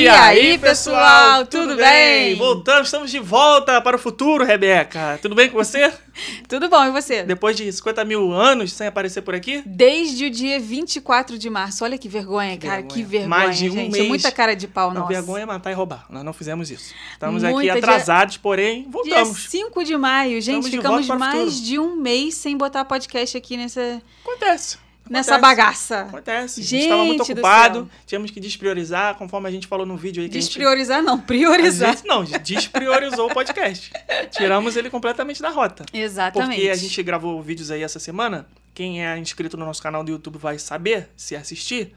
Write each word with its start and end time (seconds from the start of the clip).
E, 0.00 0.08
aí, 0.08 0.56
pessoal, 0.56 1.44
tudo 1.44 1.76
bem? 1.76 2.34
Voltamos, 2.34 2.86
estamos 2.88 3.10
de 3.10 3.18
volta 3.18 3.82
para 3.82 3.96
o 3.96 3.98
futuro, 3.98 4.44
Rebeca. 4.44 5.18
Tudo 5.20 5.34
bem 5.34 5.50
com 5.50 5.58
você? 5.58 5.92
Tudo 6.48 6.68
bom, 6.68 6.84
e 6.84 6.90
você? 6.90 7.22
Depois 7.22 7.56
de 7.56 7.70
50 7.72 8.04
mil 8.04 8.32
anos 8.32 8.72
sem 8.72 8.86
aparecer 8.86 9.22
por 9.22 9.34
aqui? 9.34 9.62
Desde 9.64 10.26
o 10.26 10.30
dia 10.30 10.58
24 10.60 11.38
de 11.38 11.48
março. 11.48 11.84
Olha 11.84 11.96
que 11.96 12.08
vergonha, 12.08 12.56
que 12.58 12.66
cara. 12.66 12.80
Vergonha. 12.82 12.94
Que 12.94 13.02
vergonha, 13.02 13.28
Mais 13.28 13.58
de 13.58 13.68
um 13.70 13.72
gente. 13.72 13.92
mês. 13.92 14.08
Muita 14.08 14.30
cara 14.32 14.54
de 14.56 14.66
pau, 14.66 14.88
Não, 14.92 15.02
nossa. 15.02 15.12
vergonha 15.12 15.42
é 15.44 15.46
matar 15.46 15.70
e 15.70 15.74
roubar. 15.74 16.06
Nós 16.10 16.24
não 16.24 16.32
fizemos 16.32 16.70
isso. 16.70 16.92
Estamos 17.12 17.42
Muita 17.42 17.56
aqui 17.58 17.62
dia- 17.62 17.74
atrasados, 17.74 18.36
porém, 18.38 18.82
Dia 18.82 18.90
voltamos. 18.90 19.44
5 19.48 19.84
de 19.84 19.96
maio, 19.96 20.40
gente, 20.40 20.64
Estamos 20.66 20.70
de 20.70 20.76
ficamos 20.76 21.08
o 21.08 21.18
mais 21.18 21.62
de 21.62 21.78
um 21.78 21.96
mês 21.96 22.34
sem 22.34 22.56
botar 22.56 22.84
podcast 22.84 23.36
aqui 23.36 23.56
nessa, 23.56 24.02
Acontece. 24.24 24.76
Nessa 25.10 25.36
bagaça. 25.38 26.02
Acontece. 26.02 26.60
a 26.60 26.62
Gente 26.62 26.70
gente 26.70 26.82
estava 26.84 27.04
muito 27.04 27.24
do 27.24 27.32
ocupado, 27.32 27.90
tínhamos 28.06 28.30
que 28.30 28.40
despriorizar, 28.40 29.16
conforme 29.16 29.48
a 29.48 29.50
gente 29.52 29.66
falou 29.66 29.84
no 29.84 29.96
vídeo 29.96 30.22
aí 30.22 30.28
que 30.28 30.38
a 30.38 30.40
gente 30.40 30.48
Despriorizar 30.48 31.02
não, 31.02 31.20
priorizar. 31.20 31.96
gente- 31.96 32.06
não, 32.06 32.24
despriorizou 32.24 33.28
o 33.30 33.34
podcast. 33.34 33.90
Tiramos 34.30 34.76
ele 34.76 34.88
completamente 34.88 35.42
da 35.42 35.50
rota. 35.50 35.84
Exatamente. 35.92 36.54
Porque 36.56 36.70
a 36.70 36.74
gente 36.76 37.02
gravou 37.02 37.42
vídeos 37.42 37.70
aí 37.70 37.82
essa 37.82 37.98
semana. 37.98 38.46
Quem 38.72 39.04
é 39.04 39.18
inscrito 39.18 39.56
no 39.56 39.66
nosso 39.66 39.82
canal 39.82 40.02
do 40.04 40.10
YouTube 40.12 40.38
vai 40.38 40.58
saber 40.58 41.10
se 41.16 41.34
assistir. 41.36 41.92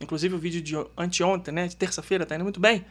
Inclusive 0.00 0.34
o 0.34 0.38
vídeo 0.38 0.60
de 0.60 0.74
anteontem, 0.96 1.52
né? 1.54 1.68
De 1.68 1.76
terça-feira, 1.76 2.26
tá 2.26 2.34
indo 2.34 2.42
muito 2.44 2.58
bem. 2.58 2.84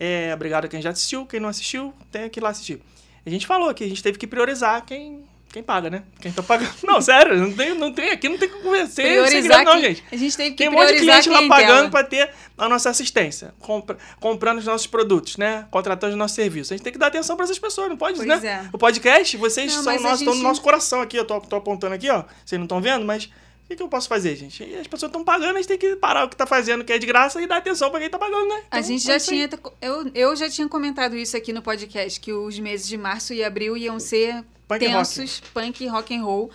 É, 0.00 0.32
obrigado 0.32 0.64
a 0.66 0.68
quem 0.68 0.80
já 0.80 0.90
assistiu. 0.90 1.26
Quem 1.26 1.40
não 1.40 1.48
assistiu, 1.48 1.92
tem 2.10 2.28
que 2.30 2.38
ir 2.38 2.42
lá 2.42 2.50
assistir. 2.50 2.80
A 3.26 3.30
gente 3.30 3.46
falou 3.46 3.74
que 3.74 3.84
a 3.84 3.88
gente 3.88 4.02
teve 4.02 4.16
que 4.16 4.26
priorizar 4.26 4.82
quem, 4.86 5.22
quem 5.52 5.62
paga, 5.62 5.88
né? 5.88 6.02
Quem 6.20 6.30
tá 6.30 6.42
pagando. 6.42 6.70
Não, 6.84 7.00
sério, 7.00 7.36
não 7.38 7.52
tem, 7.52 7.74
não 7.74 7.92
tem 7.92 8.10
aqui, 8.10 8.28
não 8.28 8.36
tem 8.38 8.48
que 8.48 8.60
conversar. 8.60 9.02
priorizar 9.02 9.64
não, 9.64 9.72
quem- 9.72 9.82
gente. 9.82 10.04
A 10.12 10.16
gente 10.16 10.36
teve 10.36 10.50
que 10.50 10.56
Tem 10.56 10.68
um 10.68 10.72
monte 10.72 10.92
de 10.94 10.98
cliente 11.00 11.28
lá 11.30 11.48
pagando 11.48 11.76
tela. 11.78 11.90
para 11.90 12.04
ter 12.04 12.30
a 12.56 12.68
nossa 12.68 12.90
assistência, 12.90 13.54
compra- 13.58 13.96
comprando 14.20 14.58
os 14.58 14.64
nossos 14.66 14.86
produtos, 14.86 15.36
né? 15.36 15.66
Contratando 15.70 16.12
os 16.12 16.18
nossos 16.18 16.34
serviços. 16.34 16.72
A 16.72 16.76
gente 16.76 16.84
tem 16.84 16.92
que 16.92 16.98
dar 16.98 17.06
atenção 17.08 17.34
para 17.36 17.44
essas 17.44 17.58
pessoas, 17.58 17.88
não 17.88 17.96
pode, 17.96 18.16
Pois 18.16 18.28
né? 18.28 18.62
é. 18.64 18.68
O 18.72 18.78
podcast, 18.78 19.36
vocês 19.36 19.74
Não, 19.74 19.82
são 19.84 19.92
a 19.92 19.96
estão 19.96 20.16
gente- 20.16 20.28
no 20.28 20.42
nosso 20.42 20.60
coração 20.60 21.00
aqui. 21.00 21.16
Eu 21.16 21.24
tô, 21.24 21.40
tô 21.40 21.56
apontando 21.56 21.94
aqui, 21.94 22.10
ó. 22.10 22.24
Vocês 22.44 22.58
não 22.58 22.64
estão 22.66 22.80
vendo, 22.80 23.04
mas 23.06 23.24
o 23.24 23.68
que, 23.68 23.76
que 23.76 23.82
eu 23.82 23.88
posso 23.88 24.08
fazer, 24.08 24.36
gente? 24.36 24.62
E 24.64 24.76
as 24.76 24.86
pessoas 24.86 25.08
estão 25.10 25.24
pagando, 25.24 25.54
a 25.56 25.58
gente 25.58 25.68
tem 25.68 25.78
que 25.78 25.96
parar 25.96 26.24
o 26.24 26.28
que 26.28 26.36
tá 26.36 26.46
fazendo, 26.46 26.84
que 26.84 26.92
é 26.92 26.98
de 26.98 27.06
graça, 27.06 27.40
e 27.40 27.46
dar 27.46 27.56
atenção 27.58 27.90
para 27.90 28.00
quem 28.00 28.10
tá 28.10 28.18
pagando, 28.18 28.48
né? 28.48 28.62
A 28.70 28.78
Então, 28.78 28.88
gente 28.88 29.10
é 29.10 29.18
já 29.18 29.24
tinha. 29.24 29.48
Eu, 29.80 30.10
eu 30.14 30.36
já 30.36 30.48
tinha 30.50 30.68
comentado 30.68 31.16
isso 31.16 31.36
aqui 31.36 31.52
no 31.54 31.62
podcast, 31.62 32.20
que 32.20 32.32
os 32.32 32.58
meses 32.58 32.86
de 32.86 32.96
março 32.98 33.32
e 33.32 33.42
abril 33.42 33.76
iam 33.76 33.98
ser 33.98 34.44
Punk 34.68 34.86
rock. 34.86 35.14
tensos, 35.14 35.40
punk 35.52 35.82
e 35.82 35.86
rock 35.88 36.14
and 36.14 36.22
roll. 36.22 36.50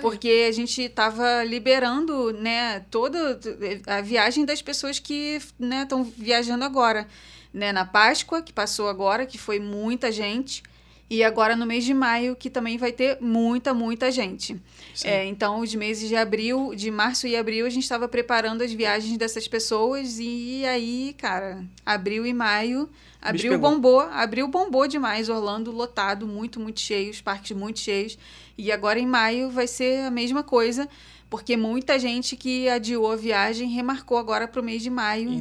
Porque 0.00 0.46
a 0.48 0.52
gente 0.52 0.88
tava 0.88 1.42
liberando, 1.44 2.32
né, 2.32 2.80
toda 2.90 3.38
a 3.86 4.00
viagem 4.00 4.44
das 4.44 4.62
pessoas 4.62 4.98
que 4.98 5.40
estão 5.82 6.04
viajando 6.04 6.64
agora. 6.64 7.06
Né, 7.52 7.72
na 7.72 7.84
Páscoa, 7.84 8.42
que 8.42 8.52
passou 8.52 8.88
agora, 8.88 9.26
que 9.26 9.38
foi 9.38 9.58
muita 9.58 10.12
gente. 10.12 10.62
E 11.10 11.24
agora 11.24 11.56
no 11.56 11.64
mês 11.64 11.84
de 11.84 11.94
maio, 11.94 12.36
que 12.36 12.50
também 12.50 12.76
vai 12.76 12.92
ter 12.92 13.16
muita, 13.20 13.72
muita 13.72 14.10
gente. 14.10 14.60
É, 15.02 15.24
então, 15.24 15.60
os 15.60 15.74
meses 15.74 16.06
de 16.08 16.14
abril, 16.14 16.74
de 16.74 16.90
março 16.90 17.26
e 17.26 17.34
abril, 17.34 17.64
a 17.64 17.70
gente 17.70 17.84
estava 17.84 18.06
preparando 18.06 18.62
as 18.62 18.72
viagens 18.72 19.16
dessas 19.16 19.48
pessoas. 19.48 20.18
E 20.18 20.64
aí, 20.66 21.14
cara, 21.16 21.64
abril 21.86 22.26
e 22.26 22.34
maio, 22.34 22.90
abril 23.22 23.58
bombou, 23.58 24.00
abril 24.00 24.48
bombou 24.48 24.86
demais. 24.86 25.30
Orlando 25.30 25.72
lotado, 25.72 26.26
muito, 26.26 26.60
muito 26.60 26.80
cheio, 26.80 27.10
os 27.10 27.22
parques 27.22 27.56
muito 27.56 27.78
cheios. 27.78 28.18
E 28.58 28.70
agora 28.70 28.98
em 28.98 29.06
maio 29.06 29.50
vai 29.50 29.66
ser 29.66 30.04
a 30.04 30.10
mesma 30.10 30.42
coisa, 30.42 30.88
porque 31.30 31.56
muita 31.56 31.98
gente 31.98 32.36
que 32.36 32.68
adiou 32.68 33.12
a 33.12 33.16
viagem 33.16 33.68
remarcou 33.68 34.16
agora 34.18 34.48
para 34.48 34.60
o 34.60 34.64
mês 34.64 34.82
de 34.82 34.88
maio. 34.90 35.30
Então, 35.32 35.38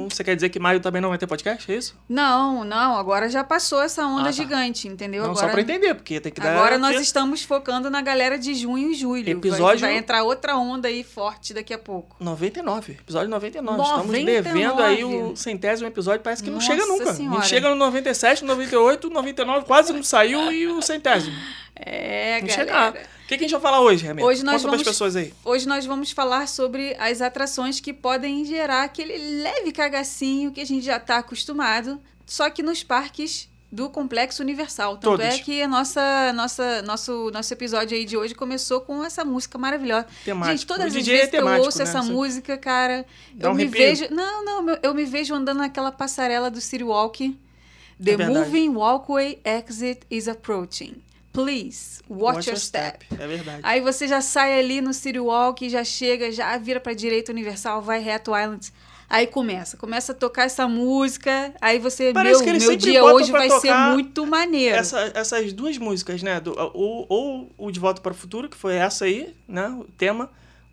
Então, 0.00 0.08
você 0.10 0.22
quer 0.22 0.34
dizer 0.34 0.48
que 0.50 0.58
maio 0.58 0.80
também 0.80 1.00
não 1.00 1.08
vai 1.08 1.18
ter 1.18 1.26
podcast? 1.26 1.70
É 1.72 1.76
isso? 1.76 1.96
não, 2.08 2.64
não, 2.64 2.96
agora 2.96 3.28
já 3.28 3.42
passou 3.42 3.80
essa 3.82 4.04
onda 4.06 4.22
Ah, 4.22 4.24
tá. 4.24 4.30
gigante, 4.32 4.86
entendeu? 4.86 5.22
não, 5.22 5.30
agora, 5.30 5.46
só 5.46 5.50
para 5.52 5.60
entender, 5.62 5.94
porque 5.94 6.20
tem 6.20 6.30
que 6.32 6.40
dar. 6.40 6.54
Agora 6.56 6.76
nós 6.78 7.00
estamos 7.00 7.42
focando 7.42 7.88
na 7.88 8.02
galera 8.02 8.38
de 8.38 8.54
junho 8.54 8.90
e 8.90 8.94
julho. 8.94 9.28
Episódio- 9.28 9.80
Vai, 9.80 9.96
entrar 9.96 10.22
outra 10.24 10.56
onda 10.56 10.88
aí 10.88 11.02
forte 11.02 11.54
daqui 11.54 11.72
a 11.72 11.78
pouco. 11.78 12.16
99, 12.20 12.92
episódio 12.92 13.28
99. 13.30 13.82
Estamos 13.82 14.06
99. 14.06 14.42
devendo 14.42 14.82
aí 14.82 15.04
o 15.04 15.34
centésimo 15.36 15.88
episódio, 15.88 16.20
parece 16.22 16.42
que 16.42 16.50
não 16.50 16.56
Nossa 16.58 16.66
chega 16.70 16.86
nunca. 16.86 17.10
A 17.10 17.14
Senhora. 17.14 17.40
gente 17.40 17.48
chega 17.48 17.68
no 17.70 17.76
97, 17.76 18.44
98, 18.44 19.08
99, 19.08 19.64
quase 19.66 19.92
não 19.92 20.02
saiu 20.02 20.52
e 20.52 20.66
o 20.66 20.82
centésimo. 20.82 21.34
É, 21.84 22.40
galera. 22.42 22.90
O 23.24 23.28
que, 23.30 23.38
que 23.38 23.44
a 23.44 23.48
gente 23.48 23.52
vai 23.52 23.60
falar 23.60 23.80
hoje, 23.80 24.04
Rebeca? 24.04 24.26
Hoje 24.26 24.42
nós 24.44 24.56
Conta 24.56 24.66
vamos- 24.72 24.82
pras 24.82 24.94
pessoas 24.94 25.16
aí. 25.16 25.32
Hoje 25.44 25.66
nós 25.66 25.86
vamos 25.86 26.10
falar 26.10 26.46
sobre 26.48 26.96
as 26.98 27.22
atrações 27.22 27.78
que 27.80 27.92
podem 27.92 28.44
gerar 28.44 28.82
aquele 28.82 29.16
leve 29.42 29.72
cagacinho 29.72 30.50
que 30.50 30.60
a 30.60 30.66
gente 30.66 30.84
já 30.84 30.96
está 30.96 31.18
acostumado, 31.18 32.00
só 32.26 32.50
que 32.50 32.62
nos 32.62 32.82
parques 32.82 33.48
do 33.72 33.88
Complexo 33.88 34.42
Universal. 34.42 34.94
Tanto 34.96 35.16
Todos. 35.18 35.24
é 35.26 35.38
que 35.38 35.62
a 35.62 35.68
nossa, 35.68 36.32
nossa, 36.32 36.82
nosso, 36.82 37.30
nosso 37.32 37.54
episódio 37.54 37.96
aí 37.96 38.04
de 38.04 38.16
hoje 38.16 38.34
começou 38.34 38.80
com 38.80 39.04
essa 39.04 39.24
música 39.24 39.56
maravilhosa. 39.56 40.08
Temático. 40.24 40.58
Gente, 40.58 40.66
todas 40.66 40.84
o 40.86 40.88
as 40.88 40.92
DJ 40.92 41.12
vezes 41.14 41.28
é 41.28 41.30
que 41.30 41.36
eu 41.36 41.40
temático, 41.42 41.66
ouço 41.66 41.78
né? 41.78 41.84
essa 41.84 42.02
Você- 42.02 42.10
música, 42.12 42.58
cara, 42.58 43.06
Dá 43.32 43.46
eu 43.46 43.52
um 43.52 43.54
me 43.54 43.62
arrepio. 43.62 43.78
vejo. 43.80 44.08
Não, 44.12 44.44
não, 44.44 44.76
eu- 44.82 44.92
me 44.92 45.04
vejo 45.04 45.32
andando 45.34 45.58
naquela 45.58 45.92
passarela 45.92 46.50
do 46.50 46.60
City 46.60 46.82
Walk. 46.82 47.38
The 48.02 48.12
É 48.12 48.28
moving 48.28 48.70
walkway 48.70 49.38
exit 49.44 50.00
is 50.10 50.26
approaching. 50.26 50.96
Please, 51.32 52.02
watch, 52.08 52.48
your 52.48 52.56
step. 52.58 53.06
É 53.18 53.26
verdade. 53.26 53.60
Aí 53.62 53.80
você 53.80 54.08
já 54.08 54.20
sai 54.20 54.58
ali 54.58 54.80
no 54.80 54.92
City 54.92 55.20
Walk, 55.20 55.68
já 55.68 55.84
chega, 55.84 56.32
já 56.32 56.56
vira 56.58 56.80
pra 56.80 56.92
direita 56.92 57.30
Universal, 57.30 57.80
vai 57.80 58.00
reto 58.00 58.36
Islands. 58.36 58.72
Aí 59.08 59.26
começa, 59.26 59.76
começa 59.76 60.12
a 60.12 60.14
tocar 60.14 60.44
essa 60.44 60.68
música, 60.68 61.52
aí 61.60 61.80
você, 61.80 62.12
Parece 62.12 62.44
meu, 62.44 62.52
meu 62.60 62.76
dia 62.76 63.02
hoje 63.04 63.32
vai 63.32 63.48
ser 63.60 63.68
muito 63.94 64.24
maneiro. 64.26 64.76
Essa- 64.76 65.10
essas 65.14 65.52
duas 65.52 65.76
músicas, 65.78 66.22
né? 66.22 66.40
do- 66.40 66.54
ou, 66.74 67.06
ou 67.08 67.50
o 67.58 67.70
De 67.72 67.80
Volta 67.80 68.00
para 68.00 68.12
o 68.12 68.14
Futuro, 68.14 68.48
que 68.48 68.56
foi 68.56 68.74
essa 68.76 69.04
aí, 69.06 69.34
né? 69.48 69.66
O 69.68 69.84
tema. 69.98 70.30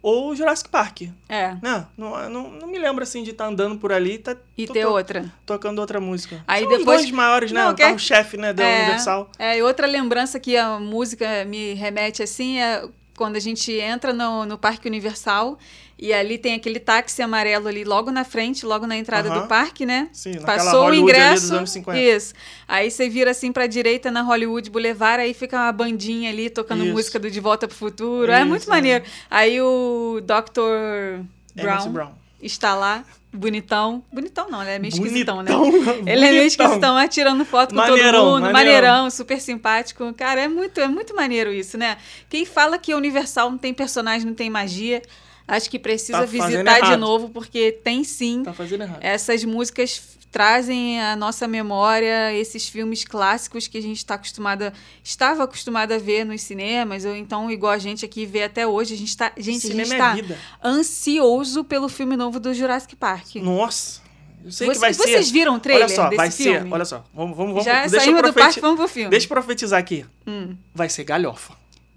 Ou 0.07 0.29
o 0.29 0.35
Jurassic 0.35 0.69
Park. 0.69 1.01
É, 1.27 1.55
Né? 1.61 1.85
Não, 1.97 2.29
não, 2.29 2.49
não 2.49 2.67
me 2.67 2.77
lembro 2.79 3.03
assim 3.03 3.23
de 3.23 3.31
estar 3.31 3.45
andando 3.47 3.77
por 3.77 3.91
ali 3.91 4.13
e 4.13 4.17
tá 4.19 4.37
e 4.57 4.65
to- 4.65 4.71
ter 4.71 4.83
to- 4.83 4.89
outra. 4.91 5.25
tocando 5.45 5.79
outra 5.79 5.99
música. 5.99 6.41
Aí 6.47 6.61
São 6.63 6.69
depois- 6.77 6.99
os 6.99 7.03
dois 7.07 7.11
maiores, 7.11 7.51
né? 7.51 7.63
Não, 7.65 7.71
o 7.71 7.75
quer- 7.75 7.87
carro-chefe, 7.87 8.37
né? 8.37 8.53
Da 8.53 8.63
é, 8.63 8.77
Universal. 8.83 9.29
É, 9.37 9.57
e 9.57 9.61
outra 9.61 9.85
lembrança 9.85 10.39
que 10.39 10.55
a 10.55 10.79
música 10.79 11.43
me 11.45 11.73
remete 11.73 12.23
assim 12.23 12.57
é 12.59 12.83
quando 13.17 13.35
a 13.35 13.39
gente 13.39 13.73
entra 13.73 14.13
no, 14.13 14.45
no 14.45 14.57
Parque 14.57 14.87
Universal 14.87 15.57
e 15.97 16.13
ali 16.13 16.37
tem 16.37 16.53
aquele 16.53 16.79
táxi 16.79 17.23
amarelo 17.23 17.67
ali 17.67 17.83
logo 17.83 18.11
na 18.11 18.23
frente, 18.23 18.63
logo 18.63 18.85
na 18.85 18.95
entrada 18.95 19.31
do 19.31 19.47
parque, 19.47 19.83
né? 19.83 20.07
Sim, 20.13 20.39
Passou 20.41 20.81
o 20.81 20.83
Hollywood 20.83 21.11
ali 21.11 21.19
ingresso. 21.19 21.41
dos 21.41 21.51
anos 21.51 21.69
50. 21.71 21.99
Isso. 21.99 22.33
Aí 22.67 22.91
você 22.91 23.09
vira 23.09 23.31
assim 23.31 23.51
pra 23.51 23.65
direita 23.65 24.11
na 24.11 24.21
Hollywood 24.21 24.69
Boulevard, 24.69 25.23
aí 25.23 25.33
fica 25.33 25.57
uma 25.57 25.71
bandinha 25.71 26.29
ali 26.29 26.51
tocando 26.51 26.83
Isso. 26.85 26.93
música 26.93 27.17
do 27.17 27.31
De 27.31 27.39
Volta 27.39 27.67
pro 27.67 27.75
Futuro. 27.75 28.31
é 28.31 28.37
Isso, 28.39 28.47
muito 28.47 28.67
é. 28.67 28.69
maneiro. 28.69 29.03
Aí 29.31 29.59
o 29.59 30.21
Dr. 30.21 31.23
Brown, 31.55 31.91
Brown. 31.91 32.11
Está 32.41 32.75
lá, 32.75 33.03
bonitão. 33.33 34.03
Bonitão 34.11 34.49
não, 34.49 34.61
ele 34.61 34.71
é 34.71 34.79
meio 34.79 34.93
esquisitão, 34.93 35.41
né? 35.41 35.51
Bonitão, 35.51 35.93
Ele 36.07 36.25
é 36.25 36.31
meio 36.31 36.43
esquisitão, 36.43 36.97
é, 36.97 37.07
tirando 37.07 37.43
foto 37.45 37.69
com 37.69 37.75
Maneirão, 37.75 38.11
todo 38.23 38.31
mundo, 38.33 38.51
maneirão. 38.51 38.53
maneirão, 38.53 39.09
super 39.09 39.39
simpático. 39.41 40.13
Cara, 40.13 40.41
é 40.41 40.47
muito, 40.47 40.79
é 40.79 40.87
muito 40.87 41.15
maneiro 41.15 41.51
isso, 41.53 41.77
né? 41.77 41.97
Quem 42.29 42.45
fala 42.45 42.77
que 42.77 42.93
Universal 42.93 43.49
não 43.51 43.57
tem 43.57 43.73
personagem, 43.73 44.25
não 44.25 44.33
tem 44.33 44.49
magia, 44.49 45.01
acho 45.47 45.69
que 45.69 45.77
precisa 45.79 46.19
Tá 46.19 46.25
visitar 46.25 46.79
de 46.79 46.87
errado. 46.87 46.99
novo, 46.99 47.29
porque 47.29 47.71
tem 47.71 48.03
sim. 48.03 48.43
Tá 48.43 48.53
fazendo 48.53 48.83
errado. 48.83 48.99
Essas 49.01 49.43
músicas 49.43 50.16
trazem 50.37 51.01
à 51.01 51.15
nossa 51.15 51.47
memória 51.47 52.31
esses 52.31 52.69
filmes 52.69 53.03
clássicos 53.03 53.67
que 53.67 53.75
a 53.75 53.81
gente 53.81 53.97
está 53.97 54.13
acostumada, 54.13 54.71
estava 55.03 55.43
acostumada 55.45 55.95
a 55.95 55.97
ver 55.97 56.25
nos 56.25 56.43
cinemas, 56.43 57.05
ou 57.05 57.15
então 57.15 57.49
igual 57.49 57.71
a 57.73 57.79
gente 57.79 58.05
aqui 58.05 58.23
vê 58.23 58.43
até 58.43 58.67
hoje, 58.67 58.93
a 58.93 58.97
gente 58.97 59.07
está, 59.09 59.31
gente, 59.35 59.61
gente 59.63 59.67
Cinema 59.87 60.15
está 60.15 60.15
é 60.19 60.37
ansioso 60.63 61.63
pelo 61.63 61.89
filme 61.89 62.15
novo 62.15 62.39
do 62.39 62.53
Jurassic 62.53 62.95
Park. 62.95 63.37
Nossa. 63.37 63.99
Eu 64.45 64.51
sei 64.51 64.67
Você- 64.67 64.73
que 64.73 64.79
vai 64.79 64.93
vocês 64.93 65.25
ser. 65.25 65.33
viram 65.33 65.55
o 65.55 65.59
trailer 65.59 65.87
olha 65.87 65.95
só, 65.95 66.09
vai 66.15 66.29
filme? 66.29 66.59
ser. 66.69 66.71
Olha 66.73 66.85
só. 66.85 67.03
Vamos, 67.15 67.35
vamos, 67.35 67.51
vamos. 67.53 67.65
Já 67.65 67.87
deixa, 67.87 68.05
saímos 68.05 68.21
do 68.21 68.33
parque, 68.33 68.59
vamos 68.59 68.77
pro 68.77 68.87
filme. 68.87 69.09
deixa 69.09 69.25
eu 69.25 69.29
profetizar 69.29 69.79
aqui. 69.79 70.05
Hum. 70.27 70.55
Vai 70.71 70.87
ser 70.87 71.03
galhofa. 71.03 71.53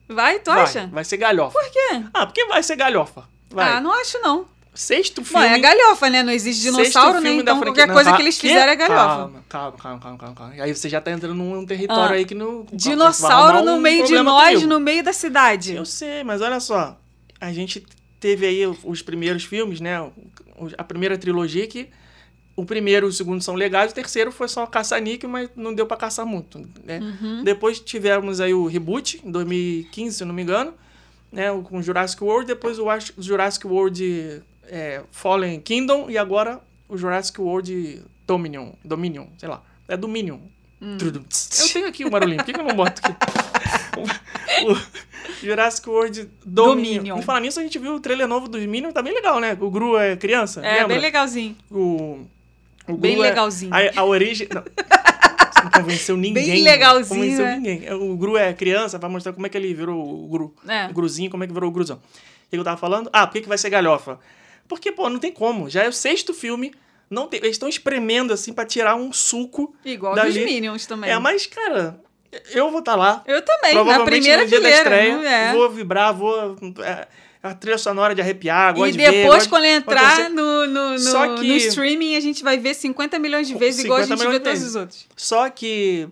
Vai, 0.09 0.39
tu 0.39 0.51
vai, 0.51 0.63
acha? 0.63 0.87
Vai 0.87 1.05
ser 1.05 1.19
galhofa. 1.19 1.59
Por 1.59 1.71
quê? 1.71 2.03
Ah, 2.15 2.25
porque 2.25 2.47
vai 2.47 2.63
ser 2.63 2.77
galhofa. 2.77 3.29
Vai. 3.51 3.69
Ah, 3.75 3.81
não 3.83 3.93
acho 4.01 4.19
não. 4.21 4.49
Sexto 4.81 5.21
Bom, 5.21 5.27
filme. 5.27 5.47
é 5.47 5.59
galhofa, 5.59 6.09
né? 6.09 6.23
Não 6.23 6.33
existe 6.33 6.63
dinossauro, 6.63 7.21
né? 7.21 7.31
Então 7.33 7.61
qualquer 7.61 7.87
Não, 7.87 7.95
coisa 7.95 8.15
que 8.17 8.23
eles 8.23 8.39
fizeram 8.39 8.73
é 8.73 8.77
galhofa. 8.77 9.05
Calma, 9.47 9.75
calma, 9.77 9.99
calma, 9.99 10.19
calma, 10.19 10.35
calma. 10.35 10.55
Aí 10.59 10.75
você 10.75 10.89
já 10.89 11.03
tá 11.03 11.11
entrando 11.11 11.35
num, 11.35 11.67
território 11.67 12.15
Ah, 12.15 12.17
aí 12.19 12.25
que 12.25 12.35
não. 12.35 12.67
Dinossauro 12.73 13.63
no 13.63 13.73
um 13.73 13.81
meio 13.81 14.07
de 14.07 14.15
nós, 14.23 14.55
comigo. 14.55 14.69
no 14.69 14.81
meio 14.81 15.05
da 15.05 15.13
cidade. 15.13 15.75
Eu 15.75 15.85
sei, 15.85 16.25
mas 16.25 16.41
olha 16.41 16.59
só. 16.61 16.99
A 17.39 17.53
gente 17.53 17.85
teve 18.19 18.47
aí 18.47 18.67
os 18.83 19.03
primeiros 19.03 19.45
filmes, 19.45 19.81
né? 19.81 19.97
A 20.79 20.85
primeira 20.85 21.19
trilogia 21.19 21.67
que. 21.67 21.89
O 22.57 22.65
primeiro 22.65 23.07
e 23.07 23.11
o 23.11 23.13
segundo 23.13 23.43
são 23.43 23.55
legais, 23.55 23.93
o 23.93 23.95
terceiro 23.95 24.31
foi 24.33 24.49
só 24.49 24.67
caça-níquel, 24.67 25.29
mas 25.31 25.49
não 25.57 25.73
deu 25.75 25.87
pra 25.87 25.97
caçar 25.97 26.27
muito. 26.27 26.59
Né? 26.85 26.99
Uhum. 27.01 27.43
Depois 27.45 27.81
tivemos 27.81 28.39
aí 28.41 28.53
o 28.53 28.67
reboot, 28.67 29.21
em 29.25 29.31
2015, 29.31 30.17
se 30.17 30.23
eu 30.23 30.27
não 30.27 30.35
me 30.35 30.43
engano, 30.43 30.75
né? 31.33 31.51
o- 31.51 31.63
Com 31.63 31.81
Jurassic 31.81 32.23
World, 32.23 32.47
depois 32.49 32.79
o 32.79 32.87
Jurassic 33.19 33.67
World 33.67 34.43
é, 34.71 35.03
Fallen 35.11 35.61
Kingdom 35.61 36.09
e 36.09 36.17
agora 36.17 36.61
o 36.89 36.97
Jurassic 36.97 37.41
World 37.41 38.03
Dominion, 38.27 38.71
Dominion, 38.85 39.27
sei 39.37 39.49
lá. 39.49 39.63
É 39.89 39.97
Dominion. 39.97 40.39
Hum. 40.81 40.97
Eu 41.03 41.73
tenho 41.73 41.87
aqui 41.87 42.05
o 42.07 42.11
barulhinho, 42.11 42.39
por 42.39 42.47
que, 42.47 42.53
que 42.55 42.61
eu 42.61 42.65
não 42.65 42.75
boto 42.75 43.03
aqui? 43.05 43.15
o, 44.67 45.01
Jurassic 45.45 45.89
World 45.89 46.31
Dominion. 46.45 46.95
Dominion. 46.97 47.19
E 47.19 47.23
falar 47.23 47.41
nisso, 47.41 47.61
a 47.61 47.63
gente 47.63 47.79
viu 47.79 47.95
o 47.95 48.01
trailer 48.01 48.27
novo 48.27 48.49
dos 48.49 48.65
Minions, 48.65 48.95
tá 48.95 49.03
bem 49.03 49.13
legal, 49.13 49.41
né? 49.41 49.57
O 49.61 49.71
Gru 49.71 49.99
é 49.99 50.17
criança, 50.17 50.65
É, 50.65 50.75
lembra? 50.75 50.89
bem 50.89 50.99
legalzinho. 50.99 51.57
O, 51.71 52.25
o 52.89 52.97
Bem 52.97 53.15
Gru 53.17 53.25
é- 53.25 53.29
legalzinho. 53.29 53.73
a, 53.75 54.01
a 54.01 54.05
origem... 54.05 54.49
Não. 54.53 54.65
Não 55.63 55.71
convenceu 55.71 56.17
ninguém. 56.17 56.47
Bem 56.47 56.63
legalzinho, 56.63 57.21
Não 57.21 57.23
convenceu 57.23 57.47
é. 57.47 57.57
ninguém. 57.57 57.93
O 57.93 58.17
Gru 58.17 58.37
é 58.39 58.53
criança, 58.55 58.97
vai 58.99 59.11
mostrar 59.11 59.35
como 59.35 59.45
é 59.45 59.49
que 59.51 59.59
ele 59.59 59.75
virou 59.75 60.25
o 60.25 60.27
Gru. 60.29 60.55
É. 60.67 60.87
O 60.87 60.95
Gruzinho, 60.95 61.31
como 61.31 61.45
é 61.45 61.47
que 61.47 61.53
virou 61.53 61.69
o 61.69 61.73
Gruzão. 61.73 61.97
O 61.97 62.51
que 62.51 62.57
eu 62.57 62.65
tava 62.65 62.79
falando? 62.79 63.11
Ah, 63.13 63.27
por 63.27 63.35
que, 63.35 63.43
que 63.43 63.49
vai 63.49 63.59
ser 63.59 63.69
galhofa? 63.69 64.19
Porque, 64.71 64.93
pô, 64.93 65.11
não 65.11 65.19
tem 65.19 65.33
como. 65.33 65.69
Já 65.69 65.83
é 65.83 65.89
o 65.89 65.93
sexto 65.93 66.33
filme. 66.33 66.73
Não 67.11 67.27
tem, 67.27 67.41
eles 67.41 67.57
estão 67.57 67.69
espremendo, 67.69 68.33
assim, 68.33 68.53
pra 68.53 68.65
tirar 68.65 68.95
um 68.95 69.13
suco. 69.13 69.75
Igual 69.85 70.15
dali. 70.15 70.33
dos 70.33 70.45
Minions 70.45 70.87
também. 70.87 71.11
É, 71.11 71.19
mas, 71.19 71.45
cara, 71.45 72.01
eu 72.53 72.71
vou 72.71 72.79
estar 72.79 72.95
lá. 72.95 73.25
Eu 73.27 73.43
também, 73.45 73.75
na 73.75 74.05
primeira 74.05 74.43
no 74.45 74.49
dia 74.49 74.59
fileira. 74.59 74.89
da 74.89 74.97
estreia. 74.97 75.17
não 75.17 75.25
é? 75.25 75.53
Vou 75.53 75.69
vibrar, 75.69 76.15
vou... 76.15 76.57
é, 76.85 77.09
a 77.43 77.55
trilha 77.55 77.79
sonora 77.79 78.15
de 78.15 78.21
arrepiar, 78.21 78.75
gosto 78.75 78.89
E 78.89 78.93
de 78.93 78.99
ver, 78.99 79.11
depois, 79.13 79.39
gosto- 79.39 79.51
quando 79.51 79.63
de 79.63 79.69
entrar 79.71 80.29
no, 80.31 80.67
no, 80.67 80.91
no, 80.99 81.35
que- 81.41 81.47
no 81.49 81.57
streaming, 81.57 82.15
a 82.17 82.21
gente 82.21 82.43
vai 82.43 82.59
ver 82.59 82.75
50 82.75 83.19
milhões 83.19 83.49
de 83.49 83.55
vezes, 83.55 83.85
igual 83.85 83.99
a 83.99 84.03
50 84.03 84.23
gente 84.25 84.33
vê 84.33 84.41
todos 84.41 84.63
os 84.63 84.75
outros. 84.77 85.07
Só 85.17 85.49
que 85.49 86.09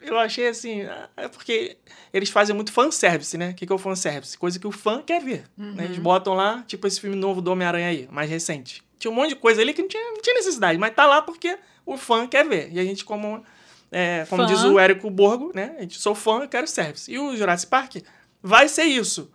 eu 0.00 0.18
achei 0.18 0.48
assim, 0.48 0.86
é 1.16 1.28
porque 1.28 1.76
eles 2.12 2.30
fazem 2.30 2.54
muito 2.56 2.72
fanservice, 2.72 3.36
né? 3.36 3.50
O 3.50 3.54
que, 3.54 3.66
que 3.66 3.72
é 3.72 3.74
o 3.74 3.78
fanservice? 3.78 4.36
Coisa 4.38 4.58
que 4.58 4.66
o 4.66 4.72
fã 4.72 5.02
quer 5.02 5.20
ver. 5.22 5.44
né? 5.56 5.84
Eles 5.84 5.98
botam 5.98 6.34
lá, 6.34 6.62
tipo 6.66 6.86
esse 6.86 7.00
filme 7.00 7.16
novo 7.16 7.40
do 7.42 7.50
Homem-Aranha 7.52 7.88
aí, 7.88 8.08
mais 8.10 8.28
recente. 8.30 8.82
Tinha 8.98 9.10
um 9.10 9.14
monte 9.14 9.30
de 9.30 9.36
coisa 9.36 9.60
ali 9.60 9.74
que 9.74 9.82
não 9.82 9.88
tinha, 9.88 10.10
não 10.12 10.22
tinha 10.22 10.34
necessidade, 10.34 10.78
mas 10.78 10.94
tá 10.94 11.04
lá 11.06 11.20
porque 11.22 11.58
o 11.84 11.96
fã 11.96 12.26
quer 12.26 12.46
ver. 12.46 12.70
E 12.72 12.78
a 12.78 12.84
gente, 12.84 13.04
como, 13.04 13.42
é, 13.90 14.24
como 14.30 14.42
Fã. 14.42 14.48
diz 14.48 14.62
o 14.62 14.78
Érico 14.78 15.10
Borgo, 15.10 15.50
né? 15.54 15.74
A 15.76 15.82
gente 15.82 15.98
sou 16.00 16.14
fã, 16.14 16.40
eu 16.42 16.48
quero 16.48 16.66
service. 16.68 17.10
E 17.12 17.18
o 17.18 17.36
Jurassic 17.36 17.68
Park 17.68 17.96
vai 18.42 18.68
ser 18.68 18.84
isso. 18.84 19.30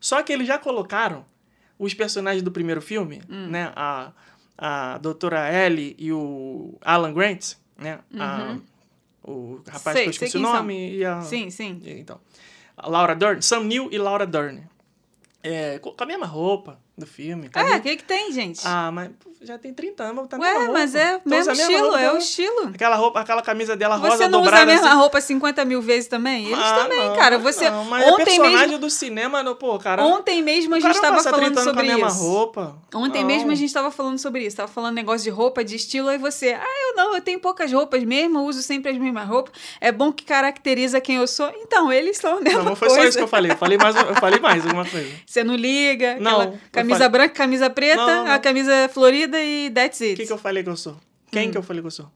Só 0.00 0.22
que 0.22 0.32
eles 0.32 0.46
já 0.48 0.58
colocaram 0.58 1.24
os 1.78 1.92
personagens 1.94 2.42
do 2.42 2.50
primeiro 2.50 2.80
filme, 2.80 3.20
Hum. 3.28 3.48
né? 3.48 3.72
A, 3.76 4.12
a 4.58 4.98
doutora 4.98 5.52
Ellie 5.52 5.94
e 5.98 6.12
o 6.12 6.78
Alan 6.82 7.12
Grant, 7.12 7.54
né? 7.78 7.98
A- 8.18 8.56
o 9.22 9.60
rapaz 9.66 9.84
Uhum. 9.86 9.92
Sei, 9.92 10.02
que 10.04 10.08
eu 10.08 10.10
esqueci 10.10 10.36
o 10.38 10.40
nome 10.40 10.96
e 10.96 11.04
a... 11.04 11.20
Sim, 11.22 11.50
sim. 11.50 11.80
e- 11.84 11.98
Então, 12.00 12.18
a 12.76 12.88
Laura 12.88 13.14
Dern, 13.14 13.40
Sam 13.42 13.64
Neill 13.64 13.88
e 13.92 13.98
Laura 13.98 14.26
Dern. 14.26 14.62
É, 15.42 15.78
com 15.78 15.94
a 15.98 16.06
mesma 16.06 16.26
roupa 16.26 16.78
do 16.96 17.06
filme. 17.06 17.46
É, 17.46 17.48
cadê? 17.50 17.76
o 17.76 17.80
que 17.82 17.96
que 17.98 18.04
tem, 18.04 18.30
gente? 18.32 18.60
Ah, 18.64 18.90
mas 18.90 19.10
já 19.42 19.56
tem 19.58 19.72
30 19.72 20.02
anos, 20.04 20.28
tá 20.28 20.36
a 20.36 20.38
mesma 20.38 20.52
Ué, 20.52 20.58
roupa. 20.66 20.72
mas 20.78 20.94
é 20.94 21.14
o 21.14 21.16
Então 21.16 21.20
mesmo 21.26 21.52
estilo, 21.52 21.82
roupa, 21.82 22.00
é 22.00 22.10
o 22.10 22.12
né? 22.12 22.18
estilo. 22.18 22.70
Aquela 22.74 22.96
roupa, 22.96 23.20
aquela 23.20 23.40
camisa 23.42 23.74
dela 23.74 23.96
rosa 23.96 24.16
Você 24.18 24.28
não 24.28 24.40
usa 24.42 24.48
a 24.48 24.52
dobrada 24.52 24.66
mesma 24.66 24.88
assim. 24.88 24.96
roupa 24.98 25.20
50 25.20 25.64
mil 25.64 25.80
vezes 25.80 26.08
também? 26.08 26.46
Eles 26.46 26.58
Ah, 26.58 26.80
também, 26.82 26.98
não, 27.08 27.16
cara. 27.16 27.38
Você 27.38 27.70
Não, 27.70 27.84
mas 27.86 28.04
é 28.06 28.10
ontem 28.10 28.24
personagem 28.24 28.58
mesmo, 28.68 28.78
do 28.78 28.90
cinema, 28.90 29.42
no, 29.42 29.54
pô, 29.56 29.78
cara. 29.78 30.02
ontem 30.04 30.42
mesmo 30.42 30.74
a 30.74 30.80
gente 30.80 30.94
estava 30.94 31.16
passa 31.16 31.32
30 31.32 31.40
falando 31.40 31.56
anos 31.58 31.64
sobre 31.64 31.86
com 31.86 31.90
a 31.90 31.94
mesma 31.96 32.08
isso. 32.08 32.22
roupa. 32.22 32.76
Ontem 32.94 33.20
Não. 33.20 33.26
mesmo 33.28 33.50
a 33.50 33.54
gente 33.54 33.68
estava 33.68 33.90
falando 33.90 34.18
sobre 34.18 34.44
isso, 34.44 34.56
tava 34.56 34.70
falando 34.70 34.94
negócio 34.94 35.22
de 35.24 35.30
roupa, 35.30 35.64
de 35.64 35.74
estilo, 35.76 36.08
aí 36.08 36.18
você, 36.18 36.52
ah, 36.52 36.88
eu 36.90 36.96
não, 36.96 37.14
eu 37.14 37.20
tenho 37.22 37.40
poucas 37.40 37.72
roupas 37.72 38.04
mesmo, 38.04 38.38
eu 38.40 38.44
uso 38.44 38.62
sempre 38.62 38.90
as 38.90 38.98
mesmas 38.98 39.26
roupas, 39.26 39.52
é 39.80 39.90
bom 39.90 40.12
que 40.12 40.24
caracteriza 40.24 41.00
quem 41.00 41.16
eu 41.16 41.26
sou. 41.26 41.50
Então, 41.62 41.90
eles 41.90 42.18
são 42.18 42.38
a 42.38 42.40
mesma 42.42 42.58
Não, 42.58 42.64
não 42.70 42.76
foi 42.76 42.88
coisa. 42.88 43.02
só 43.04 43.08
isso 43.08 43.16
que 43.18 43.24
eu 43.24 43.28
falei. 43.28 43.52
Eu 43.52 43.56
falei 43.56 43.78
mais, 43.78 43.96
eu 43.96 44.14
falei 44.16 44.38
mais 44.40 44.64
alguma 44.66 44.84
coisa. 44.84 45.08
Você 45.24 45.42
não 45.42 45.54
liga, 45.54 46.18
Não, 46.20 46.58
camisa 46.70 47.08
branca, 47.08 47.34
camisa 47.34 47.70
preta, 47.70 48.04
Não, 48.04 48.24
não. 48.26 48.32
a 48.32 48.38
camisa 48.38 48.90
florida 48.92 49.29
e 49.38 49.70
that's 49.70 50.00
O 50.00 50.04
it. 50.04 50.16
que, 50.16 50.26
que 50.26 50.32
eu 50.32 50.38
falei 50.38 50.62
que 50.62 50.68
eu 50.70 50.76
sou? 50.76 50.96
Quem 51.30 51.48
Hum. 51.48 51.52
que 51.52 51.58
eu 51.58 51.62
falei 51.62 51.80
que 51.82 51.86
eu 51.86 51.90
sou? 51.92 52.10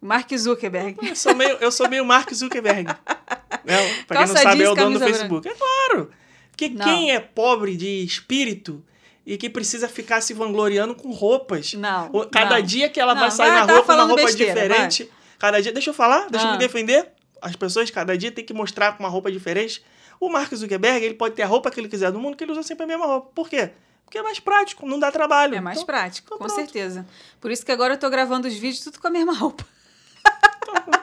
Mark 0.00 0.30
Zuckerberg. 0.36 0.96
Eu 1.08 1.16
sou 1.16 1.34
meio, 1.34 1.56
eu 1.60 1.72
sou 1.72 1.88
meio 1.88 2.04
Mark 2.04 2.32
Zuckerberg. 2.32 2.84
né? 3.64 3.94
Pra 4.06 4.16
quem 4.18 4.26
não 4.26 4.34
Calça 4.34 4.38
sabe, 4.42 4.62
é 4.62 4.70
o 4.70 4.74
dono 4.74 4.98
do 4.98 5.04
Facebook. 5.04 5.48
É 5.48 5.54
claro. 5.54 6.10
Porque 6.50 6.68
Não. 6.68 6.84
quem 6.84 7.10
é 7.12 7.18
pobre 7.20 7.76
de 7.76 8.04
espírito 8.04 8.84
e 9.26 9.36
que 9.36 9.50
precisa 9.50 9.88
ficar 9.88 10.20
se 10.20 10.32
vangloriando 10.32 10.94
com 10.94 11.10
roupas. 11.12 11.74
Não, 11.74 12.10
O- 12.12 12.26
Cada 12.26 12.56
não. 12.58 12.62
dia 12.64 12.88
que 12.88 12.98
ela 13.00 13.14
Não, 13.14 13.22
vai 13.22 13.30
sair 13.30 13.50
vai, 13.50 13.66
na 13.66 13.72
rua 13.72 13.82
com 13.82 13.92
uma 13.92 14.04
roupa 14.04 14.22
besteira, 14.24 14.54
diferente. 14.54 15.10
Cada 15.38 15.60
dia. 15.60 15.72
Deixa 15.72 15.90
eu 15.90 15.94
falar, 15.94 16.28
deixa 16.30 16.46
eu 16.46 16.50
Ah. 16.50 16.52
me 16.54 16.58
defender. 16.58 17.08
As 17.40 17.54
pessoas, 17.54 17.90
cada 17.90 18.16
dia, 18.18 18.32
tem 18.32 18.44
que 18.44 18.52
mostrar 18.54 18.92
com 18.96 19.02
uma 19.04 19.08
roupa 19.08 19.30
diferente. 19.30 19.82
O 20.20 20.28
Mark 20.28 20.52
Zuckerberg, 20.54 21.04
ele 21.04 21.14
pode 21.14 21.34
ter 21.36 21.42
a 21.42 21.46
roupa 21.46 21.70
que 21.70 21.78
ele 21.78 21.88
quiser 21.88 22.10
do 22.10 22.18
mundo, 22.18 22.36
que 22.36 22.42
ele 22.42 22.50
usa 22.52 22.62
sempre 22.64 22.84
a 22.84 22.86
mesma 22.86 23.06
roupa. 23.06 23.30
Por 23.34 23.48
quê? 23.48 23.70
Porque 24.08 24.16
é 24.16 24.22
mais 24.22 24.40
prático, 24.40 24.86
não 24.86 24.98
dá 24.98 25.12
trabalho. 25.12 25.54
É 25.54 25.60
mais 25.60 25.76
Então, 25.76 25.86
prático, 25.86 26.24
então 26.28 26.38
com 26.38 26.44
pronto. 26.46 26.56
certeza. 26.56 27.06
Por 27.38 27.50
isso 27.50 27.62
que 27.64 27.70
agora 27.70 27.92
eu 27.92 27.98
tô 27.98 28.08
gravando 28.08 28.48
os 28.48 28.54
vídeos 28.54 28.80
tudo 28.82 28.98
com 28.98 29.06
a 29.06 29.10
mesma 29.10 29.34
roupa. 29.34 29.62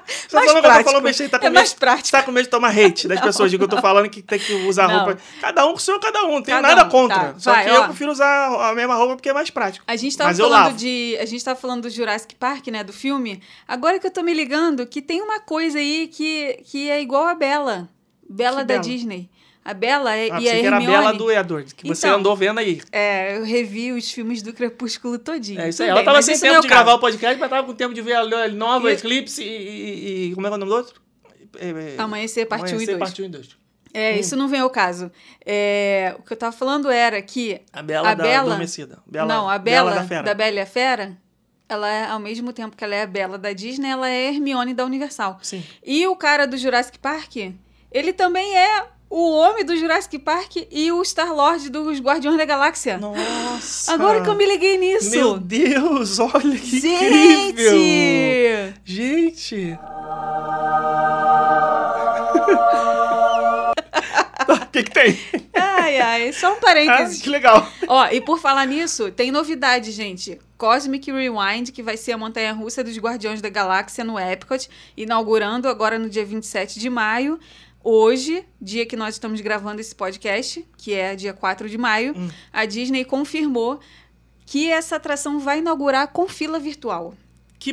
Você 0.07 0.29
tá 0.29 0.37
mais 0.39 0.47
falando 0.51 0.63
prático. 0.63 0.89
falando 0.89 1.03
besteira, 1.03 1.31
tá 1.31 1.39
com 1.39 1.45
É 1.45 1.49
medo, 1.49 1.59
mais 1.59 1.73
prático. 1.73 2.07
Você 2.07 2.11
tá 2.11 2.23
com 2.23 2.31
medo 2.31 2.45
de 2.45 2.49
tomar 2.49 2.69
hate 2.75 3.07
das 3.07 3.19
pessoas 3.21 3.51
de 3.51 3.57
que 3.59 3.63
eu 3.63 3.67
tô 3.67 3.77
falando 3.79 4.09
que 4.09 4.23
tem 4.23 4.39
que 4.39 4.53
usar 4.67 4.87
Não. 4.87 5.05
roupa. 5.05 5.21
Cada 5.39 5.65
um 5.65 5.69
com 5.69 5.77
o 5.77 5.79
seu, 5.79 5.99
cada 5.99 6.23
um. 6.25 6.33
Não 6.33 6.41
tenho 6.41 6.57
Cada 6.61 6.67
nada 6.75 6.87
um, 6.87 6.89
contra. 6.89 7.33
tá. 7.33 7.39
Só 7.39 7.51
Vai, 7.51 7.65
que 7.65 7.69
ó. 7.71 7.75
eu 7.75 7.83
prefiro 7.85 8.11
usar 8.11 8.69
a 8.69 8.73
mesma 8.73 8.95
roupa 8.95 9.15
porque 9.15 9.29
é 9.29 9.33
mais 9.33 9.49
prático. 9.51 9.85
A 9.87 9.95
gente 9.95 10.17
tava 10.17 10.29
Mas 10.31 10.39
falando 10.39 10.75
de. 10.75 11.15
A 11.21 11.25
gente 11.25 11.43
tava 11.45 11.59
falando 11.59 11.83
do 11.83 11.89
Jurassic 11.91 12.33
Park, 12.35 12.67
né? 12.67 12.83
Do 12.83 12.91
filme. 12.91 13.39
Agora 13.67 13.99
que 13.99 14.07
eu 14.07 14.11
tô 14.11 14.23
me 14.23 14.33
ligando 14.33 14.85
que 14.87 14.99
tem 15.01 15.21
uma 15.21 15.39
coisa 15.39 15.77
aí 15.77 16.07
que, 16.07 16.59
que 16.65 16.89
é 16.89 16.99
igual 17.01 17.27
a 17.27 17.35
Bela. 17.35 17.87
Bela 18.27 18.61
Que 18.61 18.63
da 18.67 18.73
Bela? 18.75 18.83
Disney. 18.83 19.29
A 19.65 19.73
Bela 19.73 20.15
é- 20.15 20.29
Ah, 20.31 20.39
e 20.39 20.47
a 20.47 20.51
que 20.51 20.59
era 20.65 20.77
a 20.77 20.79
Hermione. 20.79 20.87
Bela 21.03 21.11
do 21.13 21.31
Edward, 21.31 21.73
que 21.73 21.87
você 21.87 22.05
Então. 22.07 22.19
andou 22.19 22.35
vendo 22.35 22.59
aí. 22.59 22.79
É, 22.91 23.35
eu 23.37 23.43
revi 23.43 23.91
os 23.91 24.11
filmes 24.11 24.43
do 24.43 24.53
Crepúsculo 24.53 25.17
todinho. 25.17 25.59
É 25.59 25.69
isso 25.69 25.81
aí. 25.81 25.89
Ela 25.89 25.97
bem, 26.01 26.05
tava 26.05 26.21
sem 26.21 26.35
é 26.35 26.37
tempo 26.37 26.59
o 26.59 26.61
de 26.61 26.67
caso. 26.67 26.83
gravar 26.83 26.93
o 26.93 26.99
podcast, 26.99 27.39
mas 27.39 27.49
tava 27.49 27.65
com 27.65 27.73
tempo 27.73 27.91
de 27.93 28.01
ver 28.01 28.13
a 28.13 28.47
nova 28.49 28.91
E- 28.91 28.93
Eclipse 28.93 29.43
e, 29.43 30.27
e- 30.29 30.35
Como 30.35 30.45
é 30.45 30.49
que 30.51 30.53
é 30.53 30.57
o 30.57 30.59
nome 30.59 30.71
do 30.71 30.75
outro? 30.77 31.01
É, 31.57 31.69
é, 31.69 31.95
Amanhecer, 31.97 32.45
parte 32.47 32.65
1 32.65 32.67
e 32.67 32.71
Amanhecer, 32.73 32.97
2. 32.97 32.99
parte 33.09 33.21
1 33.23 33.25
e 33.25 33.29
2. 33.29 33.57
É, 33.91 34.13
Hum. 34.13 34.19
isso 34.19 34.35
não 34.35 34.47
vem 34.47 34.59
ao 34.59 34.69
caso. 34.69 35.09
É, 35.43 36.15
o 36.19 36.21
que 36.21 36.33
eu 36.33 36.37
tava 36.37 36.51
falando 36.55 36.91
era 36.91 37.19
que 37.21 37.61
A 37.73 37.81
Bela 37.81 38.09
A 38.09 38.13
da 38.13 38.23
Bela- 38.23 38.43
adormecida. 38.49 38.99
Bela, 39.07 39.27
não, 39.27 39.49
a 39.49 39.57
Bela, 39.57 39.91
da 39.95 40.03
Fera. 40.03 40.33
Bela 40.35 40.55
e 40.57 40.59
a 40.59 40.65
Fera, 40.65 41.17
ela 41.67 41.89
é, 41.89 42.05
ao 42.05 42.19
mesmo 42.19 42.51
tempo 42.53 42.75
que 42.75 42.83
ela 42.83 42.93
é 42.93 43.01
a 43.03 43.07
Bela 43.07 43.37
da 43.37 43.53
Disney, 43.53 43.89
ela 43.89 44.07
é 44.09 44.27
a 44.27 44.31
Hermione 44.33 44.73
da 44.73 44.85
Universal. 44.85 45.39
Sim. 45.41 45.63
E 45.83 46.05
o 46.07 46.15
cara 46.15 46.45
do 46.45 46.57
Jurassic 46.57 46.99
Park, 46.99 47.37
ele 47.91 48.11
também 48.13 48.55
é 48.57 48.83
o 49.09 49.31
homem 49.37 49.63
do 49.63 49.75
Jurassic 49.77 50.17
Park 50.19 50.55
e 50.71 50.91
o 50.91 51.01
Star-Lord 51.03 51.69
dos 51.69 51.99
Guardiões 51.99 52.37
da 52.37 52.45
Galáxia. 52.45 52.97
Nossa. 52.97 53.93
Agora 53.93 54.21
que 54.21 54.29
eu 54.29 54.35
me 54.35 54.45
liguei 54.45 54.77
nisso. 54.77 55.11
Meu 55.11 55.37
Deus, 55.37 56.17
olha 56.19 56.57
que 56.57 56.79
Gente! 56.79 57.49
incrível. 57.49 58.73
Gente! 58.83 59.77
O 64.47 64.67
que, 64.75 64.83
que 64.83 64.91
tem? 64.91 65.17
Ai, 65.53 65.99
ai, 66.01 66.33
só 66.33 66.51
um 66.51 66.57
Ah, 66.57 66.59
parênteses. 66.61 67.21
que 67.21 67.29
legal. 67.29 67.65
Ó, 67.87 68.07
e 68.11 68.19
por 68.19 68.39
falar 68.39 68.65
nisso, 68.67 69.09
tem 69.09 69.31
novidade, 69.31 69.91
gente. 69.91 70.37
Cosmic 70.57 71.09
Rewind, 71.11 71.71
que 71.71 71.81
vai 71.81 71.95
ser 71.97 72.11
a 72.11 72.17
montanha-russa 72.17 72.83
dos 72.83 72.97
Guardiões 72.97 73.41
da 73.41 73.47
Galáxia 73.49 74.03
no 74.03 74.19
Epcot, 74.19 74.69
inaugurando 74.97 75.67
agora 75.69 75.97
no 75.97 76.09
dia 76.09 76.25
27 76.25 76.77
de 76.79 76.89
maio. 76.89 77.39
Hoje, 77.87 78.43
dia 78.59 78.83
que 78.83 78.95
nós 78.95 79.13
estamos 79.13 79.39
gravando 79.41 79.79
esse 79.79 79.93
podcast, 79.93 80.65
que 80.75 80.95
é 80.95 81.15
dia 81.15 81.33
4 81.33 81.69
de 81.69 81.77
maio, 81.77 82.15
Hum. 82.17 82.29
a 82.51 82.65
Disney 82.65 83.05
confirmou 83.05 83.79
que 84.43 84.71
essa 84.71 84.95
atração 84.95 85.37
vai 85.39 85.59
inaugurar 85.59 86.07
com 86.07 86.27
fila 86.27 86.57
virtual. 86.57 87.13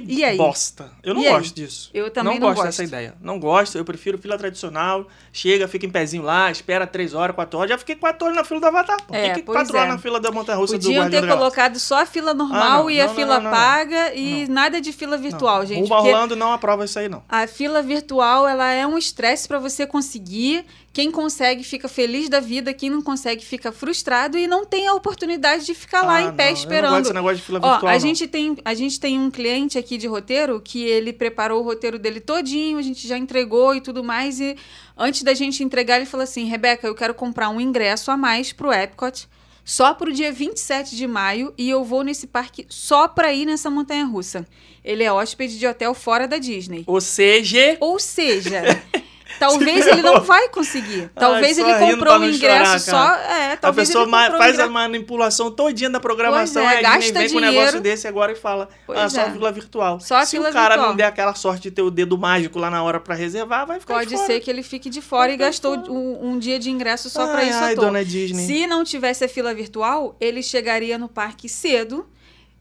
Que 0.00 0.24
aí? 0.24 0.36
bosta. 0.36 0.90
Eu 1.02 1.14
não 1.14 1.22
E 1.22 1.26
aí? 1.26 1.32
gosto 1.34 1.54
disso. 1.54 1.90
Eu 1.92 2.10
também 2.10 2.34
não 2.38 2.40
gosto 2.48 2.56
gosto. 2.56 2.66
dessa 2.66 2.84
ideia. 2.84 3.14
Não 3.20 3.38
gosto, 3.38 3.76
eu 3.76 3.84
prefiro 3.84 4.16
fila 4.18 4.38
tradicional. 4.38 5.06
Chega, 5.32 5.66
fica 5.68 5.86
em 5.86 5.90
pezinho 5.90 6.22
lá, 6.22 6.50
espera 6.50 6.86
três 6.86 7.14
horas, 7.14 7.34
quatro 7.34 7.58
horas. 7.58 7.70
Já 7.70 7.78
fiquei 7.78 7.96
quatro 7.96 8.24
horas 8.26 8.36
na 8.36 8.44
fila 8.44 8.60
do 8.60 8.66
Avatar. 8.66 8.96
Por 9.06 9.14
É, 9.16 9.30
que, 9.30 9.40
é. 9.40 9.52
horas 9.52 9.70
na 9.70 9.98
fila 9.98 10.20
da 10.20 10.30
Montanha 10.30 10.58
Russa 10.58 10.78
do 10.78 10.82
Podiam 10.82 11.02
Guardião 11.02 11.22
ter 11.22 11.28
colocado 11.28 11.78
só 11.78 12.02
a 12.02 12.06
fila 12.06 12.32
normal 12.34 12.62
Ah, 12.62 12.78
não. 12.78 12.90
e 12.90 13.00
a 13.00 13.04
Não, 13.06 13.08
não, 13.10 13.14
fila 13.18 13.34
não, 13.36 13.42
não, 13.44 13.50
não. 13.50 13.56
paga 13.56 14.14
e 14.14 14.46
nada 14.48 14.80
de 14.80 14.92
fila 14.92 15.16
virtual, 15.16 15.60
Não. 15.60 15.66
gente. 15.66 15.88
Porque- 15.88 16.08
Orlando 16.08 16.36
não 16.36 16.52
aprova 16.52 16.84
isso 16.84 16.98
aí, 16.98 17.08
não. 17.08 17.22
A 17.28 17.46
fila 17.46 17.82
virtual, 17.82 18.46
ela 18.48 18.70
é 18.70 18.86
um 18.86 18.96
estresse 18.98 19.46
para 19.48 19.58
você 19.58 19.86
conseguir. 19.86 20.64
Quem 20.92 21.10
consegue 21.10 21.64
fica 21.64 21.88
feliz 21.88 22.28
da 22.28 22.38
vida, 22.38 22.74
quem 22.74 22.90
não 22.90 23.00
consegue 23.00 23.42
fica 23.42 23.72
frustrado 23.72 24.36
e 24.36 24.46
não 24.46 24.66
tem 24.66 24.86
a 24.86 24.94
oportunidade 24.94 25.64
de 25.64 25.74
ficar 25.74 26.02
lá 26.02 26.16
Ah, 26.16 26.22
em 26.22 26.32
pé 26.32 26.44
não, 26.44 26.44
Eu 26.44 26.44
não 26.44 26.52
gosto 26.52 26.58
esperando. 26.58 27.02
desse 27.02 27.14
negócio 27.14 27.36
de 27.38 27.42
fila 27.42 27.60
Ó, 27.62 27.70
virtual, 27.70 27.90
a 27.90 27.94
não. 27.94 28.00
gente, 28.00 28.26
tem, 28.28 28.56
a 28.62 28.74
gente 28.74 29.00
tem 29.00 29.18
um 29.18 29.30
cliente 29.30 29.78
aqui 29.78 29.96
de 29.96 30.06
roteiro 30.06 30.60
que 30.62 30.84
ele 30.84 31.12
preparou 31.12 31.60
o 31.60 31.64
roteiro 31.64 31.98
dele 31.98 32.20
todinho, 32.20 32.76
a 32.76 32.82
gente 32.82 33.08
já 33.08 33.16
entregou 33.16 33.74
e 33.74 33.80
tudo 33.80 34.04
mais. 34.04 34.38
E 34.38 34.54
antes 34.96 35.22
da 35.22 35.32
gente 35.32 35.64
entregar, 35.64 35.96
ele 35.96 36.04
falou 36.06 36.24
assim: 36.24 36.44
Rebeca, 36.44 36.86
eu 36.86 36.94
quero 36.94 37.14
comprar 37.14 37.48
um 37.48 37.58
ingresso 37.60 38.10
a 38.10 38.16
mais 38.16 38.52
pro 38.52 38.70
Epcot. 38.70 39.26
Só 39.64 39.94
pro 39.94 40.12
dia 40.12 40.32
27 40.32 40.96
de 40.96 41.06
maio 41.06 41.54
e 41.56 41.70
eu 41.70 41.84
vou 41.84 42.02
nesse 42.02 42.26
parque 42.26 42.66
só 42.68 43.06
pra 43.06 43.32
ir 43.32 43.46
nessa 43.46 43.70
montanha 43.70 44.04
russa. 44.04 44.44
Ele 44.84 45.04
é 45.04 45.12
hóspede 45.12 45.56
de 45.56 45.64
hotel 45.66 45.94
fora 45.94 46.26
da 46.26 46.36
Disney. 46.36 46.82
Ou 46.84 47.00
seja, 47.00 47.76
Ou 47.80 47.96
seja, 48.00 48.60
talvez 49.38 49.86
ele 49.88 50.02
não 50.02 50.20
vai 50.20 50.48
conseguir. 50.48 51.10
Talvez 51.14 51.58
Ai, 51.58 51.64
ele 51.64 51.78
só 51.78 51.90
comprou 51.92 52.18
não 52.18 52.28
ingresso 52.28 52.90
chorar, 52.90 53.14
só. 53.14 53.14
É, 53.32 53.52
A 53.52 53.56
talvez 53.56 53.88
pessoa 53.88 54.08
faz 54.08 54.40
a 54.40 54.48
ingresso. 54.52 54.70
manipulação 54.70 55.50
todinha 55.50 55.90
da 55.90 56.00
programação, 56.00 56.62
Pois 56.64 56.74
é, 56.74 56.78
a 56.86 56.96
Disney 56.98 57.12
gasta 57.12 57.18
vem 57.18 57.28
com 57.30 57.36
um 57.36 57.40
dinheiro. 57.40 57.56
negócio 57.56 57.80
desse 57.80 58.08
agora 58.08 58.32
e 58.32 58.36
fala, 58.36 58.68
Pois 58.86 58.98
ah, 58.98 59.08
só 59.08 59.20
é. 59.20 59.24
a 59.24 59.30
fila 59.32 59.52
virtual. 59.52 60.00
Só 60.00 60.16
a 60.16 60.26
Se 60.26 60.38
o 60.38 60.42
cara 60.52 60.74
virtual. 60.74 60.88
não 60.88 60.96
der 60.96 61.04
aquela 61.06 61.34
sorte 61.34 61.62
de 61.62 61.70
ter 61.70 61.82
o 61.82 61.90
dedo 61.90 62.16
mágico 62.18 62.58
lá 62.58 62.70
na 62.70 62.82
hora 62.82 63.00
pra 63.00 63.14
reservar, 63.14 63.66
vai 63.66 63.80
ficar 63.80 64.04
de 64.04 64.10
Pode 64.14 64.26
ser 64.26 64.40
que 64.40 64.50
ele 64.50 64.62
fique 64.62 64.88
de 64.90 65.00
fora 65.00 65.26
Vai 65.28 65.34
e 65.34 65.36
gastou 65.36 65.76
um, 65.90 66.30
um 66.32 66.38
dia 66.38 66.58
de 66.58 66.70
ingresso 66.70 67.08
só 67.10 67.26
pra 67.26 67.38
Ai, 67.38 67.48
isso 67.50 67.58
ai, 67.58 67.74
dona 67.74 68.04
Disney. 68.04 68.46
Se 68.46 68.66
não 68.66 68.84
tivesse 68.84 69.24
a 69.24 69.28
fila 69.28 69.54
virtual, 69.54 70.16
ele 70.20 70.42
chegaria 70.42 70.96
no 70.98 71.08
parque 71.08 71.48
cedo, 71.48 72.06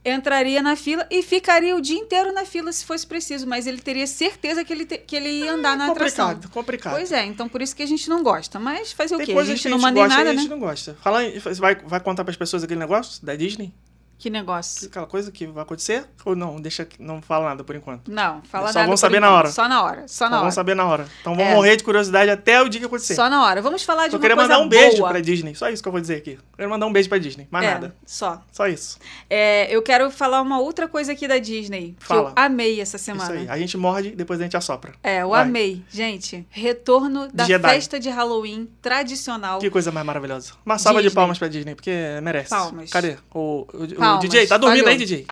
entraria 0.03 0.61
na 0.61 0.75
fila 0.75 1.05
e 1.11 1.21
ficaria 1.21 1.75
o 1.75 1.81
dia 1.81 1.97
inteiro 1.97 2.31
na 2.33 2.43
fila 2.45 2.71
se 2.71 2.83
fosse 2.85 3.05
preciso, 3.05 3.45
mas 3.47 3.67
ele 3.67 3.79
teria 3.79 4.07
certeza 4.07 4.63
que 4.65 4.73
ele, 4.73 4.85
te- 4.85 4.97
que 4.97 5.15
ele 5.15 5.29
ia 5.29 5.53
andar 5.53 5.77
na 5.77 5.91
atração. 5.91 6.27
complicado, 6.29 6.51
complicado. 6.53 6.93
Pois 6.93 7.11
é, 7.11 7.23
então 7.25 7.47
por 7.47 7.61
isso 7.61 7.75
que 7.75 7.83
a 7.83 7.85
gente 7.87 8.09
não 8.09 8.23
gosta. 8.23 8.59
Mas 8.59 8.91
fazer 8.91 9.15
o 9.15 9.17
Tem 9.17 9.27
quê? 9.27 9.33
A 9.33 9.43
gente 9.43 9.61
que 9.61 9.69
não 9.69 9.77
a 9.77 9.79
gente 9.79 9.87
manda 9.87 9.99
em 9.99 10.03
gosta 10.03 10.17
nada, 10.17 10.29
a 10.29 10.33
né? 10.33 10.41
gente 10.41 10.49
não 10.49 10.59
gosta. 10.59 10.97
Fala, 11.01 11.19
você 11.39 11.61
vai, 11.61 11.75
vai 11.75 11.99
contar 11.99 12.23
pras 12.23 12.35
pessoas 12.37 12.63
aquele 12.63 12.79
negócio 12.79 13.23
da 13.25 13.35
Disney? 13.35 13.71
Que 14.21 14.29
negócio. 14.29 14.87
Aquela 14.87 15.07
coisa 15.07 15.31
que 15.31 15.47
vai 15.47 15.63
acontecer? 15.63 16.05
Ou 16.23 16.35
não? 16.35 16.61
Deixa 16.61 16.85
que 16.85 17.01
não 17.01 17.23
fala 17.23 17.45
nada 17.49 17.63
por 17.63 17.75
enquanto. 17.75 18.11
Não, 18.11 18.39
fala 18.43 18.67
Só 18.67 18.73
nada 18.75 18.85
vão 18.85 18.93
por 18.93 18.97
saber 18.99 19.19
na 19.19 19.25
enquanto. 19.27 19.39
hora. 19.39 19.49
Só 19.51 19.67
na 19.67 19.83
hora, 19.83 20.01
só 20.07 20.07
Só 20.07 20.25
na 20.25 20.29
hora. 20.35 20.39
vamos 20.41 20.53
saber 20.53 20.75
na 20.75 20.85
hora. 20.85 21.07
Então 21.21 21.35
vamos 21.35 21.51
É. 21.51 21.55
morrer 21.55 21.75
de 21.75 21.83
curiosidade 21.83 22.29
até 22.29 22.61
o 22.61 22.69
dia 22.69 22.79
que 22.79 22.85
acontecer. 22.85 23.15
Só 23.15 23.27
na 23.31 23.43
hora. 23.43 23.63
Vamos 23.63 23.81
falar 23.81 24.05
de 24.05 24.11
Só 24.11 24.17
uma 24.17 24.21
queria 24.21 24.35
coisa 24.35 24.49
mandar 24.53 24.63
um 24.63 24.69
beijo 24.69 24.97
boa. 24.97 25.09
pra 25.09 25.19
Disney. 25.21 25.55
Só 25.55 25.69
isso 25.71 25.81
que 25.81 25.87
eu 25.87 25.91
vou 25.91 25.99
dizer 25.99 26.17
aqui. 26.17 26.37
Quero 26.55 26.69
mandar 26.69 26.85
um 26.85 26.93
beijo 26.93 27.09
pra 27.09 27.17
Disney. 27.17 27.47
Mais 27.49 27.65
É, 27.65 27.73
nada. 27.73 27.95
Só. 28.05 28.43
Só 28.51 28.67
isso. 28.67 28.99
É, 29.27 29.75
eu 29.75 29.81
quero 29.81 30.11
falar 30.11 30.39
uma 30.43 30.59
outra 30.59 30.87
coisa 30.87 31.13
aqui 31.13 31.27
da 31.27 31.39
Disney. 31.39 31.95
Que 31.99 32.05
Fala. 32.05 32.29
eu 32.29 32.33
amei 32.35 32.79
essa 32.79 32.99
semana. 32.99 33.33
Isso 33.33 33.41
aí. 33.41 33.49
A 33.49 33.57
gente 33.57 33.75
morde, 33.75 34.11
depois 34.11 34.39
a 34.39 34.43
gente 34.43 34.55
assopra. 34.55 34.93
É, 35.01 35.23
eu 35.23 35.29
Vai. 35.29 35.41
amei. 35.41 35.83
Gente, 35.89 36.45
retorno 36.51 37.27
da 37.33 37.45
Jedi. 37.45 37.67
festa 37.67 37.99
de 37.99 38.07
Halloween 38.11 38.69
tradicional. 38.83 39.57
Que 39.57 39.69
coisa 39.71 39.91
mais 39.91 40.05
maravilhosa. 40.05 40.53
Uma 40.63 40.77
salva 40.77 40.99
de 41.01 41.07
Disney. 41.07 41.15
palmas 41.15 41.39
pra 41.39 41.47
Disney, 41.47 41.73
porque 41.73 41.91
merece. 42.21 42.51
Palmas. 42.51 42.91
Cadê? 42.91 43.15
O, 43.33 43.65
o- 43.73 43.83
o 43.97 44.03
DJ, 44.19 44.47
tá 44.47 44.57
dormindo 44.57 44.83
Falhou. 44.83 44.99
aí, 44.99 45.05
DJ? 45.05 45.25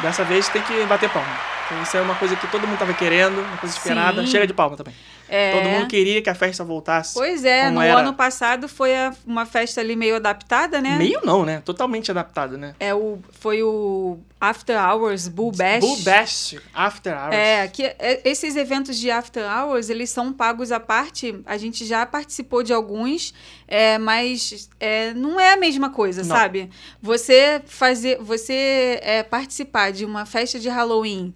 Dessa 0.00 0.24
vez 0.24 0.48
tem 0.48 0.62
que 0.62 0.84
bater 0.86 1.10
palma. 1.10 1.28
Então, 1.70 1.82
Isso 1.84 1.96
é 1.96 2.00
uma 2.02 2.16
coisa 2.16 2.34
que 2.34 2.46
todo 2.48 2.66
mundo 2.66 2.78
tava 2.78 2.92
querendo, 2.92 3.38
uma 3.40 3.56
coisa 3.58 3.76
esperada. 3.76 4.22
Sim. 4.22 4.26
Chega 4.26 4.44
de 4.46 4.52
palma 4.52 4.76
também. 4.76 4.92
É. 5.28 5.52
Todo 5.52 5.68
mundo 5.68 5.86
queria 5.86 6.20
que 6.20 6.28
a 6.28 6.34
festa 6.34 6.64
voltasse. 6.64 7.14
Pois 7.14 7.44
é, 7.44 7.70
no 7.70 7.80
era. 7.80 8.00
ano 8.00 8.12
passado 8.12 8.66
foi 8.68 8.92
a- 8.96 9.14
uma 9.24 9.46
festa 9.46 9.80
ali 9.80 9.94
meio 9.94 10.16
adaptada, 10.16 10.80
né? 10.80 10.96
Meio 10.98 11.20
não, 11.24 11.44
né? 11.44 11.62
Totalmente 11.64 12.10
adaptado, 12.10 12.58
né? 12.58 12.74
É 12.80 12.92
o, 12.92 13.20
foi 13.38 13.62
o 13.62 14.18
After 14.40 14.76
Hours 14.76 15.28
Bull 15.28 15.52
Bash. 15.52 15.78
Bull 15.78 15.96
Bash, 15.98 16.56
After 16.74 17.16
Hours. 17.16 17.32
É, 17.36 17.68
que 17.68 17.84
é, 17.84 18.20
esses 18.24 18.56
eventos 18.56 18.98
de 18.98 19.08
After 19.08 19.44
Hours, 19.48 19.88
eles 19.88 20.10
são 20.10 20.32
pagos 20.32 20.72
à 20.72 20.80
parte. 20.80 21.40
A 21.46 21.56
gente 21.56 21.86
já 21.86 22.04
participou 22.04 22.64
de 22.64 22.72
alguns, 22.72 23.32
é, 23.68 23.96
mas 23.98 24.68
é, 24.80 25.14
não 25.14 25.38
é 25.38 25.52
a 25.52 25.56
mesma 25.56 25.90
coisa, 25.90 26.22
Não. 26.24 26.34
sabe? 26.34 26.68
Você 27.00 27.62
fazer, 27.66 28.18
você 28.20 28.98
é, 29.00 29.22
participar 29.22 29.92
de 29.92 30.04
uma 30.04 30.26
festa 30.26 30.58
de 30.58 30.68
Halloween 30.68 31.32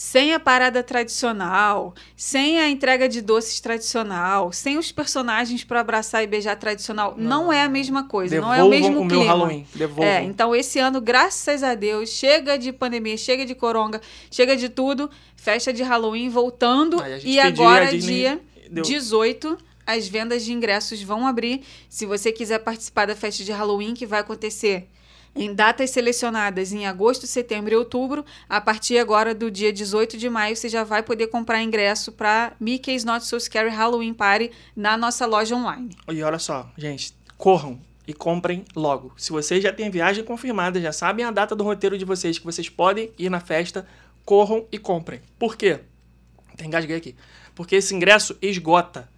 sem 0.00 0.32
a 0.32 0.40
parada 0.40 0.82
tradicional, 0.82 1.94
sem 2.16 2.58
a 2.58 2.70
entrega 2.70 3.06
de 3.06 3.20
doces 3.20 3.60
tradicional, 3.60 4.50
sem 4.50 4.78
os 4.78 4.90
personagens 4.90 5.62
para 5.62 5.80
abraçar 5.80 6.24
e 6.24 6.26
beijar 6.26 6.56
tradicional, 6.56 7.14
não, 7.18 7.52
é 7.52 7.62
a 7.62 7.68
mesma 7.68 8.04
coisa, 8.04 8.40
não 8.40 8.52
é 8.52 8.64
o 8.64 8.70
Devolvam 8.70 8.90
mesmo 8.94 9.04
o 9.04 9.08
clima. 9.08 9.24
meu 9.24 9.28
Halloween. 9.30 9.66
Devolvam. 9.74 10.04
É, 10.06 10.22
então 10.22 10.56
esse 10.56 10.78
ano, 10.78 11.02
graças 11.02 11.62
a 11.62 11.74
Deus, 11.74 12.08
chega 12.08 12.56
de 12.56 12.72
pandemia, 12.72 13.14
chega 13.18 13.44
de 13.44 13.54
coronga, 13.54 14.00
chega 14.30 14.56
de 14.56 14.70
tudo, 14.70 15.10
festa 15.36 15.70
de 15.70 15.82
Halloween 15.82 16.30
voltando 16.30 16.96
e 17.22 17.38
agora 17.38 17.94
dia 17.94 18.40
deu. 18.70 18.82
18 18.82 19.58
as 19.86 20.08
vendas 20.08 20.46
de 20.46 20.52
ingressos 20.54 21.02
vão 21.02 21.26
abrir. 21.26 21.60
Se 21.90 22.06
você 22.06 22.32
quiser 22.32 22.60
participar 22.60 23.06
da 23.06 23.14
festa 23.14 23.44
de 23.44 23.52
Halloween 23.52 23.92
que 23.92 24.06
vai 24.06 24.20
acontecer 24.20 24.88
em 25.34 25.54
datas 25.54 25.90
selecionadas 25.90 26.72
em 26.72 26.86
agosto, 26.86 27.26
setembro 27.26 27.72
e 27.72 27.76
outubro, 27.76 28.24
a 28.48 28.60
partir 28.60 28.98
agora 28.98 29.34
do 29.34 29.50
dia 29.50 29.72
18 29.72 30.16
de 30.18 30.28
maio, 30.28 30.56
você 30.56 30.68
já 30.68 30.84
vai 30.84 31.02
poder 31.02 31.28
comprar 31.28 31.62
ingresso 31.62 32.12
para 32.12 32.52
Mickey's 32.58 33.04
Not 33.04 33.24
So 33.24 33.38
Scary 33.38 33.70
Halloween 33.70 34.14
Party 34.14 34.50
na 34.74 34.96
nossa 34.96 35.26
loja 35.26 35.54
online. 35.54 35.96
E 36.08 36.22
olha 36.22 36.38
só, 36.38 36.70
gente, 36.76 37.14
corram 37.38 37.78
e 38.06 38.12
comprem 38.12 38.64
logo. 38.74 39.12
Se 39.16 39.30
vocês 39.30 39.62
já 39.62 39.72
têm 39.72 39.90
viagem 39.90 40.24
confirmada, 40.24 40.80
já 40.80 40.92
sabem 40.92 41.24
a 41.24 41.30
data 41.30 41.54
do 41.54 41.62
roteiro 41.62 41.96
de 41.96 42.04
vocês, 42.04 42.38
que 42.38 42.44
vocês 42.44 42.68
podem 42.68 43.12
ir 43.18 43.30
na 43.30 43.40
festa, 43.40 43.86
corram 44.24 44.66
e 44.72 44.78
comprem. 44.78 45.20
Por 45.38 45.56
quê? 45.56 45.80
Tem 46.56 46.66
engasguei 46.66 46.96
aqui. 46.96 47.14
Porque 47.54 47.76
esse 47.76 47.94
ingresso 47.94 48.36
esgota. 48.42 49.08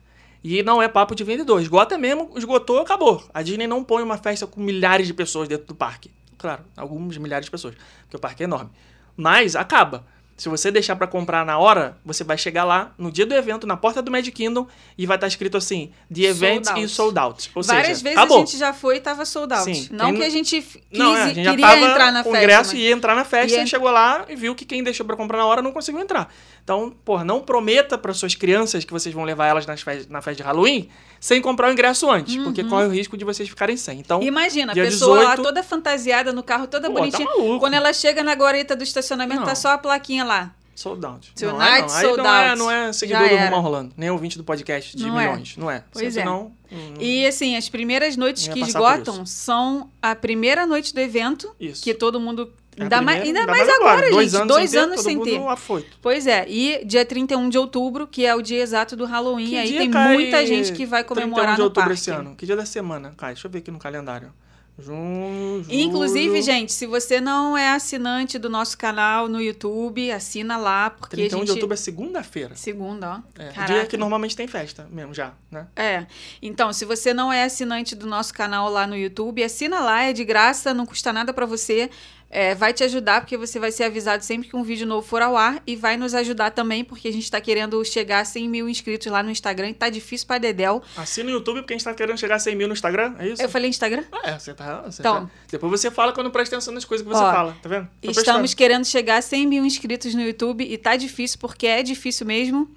E 0.43 0.63
não 0.63 0.83
é 0.83 0.89
papo 0.89 1.15
de 1.15 1.23
vendedor. 1.23 1.61
Esgota 1.61 1.97
mesmo, 1.97 2.33
esgotou, 2.37 2.81
acabou. 2.81 3.25
A 3.33 3.43
Disney 3.43 3.67
não 3.67 3.85
põe 3.85 4.03
uma 4.03 4.19
festa 4.19 4.47
com 4.47 4.61
milhares 4.61 5.07
de 5.07 5.15
pessoas 5.15 5.49
dentro 5.49 5.67
do 5.67 5.75
parque. 5.75 6.11
Claro, 6.37 6.65
algumas 6.77 7.17
milhares 7.19 7.45
de 7.45 7.51
pessoas, 7.51 7.75
porque 8.03 8.17
o 8.17 8.21
parque 8.21 8.43
é 8.43 8.45
enorme. 8.45 8.71
Mas 9.17 9.55
acaba. 9.55 10.05
Se 10.37 10.49
você 10.49 10.71
deixar 10.71 10.97
pra 10.97 11.07
comprar 11.07 11.45
na 11.47 11.59
hora, 11.59 11.97
você 12.05 12.25
vai 12.25 12.37
chegar 12.37 12.65
lá 12.65 12.93
no 12.99 13.13
dia 13.13 13.25
do 13.25 13.35
evento, 13.35 13.67
na 13.67 13.77
porta 13.77 14.03
do 14.03 14.11
Magic 14.11 14.33
Kingdom, 14.33 14.67
e 14.99 15.07
vai 15.07 15.17
estar 15.17 15.27
escrito 15.29 15.57
assim: 15.57 15.93
The 16.13 16.23
event 16.23 16.65
Sold 16.65 16.83
is 16.83 16.91
sold 16.91 17.19
out. 17.19 17.51
Ou 17.55 17.63
Várias 17.63 17.87
seja, 17.99 18.03
vezes 18.03 18.19
acabou. 18.19 18.39
a 18.39 18.41
gente 18.41 18.57
já 18.59 18.73
foi 18.73 18.97
e 18.97 19.01
tava 19.01 19.25
sold 19.25 19.53
out. 19.53 19.65
Sim, 19.65 19.89
não 19.93 20.07
tem- 20.07 20.17
que 20.17 20.23
a 20.25 20.31
gente 20.31 20.63
quis, 20.63 20.81
Não, 20.99 21.17
é, 21.17 21.23
a 21.23 21.27
gente 21.35 21.49
queria 21.51 21.81
entrar 21.91 22.11
na 22.11 22.25
com 22.25 22.33
festa. 22.33 22.57
mas- 22.59 22.73
e 22.73 22.77
ia 22.79 22.93
entrar 22.93 23.15
na 23.15 23.25
festa, 23.25 23.57
Ia- 23.57 23.63
e 23.63 23.67
chegou 23.67 23.91
lá 23.91 24.25
e 24.29 24.35
viu 24.35 24.55
que 24.55 24.65
quem 24.65 24.83
deixou 24.83 25.07
pra 25.07 25.17
comprar 25.17 25.39
na 25.39 25.47
hora 25.47 25.63
não 25.63 25.71
conseguiu 25.71 26.01
entrar. 26.01 26.33
Então, 26.65 26.93
porra, 27.05 27.25
não 27.25 27.41
prometa 27.41 27.97
para 27.99 28.13
suas 28.15 28.35
crianças 28.35 28.85
que 28.85 28.93
vocês 28.93 29.15
vão 29.15 29.25
levar 29.25 29.47
elas 29.47 29.67
nas 29.67 29.83
fe- 29.83 30.07
na 30.09 30.23
festa 30.23 30.37
de 30.37 30.43
Halloween 30.43 30.89
sem 31.23 31.41
comprar 31.41 31.69
o 31.69 31.73
ingresso 31.73 32.11
antes, 32.11 32.37
porque 32.43 32.65
corre 32.65 32.87
o 32.87 32.91
risco 32.91 33.17
de 33.17 33.25
vocês 33.25 33.49
ficarem 33.49 33.77
sem. 33.77 34.01
Então, 34.01 34.19
Uhum. 34.19 34.25
Imagina, 34.27 34.73
a 34.73 34.75
pessoa 34.75 35.19
lá 35.23 35.31
18 35.37 35.43
toda 35.45 35.63
fantasiada 35.63 36.33
no 36.33 36.43
carro, 36.43 36.67
toda 36.67 36.89
Pô, 36.89 36.95
tá 36.95 37.01
bonitinha. 37.01 37.29
maluco. 37.29 37.61
Quando 37.61 37.75
ela 37.75 37.93
chega 37.93 38.25
na 38.25 38.33
guarita 38.33 38.75
do 38.75 38.83
estacionamento, 38.83 39.41
Não. 39.41 39.47
tá 39.47 39.55
só 39.55 39.69
a 39.71 39.79
plaquinha 39.79 40.25
lá. 40.25 40.53
sold 40.75 41.07
out. 41.07 41.33
Tonight, 41.37 41.53
não 41.57 41.63
é, 41.63 41.81
não. 41.83 41.89
Sold 41.89 42.17
não 42.19 42.27
é, 42.35 42.49
out. 42.49 42.59
não 42.59 42.71
é 42.71 42.93
seguidor 42.93 43.29
do. 43.29 43.37
Rumão 43.37 43.61
Rolando, 43.61 43.95
nem 43.97 44.11
ouvinte 44.11 44.37
do 44.37 44.43
podcast 44.43 44.97
de 44.97 45.07
Não 45.07 45.21
é. 45.21 45.27
milhões, 45.29 45.57
não 45.57 45.71
é. 45.71 45.85
Pois 45.93 46.17
é. 46.17 46.29
hum, 46.29 46.51
E 46.99 47.25
assim, 47.25 47.57
as 47.57 47.69
primeiras 47.69 48.17
noites 48.17 48.49
que 48.49 48.59
esgotam 48.61 49.25
são 49.25 49.89
a 50.03 50.17
primeira 50.17 50.67
noite 50.67 50.93
do 50.93 51.01
evento, 51.01 51.55
Isso. 51.61 51.85
que 51.85 51.95
todo 51.95 52.19
mundo. 52.19 52.53
É 52.77 52.83
Ainda, 52.85 53.03
mais, 53.03 53.21
primeira, 53.21 53.41
ainda 53.41 53.53
mais 53.53 53.69
agora, 53.69 54.11
dois 54.11 54.31
gente. 54.31 54.41
anos 54.43 54.49
dois 54.49 54.71
sem 54.71 54.79
ter, 54.79 54.85
anos 54.85 54.97
todo 54.97 55.05
sem 55.05 55.21
ter. 55.23 55.47
afoito. 55.49 55.99
Pois 56.01 56.27
é, 56.27 56.47
e 56.49 56.85
dia 56.85 57.05
31 57.05 57.49
de 57.49 57.59
outubro, 57.59 58.07
que 58.07 58.25
é 58.25 58.35
o 58.35 58.41
dia 58.41 58.63
exato 58.63 58.97
do 58.97 59.05
Halloween, 59.05 59.51
Que 59.51 59.57
aí 59.57 59.77
tem 59.77 59.91
muita 59.91 60.47
gente 60.47 60.73
que 60.73 60.87
vai 60.87 61.05
31 61.05 61.31
comemorar 61.31 61.53
de 61.55 61.59
no 61.59 61.65
outubro 61.65 61.91
parque. 61.91 62.01
esse 62.01 62.11
ano. 62.11 62.35
Que 62.35 62.47
dia 62.47 62.57
da 62.57 62.65
semana? 62.65 63.13
Cai, 63.17 63.35
deixa 63.35 63.47
eu 63.47 63.51
ver 63.51 63.59
aqui 63.59 63.71
no 63.71 63.79
calendário. 63.79 64.33
Junho, 64.79 65.65
Inclusive, 65.69 66.41
gente, 66.41 66.73
se 66.73 66.87
você 66.87 67.21
não 67.21 67.57
é 67.57 67.75
assinante 67.75 68.39
do 68.39 68.49
nosso 68.49 68.77
canal 68.79 69.29
no 69.29 69.41
YouTube, 69.41 70.11
assina 70.11 70.57
lá, 70.57 70.89
porque 70.89 71.15
31 71.15 71.37
a 71.37 71.41
gente... 71.41 71.47
de 71.47 71.53
outubro 71.53 71.75
é 71.75 71.77
segunda-feira. 71.77 72.57
Segunda, 72.57 73.23
ó. 73.39 73.41
É, 73.41 73.67
dia 73.67 73.87
que 73.87 73.99
normalmente 73.99 74.35
tem 74.35 74.49
festa 74.49 74.89
mesmo 74.91 75.13
já, 75.13 75.35
né? 75.51 75.67
É. 75.77 76.07
Então, 76.41 76.73
se 76.73 76.87
você 76.87 77.13
não 77.13 77.31
é 77.31 77.45
assinante 77.45 77.95
do 77.95 78.07
nosso 78.07 78.33
canal 78.33 78.71
lá 78.71 78.87
no 78.87 78.97
YouTube, 78.97 79.45
assina 79.45 79.79
lá, 79.81 80.05
é 80.05 80.13
de 80.15 80.25
graça, 80.25 80.73
não 80.73 80.87
custa 80.87 81.13
nada 81.13 81.35
pra 81.35 81.45
você. 81.45 81.91
É, 82.35 82.55
vai 82.55 82.73
te 82.73 82.83
ajudar, 82.83 83.21
porque 83.21 83.37
você 83.37 83.61
vai 83.61 83.71
ser 83.71 83.85
avisado 83.85 84.25
sempre 84.25 84.49
que 84.49 84.57
um 84.57 84.63
vídeo 84.63 84.87
novo 84.87 85.07
for 85.07 85.21
ao 85.21 85.37
ar. 85.37 85.63
E 85.67 85.77
vai 85.77 85.99
nos 85.99 86.15
ajudar 86.15 86.51
também, 86.51 86.83
porque 86.83 87.07
a 87.07 87.13
gente 87.13 87.31
tá 87.31 87.39
querendo 87.43 87.85
chegar 87.85 88.21
a 88.21 88.25
100 88.25 88.49
mil 88.49 88.67
inscritos 88.71 89.07
lá 89.13 89.23
no 89.23 89.31
Instagram. 89.31 89.69
E 89.69 89.75
tá 89.75 89.91
difícil 89.91 90.27
pra 90.27 90.39
Dedel. 90.39 90.83
Assina 90.97 91.29
o 91.29 91.33
YouTube 91.33 91.61
porque 91.61 91.75
a 91.75 91.77
gente 91.77 91.85
tá 91.85 91.93
querendo 91.93 92.17
chegar 92.19 92.37
a 92.37 92.39
100 92.39 92.57
mil 92.57 92.67
no 92.67 92.73
Instagram, 92.73 93.15
é 93.19 93.29
isso? 93.29 93.43
Eu 93.43 93.51
falei 93.51 93.69
Instagram? 93.69 94.05
É, 94.25 94.39
você 94.39 94.55
tá, 94.55 94.81
você 94.81 95.03
Então. 95.03 95.27
tá- 95.27 95.31
Depois 95.51 95.71
você 95.79 95.91
fala 95.91 96.11
quando 96.15 96.31
presta 96.31 96.57
atenção 96.57 96.73
nas 96.73 96.87
coisas 96.87 97.07
que 97.07 97.13
você 97.13 97.23
Ó, 97.23 97.31
fala, 97.33 97.55
tá 97.63 97.69
vendo? 97.69 97.85
Tô 98.01 98.11
Estamos 98.11 98.25
prestando. 98.25 98.57
querendo 98.57 98.85
chegar 98.87 99.19
a 99.19 99.23
100 99.23 99.47
mil 99.47 99.67
inscritos 99.67 100.15
no 100.15 100.23
YouTube. 100.23 100.65
E 100.65 100.79
tá 100.79 100.97
difícil, 100.97 101.39
porque 101.39 101.67
é 101.67 101.83
difícil 101.83 102.25
mesmo. 102.27 102.71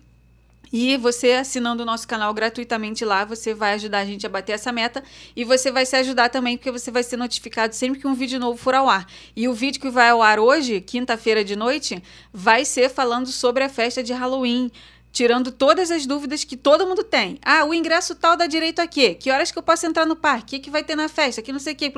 E 0.71 0.97
você 0.97 1.33
assinando 1.33 1.83
o 1.83 1.85
nosso 1.85 2.07
canal 2.07 2.33
gratuitamente 2.33 3.05
lá, 3.05 3.25
você 3.25 3.53
vai 3.53 3.73
ajudar 3.73 3.99
a 3.99 4.05
gente 4.05 4.25
a 4.25 4.29
bater 4.29 4.53
essa 4.53 4.71
meta. 4.71 5.03
E 5.35 5.43
você 5.43 5.71
vai 5.71 5.85
se 5.85 5.95
ajudar 5.95 6.29
também, 6.29 6.57
porque 6.57 6.71
você 6.71 6.91
vai 6.91 7.03
ser 7.03 7.17
notificado 7.17 7.75
sempre 7.75 7.99
que 7.99 8.07
um 8.07 8.13
vídeo 8.13 8.39
novo 8.39 8.57
for 8.57 8.73
ao 8.73 8.89
ar. 8.89 9.07
E 9.35 9.47
o 9.47 9.53
vídeo 9.53 9.81
que 9.81 9.89
vai 9.89 10.09
ao 10.09 10.21
ar 10.21 10.39
hoje, 10.39 10.81
quinta-feira 10.81 11.43
de 11.43 11.55
noite, 11.55 12.01
vai 12.33 12.65
ser 12.65 12.89
falando 12.89 13.27
sobre 13.27 13.63
a 13.63 13.69
festa 13.69 14.03
de 14.03 14.13
Halloween. 14.13 14.71
Tirando 15.15 15.49
todas 15.49 15.91
as 15.91 16.05
dúvidas 16.05 16.43
que 16.43 16.57
todo 16.57 16.85
mundo 16.85 17.01
tem. 17.01 17.39
Ah, 17.41 17.63
o 17.63 17.73
ingresso 17.73 18.13
tal 18.15 18.35
dá 18.35 18.47
direito 18.47 18.79
a 18.79 18.85
quê? 18.85 19.15
Que 19.15 19.31
horas 19.31 19.49
que 19.49 19.57
eu 19.57 19.63
posso 19.63 19.85
entrar 19.85 20.05
no 20.05 20.13
parque? 20.13 20.43
O 20.43 20.45
que, 20.47 20.65
que 20.65 20.69
vai 20.69 20.83
ter 20.83 20.93
na 20.93 21.07
festa? 21.07 21.41
Que 21.41 21.53
não 21.53 21.59
sei 21.59 21.71
o 21.71 21.75
quê. 21.77 21.89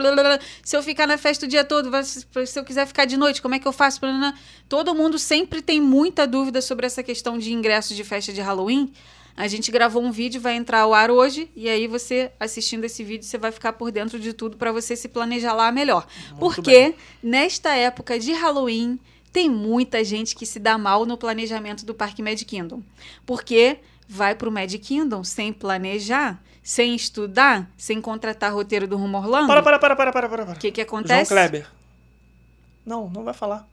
Se 0.64 0.78
eu 0.78 0.84
ficar 0.84 1.08
na 1.08 1.18
festa 1.18 1.48
o 1.48 1.50
dia 1.50 1.64
todo, 1.64 1.90
se 2.04 2.60
eu 2.60 2.64
quiser 2.64 2.86
ficar 2.86 3.06
de 3.06 3.18
noite, 3.18 3.42
como 3.42 3.56
é 3.56 3.60
que 3.60 3.68
eu 3.68 3.72
faço? 3.72 4.00
Todo 4.70 4.94
mundo 4.94 5.18
sempre 5.18 5.64
tem 5.64 5.82
muita 5.82 6.28
dúvida 6.28 6.62
sobre 6.62 6.86
essa 6.86 7.02
questão 7.02 7.40
de 7.40 7.52
ingressos 7.52 7.98
de 7.98 8.04
festa 8.04 8.32
de 8.32 8.40
Halloween. 8.40 8.94
A 9.36 9.48
gente 9.48 9.72
gravou 9.72 10.04
um 10.04 10.12
vídeo, 10.12 10.40
vai 10.40 10.56
entrar 10.56 10.82
ao 10.82 10.94
ar 10.94 11.10
hoje, 11.10 11.50
e 11.56 11.68
aí 11.68 11.88
você, 11.88 12.32
assistindo 12.40 12.84
esse 12.84 13.04
vídeo, 13.04 13.26
você 13.26 13.40
vai 13.40 13.52
ficar 13.52 13.74
por 13.74 13.92
dentro 13.92 14.20
de 14.20 14.32
tudo 14.32 14.58
para 14.58 14.72
você 14.72 14.96
se 14.96 15.08
planejar 15.08 15.54
lá 15.54 15.72
melhor. 15.72 16.06
Muito 16.30 16.40
Porque 16.40 16.94
nesta 17.24 17.76
época 17.76 18.20
de 18.20 18.32
Halloween 18.34 19.00
Tem 19.32 19.50
muita 19.50 20.04
gente 20.04 20.36
que 20.36 20.46
se 20.46 20.60
dá 20.60 20.78
mal 20.78 21.06
no 21.06 21.18
planejamento 21.18 21.86
do 21.86 21.94
Parque 21.94 22.22
Magic 22.22 22.46
Kingdom. 22.46 22.82
Porque 23.26 23.80
vai 24.08 24.36
pro 24.36 24.52
Magic 24.52 24.86
Kingdom 24.86 25.24
sem 25.24 25.52
planejar, 25.52 26.42
sem 26.64 26.96
estudar, 26.96 27.70
sem 27.78 28.02
contratar 28.02 28.54
roteiro 28.54 28.88
do 28.88 28.98
Rumo 28.98 29.18
Orlando. 29.18 29.48
Para, 29.48 29.62
para, 29.62 29.80
para, 29.80 29.96
para, 29.96 30.12
para, 30.12 30.30
para. 30.30 30.52
O 30.52 30.56
que 30.58 30.72
que 30.72 30.82
João 30.82 31.00
acontece? 31.00 31.32
Kleber. 31.32 31.68
Não, 32.86 33.10
não 33.10 33.24
vai 33.24 33.34
falar. 33.34 33.68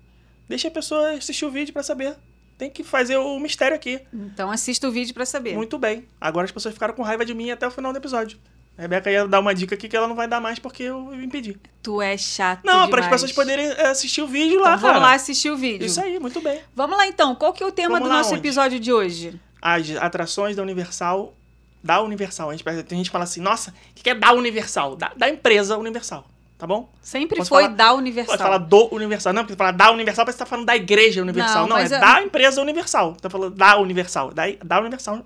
Deixa 0.48 0.68
a 0.68 0.70
pessoa 0.70 1.12
assistir 1.12 1.44
o 1.44 1.50
vídeo 1.50 1.72
pra 1.72 1.82
saber. 1.82 2.16
Tem 2.58 2.70
que 2.70 2.84
fazer 2.84 3.16
o 3.16 3.38
mistério 3.38 3.74
aqui. 3.74 4.00
Então 4.12 4.50
assista 4.50 4.88
o 4.88 4.92
vídeo 4.92 5.14
pra 5.14 5.26
saber. 5.26 5.54
Muito 5.54 5.78
bem. 5.78 6.06
Agora 6.20 6.44
as 6.44 6.52
pessoas 6.52 6.74
ficaram 6.74 6.94
com 6.94 7.02
raiva 7.02 7.24
de 7.24 7.34
mim 7.34 7.50
até 7.50 7.66
o 7.66 7.70
final 7.70 7.92
do 7.92 7.98
episódio. 7.98 8.38
A 8.76 8.82
Rebeca 8.82 9.10
ia 9.10 9.26
dar 9.28 9.38
uma 9.40 9.54
dica 9.54 9.74
aqui 9.76 9.88
que 9.88 9.96
ela 9.96 10.08
não 10.08 10.16
vai 10.16 10.26
dar 10.26 10.40
mais 10.40 10.58
porque 10.58 10.82
eu 10.82 11.14
impedi. 11.14 11.56
Tu 11.82 12.02
é 12.02 12.16
chato 12.18 12.64
Não, 12.64 12.88
para 12.90 13.02
as 13.02 13.08
pessoas 13.08 13.30
poderem 13.32 13.66
é, 13.66 13.86
assistir 13.88 14.20
o 14.20 14.26
vídeo 14.26 14.60
lá, 14.60 14.70
Então 14.70 14.80
vamos 14.80 14.96
cara. 14.96 14.98
lá 15.10 15.14
assistir 15.14 15.50
o 15.50 15.56
vídeo. 15.56 15.86
Isso 15.86 16.00
aí, 16.00 16.18
muito 16.18 16.40
bem. 16.40 16.60
Vamos 16.74 16.96
lá 16.96 17.06
então. 17.06 17.34
Qual 17.36 17.52
que 17.52 17.62
é 17.62 17.66
o 17.66 17.70
tema 17.70 17.94
Vamos 17.94 18.08
do 18.08 18.12
nosso 18.14 18.30
onde? 18.30 18.40
episódio 18.40 18.80
de 18.80 18.92
hoje? 18.92 19.38
As 19.62 19.88
atrações 19.96 20.56
da 20.56 20.62
Universal. 20.62 21.34
Da 21.82 22.00
Universal. 22.02 22.50
A 22.50 22.52
gente, 22.56 22.64
tem 22.84 22.98
gente 22.98 23.06
que 23.06 23.12
fala 23.12 23.24
assim, 23.24 23.40
nossa, 23.40 23.70
o 23.70 23.74
que 23.94 24.10
é 24.10 24.14
da 24.14 24.32
Universal? 24.32 24.96
Da, 24.96 25.12
da 25.16 25.28
empresa 25.28 25.76
Universal. 25.78 26.26
Tá 26.58 26.66
bom? 26.66 26.90
Sempre 27.02 27.36
Posso 27.38 27.50
foi 27.50 27.64
falar- 27.64 27.74
da 27.76 27.92
Universal. 27.94 28.32
Pode 28.38 28.42
falar 28.42 28.58
do 28.58 28.88
Universal. 28.94 29.32
Não, 29.32 29.42
porque 29.44 29.56
falar 29.56 29.72
da 29.72 29.90
Universal 29.92 30.24
parece 30.24 30.36
que 30.38 30.42
você 30.42 30.44
tá 30.44 30.50
falando 30.50 30.66
da 30.66 30.74
igreja 30.76 31.20
Universal. 31.22 31.62
Não, 31.68 31.76
Não, 31.76 31.78
é 31.78 31.84
a- 31.84 31.98
da 32.00 32.22
empresa 32.22 32.60
Universal. 32.60 33.14
Tá 33.20 33.28
falando 33.30 33.54
da 33.54 33.76
Universal. 33.78 34.32
Da, 34.32 34.44
da 34.64 34.80
Universal 34.80 35.24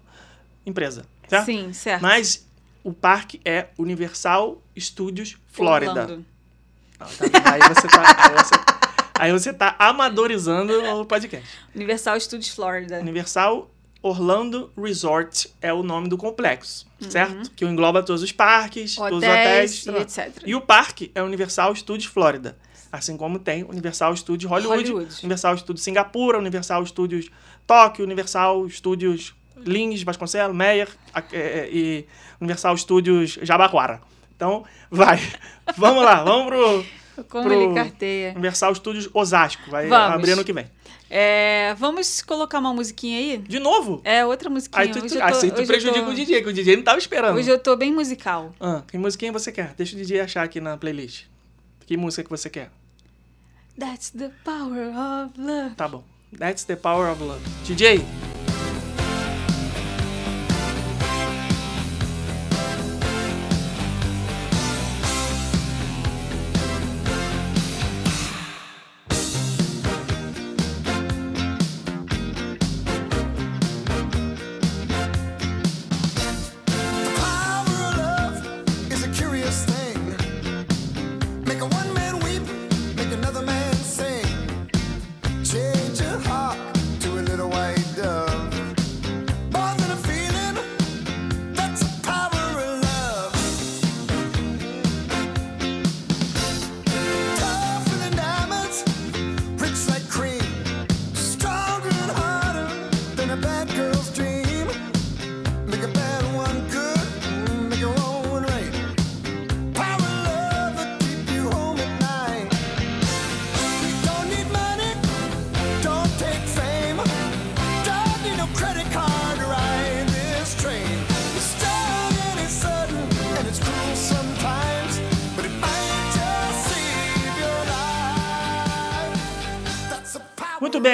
empresa. 0.67 1.05
Certo? 1.29 1.45
Sim, 1.45 1.73
certo. 1.73 2.03
Mas 2.03 2.48
o 2.89 2.93
parque 2.95 3.39
é 3.45 3.67
Universal 3.79 4.63
Studios 4.79 5.37
Florida. 5.49 6.21
Tá- 6.99 7.07
aí, 7.07 7.61
você 7.69 7.87
tá, 7.87 8.03
aí, 8.25 8.33
você, 8.45 8.55
aí 9.15 9.33
você 9.33 9.53
tá 9.53 9.77
amadorizando 9.79 10.73
o 10.97 11.05
podcast. 11.05 11.47
Universal 11.75 12.19
Studios 12.19 12.49
Florida. 12.55 12.99
Universal 13.01 13.71
Orlando 14.03 14.73
Resort 14.77 15.53
é 15.61 15.71
o 15.73 15.83
nome 15.83 16.09
do 16.09 16.17
complexo, 16.17 16.87
Uhum. 17.01 17.11
certo? 17.11 17.51
Que 17.51 17.65
engloba 17.67 18.03
todos 18.03 18.23
os 18.23 18.33
parques, 18.33 18.95
todos 18.97 19.19
os 19.19 19.25
Hotéis 19.25 19.87
hotéis. 19.87 20.17
e 20.17 20.21
etc. 20.23 20.43
E 20.47 20.55
o 20.55 20.61
parque 20.61 21.11
é 21.15 21.23
Universal 21.23 21.75
Studios 21.77 22.11
Florida. 22.11 22.57
Assim 22.91 23.19
como 23.19 23.39
tem 23.39 23.65
Universal 23.65 24.17
Studios 24.17 24.51
Hollywood, 24.51 24.91
Hollywood. 24.93 25.15
Universal 25.23 25.59
Studios 25.59 25.85
Singapura, 25.85 26.39
Universal 26.39 26.87
Studios 26.87 27.29
Tóquio, 27.67 28.03
Universal 28.05 28.67
Studios 28.71 29.35
Lins, 29.67 30.03
Vasconcelos, 30.03 30.55
Meyer 30.57 30.89
é, 31.33 31.37
é, 31.39 31.69
e 31.73 32.07
Universal 32.41 32.77
Studios 32.77 33.39
Jabaquara. 33.43 34.01
Então, 34.37 34.65
vai. 34.91 35.19
vamos 35.77 36.05
lá, 36.05 36.23
vamos 36.23 36.47
pro 36.47 37.25
Como 37.29 37.45
pro- 37.45 37.53
ele 37.53 37.75
carteia. 37.75 38.31
Universal 38.33 38.75
Studios 38.75 39.09
Osasco. 39.13 39.71
Vai 39.71 39.89
Vamos. 39.89 40.15
abrir 40.17 40.33
ano 40.33 40.45
que 40.45 40.53
vem. 40.53 40.67
É, 41.11 41.75
vamos 41.79 42.21
colocar 42.21 42.59
uma 42.59 42.73
musiquinha 42.75 43.19
aí? 43.19 43.39
De 43.39 43.59
novo? 43.59 44.01
É, 44.05 44.25
outra 44.27 44.51
musiquinha. 44.51 44.83
Aí 44.83 44.91
tu, 44.91 45.01
tu, 45.01 45.15
tô- 45.15 45.23
assim 45.23 45.49
tu 45.49 45.67
prejudica 45.67 46.05
tô- 46.05 46.11
o 46.11 46.15
DJ, 46.15 46.43
que 46.43 46.49
o 46.51 46.53
DJ 46.53 46.77
não 46.77 46.83
tava 46.85 46.99
esperando. 46.99 47.37
Hoje 47.37 47.49
eu 47.51 47.59
tô 47.59 47.75
bem 47.77 47.91
musical. 47.93 48.55
Ah, 48.61 48.83
que 48.87 48.99
musiquinha 48.99 49.33
você 49.33 49.51
quer? 49.51 49.73
Deixa 49.75 49.97
o 49.97 49.99
DJ 49.99 50.21
achar 50.21 50.43
aqui 50.45 50.61
na 50.61 50.77
playlist. 50.77 51.25
Que 51.87 51.97
música 51.97 52.23
que 52.23 52.29
você 52.31 52.51
quer? 52.51 52.71
That's 53.81 54.11
the 54.11 54.31
power 54.45 54.89
of 54.89 55.41
love. 55.41 55.75
Tá 55.77 55.89
bom. 55.89 56.05
That's 56.39 56.65
the 56.65 56.77
power 56.77 57.11
of 57.11 57.23
love. 57.23 57.41
DJ, 57.65 58.03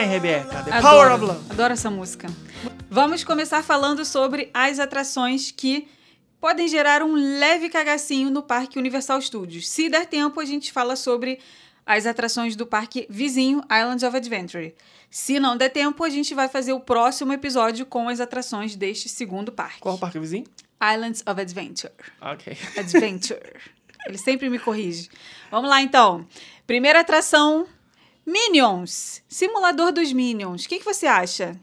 bem, 0.04 0.08
Rebeca. 0.08 0.62
The 0.62 0.72
Adoro, 0.72 0.82
power 0.82 1.14
of 1.14 1.24
love. 1.24 1.50
adoro 1.50 1.72
essa 1.72 1.90
música. 1.90 2.28
Vamos 2.90 3.24
começar 3.24 3.62
falando 3.62 4.04
sobre 4.04 4.50
as 4.52 4.78
atrações 4.78 5.50
que 5.50 5.88
podem 6.40 6.68
gerar 6.68 7.02
um 7.02 7.14
leve 7.14 7.68
cagacinho 7.68 8.30
no 8.30 8.42
Parque 8.42 8.78
Universal 8.78 9.20
Studios. 9.20 9.68
Se 9.68 9.88
der 9.88 10.06
tempo, 10.06 10.40
a 10.40 10.44
gente 10.44 10.72
fala 10.72 10.94
sobre 10.94 11.38
as 11.86 12.06
atrações 12.06 12.54
do 12.54 12.66
parque 12.66 13.06
vizinho 13.08 13.62
Islands 13.70 14.02
of 14.02 14.16
Adventure. 14.16 14.74
Se 15.10 15.40
não 15.40 15.56
der 15.56 15.70
tempo, 15.70 16.04
a 16.04 16.10
gente 16.10 16.34
vai 16.34 16.48
fazer 16.48 16.72
o 16.72 16.80
próximo 16.80 17.32
episódio 17.32 17.86
com 17.86 18.08
as 18.08 18.20
atrações 18.20 18.76
deste 18.76 19.08
segundo 19.08 19.52
parque. 19.52 19.80
Qual 19.80 19.94
o 19.94 19.98
parque 19.98 20.18
vizinho? 20.18 20.44
Islands 20.82 21.22
of 21.26 21.40
Adventure. 21.40 21.92
Ok. 22.20 22.56
Adventure. 22.76 23.40
Ele 24.06 24.18
sempre 24.18 24.50
me 24.50 24.58
corrige. 24.58 25.08
Vamos 25.50 25.70
lá, 25.70 25.80
então. 25.80 26.26
Primeira 26.66 27.00
atração: 27.00 27.66
Minions. 28.26 29.22
Simulador 29.28 29.92
dos 29.92 30.12
Minions. 30.12 30.64
O 30.64 30.68
que, 30.68 30.78
que 30.78 30.84
você 30.84 31.06
acha? 31.06 31.56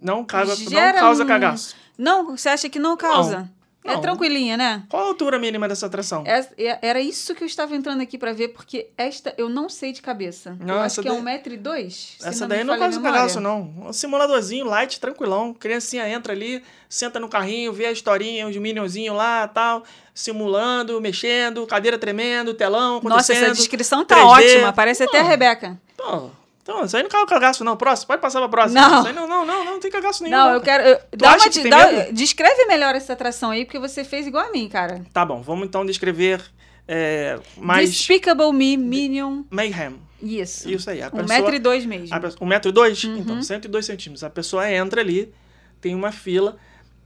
Não, 0.00 0.24
causa, 0.24 0.54
Gera 0.56 0.92
não 0.94 1.00
causa 1.00 1.24
cagaço. 1.26 1.76
Não, 1.96 2.36
você 2.36 2.48
acha 2.48 2.68
que 2.68 2.78
não 2.78 2.96
causa? 2.96 3.38
Não. 3.40 3.58
É 3.84 3.96
tranquilinha, 4.00 4.54
né? 4.56 4.82
Qual 4.90 5.02
a 5.02 5.06
altura 5.06 5.38
mínima 5.38 5.66
dessa 5.66 5.86
atração? 5.86 6.22
É- 6.26 6.46
é- 6.58 6.78
Era 6.82 7.00
isso 7.00 7.34
que 7.34 7.42
eu 7.42 7.46
estava 7.46 7.74
entrando 7.74 8.02
aqui 8.02 8.18
pra 8.18 8.34
ver, 8.34 8.48
porque 8.48 8.88
esta 8.98 9.32
eu 9.38 9.48
não 9.48 9.68
sei 9.70 9.92
de 9.92 10.02
cabeça. 10.02 10.54
eu 10.60 10.66
Não, 10.66 10.74
acho 10.76 10.86
essa 10.86 11.02
que 11.02 11.08
é 11.08 11.10
daí- 11.10 11.20
um 11.20 11.22
metro 11.22 11.54
e 11.54 11.56
dois. 11.56 12.16
Essa 12.22 12.46
daí 12.46 12.62
não 12.64 12.78
causa 12.78 13.00
cagaço, 13.00 13.40
não. 13.40 13.72
Um 13.86 13.92
simuladorzinho 13.92 14.66
light, 14.66 15.00
tranquilão. 15.00 15.54
Criancinha 15.54 16.06
entra 16.06 16.34
ali, 16.34 16.62
senta 16.86 17.18
no 17.18 17.28
carrinho, 17.30 17.72
vê 17.72 17.86
a 17.86 17.92
historinha, 17.92 18.46
os 18.46 18.56
minionzinhos 18.58 19.16
lá 19.16 19.48
tal, 19.48 19.82
simulando, 20.12 21.00
mexendo, 21.00 21.66
cadeira 21.66 21.96
tremendo, 21.96 22.52
telão 22.52 22.96
Nossa, 22.96 23.08
acontecendo. 23.32 23.44
essa 23.44 23.54
descrição 23.54 24.04
tá 24.04 24.16
3D. 24.16 24.26
ótima. 24.54 24.72
Parece 24.72 25.04
até 25.04 25.20
a 25.20 25.22
Rebeca. 25.22 25.80
Pô, 25.98 26.30
então, 26.62 26.84
isso 26.84 26.96
aí 26.96 27.02
não 27.02 27.10
causa 27.10 27.26
cagaço, 27.26 27.64
não. 27.64 27.76
Próximo, 27.76 28.06
pode 28.08 28.22
passar 28.22 28.38
pra 28.40 28.48
próxima. 28.48 28.80
Não. 28.80 29.02
Não, 29.12 29.26
não, 29.28 29.46
não, 29.46 29.64
não, 29.64 29.80
tem 29.80 29.90
cagaço 29.90 30.22
nenhum. 30.22 30.36
Não, 30.36 30.52
eu 30.52 30.60
quero. 30.60 30.84
eu- 30.84 30.98
dá 31.16 31.34
uma, 31.36 31.48
que 31.50 31.68
dá- 31.68 32.10
descreve 32.12 32.66
melhor 32.66 32.94
essa 32.94 33.14
atração 33.14 33.50
aí, 33.50 33.64
porque 33.64 33.78
você 33.78 34.04
fez 34.04 34.26
igual 34.26 34.46
a 34.46 34.52
mim, 34.52 34.68
cara. 34.68 35.02
Tá 35.12 35.24
bom, 35.24 35.42
vamos 35.42 35.66
então 35.66 35.84
descrever 35.84 36.42
é, 36.86 37.38
mais 37.56 37.90
Despicable 37.92 38.52
Me, 38.52 38.76
Minion. 38.76 39.42
Mayhem. 39.50 39.98
Isso. 40.22 40.68
Isso 40.70 40.90
aí. 40.90 41.02
A 41.02 41.08
Um 41.08 41.10
pessoa, 41.10 41.26
metro 41.28 41.54
e 41.54 41.58
dois 41.58 41.84
mesmo. 41.86 42.14
A 42.14 42.20
um 42.44 42.46
metro 42.46 42.68
e 42.70 42.72
dois? 42.72 43.02
Uhum. 43.04 43.16
Então, 43.18 43.42
102 43.42 43.86
centímetros. 43.86 44.24
A 44.24 44.30
pessoa 44.30 44.70
entra 44.70 45.00
ali, 45.00 45.32
tem 45.80 45.94
uma 45.94 46.10
fila, 46.12 46.56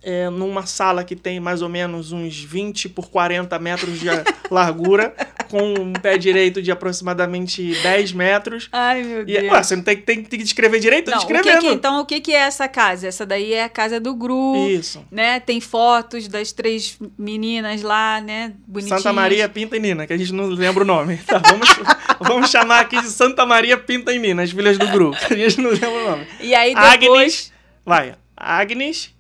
é, 0.03 0.31
numa 0.31 0.67
sala 0.67 1.05
que 1.05 1.15
tem 1.15 1.39
mais 1.39 1.63
ou 1.63 1.69
menos 1.69 2.11
uns 2.11 2.39
20 2.43 2.89
por 2.89 3.11
40 3.11 3.59
metros 3.59 4.01
de 4.01 4.07
largura, 4.51 5.15
com 5.53 5.75
um 5.75 5.93
pé 5.93 6.17
direito 6.17 6.63
de 6.63 6.71
aproximadamente 6.73 7.75
10 7.83 8.13
metros. 8.15 8.71
Ai, 8.73 9.03
meu 9.03 9.21
E, 9.21 9.25
Deus. 9.27 9.53
ué, 9.53 9.63
você 9.63 9.77
não 9.77 9.83
tem, 9.83 9.97
tem, 9.99 10.23
tem 10.25 10.39
que 10.39 10.45
descrever 10.45 10.81
direito? 10.81 11.11
Não, 11.11 11.19
o 11.19 11.27
que 11.27 11.33
descrevendo. 11.35 11.61
que- 11.61 11.75
então, 11.75 12.01
o 12.01 12.07
que, 12.07 12.21
que 12.21 12.33
é 12.33 12.39
essa 12.39 12.67
casa? 12.67 13.07
Essa 13.07 13.27
daí 13.27 13.53
é 13.53 13.65
a 13.65 13.69
casa 13.69 14.01
do 14.01 14.15
Gru. 14.15 14.67
Isso. 14.71 15.05
Né? 15.11 15.39
Tem 15.41 15.61
fotos 15.61 16.27
das 16.27 16.53
três 16.53 16.99
meninas 17.19 17.83
lá, 17.83 18.19
né? 18.23 18.55
Bonitinhas. 18.67 19.03
Santa 19.03 19.13
Maria 19.13 19.47
Pinta 19.47 19.77
e 19.77 19.81
Nina, 19.81 20.07
que 20.07 20.13
a 20.15 20.17
gente 20.17 20.33
não 20.33 20.47
lembra 20.47 20.83
o 20.83 20.87
nome. 20.87 21.19
Tá, 21.19 21.37
vamos, 21.39 21.69
vamos 22.19 22.51
chamar 22.51 22.81
aqui 22.81 22.99
de 23.01 23.11
Santa 23.11 23.45
Maria 23.45 23.77
Pinta 23.77 24.11
e 24.15 24.19
Nina, 24.19 24.43
as 24.43 24.51
filhas 24.53 24.79
do 24.79 24.87
grupo. 24.89 25.19
A 25.31 25.35
gente 25.35 25.61
não 25.61 25.69
lembra 25.71 25.91
o 25.91 26.11
nome. 26.11 26.27
E 26.41 26.55
aí 26.55 26.75
depois. 26.75 26.93
Agnes. 26.95 27.53
Vai. 27.85 28.15
Agnes. 28.35 29.11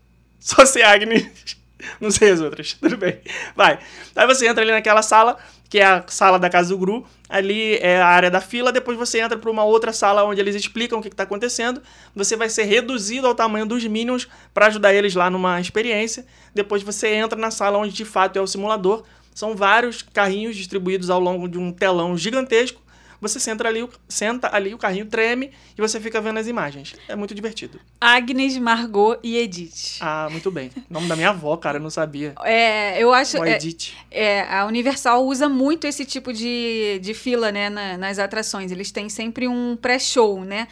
Só 0.40 0.64
ser 0.64 0.82
Agnes. 0.82 1.26
Não 2.00 2.12
sei 2.12 2.30
as 2.30 2.40
outras. 2.40 2.74
Tudo 2.80 2.96
bem. 2.96 3.18
Vai. 3.56 3.76
Aí 4.14 4.26
você 4.28 4.46
entra 4.46 4.62
ali 4.62 4.70
naquela 4.70 5.02
sala 5.02 5.36
que 5.72 5.78
é 5.78 5.86
a 5.86 6.04
sala 6.06 6.38
da 6.38 6.50
casa 6.50 6.68
do 6.68 6.76
Gru. 6.76 7.02
Ali 7.30 7.76
é 7.76 7.98
a 7.98 8.06
área 8.06 8.30
da 8.30 8.42
fila, 8.42 8.70
depois 8.70 8.98
você 8.98 9.20
entra 9.20 9.38
para 9.38 9.50
uma 9.50 9.64
outra 9.64 9.90
sala 9.90 10.22
onde 10.22 10.38
eles 10.38 10.54
explicam 10.54 10.98
o 10.98 11.02
que 11.02 11.08
está 11.08 11.22
acontecendo. 11.22 11.80
Você 12.14 12.36
vai 12.36 12.50
ser 12.50 12.64
reduzido 12.64 13.26
ao 13.26 13.34
tamanho 13.34 13.64
dos 13.64 13.82
Minions 13.86 14.28
para 14.52 14.66
ajudar 14.66 14.92
eles 14.92 15.14
lá 15.14 15.30
numa 15.30 15.58
experiência. 15.58 16.26
Depois 16.54 16.82
você 16.82 17.14
entra 17.14 17.38
na 17.38 17.50
sala 17.50 17.78
onde 17.78 17.94
de 17.94 18.04
fato 18.04 18.38
é 18.38 18.42
o 18.42 18.46
simulador. 18.46 19.02
São 19.34 19.56
vários 19.56 20.02
carrinhos 20.02 20.56
distribuídos 20.56 21.08
ao 21.08 21.18
longo 21.18 21.48
de 21.48 21.56
um 21.56 21.72
telão 21.72 22.18
gigantesco. 22.18 22.81
Você 23.22 23.38
senta 23.40 23.66
ali, 23.68 23.82
o- 23.84 23.88
senta 24.08 24.54
ali, 24.54 24.74
o 24.74 24.78
carrinho 24.78 25.06
treme 25.06 25.52
e 25.78 25.80
você 25.80 26.00
fica 26.00 26.20
vendo 26.20 26.38
as 26.38 26.48
imagens. 26.48 26.94
É 27.08 27.14
muito 27.14 27.34
divertido. 27.34 27.80
Agnes, 28.00 28.58
Margot 28.58 29.16
e 29.22 29.38
Edith. 29.38 29.98
Ah, 30.00 30.28
muito 30.30 30.50
bem. 30.50 30.70
Nome 30.90 31.06
da 31.06 31.14
minha 31.14 31.30
avó, 31.30 31.56
cara, 31.56 31.78
eu 31.78 31.82
não 31.82 31.88
sabia. 31.88 32.34
É, 32.44 33.00
eu 33.00 33.12
acho. 33.14 33.38
Ó, 33.38 33.44
é- 33.44 33.52
Edith. 33.54 33.92
É, 34.10 34.42
a 34.42 34.66
Universal 34.66 35.24
usa 35.24 35.48
muito 35.48 35.86
esse 35.86 36.04
tipo 36.04 36.32
de, 36.32 36.98
de 37.00 37.14
fila, 37.14 37.52
né, 37.52 37.70
na- 37.70 37.96
nas 37.96 38.18
atrações. 38.18 38.72
Eles 38.72 38.90
têm 38.90 39.08
sempre 39.08 39.46
um 39.46 39.76
pré-show, 39.80 40.44
né? 40.44 40.66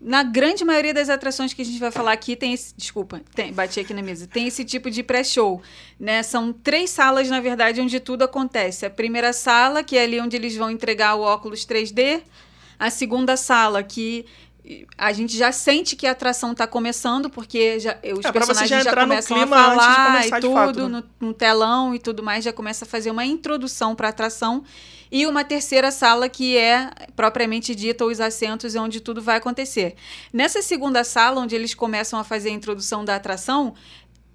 Na 0.00 0.22
grande 0.22 0.64
maioria 0.64 0.94
das 0.94 1.10
atrações 1.10 1.52
que 1.52 1.60
a 1.60 1.64
gente 1.64 1.78
vai 1.78 1.90
falar 1.90 2.12
aqui 2.12 2.34
tem 2.34 2.54
esse, 2.54 2.72
desculpa, 2.74 3.20
tem, 3.34 3.52
bati 3.52 3.80
aqui 3.80 3.92
na 3.92 4.02
mesa, 4.02 4.26
tem 4.26 4.46
esse 4.46 4.64
tipo 4.64 4.90
de 4.90 5.02
pré-show, 5.02 5.60
né? 5.98 6.22
São 6.22 6.54
três 6.54 6.88
salas, 6.88 7.28
na 7.28 7.38
verdade, 7.40 7.82
onde 7.82 8.00
tudo 8.00 8.22
acontece. 8.22 8.86
A 8.86 8.90
primeira 8.90 9.32
sala, 9.34 9.82
que 9.84 9.98
é 9.98 10.04
ali 10.04 10.18
onde 10.18 10.36
eles 10.36 10.56
vão 10.56 10.70
entregar 10.70 11.16
o 11.16 11.20
óculos 11.20 11.66
3D. 11.66 12.22
A 12.78 12.88
segunda 12.88 13.36
sala, 13.36 13.82
que 13.82 14.24
a 14.96 15.12
gente 15.12 15.36
já 15.36 15.52
sente 15.52 15.96
que 15.96 16.06
a 16.06 16.12
atração 16.12 16.52
está 16.52 16.66
começando, 16.66 17.28
porque 17.28 17.78
já, 17.80 17.98
os 18.16 18.24
É, 18.24 18.32
personagens 18.32 18.68
já 18.68 18.82
já, 18.82 18.94
começam 18.94 19.40
a 19.40 19.46
falar 19.46 20.26
e 20.26 20.30
tudo, 20.40 20.54
fato, 20.54 20.88
né? 20.88 21.02
no, 21.20 21.28
no 21.28 21.34
telão 21.34 21.94
e 21.94 21.98
tudo 21.98 22.22
mais, 22.22 22.44
já 22.44 22.52
começa 22.52 22.84
a 22.84 22.88
fazer 22.88 23.10
uma 23.10 23.24
introdução 23.24 23.94
para 23.94 24.08
a 24.08 24.10
atração. 24.10 24.64
E 25.12 25.26
uma 25.26 25.44
terceira 25.44 25.90
sala 25.90 26.28
que 26.28 26.56
é 26.56 26.90
propriamente 27.16 27.74
dita 27.74 28.04
os 28.04 28.20
assentos, 28.20 28.76
onde 28.76 29.00
tudo 29.00 29.20
vai 29.20 29.38
acontecer. 29.38 29.96
Nessa 30.32 30.62
segunda 30.62 31.02
sala, 31.02 31.40
onde 31.40 31.54
eles 31.54 31.74
começam 31.74 32.18
a 32.18 32.24
fazer 32.24 32.50
a 32.50 32.52
introdução 32.52 33.04
da 33.04 33.16
atração, 33.16 33.74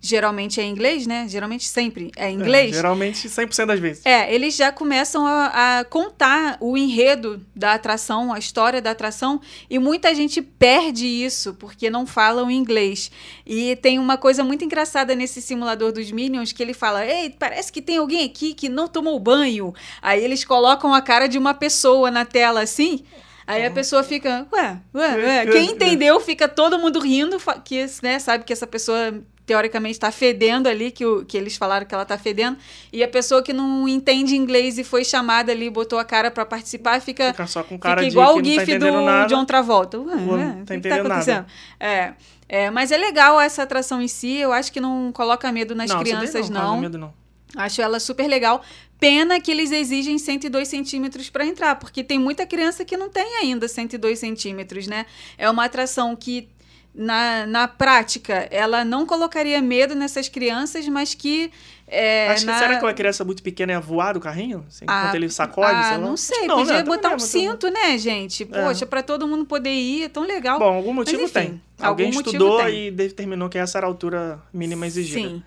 geralmente 0.06 0.60
é 0.62 0.64
em 0.64 0.72
inglês, 0.72 1.08
né? 1.08 1.26
Geralmente 1.28 1.68
sempre 1.68 2.12
é 2.16 2.30
em 2.30 2.34
É, 2.34 2.36
inglês. 2.36 2.76
geralmente 2.76 3.28
100% 3.28 3.66
das 3.66 3.80
vezes. 3.80 4.06
É, 4.06 4.34
eles 4.34 4.56
já 4.56 4.72
começam 4.72 5.26
a, 5.26 5.80
a 5.80 5.84
contar 5.86 6.58
o 6.60 6.78
enredo 6.78 7.42
da 7.56 7.74
atração, 7.74 8.32
a 8.34 8.40
história 8.40 8.82
da 8.82 8.92
atração, 8.92 9.42
e 9.70 9.80
muita 9.80 10.14
gente 10.14 10.42
perde 10.42 11.06
isso 11.06 11.54
porque 11.56 11.90
não 11.90 12.06
falam 12.06 12.50
inglês. 12.52 13.12
E 13.46 13.76
tem 13.78 14.00
uma 14.00 14.18
coisa 14.18 14.44
muito 14.44 14.64
engraçada 14.64 15.16
nesse 15.16 15.42
simulador 15.42 15.92
dos 15.92 16.12
Minions 16.12 16.52
que 16.52 16.62
ele 16.62 16.74
fala: 16.74 17.06
Ei, 17.06 17.30
parece 17.30 17.72
que 17.72 17.82
tem 17.82 17.98
alguém 17.98 18.24
aqui 18.26 18.54
que 18.54 18.70
não 18.70 18.88
tomou 18.88 19.20
banho. 19.20 19.74
Aí 20.02 20.24
eles 20.24 20.44
colocam 20.46 20.94
a 20.94 21.02
cara 21.02 21.28
de 21.28 21.38
uma 21.38 21.54
pessoa 21.54 22.12
na 22.12 22.26
tela 22.26 22.62
assim. 22.62 23.04
Aí 23.48 23.64
a 23.64 23.70
pessoa 23.70 24.02
fica, 24.04 24.48
ué, 24.52 24.78
ué, 24.92 25.16
ué. 25.18 25.46
Quem 25.54 25.70
entendeu 25.72 26.20
fica 26.20 26.48
todo 26.48 26.80
mundo 26.80 27.00
rindo, 27.00 27.38
que 27.64 27.86
né, 28.02 28.18
sabe 28.18 28.44
que 28.44 28.52
essa 28.52 28.66
pessoa 28.66 29.22
teoricamente 29.46 29.94
está 29.94 30.12
fedendo 30.12 30.68
ali, 30.68 30.92
que, 30.92 31.06
o, 31.06 31.24
que 31.24 31.38
eles 31.38 31.56
falaram 31.56 31.86
que 31.86 31.94
ela 31.94 32.04
está 32.04 32.18
fedendo. 32.18 32.58
E 32.92 33.04
a 33.04 33.08
pessoa 33.08 33.44
que 33.44 33.54
não 33.54 33.88
entende 33.88 34.36
inglês 34.36 34.78
e 34.78 34.84
foi 34.84 35.06
chamada 35.06 35.52
ali, 35.52 35.70
botou 35.70 36.00
a 36.00 36.04
cara 36.04 36.32
para 36.32 36.46
participar, 36.46 37.00
fica, 37.02 37.32
Fica 37.32 37.48
só 37.48 37.64
com 37.64 37.78
cara 37.78 38.02
fica 38.02 38.12
igual 38.12 38.34
o 38.34 38.38
tá 38.38 38.44
GIF 38.44 38.64
entendendo 38.64 39.00
do 39.00 39.06
nada. 39.06 39.28
John 39.28 39.46
Travolta. 39.46 40.00
Ué, 40.00 40.16
Não 40.16 40.26
tá 40.28 40.36
que, 40.48 40.60
que 40.60 40.66
tá 40.66 40.76
entendendo 40.76 41.08
nada. 41.08 41.14
acontecendo? 41.14 41.46
É, 41.80 42.14
é, 42.48 42.70
mas 42.72 42.92
é 42.92 42.98
legal 42.98 43.40
essa 43.40 43.64
atração 43.64 44.02
em 44.02 44.08
si, 44.08 44.38
eu 44.38 44.52
acho 44.52 44.72
que 44.72 44.80
não 44.80 45.12
coloca 45.12 45.52
medo 45.52 45.74
nas 45.76 45.90
não, 45.90 46.00
crianças, 46.00 46.50
não. 46.50 46.60
não. 46.60 46.68
causa 46.68 46.82
medo, 46.82 46.98
não. 46.98 47.26
Acho 47.56 47.82
ela 47.82 48.00
super 48.00 48.28
legal. 48.28 48.62
Pena 49.00 49.40
que 49.40 49.52
eles 49.52 49.72
exigem 49.72 50.18
102 50.18 50.68
centímetros 50.68 51.30
para 51.30 51.46
entrar, 51.46 51.76
porque 51.76 52.04
tem 52.04 52.18
muita 52.18 52.46
criança 52.46 52.86
que 52.86 52.96
não 52.96 53.10
tem 53.10 53.38
ainda 53.38 53.68
102 53.68 54.18
centímetros, 54.20 54.88
né? 54.88 55.06
É 55.38 55.50
uma 55.50 55.66
atração 55.66 56.16
que, 56.16 56.50
na, 56.96 57.46
na 57.46 57.68
prática, 57.68 58.48
ela 58.50 58.86
não 58.86 59.06
colocaria 59.06 59.62
medo 59.62 59.94
nessas 59.96 60.30
crianças, 60.30 60.88
mas 60.88 61.14
que. 61.14 61.52
É, 61.88 62.30
Acho 62.30 62.46
que 62.46 62.52
na... 62.52 62.58
será 62.58 62.78
que 62.80 62.84
uma 62.86 62.94
criança 62.96 63.24
muito 63.24 63.44
pequena 63.44 63.74
ia 63.74 63.80
voar 63.80 64.14
do 64.14 64.20
carrinho? 64.20 64.66
Assim, 64.68 64.86
Ah, 64.88 65.02
enquanto 65.02 65.16
ele 65.16 65.30
sacode? 65.30 65.72
ah, 65.76 65.84
sei 65.84 65.92
lá? 65.92 65.98
não 66.00 66.18
sei, 66.18 66.48
não, 66.48 66.56
podia 66.58 66.74
né? 66.74 66.84
Botar 66.84 67.10
um 67.10 67.12
é 67.12 67.16
muito- 67.18 67.26
cinto, 67.28 67.70
né, 67.70 67.98
gente? 67.98 68.44
Poxa, 68.46 68.86
para 68.88 69.04
todo 69.04 69.28
mundo 69.28 69.46
poder 69.46 69.70
ir, 69.72 70.04
é 70.06 70.10
tão 70.10 70.24
legal. 70.24 70.58
Bom, 70.58 70.66
algum 70.74 70.94
motivo 70.94 71.22
enfim, 71.22 71.34
tem. 71.34 71.62
algum 71.78 71.88
Alguém 71.90 72.08
motivo 72.08 72.28
estudou 72.32 72.58
tem. 72.64 72.88
e 72.88 72.92
determinou 72.92 73.50
que 73.50 73.58
essa 73.60 73.78
era 73.78 73.86
a 73.86 73.90
altura 73.90 74.42
mínima 74.52 74.88
exigida. 74.88 75.30
Sim. 75.30 75.44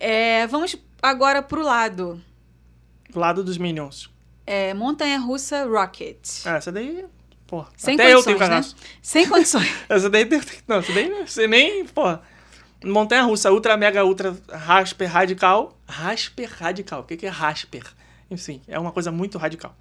É, 0.00 0.46
vamos 0.46 0.76
agora 1.02 1.42
pro 1.42 1.62
lado. 1.62 2.18
Lado 3.14 3.44
dos 3.44 3.58
Minions. 3.58 4.10
É, 4.46 4.72
Montanha 4.72 5.18
Russa 5.18 5.64
Rocket. 5.66 6.18
Ah, 6.46 6.56
essa 6.56 6.72
daí, 6.72 7.04
pô. 7.52 7.66
Sem 7.76 7.94
até 7.96 8.04
eu 8.06 8.22
condições, 8.22 8.24
tenho 8.24 8.38
né? 8.38 8.46
cagaço. 8.48 8.76
Sem 9.02 9.28
condições. 9.28 9.70
Essa 9.90 10.08
daí, 10.08 10.24
tem- 10.24 10.40
não, 10.66 10.76
essa 10.78 10.90
daí 10.90 11.26
você 11.26 11.46
nem, 11.46 11.84
pô. 11.84 12.16
Montanha 12.82 13.22
russa, 13.24 13.52
ultra, 13.52 13.76
mega, 13.76 14.02
ultra, 14.06 14.34
rasper, 14.50 15.06
radical. 15.10 15.78
Rasper, 15.86 16.50
radical. 16.50 17.00
O 17.00 17.04
que 17.04 17.16
que 17.18 17.26
é 17.26 17.28
rasper? 17.28 17.82
Enfim, 18.30 18.62
é 18.66 18.78
uma 18.78 18.90
coisa 18.90 19.12
muito 19.12 19.36
radical. 19.36 19.76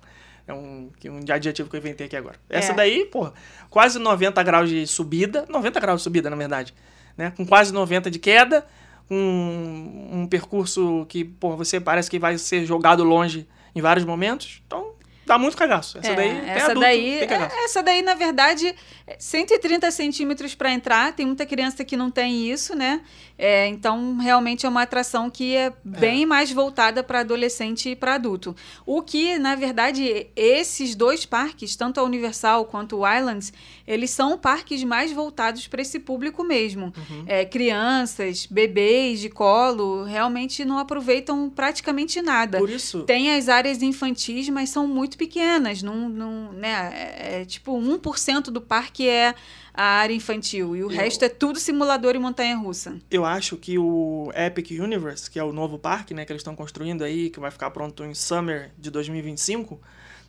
É 0.46 0.54
um, 0.54 0.92
um 1.06 1.20
adjetivo 1.34 1.70
que 1.70 1.78
eu 1.78 1.80
inventei 1.80 2.08
aqui 2.08 2.18
agora. 2.18 2.36
Essa 2.50 2.74
É. 2.74 2.76
daí, 2.76 3.06
pô, 3.06 3.32
quase 3.70 3.98
90 3.98 4.44
graus 4.44 4.70
de 4.70 4.86
subida. 4.86 5.46
90 5.48 5.80
graus 5.80 6.02
de 6.02 6.04
subida, 6.04 6.30
na 6.30 6.36
verdade. 6.36 6.74
Né? 7.18 7.32
Com 7.38 7.46
quase 7.46 7.72
90 7.74 8.12
de 8.12 8.20
queda. 8.20 8.66
Um, 9.10 10.22
um 10.22 10.28
percurso 10.28 11.06
que, 11.10 11.24
pô, 11.24 11.56
você 11.56 11.80
parece 11.80 12.10
que 12.10 12.20
vai 12.20 12.38
ser 12.38 12.66
jogado 12.66 13.04
longe 13.04 13.48
em 13.74 13.82
vários 13.82 14.06
momentos. 14.06 14.62
Então, 14.68 14.92
dá 15.32 15.38
muito 15.38 15.56
cagaço. 15.56 15.98
Essa 15.98 16.12
É, 16.12 16.16
daí, 16.16 16.50
essa 16.50 16.66
adulto 16.66 16.80
daí, 16.82 17.20
tem 17.20 17.28
cagaço. 17.28 17.56
é, 17.56 17.64
essa 17.64 17.84
daí, 17.84 18.02
na 18.02 18.16
verdade, 18.16 18.76
é 19.08 19.16
130 19.18 19.90
centímetros 19.92 20.54
para 20.54 20.72
entrar. 20.72 21.14
Tem 21.14 21.26
muita 21.26 21.46
criança 21.46 21.86
que 21.86 21.96
não 21.96 22.12
tem 22.12 22.52
isso, 22.52 22.76
né? 22.76 23.02
É, 23.38 23.66
então, 23.68 24.18
realmente 24.18 24.66
é 24.66 24.70
uma 24.70 24.84
atração 24.84 25.30
que 25.30 25.56
é 25.56 25.74
bem 25.84 26.26
mais 26.26 26.52
voltada 26.52 27.02
para 27.04 27.22
adolescente 27.22 27.90
e 27.90 27.96
para 27.96 28.16
adulto. 28.16 28.56
O 28.86 29.02
que, 29.02 29.40
na 29.40 29.56
verdade, 29.56 30.28
esses 30.36 30.96
dois 30.96 31.26
parques, 31.26 31.76
tanto 31.76 32.00
a 32.00 32.04
Universal 32.04 32.66
quanto 32.66 32.98
o 32.98 33.18
Islands, 33.18 33.52
eles 33.88 34.12
são 34.12 34.38
parques 34.38 34.84
mais 34.84 35.12
voltados 35.12 35.68
para 35.68 35.82
esse 35.82 36.00
público 36.00 36.44
mesmo. 36.44 36.94
Uhum. 36.96 37.24
É, 37.26 37.46
crianças, 37.46 38.46
bebês 38.46 39.20
de 39.20 39.30
colo, 39.30 40.04
realmente 40.04 40.64
não 40.64 40.78
aproveitam 40.78 41.50
praticamente 41.50 42.22
nada. 42.22 42.60
Por 42.60 42.70
isso, 42.70 43.04
Tem 43.04 43.36
as 43.36 43.50
áreas 43.50 43.82
infantis, 43.82 44.50
mas 44.50 44.70
são 44.70 44.86
muito 44.86 45.18
pequenas. 45.26 45.84
Não, 45.84 46.10
não, 46.10 46.52
né, 46.54 46.92
é, 46.94 47.42
é 47.42 47.46
tipo 47.46 47.72
1% 47.80 48.46
do 48.50 48.60
parque 48.60 49.08
é 49.08 49.36
a 49.74 49.84
área 49.84 50.14
infantil. 50.16 50.76
E 50.76 50.84
o 50.84 50.86
Eu- 50.86 50.88
resto 50.90 51.24
é 51.24 51.30
tudo 51.30 51.60
simulador 51.60 52.16
e 52.16 52.20
montanha-russa. 52.20 52.98
eu 53.12 53.24
acho 53.24 53.56
que 53.58 53.78
o 53.78 54.32
Epic 54.36 54.72
Universe, 54.72 55.30
que 55.30 55.38
é 55.40 55.44
o 55.44 55.54
novo 55.54 55.78
parque 55.78 56.14
né, 56.14 56.26
que 56.26 56.32
eles 56.32 56.42
estão 56.42 56.56
construindo 56.56 57.04
aí, 57.04 57.30
que 57.30 57.40
vai 57.40 57.52
ficar 57.52 57.70
pronto 57.72 58.04
em 58.04 58.14
Summer 58.16 58.72
de 58.78 58.90
2025, 58.90 59.80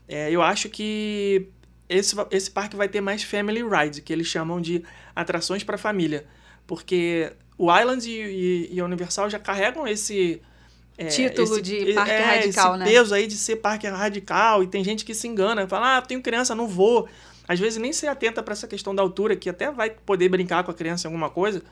é, 0.08 0.30
eu 0.30 0.42
acho 0.42 0.68
que 0.68 1.48
esse, 1.88 2.14
esse 2.30 2.50
parque 2.50 2.76
vai 2.76 2.88
ter 2.88 3.00
mais 3.00 3.22
Family 3.22 3.62
Ride, 3.62 4.02
que 4.02 4.12
eles 4.12 4.26
chamam 4.26 4.60
de 4.60 4.82
atrações 5.16 5.64
para 5.64 5.78
família. 5.78 6.26
Porque 6.66 7.32
o 7.58 7.66
Island 7.76 8.08
e, 8.08 8.12
e- 8.12 8.68
e 8.74 8.80
a 8.80 8.84
Universal 8.84 9.28
já 9.30 9.38
carregam 9.38 9.86
esse. 9.86 10.40
É, 11.02 11.06
Título 11.08 11.52
esse- 11.54 11.62
de 11.62 11.90
é, 11.90 11.94
parque 11.94 12.12
radical, 12.22 12.70
esse 12.74 12.78
né? 12.78 12.84
peso 12.90 13.14
aí 13.14 13.26
de 13.26 13.36
ser 13.36 13.56
parque 13.56 13.86
radical, 13.88 14.62
e 14.62 14.66
tem 14.66 14.82
gente 14.84 15.04
que 15.04 15.14
se 15.14 15.26
engana, 15.28 15.66
fala, 15.68 15.98
ah, 15.98 16.02
tenho 16.02 16.20
criança, 16.22 16.54
não 16.54 16.66
vou. 16.66 17.08
Às 17.46 17.58
vezes 17.60 17.78
nem 17.80 17.92
se 17.92 18.06
atenta 18.06 18.42
para 18.42 18.52
essa 18.52 18.66
questão 18.68 18.94
da 18.94 19.02
altura, 19.02 19.34
que 19.36 19.50
até 19.50 19.70
vai 19.70 19.90
poder 19.90 20.28
brincar 20.28 20.62
com 20.64 20.70
a 20.70 20.74
criança 20.74 21.06
em 21.06 21.08
alguma 21.10 21.28
coisa, 21.28 21.62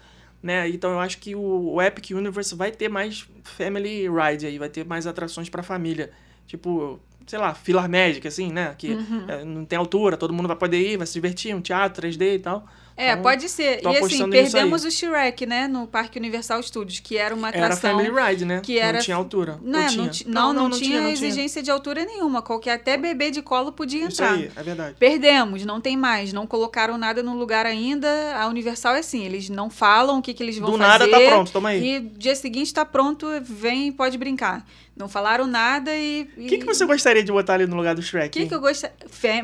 né? 0.43 0.69
Então 0.69 0.91
eu 0.93 1.01
acho 1.01 1.19
que 1.19 1.35
o, 1.35 1.75
o 1.75 1.83
Epic 1.83 2.11
Universe 2.11 2.55
vai 2.55 2.71
ter 2.73 2.89
mais 2.89 3.27
Family 3.45 4.07
Ride 4.09 4.47
aí, 4.47 4.59
vai 4.59 4.69
ter 4.69 4.85
mais 4.85 5.07
atrações 5.07 5.49
para 5.49 5.63
família. 5.63 6.11
Tipo, 6.47 6.99
sei 7.27 7.39
lá, 7.39 7.55
Filar 7.55 7.89
Magic, 7.89 8.27
assim, 8.27 8.51
né? 8.53 8.75
Que 8.77 8.93
Uhum. 8.95 9.25
é, 9.29 9.45
não 9.45 9.65
tem 9.65 9.79
altura, 9.79 10.17
todo 10.17 10.33
mundo 10.35 10.49
vai 10.49 10.57
poder 10.57 10.79
ir, 10.81 10.97
vai 10.97 11.07
se 11.07 11.13
divertir, 11.13 11.55
um 11.55 11.61
teatro 11.61 12.03
3D 12.03 12.35
e 12.35 12.39
tal. 12.41 12.67
É, 13.01 13.13
Então, 13.13 13.23
pode 13.23 13.49
ser. 13.49 13.81
E 13.83 13.97
assim, 13.97 14.29
perdemos 14.29 14.85
o 14.85 14.91
Shrek, 14.91 15.47
né? 15.47 15.67
No 15.67 15.87
Parque 15.87 16.19
Universal 16.19 16.63
Studios, 16.63 17.01
que 17.01 17.17
era 17.17 17.35
uma 17.35 17.49
Era 17.49 17.67
atração. 17.67 17.97
Family 17.99 18.11
Ride, 18.15 18.45
né? 18.45 18.61
que 18.63 18.79
era- 18.79 18.99
Não 18.99 19.05
tinha 19.05 19.17
altura. 19.17 19.59
Não, 19.63 19.79
Ou 19.79 19.85
não, 19.85 19.89
tinha? 19.91 20.09
ti- 20.09 20.29
não, 20.29 20.53
não, 20.53 20.71
tinha, 20.71 21.01
não 21.01 21.09
exigência 21.09 21.63
de 21.63 21.71
altura 21.71 22.05
nenhuma. 22.05 22.43
Qualquer 22.43 22.73
até 22.73 22.97
bebê 22.97 23.31
de 23.31 23.41
colo 23.43 23.73
podia 23.73 24.01
Isso 24.07 24.23
entrar. 24.23 24.35
aí, 24.35 24.51
é 24.55 24.63
verdade. 24.63 24.97
Perdemos, 24.99 25.65
não 25.65 25.81
tem 25.81 25.97
mais. 25.97 26.33
Não 26.33 26.47
colocaram 26.47 26.99
nada 26.99 27.23
no 27.23 27.35
lugar 27.35 27.65
ainda. 27.67 28.09
A 28.37 28.47
Universal 28.49 28.95
é 28.97 28.99
assim, 28.99 29.25
eles 29.25 29.49
não 29.49 29.71
falam 29.71 30.19
o 30.19 30.23
que, 30.23 30.35
que 30.35 30.43
eles 30.43 30.59
vão 30.59 30.71
Do 30.73 30.79
fazer. 30.79 30.89
nada 30.89 31.09
tá 31.09 31.21
pronto, 31.21 31.51
toma 31.53 31.71
aí. 31.71 31.97
E 31.97 32.01
dia 32.01 32.35
seguinte 32.37 32.73
tá 32.75 32.85
pronto, 32.85 33.27
vem 33.43 33.89
e 33.89 33.93
pode 33.93 34.19
brincar. 34.19 34.65
Não 35.01 35.09
falaram 35.09 35.47
nada 35.47 35.91
e. 35.97 36.29
O 36.37 36.47
que, 36.47 36.59
que 36.59 36.65
você 36.67 36.85
gostaria 36.85 37.25
de 37.25 37.33
botar 37.33 37.55
ali 37.55 37.67
no 37.67 37.75
lugar 37.75 37.95
do 37.95 38.03
Shrek? 38.03 38.29
O 38.29 38.31
que, 38.43 38.49
que 38.49 38.55
eu 38.55 38.61
gosto? 38.61 38.87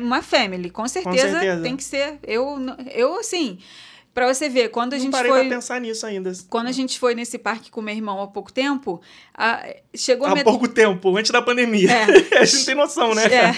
Uma 0.01 0.21
family, 0.21 0.69
com 0.69 0.87
certeza, 0.87 1.31
certeza. 1.39 1.61
tem 1.63 1.75
que 1.75 1.83
ser. 1.83 2.19
Eu, 2.23 2.57
eu 2.93 3.19
assim. 3.19 3.57
Pra 4.13 4.33
você 4.33 4.49
ver, 4.49 4.69
quando 4.69 4.93
a 4.93 4.95
Não 4.95 5.03
gente 5.03 5.11
parei 5.11 5.29
foi. 5.31 5.41
pra 5.41 5.55
pensar 5.57 5.79
nisso 5.79 6.03
ainda. 6.03 6.31
Quando 6.49 6.65
a 6.65 6.71
gente 6.71 6.97
foi 6.97 7.13
nesse 7.13 7.37
parque 7.37 7.69
com 7.69 7.83
meu 7.83 7.93
irmão 7.93 8.19
há 8.19 8.25
pouco 8.25 8.51
tempo, 8.51 8.99
a- 9.31 9.63
chegou 9.95 10.25
Há 10.27 10.33
met- 10.33 10.43
pouco 10.43 10.67
tempo, 10.67 11.15
antes 11.15 11.29
da 11.29 11.39
pandemia. 11.39 11.87
É. 11.91 12.03
a 12.41 12.43
gente 12.45 12.57
não 12.57 12.65
tem 12.65 12.73
noção, 12.75 13.13
né? 13.13 13.25
É. 13.25 13.53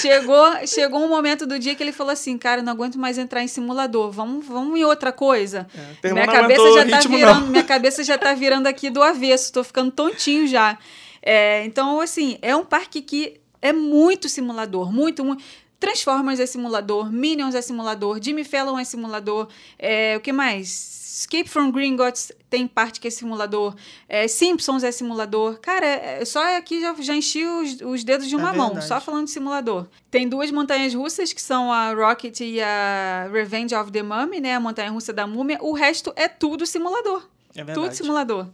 Chegou, 0.00 0.66
chegou 0.66 1.00
um 1.04 1.08
momento 1.08 1.46
do 1.46 1.58
dia 1.58 1.74
que 1.74 1.82
ele 1.82 1.92
falou 1.92 2.12
assim, 2.14 2.38
cara, 2.38 2.62
não 2.62 2.72
aguento 2.72 2.98
mais 2.98 3.18
entrar 3.18 3.42
em 3.42 3.46
simulador. 3.48 4.10
Vamos, 4.10 4.46
vamos 4.46 4.78
em 4.78 4.84
outra 4.84 5.12
coisa. 5.12 5.66
É, 6.02 6.12
minha 6.12 6.26
cabeça 6.26 6.72
já 6.72 6.86
tá 6.88 6.96
ritmo, 6.96 7.16
virando, 7.18 7.40
não. 7.40 7.46
minha 7.48 7.64
cabeça 7.64 8.02
já 8.04 8.16
tá 8.16 8.32
virando 8.32 8.66
aqui 8.66 8.88
do 8.88 9.02
avesso. 9.02 9.52
Tô 9.52 9.62
ficando 9.62 9.90
tontinho 9.90 10.46
já. 10.46 10.78
É, 11.26 11.64
então, 11.64 12.00
assim, 12.00 12.38
é 12.42 12.54
um 12.54 12.64
parque 12.64 13.00
que 13.00 13.40
é 13.62 13.72
muito 13.72 14.28
simulador, 14.28 14.92
muito, 14.92 15.24
muito. 15.24 15.42
Transformers 15.80 16.38
é 16.38 16.46
simulador, 16.46 17.10
Minions 17.10 17.54
é 17.54 17.62
simulador, 17.62 18.18
Jimmy 18.22 18.44
Fallon 18.44 18.78
é 18.78 18.84
simulador, 18.84 19.48
é, 19.78 20.16
o 20.16 20.20
que 20.20 20.32
mais? 20.32 21.02
Escape 21.16 21.48
from 21.48 21.70
Gringotts 21.70 22.32
tem 22.50 22.66
parte 22.66 23.00
que 23.00 23.06
é 23.08 23.10
simulador, 23.10 23.74
é, 24.08 24.26
Simpsons 24.26 24.82
é 24.82 24.90
simulador. 24.90 25.58
Cara, 25.60 25.86
é, 25.86 26.18
é- 26.20 26.24
só 26.24 26.56
aqui 26.56 26.80
já, 26.80 26.94
já 27.00 27.14
enchi 27.14 27.44
os, 27.44 27.80
os 27.82 28.02
dedos 28.04 28.28
de 28.28 28.34
uma 28.36 28.50
É 28.50 28.56
mão, 28.56 28.66
verdade. 28.68 28.88
só 28.88 29.00
falando 29.00 29.26
de 29.26 29.30
simulador. 29.30 29.86
Tem 30.10 30.28
duas 30.28 30.50
montanhas 30.50 30.92
russas, 30.92 31.32
que 31.32 31.40
são 31.40 31.72
a 31.72 31.92
Rocket 31.94 32.40
e 32.40 32.60
a 32.60 33.28
Revenge 33.32 33.74
of 33.74 33.92
the 33.92 34.02
Mummy, 34.02 34.40
né? 34.40 34.54
A 34.56 34.60
montanha 34.60 34.90
russa 34.90 35.12
da 35.12 35.26
múmia. 35.26 35.58
O 35.62 35.72
resto 35.72 36.12
é 36.16 36.26
tudo 36.28 36.66
simulador. 36.66 37.22
É 37.54 37.62
verdade. 37.62 37.74
Tudo 37.80 37.94
simulador. 37.94 38.48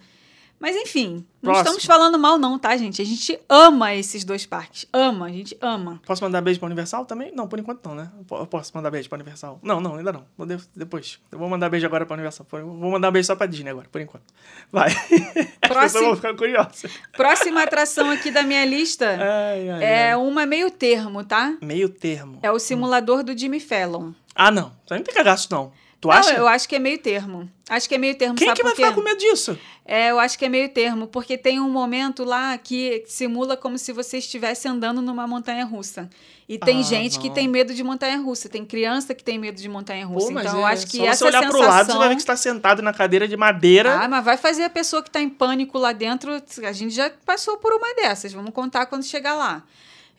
Mas 0.60 0.76
enfim, 0.76 1.24
não 1.42 1.52
Próximo. 1.52 1.62
estamos 1.78 1.84
falando 1.86 2.18
mal, 2.18 2.36
não, 2.36 2.58
tá, 2.58 2.76
gente? 2.76 3.00
A 3.00 3.04
gente 3.04 3.40
ama 3.48 3.94
esses 3.94 4.24
dois 4.24 4.44
parques. 4.44 4.86
Ama, 4.92 5.24
a 5.24 5.30
gente 5.30 5.56
ama. 5.58 5.98
Posso 6.04 6.22
mandar 6.22 6.42
beijo 6.42 6.60
pra 6.60 6.66
Universal 6.66 7.06
também? 7.06 7.32
Não, 7.34 7.48
por 7.48 7.58
enquanto 7.58 7.82
não, 7.88 7.94
né? 7.94 8.10
Eu 8.18 8.24
po- 8.24 8.36
eu 8.36 8.46
posso 8.46 8.70
mandar 8.74 8.90
beijo 8.90 9.08
pra 9.08 9.16
Universal? 9.16 9.58
Não, 9.62 9.80
não, 9.80 9.94
ainda 9.96 10.12
não. 10.12 10.26
Vou 10.36 10.46
de- 10.46 10.58
Depois. 10.76 11.18
Eu 11.32 11.38
vou 11.38 11.48
mandar 11.48 11.70
beijo 11.70 11.86
agora 11.86 12.04
pra 12.04 12.12
Universal. 12.12 12.46
Vou 12.50 12.90
mandar 12.90 13.10
beijo 13.10 13.26
só 13.26 13.34
pra 13.34 13.46
Disney 13.46 13.70
agora, 13.70 13.88
por 13.90 14.02
enquanto. 14.02 14.24
Vai. 14.70 14.90
Próximo- 15.66 16.02
vão 16.08 16.16
ficar 16.16 16.36
curiosas. 16.36 16.92
Próxima 17.16 17.62
atração 17.62 18.10
aqui 18.10 18.30
da 18.30 18.42
minha 18.42 18.64
lista 18.66 19.06
Ai, 19.18 19.70
ai, 19.70 19.82
é 19.84 20.08
ai. 20.10 20.16
uma 20.16 20.44
meio 20.44 20.70
termo, 20.70 21.24
tá? 21.24 21.56
Meio 21.62 21.88
termo. 21.88 22.38
É 22.42 22.50
o 22.50 22.58
simulador 22.58 23.22
do 23.24 23.36
Jimmy 23.36 23.60
Fallon. 23.60 24.12
Ah, 24.34 24.50
não. 24.50 24.68
Isso 24.84 24.92
aí 24.92 24.98
não 24.98 25.04
tem 25.04 25.14
cagaço, 25.14 25.48
não. 25.50 25.72
Tu 26.00 26.08
Não, 26.08 26.14
acha? 26.14 26.32
eu 26.32 26.48
acho 26.48 26.66
que 26.66 26.74
é 26.76 26.78
meio 26.78 26.98
termo. 26.98 27.48
Acho 27.68 27.86
que 27.88 27.94
é 27.94 27.98
meio 27.98 28.14
termo, 28.16 28.34
Quem 28.34 28.52
que 28.54 28.62
vai 28.62 28.74
ficar 28.74 28.94
com 28.94 29.02
medo 29.02 29.18
disso? 29.18 29.58
É, 29.84 30.10
eu 30.10 30.18
acho 30.18 30.38
que 30.38 30.44
é 30.44 30.48
meio 30.48 30.68
termo, 30.70 31.06
porque 31.06 31.36
tem 31.36 31.60
um 31.60 31.68
momento 31.68 32.24
lá 32.24 32.56
que 32.56 33.04
simula 33.06 33.56
como 33.56 33.76
se 33.76 33.92
você 33.92 34.16
estivesse 34.18 34.66
andando 34.66 35.02
numa 35.02 35.26
montanha 35.26 35.64
russa. 35.64 36.08
E 36.48 36.58
tem 36.58 36.80
Ah, 36.80 36.82
gente 36.82 37.18
que 37.20 37.28
não. 37.28 37.34
tem 37.34 37.46
medo 37.46 37.74
de 37.74 37.84
montanha 37.84 38.16
russa, 38.18 38.48
tem 38.48 38.64
criança 38.64 39.14
que 39.14 39.22
tem 39.22 39.38
medo 39.38 39.60
de 39.60 39.68
montanha 39.68 40.04
russa. 40.06 40.32
Pô, 40.32 40.40
então 40.40 40.56
é, 40.56 40.60
eu 40.62 40.66
acho 40.66 40.86
que 40.86 40.96
só 40.96 41.04
essa 41.06 41.16
você 41.18 41.24
olhar 41.26 41.42
sensação... 41.42 41.60
pro 41.60 41.68
lado, 41.68 41.92
você 41.92 41.98
vai 41.98 42.08
ver 42.08 42.14
que 42.16 42.22
você 42.22 42.26
tá 42.26 42.36
sentado 42.36 42.82
na 42.82 42.92
cadeira 42.92 43.28
de 43.28 43.36
madeira. 43.36 44.00
Ah, 44.00 44.08
mas 44.08 44.24
vai 44.24 44.36
fazer 44.36 44.64
a 44.64 44.70
pessoa 44.70 45.02
que 45.02 45.10
tá 45.10 45.20
em 45.20 45.28
pânico 45.28 45.78
lá 45.78 45.92
dentro. 45.92 46.42
A 46.64 46.72
gente 46.72 46.94
já 46.94 47.10
passou 47.26 47.58
por 47.58 47.72
uma 47.74 47.94
dessas. 47.94 48.32
Vamos 48.32 48.52
contar 48.52 48.86
quando 48.86 49.04
chegar 49.04 49.34
lá. 49.34 49.62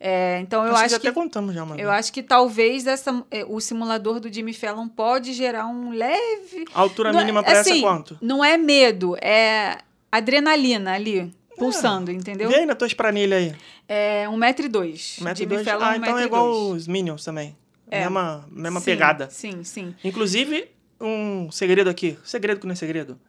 É, 0.04 0.40
então 0.40 0.66
eu 0.66 0.72
Acho 0.72 0.80
que 0.80 0.86
acho 0.86 0.96
já 0.96 1.00
que 1.00 1.08
até 1.10 1.14
contamos 1.14 1.54
já, 1.54 1.64
mano. 1.64 1.80
eu 1.80 1.92
acho 1.92 2.12
que 2.12 2.24
talvez 2.24 2.88
essa, 2.88 3.24
é, 3.30 3.46
o 3.48 3.60
simulador 3.60 4.20
do 4.20 4.34
Jimmy 4.34 4.52
Fallon 4.52 4.88
pode 4.88 5.32
gerar 5.32 5.68
um 5.68 5.92
leve 5.92 6.66
A 6.74 6.80
altura 6.82 7.12
Não 7.14 7.20
é- 7.20 7.24
mínima 7.24 7.42
essa 7.46 7.70
é 7.70 7.74
assim, 7.74 7.82
quanto? 7.82 8.18
Não 8.20 8.44
é 8.44 8.58
medo, 8.58 9.16
é 9.22 9.78
adrenalina 10.12 10.94
ali, 10.94 11.32
pulsando, 11.56 12.12
entendeu? 12.12 12.50
Aí 12.50 12.66
na 12.66 12.74
tua 12.74 12.88
espranilha 12.88 13.38
aí. 13.38 13.54
É 13.88 14.28
um 14.28 14.38
metro 14.38 14.66
e 14.66 14.70
dois. 14.70 15.18
Um 15.22 15.26
metro 15.26 15.44
e 15.44 15.44
Jimmy 15.46 15.56
dois. 15.58 15.68
Fallon, 15.68 15.84
Ah, 15.86 15.92
um 15.92 15.96
então 15.96 16.18
é 16.18 16.24
igual 16.26 16.46
dois. 16.52 16.82
os 16.82 16.88
Minions 16.88 17.24
também. 17.24 17.56
É. 17.90 18.00
Mesma, 18.02 18.46
mesma 18.50 18.80
Sim, 18.80 18.86
pegada. 18.86 19.30
Sim, 19.30 19.64
sim. 19.64 19.94
Inclusive, 20.04 20.68
um 21.00 21.52
segredo 21.52 21.90
aqui. 21.90 22.18
Segredo 22.24 22.60
que 22.60 22.66
não 22.66 22.74
é 22.74 22.76
segredo. 22.76 23.20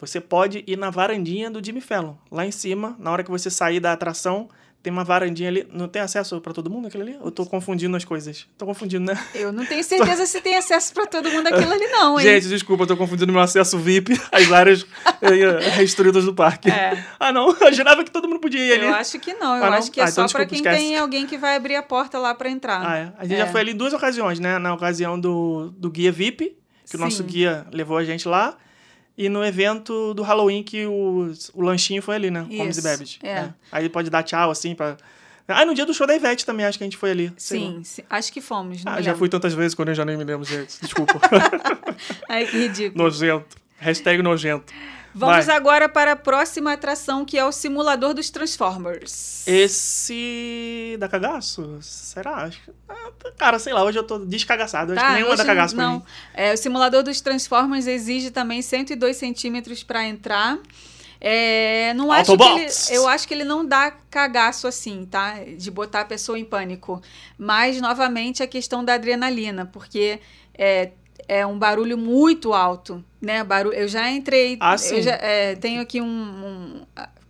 Você 0.00 0.20
pode 0.20 0.64
ir 0.66 0.76
na 0.76 0.90
varandinha 0.90 1.50
do 1.50 1.64
Jimmy 1.64 1.80
Fallon. 1.80 2.14
Lá 2.30 2.44
em 2.46 2.50
cima, 2.50 2.96
na 2.98 3.10
hora 3.12 3.22
que 3.22 3.30
você 3.30 3.50
sair 3.50 3.80
da 3.80 3.92
atração, 3.92 4.48
tem 4.82 4.92
uma 4.92 5.02
varandinha 5.04 5.48
ali. 5.48 5.66
Não 5.72 5.88
tem 5.88 6.00
acesso 6.00 6.40
pra 6.40 6.52
todo 6.52 6.70
mundo 6.70 6.86
aquilo 6.86 7.02
ali? 7.02 7.18
Eu 7.22 7.30
tô 7.30 7.44
confundindo 7.44 7.96
as 7.96 8.04
coisas. 8.04 8.46
Tô 8.56 8.64
confundindo, 8.64 9.04
né? 9.12 9.18
Eu 9.34 9.52
não 9.52 9.66
tenho 9.66 9.82
certeza 9.82 10.24
se 10.24 10.40
tem 10.40 10.56
acesso 10.56 10.94
pra 10.94 11.04
todo 11.06 11.28
mundo 11.30 11.46
aquilo 11.48 11.72
ali, 11.72 11.86
não, 11.88 12.18
hein? 12.18 12.24
Gente, 12.26 12.48
desculpa, 12.48 12.84
eu 12.84 12.86
tô 12.86 12.96
confundindo 12.96 13.32
meu 13.32 13.40
acesso 13.40 13.76
VIP 13.78 14.18
às 14.32 14.50
áreas 14.52 14.86
eh, 15.20 15.68
restritas 15.70 16.24
do 16.24 16.32
parque. 16.34 16.70
É. 16.70 17.04
Ah, 17.18 17.32
não. 17.32 17.54
Eu 17.60 17.72
jurava 17.72 18.04
que 18.04 18.10
todo 18.10 18.28
mundo 18.28 18.40
podia 18.40 18.64
ir 18.64 18.72
ali. 18.72 18.84
eu 18.86 18.94
acho 18.94 19.18
que 19.18 19.34
não. 19.34 19.56
Eu 19.56 19.64
Ah, 19.64 19.70
não? 19.70 19.76
acho 19.78 19.90
que 19.90 20.00
é 20.00 20.04
Ah, 20.04 20.08
então 20.08 20.28
só 20.28 20.38
desculpa, 20.38 20.46
quem 20.46 20.58
esquece. 20.58 20.76
tem 20.78 20.96
alguém 20.96 21.26
que 21.26 21.36
vai 21.36 21.56
abrir 21.56 21.74
a 21.76 21.82
porta 21.82 22.18
lá 22.18 22.34
pra 22.34 22.48
entrar. 22.48 22.86
Ah, 22.88 22.96
é. 22.96 23.12
A 23.18 23.24
gente 23.24 23.34
É. 23.34 23.44
já 23.44 23.46
foi 23.48 23.60
ali 23.60 23.72
em 23.72 23.76
duas 23.76 23.92
ocasiões, 23.92 24.38
né? 24.38 24.58
Na 24.58 24.72
ocasião 24.72 25.18
do, 25.18 25.70
do 25.76 25.90
guia 25.90 26.12
VIP, 26.12 26.56
que 26.88 26.96
o 26.96 27.00
nosso 27.00 27.18
Sim. 27.18 27.24
guia 27.24 27.66
levou 27.72 27.96
a 27.98 28.04
gente 28.04 28.26
lá. 28.28 28.56
E 29.18 29.28
no 29.28 29.44
evento 29.44 30.14
do 30.14 30.22
Halloween, 30.22 30.62
que 30.62 30.86
o, 30.86 31.32
o 31.52 31.60
lanchinho 31.62 32.00
foi 32.00 32.14
ali, 32.14 32.30
né? 32.30 32.42
Comes 32.42 32.76
e 32.76 32.80
Isso, 32.80 32.82
bebes. 32.82 33.18
é. 33.20 33.48
Aí 33.72 33.88
pode 33.88 34.08
dar 34.08 34.22
tchau, 34.22 34.48
assim, 34.48 34.76
pra... 34.76 34.96
Ah, 35.48 35.64
no 35.64 35.74
dia 35.74 35.84
do 35.84 35.92
show 35.92 36.06
da 36.06 36.14
Ivete 36.14 36.46
também, 36.46 36.64
acho 36.64 36.78
que 36.78 36.84
a 36.84 36.86
gente 36.86 36.96
foi 36.96 37.10
ali. 37.10 37.32
Sim, 37.36 37.80
sim, 37.82 38.02
acho 38.08 38.32
que 38.32 38.40
fomos. 38.40 38.82
Ah, 38.86 38.96
já 38.96 39.06
lembro. 39.10 39.18
fui 39.18 39.28
tantas 39.28 39.54
vezes 39.54 39.74
quando 39.74 39.88
eu 39.88 39.94
já 39.94 40.04
nem 40.04 40.16
me 40.16 40.22
lembro, 40.22 40.44
gente. 40.44 40.78
Desculpa. 40.80 41.18
Ai, 42.28 42.46
que 42.46 42.58
ridículo. 42.58 43.02
nojento. 43.02 43.56
Hashtag 43.78 44.22
nojento. 44.22 44.72
Vamos 45.14 45.46
Vai. 45.46 45.56
agora 45.56 45.88
para 45.88 46.12
a 46.12 46.16
próxima 46.16 46.72
atração, 46.72 47.24
que 47.24 47.38
é 47.38 47.44
o 47.44 47.50
simulador 47.50 48.14
dos 48.14 48.30
Transformers. 48.30 49.46
Esse 49.46 50.96
da 50.98 51.08
cagaço? 51.08 51.78
Será? 51.80 52.50
Ah, 52.88 53.10
Cara, 53.36 53.58
sei 53.58 53.72
lá, 53.72 53.82
hoje 53.82 53.98
eu 53.98 54.04
tô 54.04 54.18
descagaçado. 54.18 54.92
Acho 54.92 55.04
que 55.04 55.12
nenhuma 55.12 55.32
hoje 55.32 55.38
dá 55.38 55.44
cagaço 55.44 55.74
pra 55.74 55.84
não. 55.84 55.94
mim. 55.94 56.02
É, 56.34 56.52
o 56.52 56.56
simulador 56.56 57.02
dos 57.02 57.20
Transformers 57.20 57.86
exige 57.86 58.30
também 58.30 58.60
102 58.62 59.16
centímetros 59.16 59.82
para 59.82 60.04
entrar. 60.04 60.58
É, 61.20 61.92
não 61.94 62.12
acho 62.12 62.36
que 62.36 62.42
ele, 62.44 62.68
eu 62.90 63.08
acho 63.08 63.26
que 63.26 63.34
ele 63.34 63.44
não 63.44 63.66
dá 63.66 63.90
cagaço 63.90 64.68
assim, 64.68 65.04
tá? 65.04 65.34
De 65.56 65.70
botar 65.70 66.02
a 66.02 66.04
pessoa 66.04 66.38
em 66.38 66.44
pânico. 66.44 67.02
Mas, 67.36 67.80
novamente, 67.80 68.42
a 68.42 68.46
questão 68.46 68.84
da 68.84 68.94
adrenalina, 68.94 69.66
porque 69.66 70.20
é, 70.56 70.92
é 71.28 71.46
um 71.46 71.58
barulho 71.58 71.96
muito 71.98 72.52
alto, 72.54 73.04
né? 73.20 73.44
Barulho, 73.44 73.74
eu 73.76 73.86
já 73.86 74.10
entrei, 74.10 74.56
Ah, 74.60 74.76
eu 74.90 75.02
já, 75.02 75.12
é, 75.12 75.54
tenho 75.54 75.80
aqui 75.82 76.00
um, 76.00 76.06
um, 76.06 76.82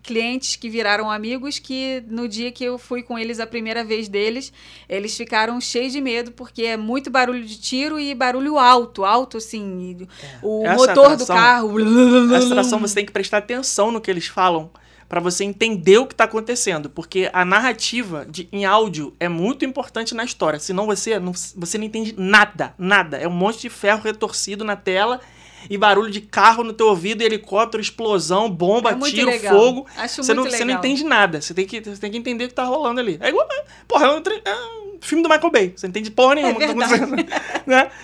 clientes 0.02 0.56
que 0.56 0.70
viraram 0.70 1.10
amigos 1.10 1.58
que 1.58 2.02
no 2.08 2.26
dia 2.26 2.50
que 2.50 2.64
eu 2.64 2.78
fui 2.78 3.02
com 3.02 3.18
eles 3.18 3.38
a 3.40 3.46
primeira 3.46 3.84
vez 3.84 4.08
deles, 4.08 4.50
eles 4.88 5.14
ficaram 5.14 5.60
cheios 5.60 5.92
de 5.92 6.00
medo 6.00 6.32
porque 6.32 6.62
é 6.62 6.76
muito 6.78 7.10
barulho 7.10 7.44
de 7.44 7.58
tiro 7.60 8.00
e 8.00 8.14
barulho 8.14 8.56
alto, 8.58 9.04
alto 9.04 9.36
assim, 9.36 9.96
e 10.00 10.08
o 10.42 10.64
Essa 10.64 10.74
motor 10.76 11.12
atração- 11.12 11.16
do 11.18 11.26
carro. 11.26 12.34
Essa 12.34 12.46
atração 12.46 12.78
você 12.78 12.94
tem 12.94 13.04
que 13.04 13.12
prestar 13.12 13.38
atenção 13.38 13.90
no 13.90 14.00
que 14.00 14.10
eles 14.10 14.26
falam 14.26 14.70
pra 15.08 15.20
você 15.20 15.42
entender 15.44 15.98
o 15.98 16.06
que 16.06 16.14
tá 16.14 16.24
acontecendo, 16.24 16.90
porque 16.90 17.30
a 17.32 17.44
narrativa 17.44 18.26
de, 18.28 18.48
em 18.52 18.64
áudio 18.64 19.14
é 19.18 19.28
muito 19.28 19.64
importante 19.64 20.14
na 20.14 20.22
história, 20.24 20.58
senão 20.58 20.86
você 20.86 21.18
não, 21.18 21.32
você 21.56 21.78
não 21.78 21.84
entende 21.84 22.14
nada, 22.16 22.74
nada. 22.78 23.16
É 23.16 23.26
um 23.26 23.32
monte 23.32 23.60
de 23.60 23.70
ferro 23.70 24.02
retorcido 24.02 24.64
na 24.64 24.76
tela 24.76 25.20
e 25.68 25.76
barulho 25.78 26.10
de 26.10 26.20
carro 26.20 26.62
no 26.62 26.72
teu 26.72 26.88
ouvido, 26.88 27.22
helicóptero, 27.22 27.80
explosão, 27.80 28.50
bomba, 28.50 28.90
É 28.92 29.10
tiro, 29.10 29.26
legal. 29.30 29.58
fogo. 29.58 29.86
Acho 29.96 30.22
Você 30.22 30.34
muito 30.34 30.36
não, 30.36 30.44
legal. 30.44 30.58
você 30.58 30.64
não 30.64 30.74
entende 30.74 31.04
nada, 31.04 31.40
você 31.40 31.54
tem, 31.54 31.66
que, 31.66 31.80
você 31.80 32.00
tem 32.00 32.10
que 32.10 32.18
entender 32.18 32.44
o 32.44 32.48
que 32.48 32.54
tá 32.54 32.64
rolando 32.64 33.00
ali. 33.00 33.18
É 33.20 33.28
igual, 33.28 33.46
porra, 33.86 34.06
é 34.06 34.10
um, 34.10 34.22
é 34.44 34.54
um 34.84 34.87
filme 35.00 35.22
do 35.22 35.28
Michael 35.28 35.50
Bay, 35.50 35.72
você 35.76 35.86
não 35.86 35.90
entende 35.90 36.10
porra 36.10 36.34
nenhuma. 36.36 36.58
tá 36.58 36.64
acontecendo, 36.66 37.16
né? 37.66 37.90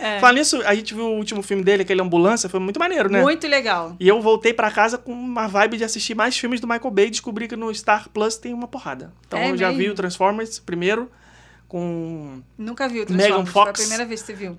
É. 0.00 0.20
Falando 0.20 0.36
nisso, 0.38 0.62
a 0.64 0.74
gente 0.74 0.94
viu 0.94 1.04
o 1.04 1.16
último 1.16 1.42
filme 1.42 1.62
dele, 1.64 1.82
aquele 1.82 2.00
Ambulância, 2.00 2.48
foi 2.48 2.60
muito 2.60 2.78
maneiro, 2.78 3.10
né? 3.10 3.20
Muito 3.20 3.46
legal. 3.48 3.96
E 3.98 4.06
eu 4.06 4.20
voltei 4.20 4.52
pra 4.54 4.70
casa 4.70 4.96
com 4.98 5.12
uma 5.12 5.46
vibe 5.48 5.76
de 5.78 5.84
assistir 5.84 6.14
mais 6.14 6.36
filmes 6.38 6.60
do 6.60 6.66
Michael 6.68 6.90
Bay 6.90 7.06
e 7.06 7.10
descobri 7.10 7.48
que 7.48 7.56
no 7.56 7.74
Star 7.74 8.08
Plus 8.10 8.36
tem 8.36 8.54
uma 8.54 8.68
porrada. 8.68 9.12
Então 9.26 9.38
É 9.38 9.50
eu 9.50 9.56
já 9.56 9.70
vi 9.70 9.78
mesmo? 9.78 9.92
o 9.92 9.96
Transformers 9.96 10.58
primeiro 10.58 11.10
com. 11.66 12.40
Nunca 12.56 12.88
viu 12.88 13.04
o 13.04 13.12
Megan 13.12 13.16
Transformers, 13.44 13.50
foi 13.52 13.62
a 13.62 13.66
Fox. 13.66 13.80
primeira 13.80 14.04
vez 14.06 14.20
que 14.20 14.26
você 14.26 14.32
viu. 14.34 14.58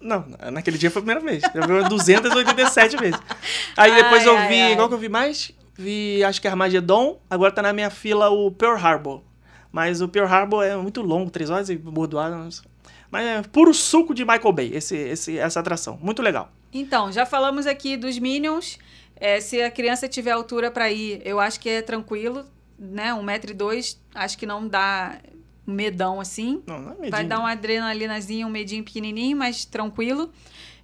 Não, 0.00 0.26
naquele 0.52 0.76
dia 0.78 0.90
foi 0.90 1.00
a 1.00 1.04
primeira 1.04 1.20
vez. 1.24 1.42
Eu 1.54 1.64
vi 1.66 1.72
umas 1.72 1.88
287 1.88 2.96
vezes. 2.96 3.20
Aí 3.76 3.94
depois 4.02 4.22
Ai, 4.22 4.28
eu 4.28 4.36
ai, 4.36 4.48
vi. 4.48 4.60
ai. 4.60 4.74
Qual 4.76 4.88
que 4.88 4.94
eu 4.94 4.98
vi 4.98 5.08
mais? 5.08 5.52
Vi, 5.74 6.22
acho 6.24 6.40
que 6.42 6.48
Armageddon. 6.48 7.20
Agora 7.30 7.52
tá 7.52 7.62
na 7.62 7.72
minha 7.72 7.88
fila 7.90 8.28
o 8.28 8.50
Pearl 8.50 8.76
Harbor. 8.76 9.22
Mas 9.72 10.02
o 10.02 10.08
Pearl 10.08 10.26
Harbor 10.26 10.62
é 10.62 10.76
muito 10.76 11.00
longo, 11.00 11.30
3 11.30 11.50
horas 11.50 11.70
e 11.70 11.76
bordoado. 11.76 12.48
Mas 13.10 13.26
é 13.26 13.42
puro 13.42 13.72
suco 13.72 14.14
de 14.14 14.24
Michael 14.24 14.52
Bay, 14.52 14.70
esse, 14.74 14.96
esse, 14.96 15.38
essa 15.38 15.60
atração. 15.60 15.98
Muito 16.00 16.22
legal. 16.22 16.52
Então, 16.72 17.10
já 17.10 17.26
falamos 17.26 17.66
aqui 17.66 17.96
dos 17.96 18.18
Minions. 18.18 18.78
É, 19.16 19.40
se 19.40 19.62
a 19.62 19.70
criança 19.70 20.08
tiver 20.08 20.30
altura 20.30 20.70
para 20.70 20.90
ir, 20.90 21.22
eu 21.24 21.40
acho 21.40 21.58
que 21.58 21.68
é 21.68 21.82
tranquilo, 21.82 22.44
né? 22.78 23.14
Um 23.14 23.22
metro 23.22 23.50
e 23.50 23.54
dois, 23.54 24.00
acho 24.14 24.36
que 24.36 24.46
não 24.46 24.66
dá 24.66 25.18
medão 25.72 26.20
assim. 26.20 26.62
Não, 26.66 26.78
não 26.80 26.90
é 26.92 26.94
Vai 26.94 27.10
medinho. 27.10 27.28
dar 27.28 27.38
uma 27.40 27.50
adrenalinazinha, 27.52 28.46
um 28.46 28.50
medinho 28.50 28.84
pequenininho, 28.84 29.36
mas 29.36 29.64
tranquilo. 29.64 30.30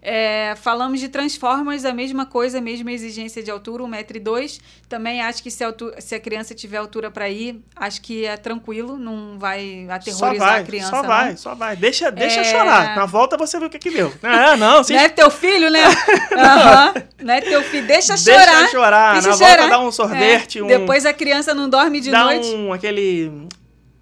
É, 0.00 0.54
falamos 0.62 1.00
de 1.00 1.08
Transformers, 1.08 1.84
a 1.84 1.92
mesma 1.92 2.24
coisa, 2.24 2.58
a 2.58 2.60
mesma 2.60 2.92
exigência 2.92 3.42
de 3.42 3.50
altura, 3.50 3.82
1,2m. 3.82 4.60
Também 4.88 5.20
acho 5.20 5.42
que 5.42 5.50
se 5.50 5.64
a, 5.64 5.66
altu- 5.66 5.92
se 5.98 6.14
a 6.14 6.20
criança 6.20 6.54
tiver 6.54 6.76
altura 6.76 7.10
para 7.10 7.28
ir, 7.28 7.60
acho 7.74 8.00
que 8.00 8.24
é 8.24 8.36
tranquilo, 8.36 8.96
não 8.96 9.36
vai 9.40 9.88
aterrorizar 9.90 10.48
vai, 10.52 10.60
a 10.60 10.64
criança. 10.64 10.90
só 10.90 11.02
não. 11.02 11.08
vai, 11.08 11.36
só 11.36 11.54
vai. 11.56 11.74
Deixa, 11.74 12.12
deixa 12.12 12.40
É. 12.42 12.44
chorar. 12.44 12.94
Na 12.94 13.06
volta 13.06 13.36
você 13.36 13.58
vê 13.58 13.66
o 13.66 13.70
que 13.70 13.78
que 13.80 13.90
deu. 13.90 14.14
Ah, 14.22 14.56
não, 14.56 14.84
vocês 14.84 14.96
Não 14.96 15.04
é 15.04 15.08
teu 15.08 15.30
filho, 15.32 15.68
né? 15.68 15.82
Aham. 16.32 16.94
Não 17.20 17.34
é 17.34 17.40
teu 17.40 17.60
filho. 17.64 17.86
Deixa 17.88 18.16
chorar. 18.16 18.46
Deixa 18.46 18.70
chorar. 18.70 19.12
Deixa 19.14 19.28
Na 19.30 19.36
chorar. 19.36 19.56
volta 19.56 19.68
dá 19.70 19.80
um 19.80 19.90
sorvete, 19.90 20.60
É, 20.60 20.62
um... 20.62 20.66
Depois 20.68 21.04
a 21.06 21.12
criança 21.12 21.52
não 21.52 21.68
dorme 21.68 22.00
de 22.00 22.12
dá 22.12 22.22
noite. 22.22 22.46
um, 22.54 22.72
aquele... 22.72 23.32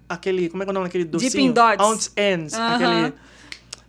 Aquele, 0.09 0.49
como 0.49 0.63
é 0.63 0.65
que 0.65 0.69
é 0.69 0.71
o 0.71 0.73
nome 0.73 0.85
daquele 0.87 1.05
docinho? 1.05 1.31
Dipping 1.31 1.51
Dots. 1.51 1.85
Ounce 1.85 2.11
Ends. 2.15 2.53
Aham. 2.53 2.75
Aquele 2.75 3.13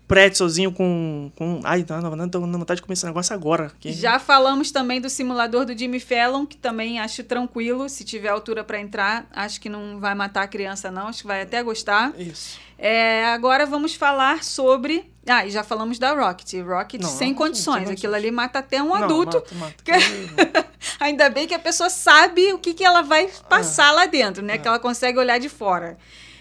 pretzelzinho 0.09 0.73
com, 0.73 1.31
com... 1.37 1.61
Ai, 1.63 1.85
não, 1.87 2.01
não, 2.01 2.17
não, 2.17 2.29
tô 2.29 2.41
com 2.41 2.51
vontade 2.51 2.79
de 2.79 2.83
comer 2.83 2.95
esse 2.95 3.05
negócio 3.05 3.35
agora. 3.35 3.67
aqui. 3.67 3.93
Já 3.93 4.19
falamos 4.19 4.73
também 4.73 5.01
do 5.03 5.11
simulador 5.11 5.67
do 5.67 5.77
Jimmy 5.77 6.01
Fallon, 6.01 6.47
que 6.47 6.57
também 6.57 6.99
acho 6.99 7.23
tranquilo. 7.23 7.89
Se 7.91 8.05
tiver 8.05 8.31
altura 8.31 8.65
para 8.65 8.81
entrar, 8.81 9.29
acho 9.31 9.61
que 9.61 9.69
não 9.69 10.01
vai 10.01 10.15
matar 10.15 10.45
a 10.45 10.49
criança, 10.49 10.91
não. 10.91 11.09
Acho 11.09 11.21
que 11.21 11.27
vai 11.27 11.43
até 11.43 11.63
gostar. 11.63 12.19
Isso. 12.19 12.59
É, 12.79 13.27
agora 13.27 13.67
vamos 13.67 13.95
falar 13.95 14.43
sobre. 14.43 15.05
Ah, 15.31 15.47
e 15.47 15.51
já 15.51 15.63
falamos 15.63 15.99
da 15.99 16.13
Rocket. 16.13 16.55
Rocket 16.65 17.01
Não, 17.01 17.09
sem 17.09 17.31
não, 17.31 17.37
condições. 17.37 17.89
Aquilo 17.91 18.15
ali 18.15 18.31
mata 18.31 18.59
até 18.61 18.83
um 18.83 18.89
Não, 18.89 18.95
adulto. 18.95 19.37
mata, 19.37 19.55
mata. 19.55 19.75
Que- 19.85 19.93
Ainda 21.01 21.29
bem 21.29 21.47
que 21.47 21.55
a 21.55 21.59
pessoa 21.59 21.91
sabe 21.91 22.53
o 22.53 22.59
que, 22.59 22.73
que 22.75 22.85
ela 22.85 23.03
vai 23.03 23.29
passar 23.49 23.93
lá 23.93 24.07
dentro, 24.07 24.43
né? 24.43 24.59
Que 24.59 24.67
ela 24.67 24.79
consegue 24.79 25.19
olhar 25.19 25.39
de 25.39 25.49
fora. 25.49 25.99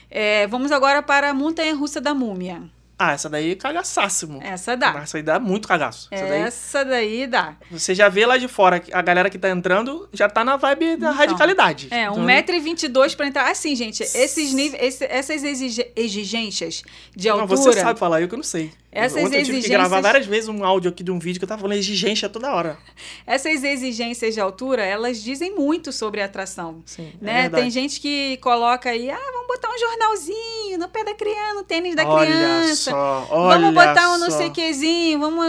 É, 0.10 0.48
vamos 0.48 0.72
agora 0.72 1.04
para 1.04 1.30
a 1.30 1.34
montanha 1.34 1.76
russa 1.76 2.00
da 2.00 2.14
múmia. 2.14 2.64
Ah, 3.00 3.12
essa 3.12 3.30
daí 3.30 3.52
é 3.52 3.56
cagaçássimo. 3.56 4.40
Essa 4.42 4.76
dá. 4.76 5.00
Essa 5.04 5.18
aí 5.18 5.24
dá 5.24 5.40
muito 5.40 5.68
cagaço. 5.68 6.08
Essa 6.10 6.26
daí, 6.26 6.42
Essa 6.42 6.84
daí 6.86 7.28
dá. 7.28 7.56
você 7.70 7.94
já 7.94 8.10
vê 8.10 8.26
lá 8.26 8.38
de 8.38 8.48
fora, 8.48 8.80
que 8.80 8.92
a 8.92 9.02
galera 9.04 9.30
que 9.30 9.38
tá 9.38 9.50
entrando 9.52 10.10
já 10.12 10.28
tá 10.28 10.44
na 10.44 10.58
vibe 10.58 10.96
da 10.98 11.12
radicalidade. 11.12 11.90
É, 11.92 12.06
Então, 12.06 12.16
1,22m 12.26 13.16
para 13.16 13.28
entrar. 13.28 13.52
Assim, 13.52 13.76
gente, 13.76 14.02
esses 14.02 14.52
níveis, 14.52 14.82
esse- 14.82 15.06
essas 15.06 15.44
exige- 15.44 15.92
exigências 15.96 16.82
de 17.16 17.28
Não, 17.30 17.42
altura. 17.42 17.58
você 17.62 17.74
sabe 17.80 18.00
falar, 18.00 18.22
eu 18.22 18.28
que 18.28 18.36
não 18.36 18.44
sei. 18.44 18.72
Essas 18.90 19.22
Ontem 19.26 19.40
eu 19.40 19.44
tive 19.46 19.62
que 19.62 19.68
gravar 19.70 20.00
várias 20.02 20.26
vezes 20.26 20.48
um 20.48 20.64
áudio 20.64 20.90
aqui 20.90 21.04
de 21.04 21.12
um 21.12 21.20
vídeo 21.20 21.40
que 21.40 21.44
eu 21.44 21.48
tava 21.48 21.62
falando 21.62 21.78
exigência 21.78 22.30
toda 22.30 22.56
hora. 22.56 22.80
Essas 23.28 23.62
exigências 23.64 24.34
de 24.34 24.40
altura, 24.40 24.84
elas 24.84 25.22
dizem 25.22 25.54
muito 25.54 25.92
sobre 25.92 26.22
a 26.22 26.26
atração. 26.26 26.82
Sim, 26.86 27.12
é 27.22 27.24
Né? 27.26 27.42
verdade. 27.44 27.64
Tem 27.64 27.70
gente 27.72 28.00
que 28.00 28.38
coloca 28.38 28.90
aí, 28.90 29.10
ah, 29.12 29.20
vamos 29.34 29.48
botar 29.48 29.70
um 29.70 29.78
jornalzinho 29.78 30.78
no 30.80 30.88
pé 30.88 31.04
da 31.04 31.14
criança, 31.14 31.54
no 31.56 31.64
tênis 31.64 31.96
da 31.96 32.08
olha 32.08 32.26
criança. 32.32 32.92
Só, 32.92 33.28
olha 33.30 33.60
vamos 33.60 33.76
botar 33.76 34.14
um 34.14 34.18
não 34.20 34.32
só. 34.32 34.38
sei 34.38 34.50
quezinho, 34.52 35.20
vamos, 35.20 35.46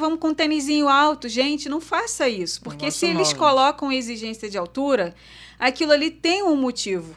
vamos 0.00 0.18
com 0.18 0.28
um 0.28 0.34
tênisinho 0.34 0.88
alto. 0.88 1.28
Gente, 1.28 1.68
não 1.68 1.80
faça 1.82 2.26
isso. 2.28 2.62
Porque 2.62 2.86
Nossa, 2.86 2.98
se 2.98 3.06
não, 3.06 3.14
eles 3.16 3.28
gente. 3.28 3.38
colocam 3.38 3.92
exigência 3.92 4.48
de 4.48 4.56
altura, 4.56 5.14
aquilo 5.58 5.92
ali 5.92 6.10
tem 6.10 6.42
um 6.42 6.56
motivo. 6.56 7.14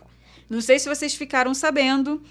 Não 0.50 0.60
sei 0.60 0.78
se 0.80 0.90
vocês 0.90 1.16
ficaram 1.16 1.54
sabendo. 1.54 2.22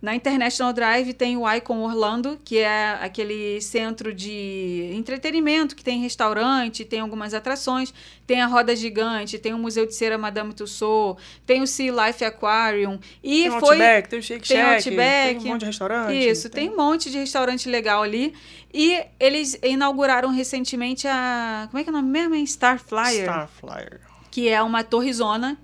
Na 0.00 0.14
International 0.14 0.72
Drive 0.72 1.12
tem 1.12 1.36
o 1.36 1.52
Icon 1.54 1.80
Orlando, 1.80 2.38
que 2.44 2.58
é 2.58 2.90
aquele 3.00 3.60
centro 3.60 4.14
de 4.14 4.92
entretenimento 4.94 5.74
que 5.74 5.82
tem 5.82 6.00
restaurante, 6.00 6.84
tem 6.84 7.00
algumas 7.00 7.34
atrações, 7.34 7.92
tem 8.24 8.40
a 8.40 8.46
roda 8.46 8.76
gigante, 8.76 9.40
tem 9.40 9.52
o 9.52 9.58
Museu 9.58 9.84
de 9.86 9.96
Cera 9.96 10.16
Madame 10.16 10.54
Tussauds, 10.54 11.20
tem 11.44 11.62
o 11.62 11.66
Sea 11.66 11.90
Life 11.90 12.24
Aquarium 12.24 13.00
e 13.24 13.42
Tem 13.42 13.50
o 13.50 13.58
foi 13.58 13.70
Outback, 13.70 14.08
tem 14.08 14.18
o 14.20 14.22
Shake 14.22 14.46
tem 14.46 14.56
Shack, 14.56 14.88
Outback. 14.88 15.34
tem 15.34 15.38
um 15.38 15.52
monte 15.52 15.60
de 15.60 15.66
restaurante. 15.66 16.28
isso, 16.30 16.50
tem 16.50 16.70
um 16.70 16.76
monte 16.76 17.10
de 17.10 17.18
restaurante 17.18 17.68
legal 17.68 18.00
ali. 18.00 18.34
E 18.72 19.02
eles 19.18 19.58
inauguraram 19.64 20.30
recentemente 20.30 21.08
a. 21.08 21.66
Como 21.70 21.80
é 21.80 21.82
que 21.82 21.90
é 21.90 21.92
o 21.92 21.96
nome 21.96 22.08
mesmo? 22.08 22.46
Star 22.46 22.78
Flyer. 22.78 23.24
Star 23.24 23.48
Flyer. 23.48 24.00
Que 24.30 24.48
é 24.48 24.62
uma 24.62 24.84
torrezona. 24.84 25.58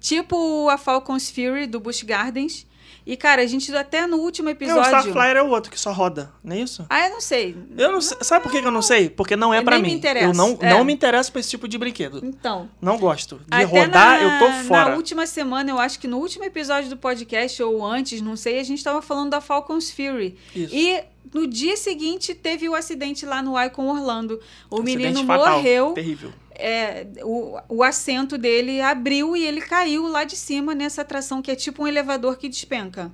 Tipo 0.00 0.68
a 0.70 0.78
Falcon's 0.78 1.30
Fury 1.30 1.66
do 1.66 1.78
Busch 1.78 2.02
Gardens. 2.04 2.66
E, 3.06 3.16
cara, 3.18 3.42
a 3.42 3.46
gente 3.46 3.74
até 3.76 4.06
no 4.06 4.16
último 4.16 4.46
Não, 4.46 4.52
o 4.52 4.56
episódio. 4.56 4.84
Star 4.84 5.02
Flyer 5.04 5.36
é 5.36 5.42
o 5.42 5.48
outro 5.50 5.70
que 5.70 5.78
só 5.78 5.92
roda, 5.92 6.32
não 6.42 6.56
é 6.56 6.60
isso? 6.60 6.86
Ah, 6.88 7.06
eu 7.06 7.10
não 7.10 7.20
sei. 7.20 7.54
Eu 7.76 7.92
não 7.92 8.00
sei, 8.00 8.16
sabe 8.22 8.42
por 8.42 8.50
que 8.50 8.58
eu 8.58 8.70
não 8.70 8.80
sei? 8.80 9.10
Porque 9.10 9.36
não 9.36 9.52
é 9.52 9.60
pra 9.62 9.74
nem 9.76 9.82
me 9.82 9.88
mim. 9.90 9.94
interessa, 9.96 10.26
Eu 10.26 10.32
não, 10.34 10.56
é. 10.60 10.70
não 10.70 10.84
me 10.84 10.92
interesso 10.94 11.30
pra 11.30 11.40
esse 11.40 11.50
tipo 11.50 11.68
de 11.68 11.76
brinquedo. 11.76 12.20
Então. 12.24 12.68
Não 12.80 12.96
gosto. 12.98 13.36
De 13.36 13.44
Até 13.50 13.64
rodar, 13.64 13.90
na- 13.92 14.22
eu 14.22 14.38
tô 14.38 14.52
fora. 14.68 14.90
Na 14.90 14.96
última 14.96 15.26
semana, 15.26 15.70
eu 15.70 15.78
acho 15.78 15.98
que 16.00 16.08
no 16.08 16.16
último 16.18 16.44
episódio 16.44 16.88
do 16.88 16.96
podcast, 16.96 17.62
ou 17.62 17.84
antes, 17.84 18.22
não 18.22 18.36
sei, 18.36 18.58
a 18.58 18.62
gente 18.64 18.82
tava 18.82 19.02
falando 19.02 19.30
da 19.30 19.40
Falcon's 19.40 19.90
Fury. 19.90 20.36
Isso. 20.56 20.74
E 20.74 21.02
no 21.32 21.46
dia 21.46 21.76
seguinte 21.76 22.34
teve 22.34 22.68
o 22.68 22.74
acidente 22.74 23.26
lá 23.26 23.42
no 23.42 23.60
Icon 23.60 23.86
Orlando. 23.88 24.40
O 24.70 24.80
menino 24.82 25.22
morreu, 25.24 25.92
Terrível. 25.92 26.32
É, 26.54 27.06
o, 27.22 27.58
o 27.68 27.82
assento 27.82 28.38
dele 28.38 28.80
abriu 28.80 29.36
e 29.36 29.44
ele 29.44 29.60
caiu 29.60 30.06
lá 30.08 30.24
de 30.24 30.36
cima 30.36 30.74
nessa 30.74 31.02
atração 31.02 31.42
que 31.42 31.50
é 31.50 31.56
tipo 31.56 31.82
um 31.82 31.86
elevador 31.86 32.36
que 32.36 32.48
despenca. 32.48 33.12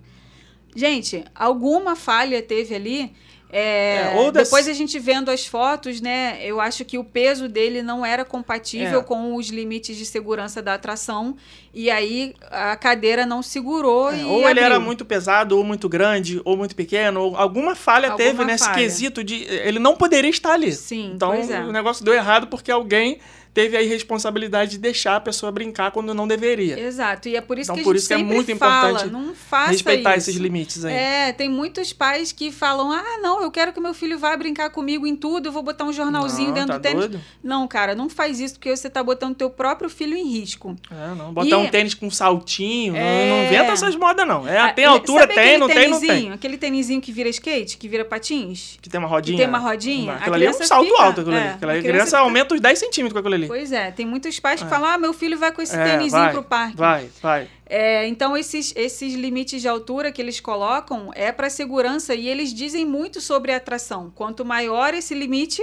Gente, 0.74 1.24
alguma 1.35 1.96
falha 1.96 2.40
teve 2.42 2.74
ali. 2.74 3.12
É, 3.52 4.12
É, 4.14 4.30
das- 4.32 4.48
Depois 4.48 4.68
a 4.68 4.72
gente 4.72 4.98
vendo 4.98 5.30
as 5.30 5.46
fotos, 5.46 6.00
né? 6.00 6.38
Eu 6.42 6.60
acho 6.60 6.84
que 6.84 6.96
o 6.98 7.04
peso 7.04 7.48
dele 7.48 7.82
não 7.82 8.04
era 8.06 8.24
compatível 8.24 9.00
É. 9.00 9.02
com 9.02 9.34
os 9.34 9.48
limites 9.48 9.96
de 9.96 10.06
segurança 10.06 10.62
da 10.62 10.74
atração. 10.74 11.36
E 11.72 11.90
aí 11.90 12.34
a 12.50 12.76
cadeira 12.76 13.24
não 13.26 13.42
segurou 13.42 14.10
É, 14.10 14.24
ou 14.24 14.48
ele 14.48 14.60
era 14.60 14.78
muito 14.80 15.04
pesado, 15.04 15.56
ou 15.56 15.62
muito 15.64 15.88
grande, 15.88 16.40
ou 16.44 16.56
muito 16.56 16.74
pequeno, 16.74 17.20
ou 17.20 17.36
alguma 17.36 17.74
falha 17.74 18.10
Alguma 18.10 18.28
teve 18.30 18.44
nesse 18.44 18.72
quesito 18.72 19.22
de. 19.22 19.44
Ele 19.44 19.78
não 19.78 19.96
poderia 19.96 20.30
estar 20.30 20.52
ali. 20.52 20.72
Sim, 20.72 21.12
Então 21.14 21.32
é. 21.32 21.60
o 21.64 21.72
negócio 21.72 22.04
deu 22.04 22.14
errado 22.14 22.46
porque 22.48 22.70
alguém 22.70 23.18
teve 23.52 23.76
a 23.76 23.82
irresponsabilidade 23.82 24.72
de 24.72 24.78
deixar 24.78 25.16
a 25.16 25.20
pessoa 25.20 25.50
brincar 25.50 25.90
quando 25.90 26.14
não 26.14 26.26
deveria. 26.26 26.78
Exato. 26.78 27.28
E 27.28 27.36
é 27.36 27.40
por 27.40 27.58
isso 27.58 27.66
Então, 27.66 27.74
que 27.76 27.80
a 27.80 27.84
por 27.84 27.90
gente 27.94 27.98
isso 28.00 28.08
que 28.08 28.14
é 28.14 28.18
muito 28.18 28.56
fala, 28.56 28.90
importante 28.90 29.12
não 29.12 29.34
faça 29.34 29.72
Respeitar 29.72 30.16
isso. 30.16 30.30
esses 30.30 30.40
limites 30.40 30.84
aí. 30.84 30.92
É, 30.94 31.32
tem 31.32 31.48
muitos 31.48 31.92
pais 31.92 32.32
que 32.32 32.50
falam: 32.52 32.92
ah, 32.92 33.18
não, 33.20 33.42
eu 33.42 33.50
quero 33.50 33.72
que 33.72 33.80
meu 33.80 33.92
filho 33.94 34.18
vá 34.18 34.36
brincar 34.36 34.70
comigo 34.70 35.06
em 35.06 35.16
tudo, 35.16 35.46
eu 35.48 35.52
vou 35.52 35.62
botar 35.62 35.84
um 35.84 35.92
jornalzinho 35.92 36.48
Não, 36.48 36.54
dentro 36.54 36.68
tá 36.72 36.76
do 36.78 36.82
tênis. 36.82 36.98
doido? 37.00 37.20
Não, 37.42 37.66
cara, 37.66 37.94
não 37.94 38.08
faz 38.08 38.38
isso 38.40 38.54
porque 38.54 38.74
você 38.74 38.88
tá 38.88 39.02
botando 39.02 39.34
teu 39.34 39.50
próprio 39.50 39.90
filho 39.90 40.16
em 40.16 40.28
risco. 40.28 40.76
É, 40.90 41.14
não. 41.14 41.32
Botar 41.32 41.48
E- 41.48 41.54
um 41.54 41.68
tênis 41.68 41.94
com 41.94 42.10
saltinho, 42.10 42.92
não- 42.92 43.00
É. 43.00 43.28
não, 43.28 43.44
inventa 43.46 43.72
essas 43.72 43.96
modas, 43.96 44.26
não. 44.26 44.46
É, 44.46 44.58
Ah, 44.58 44.72
tem 44.72 44.84
e- 44.84 44.88
altura, 44.88 45.22
sabe 45.22 45.34
tem, 45.34 45.58
não 45.58 45.68
tem, 45.68 45.88
não 45.90 46.00
tem. 46.00 46.32
Aquele 46.32 46.56
tênisinho 46.56 47.00
que 47.00 47.10
vira 47.12 47.28
skate, 47.28 47.76
que 47.76 47.88
vira 47.88 48.04
patins? 48.04 48.78
Que 48.80 48.88
tem 48.88 48.98
uma 48.98 49.08
rodinha. 49.08 49.38
tem 49.38 49.46
uma 49.48 49.58
rodinha, 49.58 50.12
Aquilo 50.14 50.34
ali 50.34 50.46
é 50.46 50.50
um 50.50 50.52
salto 50.52 50.86
fica- 50.88 51.02
alto, 51.02 51.20
aquilo 51.20 51.34
é, 51.36 51.40
ali. 51.40 51.48
Aquela 51.50 51.72
criança, 51.72 51.88
criança 51.88 52.06
fica- 52.10 52.18
aumenta 52.20 52.54
uns 52.54 52.60
10 52.60 52.78
centímetros 52.78 53.12
com 53.12 53.18
aquilo 53.18 53.34
ali. 53.34 53.39
Pois 53.46 53.72
é, 53.72 53.90
tem 53.90 54.07
muitos 54.07 54.38
pais 54.40 54.61
que 54.61 54.66
É. 54.66 54.70
falam: 54.70 54.88
ah, 54.90 54.98
meu 54.98 55.12
filho 55.12 55.38
vai 55.38 55.53
com 55.53 55.61
esse 55.62 55.76
É, 55.76 55.85
tênisinho 55.85 56.22
vai, 56.22 56.33
pro 56.33 56.42
parque. 56.42 56.76
Vai, 56.76 57.11
vai. 57.22 57.48
É, 57.66 58.07
então, 58.09 58.37
esses, 58.37 58.72
esses 58.76 59.14
limites 59.14 59.61
de 59.62 59.68
altura 59.68 60.11
que 60.11 60.20
eles 60.20 60.40
colocam 60.40 61.11
é 61.14 61.31
para 61.31 61.48
segurança 61.48 62.14
e 62.14 62.29
eles 62.29 62.53
dizem 62.53 62.85
muito 62.85 63.20
sobre 63.20 63.53
a 63.53 63.57
atração. 63.57 64.11
Quanto 64.14 64.44
maior 64.44 64.92
esse 64.94 65.14
limite, 65.14 65.62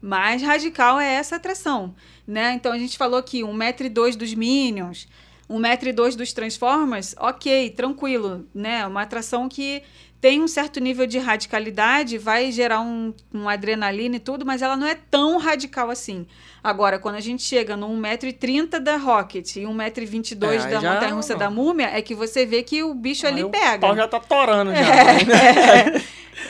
mais 0.00 0.42
radical 0.42 0.98
é 1.00 1.14
essa 1.14 1.36
atração. 1.36 1.94
Né? 2.26 2.52
Então, 2.54 2.72
a 2.72 2.78
gente 2.78 2.96
falou 2.96 3.18
aqui, 3.18 3.42
1,2m 3.42 4.16
dos 4.16 4.32
Minions, 4.34 5.06
1,2m 5.48 6.16
dos 6.16 6.32
Transformers, 6.32 7.14
ok, 7.18 7.70
tranquilo. 7.70 8.46
Né? 8.54 8.86
Uma 8.86 9.02
atração 9.02 9.48
que 9.48 9.82
tem 10.24 10.40
um 10.40 10.48
certo 10.48 10.80
nível 10.80 11.06
de 11.06 11.18
radicalidade, 11.18 12.16
vai 12.16 12.50
gerar 12.50 12.80
um, 12.80 13.12
um 13.30 13.46
adrenalina 13.46 14.16
e 14.16 14.18
tudo, 14.18 14.46
mas 14.46 14.62
ela 14.62 14.74
não 14.74 14.86
é 14.86 14.94
tão 14.94 15.36
radical 15.36 15.90
assim. 15.90 16.26
Agora, 16.62 16.98
quando 16.98 17.16
a 17.16 17.20
gente 17.20 17.42
chega 17.42 17.76
no 17.76 17.88
1,30m 17.88 18.78
da 18.78 18.96
Rocket 18.96 19.56
e 19.56 19.64
1,22m 19.64 20.46
É, 20.46 20.70
da 20.70 20.80
já 20.80 20.94
Montanha-Russa 20.94 21.34
não. 21.34 21.38
da 21.40 21.50
Múmia, 21.50 21.90
é 21.94 22.00
que 22.00 22.14
você 22.14 22.46
vê 22.46 22.62
que 22.62 22.82
o 22.82 22.94
bicho 22.94 23.26
ali 23.26 23.46
pega. 23.50 23.76
O 23.76 23.80
pau 23.80 23.94
já 23.94 24.08
tá 24.08 24.18
torando 24.18 24.70
já. 24.70 24.78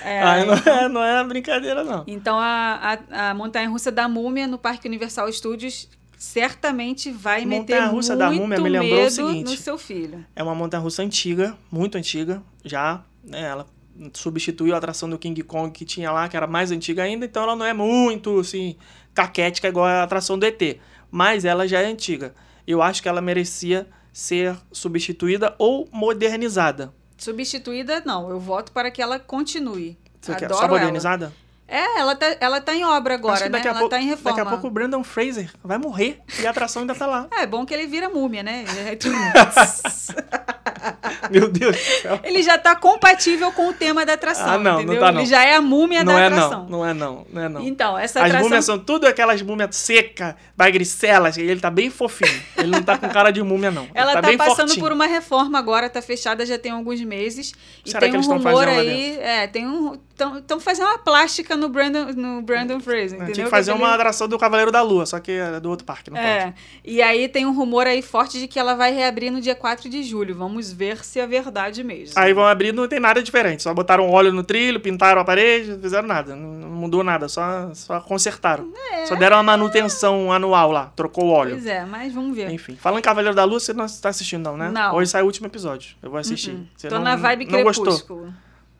É, 0.04 0.22
Aí 0.22 0.46
não 0.46 0.54
é, 0.54 0.88
não 0.88 1.04
é 1.04 1.24
brincadeira, 1.24 1.82
não. 1.82 2.04
Então, 2.06 2.38
a, 2.38 3.00
a, 3.10 3.30
a 3.30 3.34
Montanha-Russa 3.34 3.90
da 3.90 4.08
Múmia 4.08 4.46
no 4.46 4.56
Parque 4.56 4.86
Universal 4.86 5.32
Studios 5.32 5.88
certamente 6.16 7.10
vai 7.10 7.44
meter 7.44 7.74
Montanha-russa 7.74 8.14
muito 8.14 8.18
da 8.20 8.30
Múmia 8.30 8.60
me 8.60 8.68
lembrou 8.68 8.92
o 8.92 9.02
medo 9.02 9.10
seguinte. 9.10 9.50
no 9.50 9.56
seu 9.56 9.76
filho. 9.76 10.24
É 10.36 10.44
uma 10.44 10.54
montanha 10.54 10.80
russa 10.80 11.02
antiga, 11.02 11.58
muito 11.72 11.98
antiga, 11.98 12.40
já, 12.64 13.02
né, 13.24 13.42
ela 13.42 13.66
substituiu 14.12 14.74
a 14.74 14.78
atração 14.78 15.08
do 15.08 15.18
King 15.18 15.40
Kong 15.42 15.70
que 15.70 15.84
tinha 15.84 16.10
lá, 16.10 16.28
que 16.28 16.36
era 16.36 16.46
mais 16.46 16.70
antiga 16.70 17.02
ainda, 17.02 17.24
então 17.24 17.44
ela 17.44 17.56
não 17.56 17.64
é 17.64 17.72
muito, 17.72 18.40
assim, 18.40 18.76
caquética 19.14 19.68
igual 19.68 19.86
a 19.86 20.02
atração 20.02 20.38
do 20.38 20.44
ET, 20.44 20.78
mas 21.10 21.44
ela 21.44 21.66
já 21.66 21.80
é 21.80 21.86
antiga. 21.86 22.34
Eu 22.66 22.82
acho 22.82 23.02
que 23.02 23.08
ela 23.08 23.20
merecia 23.20 23.86
ser 24.12 24.56
substituída 24.72 25.54
ou 25.58 25.88
modernizada. 25.92 26.92
Substituída, 27.16 28.02
não. 28.04 28.30
Eu 28.30 28.40
voto 28.40 28.72
para 28.72 28.90
que 28.90 29.00
ela 29.00 29.18
continue. 29.18 29.98
Você 30.20 30.34
quer 30.34 30.46
Adoro 30.46 30.60
só 30.60 30.66
ela. 30.66 30.78
modernizada? 30.78 31.32
É, 31.66 31.98
ela 31.98 32.14
tá, 32.14 32.36
ela 32.40 32.60
tá 32.60 32.74
em 32.74 32.84
obra 32.84 33.14
agora, 33.14 33.48
né? 33.48 33.60
Ela 33.64 33.74
pouco, 33.78 33.88
tá 33.88 34.00
em 34.00 34.06
reforma. 34.06 34.36
Daqui 34.36 34.48
a 34.48 34.50
pouco 34.50 34.66
o 34.66 34.70
Brandon 34.70 35.02
Fraser 35.02 35.50
vai 35.62 35.78
morrer 35.78 36.20
e 36.38 36.46
a 36.46 36.50
atração 36.50 36.82
ainda 36.82 36.94
tá 36.94 37.06
lá. 37.06 37.28
É, 37.32 37.46
bom 37.46 37.64
que 37.64 37.72
ele 37.72 37.86
vira 37.86 38.08
múmia, 38.10 38.42
né? 38.42 38.64
Meu 41.30 41.48
Deus 41.48 41.76
do 41.76 41.82
céu. 42.02 42.20
Ele 42.22 42.42
já 42.42 42.58
tá 42.58 42.74
compatível 42.76 43.50
com 43.52 43.68
o 43.68 43.72
tema 43.72 44.04
da 44.04 44.14
atração, 44.14 44.48
Ah, 44.48 44.58
não, 44.58 44.72
não 44.74 44.80
entendeu? 44.82 45.00
tá, 45.00 45.12
não. 45.12 45.20
Ele 45.20 45.28
já 45.28 45.44
é 45.44 45.54
a 45.56 45.60
múmia 45.60 46.04
Não 46.04 46.12
da 46.12 46.20
é 46.20 46.26
atração. 46.26 46.66
não, 46.68 46.78
não 46.78 46.86
é 46.86 46.94
não, 46.94 47.26
não 47.32 47.42
é 47.42 47.48
não. 47.48 47.60
Então, 47.62 47.98
essa 47.98 48.20
As 48.20 48.26
atração... 48.26 48.48
múmias 48.48 48.64
são 48.64 48.78
tudo 48.78 49.06
aquelas 49.06 49.40
múmias 49.42 49.74
secas, 49.76 50.34
bagricelas, 50.56 51.36
e 51.36 51.42
ele 51.42 51.60
tá 51.60 51.70
bem 51.70 51.90
fofinho. 51.90 52.42
Ele 52.56 52.70
não 52.70 52.82
tá 52.82 52.98
com 52.98 53.08
cara 53.08 53.30
de 53.30 53.42
múmia, 53.42 53.70
não. 53.70 53.88
Ela 53.94 54.12
tá, 54.14 54.22
bem 54.22 54.36
passando 54.36 54.68
fortinho. 54.68 54.80
por 54.80 54.92
uma 54.92 55.06
reforma 55.06 55.58
agora, 55.58 55.88
tá 55.88 56.02
fechada 56.02 56.44
já 56.44 56.58
tem 56.58 56.72
alguns 56.72 57.00
meses. 57.00 57.52
E 57.84 57.90
Será 57.90 58.00
tem 58.00 58.10
que 58.10 58.16
um 58.16 58.20
eles 58.20 58.26
rumor 58.28 58.64
fazendo 58.64 58.78
aí. 58.80 59.18
É, 59.18 59.46
tem 59.46 59.66
um. 59.66 59.98
Estão 60.14 60.60
fazendo 60.60 60.86
uma 60.86 60.98
plástica 60.98 61.56
no 61.56 61.68
Brandon, 61.68 62.06
no 62.12 62.40
Brandon 62.40 62.78
Fraser, 62.78 63.12
É, 63.12 63.16
entendeu? 63.16 63.34
Tinha 63.34 63.44
que 63.46 63.50
fazer 63.50 63.72
uma 63.72 63.92
atração 63.92 64.28
do 64.28 64.38
Cavaleiro 64.38 64.70
da 64.70 64.80
Lua, 64.80 65.04
só 65.06 65.18
que 65.18 65.32
é 65.32 65.58
do 65.58 65.68
outro 65.68 65.84
parque, 65.84 66.10
não 66.10 66.16
pode. 66.16 66.28
É, 66.28 66.54
e 66.84 67.02
aí 67.02 67.28
tem 67.28 67.44
um 67.44 67.52
rumor 67.52 67.86
aí 67.86 68.00
forte 68.00 68.38
de 68.38 68.46
que 68.46 68.58
ela 68.58 68.74
vai 68.74 68.92
reabrir 68.92 69.32
no 69.32 69.40
dia 69.40 69.54
4 69.56 69.88
de 69.88 70.02
julho. 70.04 70.34
Vamos 70.34 70.72
ver 70.72 71.04
se 71.04 71.18
é 71.18 71.26
verdade 71.26 71.82
mesmo. 71.82 72.14
Aí 72.16 72.32
vão 72.32 72.46
abrir, 72.46 72.72
não 72.72 72.86
tem 72.86 73.00
nada 73.00 73.22
diferente. 73.22 73.62
Só 73.62 73.74
botaram 73.74 74.08
óleo 74.08 74.32
no 74.32 74.44
trilho, 74.44 74.78
pintaram 74.78 75.20
a 75.20 75.24
parede, 75.24 75.72
não 75.72 75.80
fizeram 75.80 76.06
nada. 76.06 76.36
Não 76.36 76.68
mudou 76.70 77.02
nada, 77.02 77.28
só, 77.28 77.70
só 77.74 78.00
consertaram. 78.00 78.72
Só 79.06 79.16
deram 79.16 79.36
uma 79.36 79.42
manutenção 79.42 80.32
anual 80.32 80.70
lá, 80.70 80.92
trocou 80.94 81.24
o 81.24 81.30
óleo. 81.30 81.50
É. 81.50 81.54
Pois 81.54 81.66
é, 81.66 81.84
mas 81.84 82.12
vamos 82.12 82.36
ver. 82.36 82.50
Enfim, 82.50 82.76
falando 82.76 83.00
em 83.00 83.02
Cavaleiro 83.02 83.34
da 83.34 83.44
Lua, 83.44 83.58
você 83.58 83.72
não 83.72 83.86
tá 83.86 84.10
assistindo 84.10 84.44
não, 84.44 84.56
né? 84.56 84.70
Não. 84.70 84.94
Hoje 84.94 85.10
sai 85.10 85.22
o 85.22 85.26
último 85.26 85.46
episódio. 85.46 85.96
Eu 86.02 86.10
vou 86.10 86.18
assistir. 86.18 86.56
Você 86.76 86.88
Tô 86.88 86.96
não, 86.96 87.02
na 87.02 87.16
vibe 87.16 87.46
não 87.46 87.62
gostou. 87.64 88.28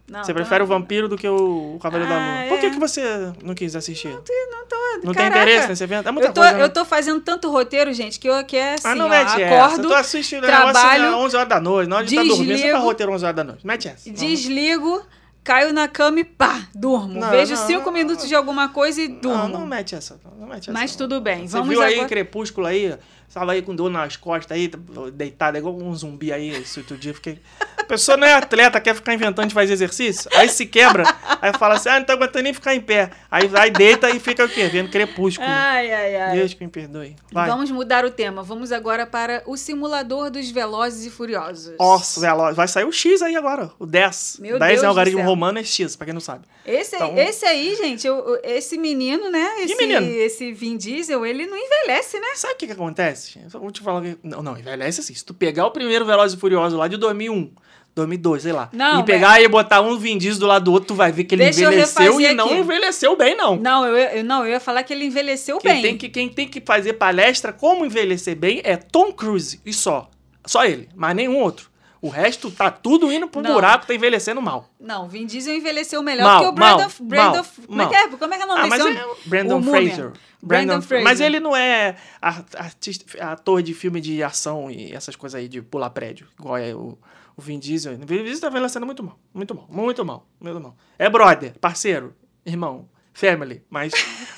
Não, 0.07 0.23
Você 0.23 0.35
prefere 0.35 0.59
na- 0.59 0.65
o 0.65 0.67
vampiro 0.67 1.09
do 1.09 1.17
que 1.17 1.27
o 1.27 1.79
Cavaleiro 1.83 2.13
da 2.13 2.19
Ah, 2.21 2.41
Lua. 2.41 2.49
Por 2.51 2.59
que, 2.61 2.67
é. 2.67 2.71
que 2.71 2.79
você 2.79 3.33
não 3.43 3.55
quis 3.55 3.75
assistir? 3.75 4.09
Não, 4.09 4.17
Não 4.17 4.23
tô. 4.67 4.77
tem 5.03 5.15
caraca. 5.15 5.39
interesse 5.41 5.69
nesse 5.69 5.83
evento? 5.83 6.09
É 6.09 6.13
muita 6.13 6.29
eu 6.29 6.33
tô, 6.35 6.41
coisa, 6.43 6.57
né? 6.59 6.63
eu 6.63 6.69
tô 6.69 6.85
fazendo 6.85 7.21
tanto 7.23 7.51
roteiro, 7.51 7.91
gente, 7.95 8.21
que 8.21 8.29
eu 8.29 8.45
que 8.45 8.55
é 8.57 8.75
assim, 8.75 8.89
Ah, 8.89 8.95
não 8.95 9.07
ó, 9.07 9.09
mete 9.09 9.41
essa. 9.41 9.65
acordo, 9.65 9.83
Eu 9.85 9.89
tô 9.89 9.95
assistindo 9.95 10.43
trabalho, 10.45 10.73
trabalho, 10.73 11.17
11 11.17 11.37
horas 11.37 11.49
da 11.49 11.61
noite. 11.61 11.89
Na 11.89 11.97
hora 11.97 12.05
de 12.05 12.15
estar 12.15 12.27
dormindo, 12.29 12.47
você 12.47 12.53
tá 12.53 12.63
desligo, 12.67 12.79
roteiro 12.85 13.13
11 13.13 13.25
horas 13.25 13.37
da 13.37 13.45
noite. 13.45 13.67
Mete 13.67 13.89
essa. 13.89 14.11
desligo, 14.11 15.03
caio 15.43 15.73
na 15.73 15.89
cama 15.89 16.21
e 16.21 16.25
pá, 16.25 16.69
durmo. 16.75 17.19
Não, 17.21 17.31
Vejo 17.31 17.55
não, 17.55 17.67
cinco 17.67 17.87
não, 17.87 17.93
minutos 17.93 18.29
de 18.29 18.35
alguma 18.35 18.69
coisa 18.69 19.01
e 19.01 19.09
Não, 19.09 19.21
durmo. 19.21 19.49
não 19.49 19.67
mete 19.67 19.95
essa. 19.95 20.21
Não 20.39 20.47
mete 20.47 20.65
essa 20.69 20.73
Mas 20.73 20.91
não. 20.93 20.99
tudo 20.99 21.21
bem, 21.23 21.47
Você 21.49 21.53
vamos 21.57 21.69
viu 21.71 21.81
aí 21.83 21.95
agora- 21.95 22.09
Crepúsculo 22.11 22.67
aí? 22.67 22.95
Tava 23.33 23.51
aí 23.53 23.63
com 23.63 23.75
dor 23.75 23.91
nas 23.91 24.17
costas 24.17 24.55
aí, 24.57 24.71
deitado, 25.13 25.59
igual 25.59 25.75
um 25.75 25.93
zumbi 25.95 26.31
aí 26.33 26.51
esse 26.51 26.79
outro 26.79 26.97
dia. 26.97 27.13
Fiquei... 27.13 27.41
A 27.85 27.87
pessoa 27.87 28.17
não 28.17 28.27
é 28.27 28.33
atleta, 28.33 28.81
quer 28.81 28.95
ficar 28.95 29.13
inventando 29.13 29.49
de 29.49 29.55
fazer 29.55 29.73
exercício, 29.75 30.31
aí 30.35 30.49
se 30.49 30.65
quebra, 30.65 31.05
aí 31.41 31.53
fala 31.59 31.75
assim, 31.75 31.91
ah, 31.91 31.99
não 31.99 32.07
tô 32.07 32.13
aguentando 32.13 32.43
nem 32.45 32.55
ficar 32.55 32.75
em 32.75 32.81
pé. 32.81 33.11
Aí 33.31 33.47
vai, 33.47 33.71
deita 33.71 34.09
e 34.11 34.19
fica 34.19 34.43
o 34.45 34.49
quê? 34.49 34.67
Vendo 34.69 34.91
Crepúsculo. 34.91 35.47
Ai, 35.49 35.93
ai, 35.93 36.17
ai. 36.17 36.37
Deus 36.37 36.55
que 36.55 36.65
me 36.65 36.71
perdoe. 36.71 37.15
Vai. 37.31 37.47
Vamos 37.49 37.71
mudar 37.71 38.05
o 38.05 38.11
tema. 38.11 38.43
Vamos 38.43 38.73
agora 38.73 39.07
para 39.07 39.43
o 39.47 39.57
simulador 39.57 40.31
dos 40.31 40.51
Velozes 40.51 41.05
e 41.05 41.11
Furiosos. 41.11 41.77
Nossa, 41.79 42.21
Veloz. 42.21 42.57
Vai 42.57 42.67
sair 42.67 42.85
o 42.85 42.93
X 42.93 43.21
aí 43.23 43.37
agora, 43.37 43.71
o 43.79 43.85
10. 43.85 44.39
Meu 44.41 44.59
10 44.59 44.71
Deus 44.73 44.83
é 44.83 44.87
do 44.87 44.89
algarismo 44.89 45.23
romano, 45.23 45.59
é 45.59 45.65
X, 45.65 45.95
pra 45.95 46.07
quem 46.07 46.15
não 46.15 46.21
sabe. 46.21 46.47
Esse, 46.67 46.97
Então- 46.97 47.17
esse 47.19 47.45
aí, 47.45 47.77
gente, 47.77 48.07
eu- 48.07 48.41
esse 48.43 48.79
menino, 48.79 49.31
né? 49.31 49.61
Esse, 49.61 49.77
menino? 49.77 50.07
esse 50.07 50.53
Vin 50.53 50.79
Diesel, 50.79 51.27
ele 51.27 51.45
não 51.47 51.59
envelhece, 51.59 52.19
né? 52.19 52.29
Sabe 52.35 52.55
o 52.55 52.57
que 52.57 52.67
que 52.67 52.73
acontece? 52.73 53.39
Eu 53.53 53.61
vou 53.61 53.71
te 53.71 53.83
falar 53.83 54.01
que... 54.01 54.17
Não, 54.23 54.43
não, 54.43 54.57
envelhece 54.59 55.01
assim. 55.01 55.15
Se 55.15 55.25
tu 55.25 55.35
pegar 55.35 55.67
o 55.67 55.71
primeiro 55.71 56.07
Velozes 56.07 56.37
e 56.37 56.41
Furiosos 56.41 56.79
lá 56.79 56.89
de 56.89 56.97
2001, 56.97 57.53
2002, 57.95 58.43
sei 58.43 58.53
lá, 58.53 58.69
Não, 58.73 59.01
e 59.01 59.05
pegar 59.05 59.41
e 59.41 59.47
botar 59.49 59.81
um 59.81 59.97
Vin 59.97 60.19
Diesel 60.19 60.41
do 60.41 60.47
lado 60.47 60.65
do 60.65 60.73
outro, 60.73 60.89
tu 60.89 60.95
vai 60.95 61.13
ver 61.13 61.25
que 61.25 61.35
ele 61.35 61.45
Deixa 61.45 61.61
eu 61.63 61.69
envelheceu 61.71 62.03
e 62.03 62.07
refazer 62.25 62.35
não 62.37 62.47
aqui. 62.47 62.55
envelheceu 62.57 63.17
bem, 63.17 63.37
não. 63.37 63.57
Não, 63.57 63.85
eu, 63.87 63.97
eu- 63.97 64.25
não, 64.25 64.45
eu 64.45 64.51
ia 64.53 64.61
falar 64.61 64.83
que 64.83 64.93
ele 64.93 65.05
envelheceu 65.05 65.59
Quem 65.59 65.73
bem. 65.73 65.83
tem, 65.83 65.97
que, 65.99 66.09
quem 66.09 66.29
tem 66.29 66.49
que 66.49 66.61
fazer 66.61 66.95
palestra 66.95 67.53
como 67.53 67.87
envelhecer 67.87 68.35
bem 68.37 68.61
é 68.65 68.77
Tom 68.77 69.13
Cruise, 69.13 69.61
e 69.65 69.73
só. 69.73 70.11
Só 70.47 70.65
ele, 70.65 70.89
mas 70.95 71.15
nenhum 71.15 71.39
outro. 71.39 71.71
O 72.03 72.09
resto 72.11 72.51
tá 72.51 72.71
tudo 72.71 73.11
indo 73.11 73.27
pro 73.27 73.41
Não. 73.41 73.55
buraco, 73.55 73.87
tá 73.87 73.95
envelhecendo 73.95 74.43
mal. 74.43 74.69
Não, 74.79 75.09
Vin 75.09 75.25
Diesel 75.25 75.55
envelheceu 75.55 76.03
melhor 76.03 76.25
Mal, 76.25 76.41
que 76.43 76.47
o 76.49 76.53
Brandon. 76.53 76.79
mal, 76.81 76.91
Brandon 77.01 77.33
mal, 77.33 77.45
como, 77.67 77.81
é 77.81 77.85
mal. 77.85 77.89
que 77.89 77.97
é? 77.97 78.09
como 78.09 78.35
é 78.35 78.37
que 78.37 78.43
é 78.43 78.45
o 78.45 78.49
nome 78.49 78.61
Ah, 78.61 78.67
mas 78.67 78.85
é 78.85 79.05
Brandon. 79.25 79.63
Fraser. 79.63 80.13
Brandon 80.43 80.83
Fraser. 80.83 81.03
Mas 81.05 81.21
ele 81.21 81.41
não 81.41 81.57
é 81.57 81.97
ar- 82.21 82.45
artista, 82.59 83.07
ator 83.25 83.63
de 83.63 83.73
filme 83.73 84.03
de 84.03 84.23
ação 84.23 84.71
e 84.71 84.93
essas 84.93 85.17
coisas 85.17 85.41
aí 85.41 85.49
de 85.49 85.63
pular 85.63 85.89
prédio, 85.89 86.27
igual 86.39 86.59
é 86.59 86.75
o, 86.75 86.99
o 87.37 87.43
Vin 87.43 87.59
Diesel. 87.59 87.95
O 87.95 88.07
Vin 88.07 88.23
Diesel 88.25 88.41
tá 88.41 88.49
envelhecendo 88.49 88.87
muito 88.87 89.03
mal. 89.03 89.19
Muito 89.33 89.55
mal. 89.55 89.67
Muito 89.69 90.05
mal. 90.05 90.27
Muito 90.41 90.61
mal. 90.61 90.77
É 90.99 91.09
brother, 91.09 91.59
parceiro, 91.59 92.15
irmão, 92.45 92.89
family. 93.13 93.63
Mas. 93.71 93.93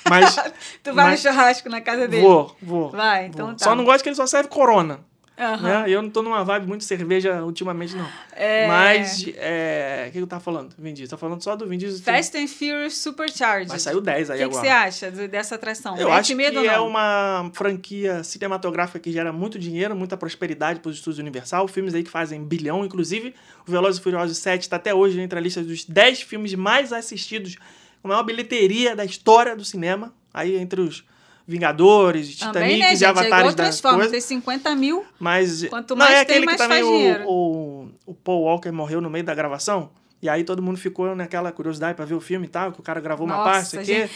mas 0.09 0.35
Tu 0.83 0.93
vai 0.93 1.05
mas- 1.11 1.23
no 1.23 1.29
churrasco 1.29 1.69
na 1.69 1.81
casa 1.81 2.07
dele. 2.07 2.23
Vou, 2.23 2.55
vou. 2.61 2.89
Vai, 2.91 3.25
então 3.27 3.47
vou. 3.47 3.55
tá. 3.55 3.63
Só 3.65 3.75
não 3.75 3.83
gosto 3.85 4.03
que 4.03 4.09
ele 4.09 4.15
só 4.15 4.25
serve 4.25 4.49
corona. 4.49 4.99
Aham. 5.37 5.83
Né? 5.83 5.89
Eu 5.91 6.01
não 6.01 6.09
tô 6.09 6.23
numa 6.23 6.43
vibe 6.43 6.65
muito 6.67 6.83
cerveja 6.83 7.43
ultimamente, 7.43 7.95
não. 7.95 8.09
É. 8.33 8.67
Mas. 8.67 9.23
é, 9.37 10.05
O 10.09 10.11
que 10.11 10.17
eu 10.17 10.25
tava 10.27 10.41
falando? 10.41 10.73
Vin 10.77 10.93
Diesel. 10.93 11.17
Falando 11.17 11.43
só 11.43 11.55
do 11.55 11.67
Vin 11.67 11.77
Diesel. 11.77 12.01
Fast 12.03 12.35
and 12.35 12.47
Furious 12.47 12.97
Supercharged. 12.97 13.69
Vai 13.69 13.77
sair 13.79 13.95
o 13.95 14.01
10 14.01 14.29
O 14.29 14.31
aí 14.33 14.39
que, 14.39 14.43
que 14.43 14.49
agora. 14.49 14.65
você 14.65 14.69
acha 15.05 15.11
dessa 15.27 15.55
atração? 15.55 15.95
Eu 15.97 16.09
Mete 16.09 16.19
acho 16.19 16.35
medo 16.35 16.61
que 16.61 16.67
é 16.67 16.79
uma 16.79 17.51
franquia 17.53 18.23
cinematográfica 18.23 18.99
que 18.99 19.11
gera 19.11 19.31
muito 19.31 19.59
dinheiro, 19.59 19.95
muita 19.95 20.17
prosperidade 20.17 20.79
para 20.79 20.89
os 20.89 20.95
estúdios 20.97 21.19
Universal. 21.19 21.67
Filmes 21.67 21.93
aí 21.93 22.03
que 22.03 22.09
fazem 22.09 22.43
bilhão. 22.43 22.83
Inclusive, 22.83 23.35
o 23.67 23.71
Velozes 23.71 23.99
e 23.99 24.03
Furiosos 24.03 24.37
7 24.39 24.63
está 24.63 24.77
até 24.77 24.93
hoje 24.93 25.19
entre 25.21 25.37
a 25.37 25.41
lista 25.41 25.61
dos 25.61 25.85
10 25.85 26.21
filmes 26.23 26.55
mais 26.55 26.91
assistidos, 26.91 27.55
com 28.01 28.07
a 28.07 28.09
maior 28.09 28.23
bilheteria 28.23 28.95
da 28.95 29.05
história 29.05 29.55
do 29.55 29.63
cinema. 29.63 30.11
Aí 30.33 30.55
entre 30.57 30.81
os 30.81 31.03
Vingadores, 31.47 32.35
Também, 32.37 32.75
Titanic 32.75 32.79
né, 32.79 32.93
e? 32.93 33.03
É 33.03 33.07
Avatares 33.07 33.55
das 33.55 33.79
coisas. 33.81 34.11
tem 34.11 34.19
50 34.21 34.75
mil. 34.75 35.05
Mas 35.17 35.63
Quanto 35.69 35.95
não 35.95 36.05
mais 36.05 36.17
é 36.19 36.25
tem, 36.25 36.35
aquele 36.35 36.45
mais 36.45 36.57
que 36.59 36.63
também 36.67 36.83
o, 36.83 37.27
o, 37.29 37.89
o 38.05 38.13
Paul 38.13 38.41
Walker 38.43 38.71
morreu 38.71 38.99
no 38.99 39.09
meio 39.09 39.23
da 39.23 39.33
gravação. 39.33 39.89
E 40.21 40.27
aí 40.27 40.43
todo 40.43 40.61
mundo 40.63 40.77
ficou 40.77 41.15
naquela 41.15 41.51
curiosidade 41.51 41.95
pra 41.95 42.03
ver 42.03 42.15
o 42.15 42.19
filme 42.19 42.47
e 42.47 42.49
tal, 42.49 42.71
que 42.71 42.79
o 42.79 42.83
cara 42.83 42.99
gravou 42.99 43.25
uma 43.25 43.43
parte, 43.43 43.75
Nossa, 43.75 43.79
aqui. 43.81 44.09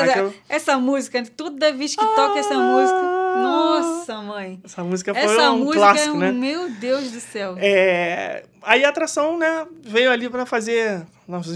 Aquela- 0.00 0.32
essa 0.48 0.78
música? 0.78 1.24
Toda 1.34 1.72
vez 1.72 1.96
que 1.96 2.04
toca 2.14 2.38
essa 2.38 2.54
música. 2.56 3.00
Nossa, 3.42 4.20
mãe. 4.22 4.60
Essa 4.62 4.84
música 4.84 5.14
foi 5.14 5.22
Essa 5.22 5.50
um 5.52 5.58
música 5.58 5.78
clássico, 5.78 6.08
é 6.10 6.12
um. 6.12 6.18
né? 6.18 6.32
Meu 6.32 6.70
Deus 6.70 7.10
do 7.10 7.20
céu. 7.20 7.54
É, 7.58 8.44
aí 8.62 8.84
a 8.84 8.90
atração, 8.90 9.38
né, 9.38 9.66
veio 9.82 10.10
ali 10.10 10.28
pra 10.28 10.44
fazer. 10.46 11.02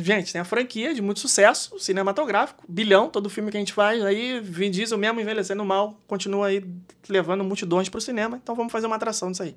Gente, 0.02 0.32
tem 0.32 0.40
a 0.40 0.44
franquia 0.44 0.92
de 0.92 1.00
muito 1.00 1.20
sucesso, 1.20 1.78
cinematográfico, 1.78 2.64
bilhão, 2.68 3.08
todo 3.08 3.30
filme 3.30 3.50
que 3.50 3.56
a 3.56 3.60
gente 3.60 3.72
faz, 3.72 4.04
aí 4.04 4.40
Vin 4.40 4.70
Diesel 4.70 4.98
mesmo 4.98 5.20
envelhecendo 5.20 5.64
mal, 5.64 5.98
continua 6.06 6.48
aí 6.48 6.64
levando 7.08 7.44
multidões 7.44 7.88
pro 7.88 8.00
cinema, 8.00 8.40
então 8.42 8.54
vamos 8.54 8.72
fazer 8.72 8.86
uma 8.86 8.96
atração 8.96 9.30
disso 9.30 9.42
aí. 9.42 9.54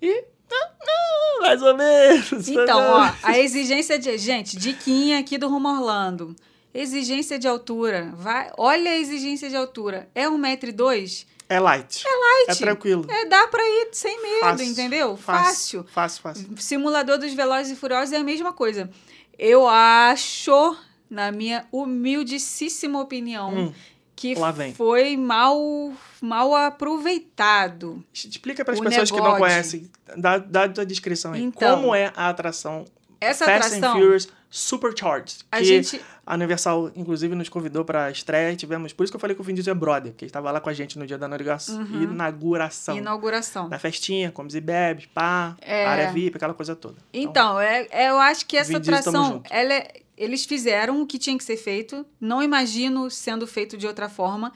E. 0.00 0.24
ah, 0.52 1.40
Mais 1.40 1.62
ou 1.62 1.76
menos. 1.76 2.48
Então, 2.48 2.78
ó, 3.00 3.10
a 3.22 3.38
exigência 3.38 3.98
de. 3.98 4.16
Gente, 4.18 4.56
diquinha 4.56 5.18
aqui 5.18 5.36
do 5.36 5.48
Rumo 5.48 5.68
Orlando. 5.68 6.36
Exigência 6.72 7.38
de 7.38 7.48
altura. 7.48 8.12
Vai, 8.14 8.52
olha 8.56 8.90
a 8.92 8.96
exigência 8.96 9.48
de 9.48 9.56
altura. 9.56 10.08
É 10.14 10.26
1,2m? 10.26 11.26
É 11.48 11.58
light. 11.58 12.04
É 12.06 12.10
light. 12.10 12.50
É 12.50 12.54
tranquilo. 12.54 13.06
É, 13.08 13.24
dá 13.24 13.48
pra 13.48 13.62
ir 13.62 13.88
sem 13.92 14.20
medo, 14.20 14.40
Fácil, 14.40 14.66
entendeu? 14.66 15.16
Fácil. 15.16 15.86
Fácil, 15.90 16.22
fácil. 16.22 16.48
Simulador 16.58 17.16
dos 17.16 17.32
Velozes 17.32 17.72
e 17.72 17.76
Furiosos 17.76 18.12
é 18.12 18.18
a 18.18 18.24
mesma 18.24 18.52
coisa. 18.52 18.90
Eu 19.38 19.68
acho, 19.68 20.76
na 21.08 21.30
minha 21.30 21.66
humildíssima 21.70 23.00
opinião, 23.00 23.54
Hum, 23.54 23.72
que 24.16 24.34
foi 24.74 25.16
mal, 25.16 25.92
mal 26.20 26.54
aproveitado. 26.56 28.02
Explica 28.12 28.64
para 28.64 28.74
as 28.74 28.80
pessoas 28.80 29.10
que 29.10 29.16
não 29.16 29.24
negócio. 29.24 29.44
conhecem, 29.46 29.90
dá, 30.16 30.38
dá 30.38 30.62
a 30.64 30.84
descrição 30.84 31.32
aí. 31.32 31.42
Então, 31.42 31.76
Como 31.80 31.94
é 31.94 32.12
a 32.16 32.28
atração 32.28 32.84
Essa 33.20 33.44
Fast 33.44 33.66
atração, 33.74 33.96
and 33.96 34.00
Furious 34.00 34.28
Supercharged? 34.50 35.38
a 35.50 35.58
que 35.58 35.64
gente... 35.64 36.00
A 36.24 36.34
Universal, 36.34 36.90
inclusive, 36.94 37.34
nos 37.34 37.48
convidou 37.48 37.84
pra 37.86 38.10
estreia. 38.10 38.54
Tivemos, 38.54 38.92
por 38.92 39.02
isso 39.02 39.10
que 39.10 39.16
eu 39.16 39.20
falei 39.20 39.34
que 39.34 39.40
o 39.40 39.44
Vin 39.44 39.54
Diesel 39.54 39.72
é 39.72 39.74
brother, 39.74 40.12
porque 40.12 40.26
ele 40.26 40.28
estava 40.28 40.50
lá 40.50 40.60
com 40.60 40.68
a 40.68 40.74
gente 40.74 40.98
no 40.98 41.06
dia 41.06 41.16
da 41.16 41.26
inauguração. 41.26 41.78
Uhum. 41.80 42.02
inauguração. 42.02 42.96
Inauguração. 42.98 43.68
Na 43.68 43.78
festinha, 43.78 44.30
comes 44.30 44.54
e 44.54 44.60
bebes, 44.60 45.06
pá, 45.06 45.56
É. 45.60 45.86
área 45.86 46.12
VIP, 46.12 46.36
aquela 46.36 46.52
coisa 46.52 46.76
toda. 46.76 46.96
Então, 47.14 47.58
é, 47.58 47.86
é- 47.90 48.10
eu 48.10 48.18
acho 48.18 48.44
que 48.46 48.58
essa 48.58 48.72
Vin 48.72 48.76
atração, 48.76 49.42
ela 49.48 49.72
é- 49.72 50.02
eles 50.18 50.44
fizeram 50.44 51.00
o 51.00 51.06
que 51.06 51.18
tinha 51.18 51.36
que 51.38 51.44
ser 51.44 51.56
feito. 51.56 52.04
Não 52.20 52.42
imagino 52.42 53.10
sendo 53.10 53.46
feito 53.46 53.76
de 53.78 53.86
outra 53.86 54.08
forma. 54.08 54.52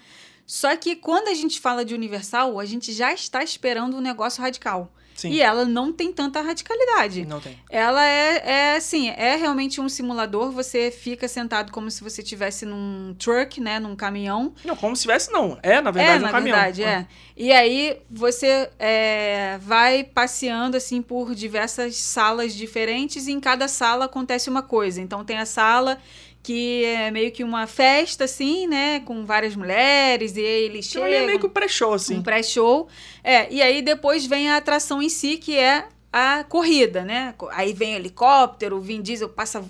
Só 0.47 0.77
que 0.77 0.95
quando 0.97 1.29
a 1.29 1.35
gente 1.35 1.59
fala 1.59 1.85
de 1.87 1.95
Universal, 1.95 2.61
a 2.61 2.65
gente 2.67 2.93
já 2.93 3.13
está 3.15 3.43
esperando 3.43 3.97
um 3.97 4.01
negócio 4.01 4.43
radical. 4.43 4.93
Sim, 5.23 5.31
E 5.31 5.41
ela 5.41 5.65
não 5.65 5.93
tem 5.93 6.13
tanta 6.13 6.41
radicalidade. 6.41 7.25
não 7.25 7.41
tem. 7.41 7.57
Ela 7.71 8.05
é, 8.05 8.43
é 8.45 8.77
assim, 8.77 9.09
é 9.11 9.37
realmente 9.37 9.81
um 9.81 9.89
simulador. 9.89 10.51
Você 10.51 10.91
fica 10.91 11.29
sentado 11.29 11.71
como 11.71 11.89
se 11.91 12.03
você 12.03 12.23
estivesse 12.23 12.67
num 12.67 13.15
truck, 13.17 13.61
né? 13.61 13.79
Num 13.79 13.95
caminhão. 13.95 14.53
Não, 14.65 14.75
como 14.75 14.97
se 14.97 15.03
tivesse, 15.03 15.31
não. 15.31 15.57
É, 15.63 15.81
na 15.81 15.93
verdade, 15.93 16.17
é, 16.17 16.19
um 16.19 16.23
na 16.23 16.31
caminhão. 16.31 16.57
verdade, 16.57 16.83
é. 16.83 17.07
E 17.37 17.53
aí 17.53 17.99
você 18.11 18.69
é, 18.81 19.59
vai 19.63 20.03
passeando 20.03 20.77
assim 20.77 21.01
por 21.01 21.35
diversas 21.37 21.97
salas 21.97 22.53
diferentes 22.53 23.29
e 23.29 23.33
em 23.33 23.39
cada 23.39 23.69
sala 23.69 24.07
acontece 24.07 24.51
uma 24.51 24.63
coisa. 24.63 25.01
Então 25.01 25.25
tem 25.25 25.39
a 25.39 25.47
sala 25.47 25.99
que 26.43 26.85
é 26.85 27.11
meio 27.11 27.31
que 27.31 27.45
uma 27.45 27.67
festa, 27.67 28.25
assim, 28.25 28.67
né? 28.67 29.01
Com 29.01 29.25
várias 29.25 29.55
mulheres, 29.55 30.37
e 30.37 30.41
eles 30.41 30.91
Então, 30.91 31.05
chegam. 31.05 31.23
é 31.23 31.27
meio 31.27 31.39
que 31.39 31.47
um 31.47 31.51
pré-show, 31.51 31.95
assim. 31.95 32.19
Um 32.19 32.23
pré-show. 32.23 32.89
É, 33.23 33.53
e 33.53 33.63
aí 33.63 33.81
depois 33.81 34.27
vem 34.27 34.51
a 34.51 34.57
atração 34.57 35.01
em 35.01 35.09
si, 35.09 35.37
que 35.37 35.57
é 35.57 35.87
a 36.13 36.45
corrida, 36.45 37.05
né? 37.05 37.35
Aí 37.53 37.73
vem 37.73 37.95
helicóptero, 37.95 38.77
o 38.77 38.81
Vin 38.81 39.01
Diesel 39.01 39.29
passa. 39.29 39.65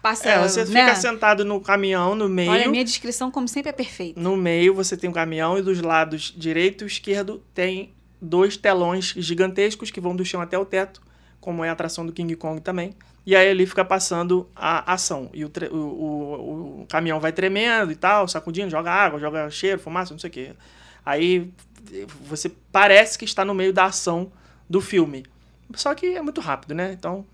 passa 0.00 0.28
É, 0.28 0.38
você 0.48 0.64
né? 0.64 0.80
fica 0.84 0.94
sentado 0.94 1.44
no 1.44 1.60
caminhão, 1.60 2.14
no 2.14 2.28
meio. 2.28 2.50
Olha, 2.50 2.66
a 2.66 2.70
minha 2.70 2.84
descrição, 2.84 3.30
como 3.30 3.48
sempre, 3.48 3.70
é 3.70 3.72
perfeita. 3.72 4.20
No 4.20 4.36
meio 4.36 4.72
você 4.74 4.96
tem 4.96 5.10
um 5.10 5.12
caminhão 5.12 5.58
e 5.58 5.62
dos 5.62 5.80
lados 5.80 6.32
direito 6.36 6.84
e 6.84 6.86
esquerdo 6.86 7.42
tem 7.52 7.92
dois 8.20 8.56
telões 8.56 9.12
gigantescos 9.16 9.90
que 9.90 10.00
vão 10.00 10.14
do 10.14 10.24
chão 10.24 10.40
até 10.40 10.56
o 10.56 10.64
teto, 10.64 11.02
como 11.40 11.64
é 11.64 11.68
a 11.68 11.72
atração 11.72 12.06
do 12.06 12.12
King 12.12 12.36
Kong 12.36 12.60
também. 12.60 12.94
E 13.24 13.36
aí 13.36 13.48
ali 13.50 13.66
fica 13.66 13.84
passando 13.84 14.48
a 14.56 14.92
ação. 14.92 15.30
E 15.32 15.44
o, 15.44 15.50
o, 15.70 15.76
o- 15.76 16.80
o 16.82 16.86
caminhão 16.88 17.20
vai 17.20 17.32
tremendo 17.32 17.92
e 17.92 17.96
tal, 17.96 18.26
sacudindo, 18.26 18.70
joga 18.70 18.90
água, 18.90 19.20
joga 19.20 19.48
cheiro, 19.50 19.80
fumaça, 19.80 20.12
não 20.12 20.18
sei 20.18 20.28
o 20.28 20.32
quê. 20.32 20.52
Aí 21.04 21.50
você 22.24 22.50
parece 22.72 23.18
que 23.18 23.24
está 23.24 23.44
no 23.44 23.54
meio 23.54 23.72
da 23.72 23.84
ação 23.86 24.30
do 24.68 24.80
filme. 24.80 25.24
Só 25.74 25.94
que 25.94 26.06
é 26.16 26.22
muito 26.22 26.40
rápido, 26.40 26.74
né? 26.74 26.92
Então 26.92 27.24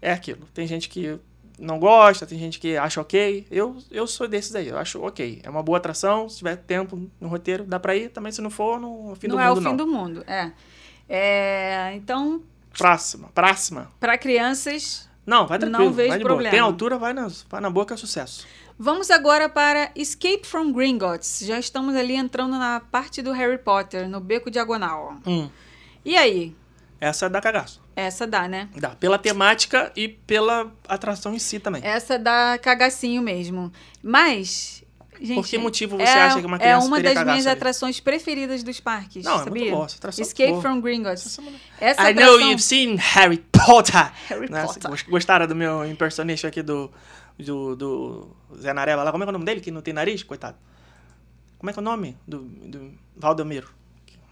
é 0.00 0.12
aquilo. 0.12 0.46
Tem 0.54 0.66
gente 0.66 0.88
que 0.88 1.18
não 1.58 1.78
gosta, 1.78 2.26
tem 2.26 2.38
gente 2.38 2.60
que 2.60 2.76
acha 2.76 3.00
ok. 3.00 3.46
Eu, 3.50 3.78
eu 3.90 4.06
sou 4.06 4.28
desses 4.28 4.54
aí, 4.54 4.68
eu 4.68 4.78
acho 4.78 5.00
ok. 5.02 5.40
É 5.42 5.50
uma 5.50 5.62
boa 5.62 5.78
atração, 5.78 6.28
se 6.28 6.38
tiver 6.38 6.56
tempo 6.56 7.10
no 7.20 7.28
roteiro, 7.28 7.64
dá 7.64 7.80
pra 7.80 7.96
ir. 7.96 8.10
Também 8.10 8.30
se 8.30 8.40
não 8.42 8.50
for, 8.50 8.78
no 8.80 9.14
fim 9.16 9.26
não 9.26 9.36
do 9.36 9.42
é 9.42 9.48
mundo, 9.48 9.58
o 9.58 9.60
fim 9.62 9.68
não. 9.68 9.76
do 9.76 9.86
mundo, 9.86 10.24
é. 10.26 10.52
É, 11.08 11.92
então, 11.94 12.42
Próxima, 12.76 13.28
próxima. 13.34 13.90
para 14.00 14.18
crianças, 14.18 15.08
Não, 15.26 15.46
vai 15.46 15.58
Não 15.58 15.68
tranquilo, 15.68 15.92
vejo 15.92 16.08
vai 16.10 16.18
de 16.18 16.22
boa. 16.24 16.34
problema. 16.34 16.50
Tem 16.52 16.60
altura, 16.60 16.96
vai 16.98 17.12
na, 17.12 17.28
vai 17.48 17.60
na 17.60 17.68
boca, 17.70 17.94
é 17.94 17.96
sucesso. 17.96 18.46
vamos 18.78 19.10
agora 19.10 19.48
para 19.48 19.90
Escape 19.96 20.46
from 20.46 20.72
Gringotts. 20.72 21.40
Já 21.44 21.58
estamos 21.58 21.94
ali 21.96 22.14
entrando 22.14 22.56
na 22.56 22.78
parte 22.80 23.20
do 23.22 23.32
Harry 23.32 23.58
Potter, 23.58 24.08
no 24.08 24.20
beco 24.20 24.50
diagonal. 24.50 25.16
Hum, 25.26 25.50
E 26.04 26.16
aí? 26.16 26.54
essa 27.00 27.28
dá 27.28 27.40
cagaço. 27.40 27.82
Essa 27.96 28.26
dá, 28.26 28.46
né? 28.46 28.68
Dá, 28.76 28.90
pela 28.90 29.18
temática 29.18 29.90
e 29.96 30.06
pela 30.08 30.70
atração 30.88 31.34
em 31.34 31.38
si 31.38 31.58
também. 31.58 31.82
Essa 31.84 32.18
dá 32.18 32.58
cagacinho 32.58 33.20
mesmo. 33.22 33.72
Mas, 34.02 34.84
gente. 35.20 35.34
Por 35.34 35.46
que 35.46 35.58
motivo 35.58 35.96
você 35.96 36.02
é, 36.04 36.22
acha 36.22 36.40
que 36.40 36.46
uma 36.46 36.56
É 36.56 36.60
criança 36.60 36.86
uma 36.86 36.96
teria 36.96 37.14
das 37.14 37.24
minhas 37.24 37.46
atrações 37.46 38.00
preferidas 38.00 38.62
dos 38.62 38.80
parques. 38.80 39.24
Não, 39.24 39.34
é 39.34 39.38
sabia? 39.44 39.50
muito 39.62 39.70
boa, 39.74 39.86
essa 39.86 39.96
atração 39.96 40.22
é 40.22 40.26
Escape 40.26 40.50
boa. 40.50 40.62
from 40.62 40.80
Gringotts. 40.80 41.38
Essa 41.80 42.10
I 42.10 42.14
know 42.14 42.24
atração- 42.24 42.40
you've 42.50 42.62
seen 42.62 42.96
Harry 42.96 43.38
Potter. 43.52 44.12
Harry 44.28 44.50
Né? 44.50 44.64
Potter. 44.64 44.90
Gost- 44.90 45.08
Gostaram 45.08 45.46
do 45.46 45.54
meu 45.54 45.84
impersonation 45.88 46.48
aqui 46.48 46.62
do, 46.62 46.90
do, 47.38 47.76
do 47.76 48.36
Zé 48.60 48.72
Nareva 48.72 49.02
lá? 49.02 49.10
Como 49.12 49.22
é 49.24 49.26
é 49.26 49.28
o 49.30 49.32
nome 49.32 49.44
dele? 49.44 49.60
Que 49.60 49.70
não 49.70 49.82
tem 49.82 49.94
nariz? 49.94 50.22
Coitado. 50.22 50.56
Como 51.58 51.70
é 51.70 51.72
que 51.72 51.78
é 51.78 51.82
o 51.82 51.84
nome? 51.84 52.16
Do, 52.26 52.38
do 52.40 52.92
Valdomiro. 53.16 53.68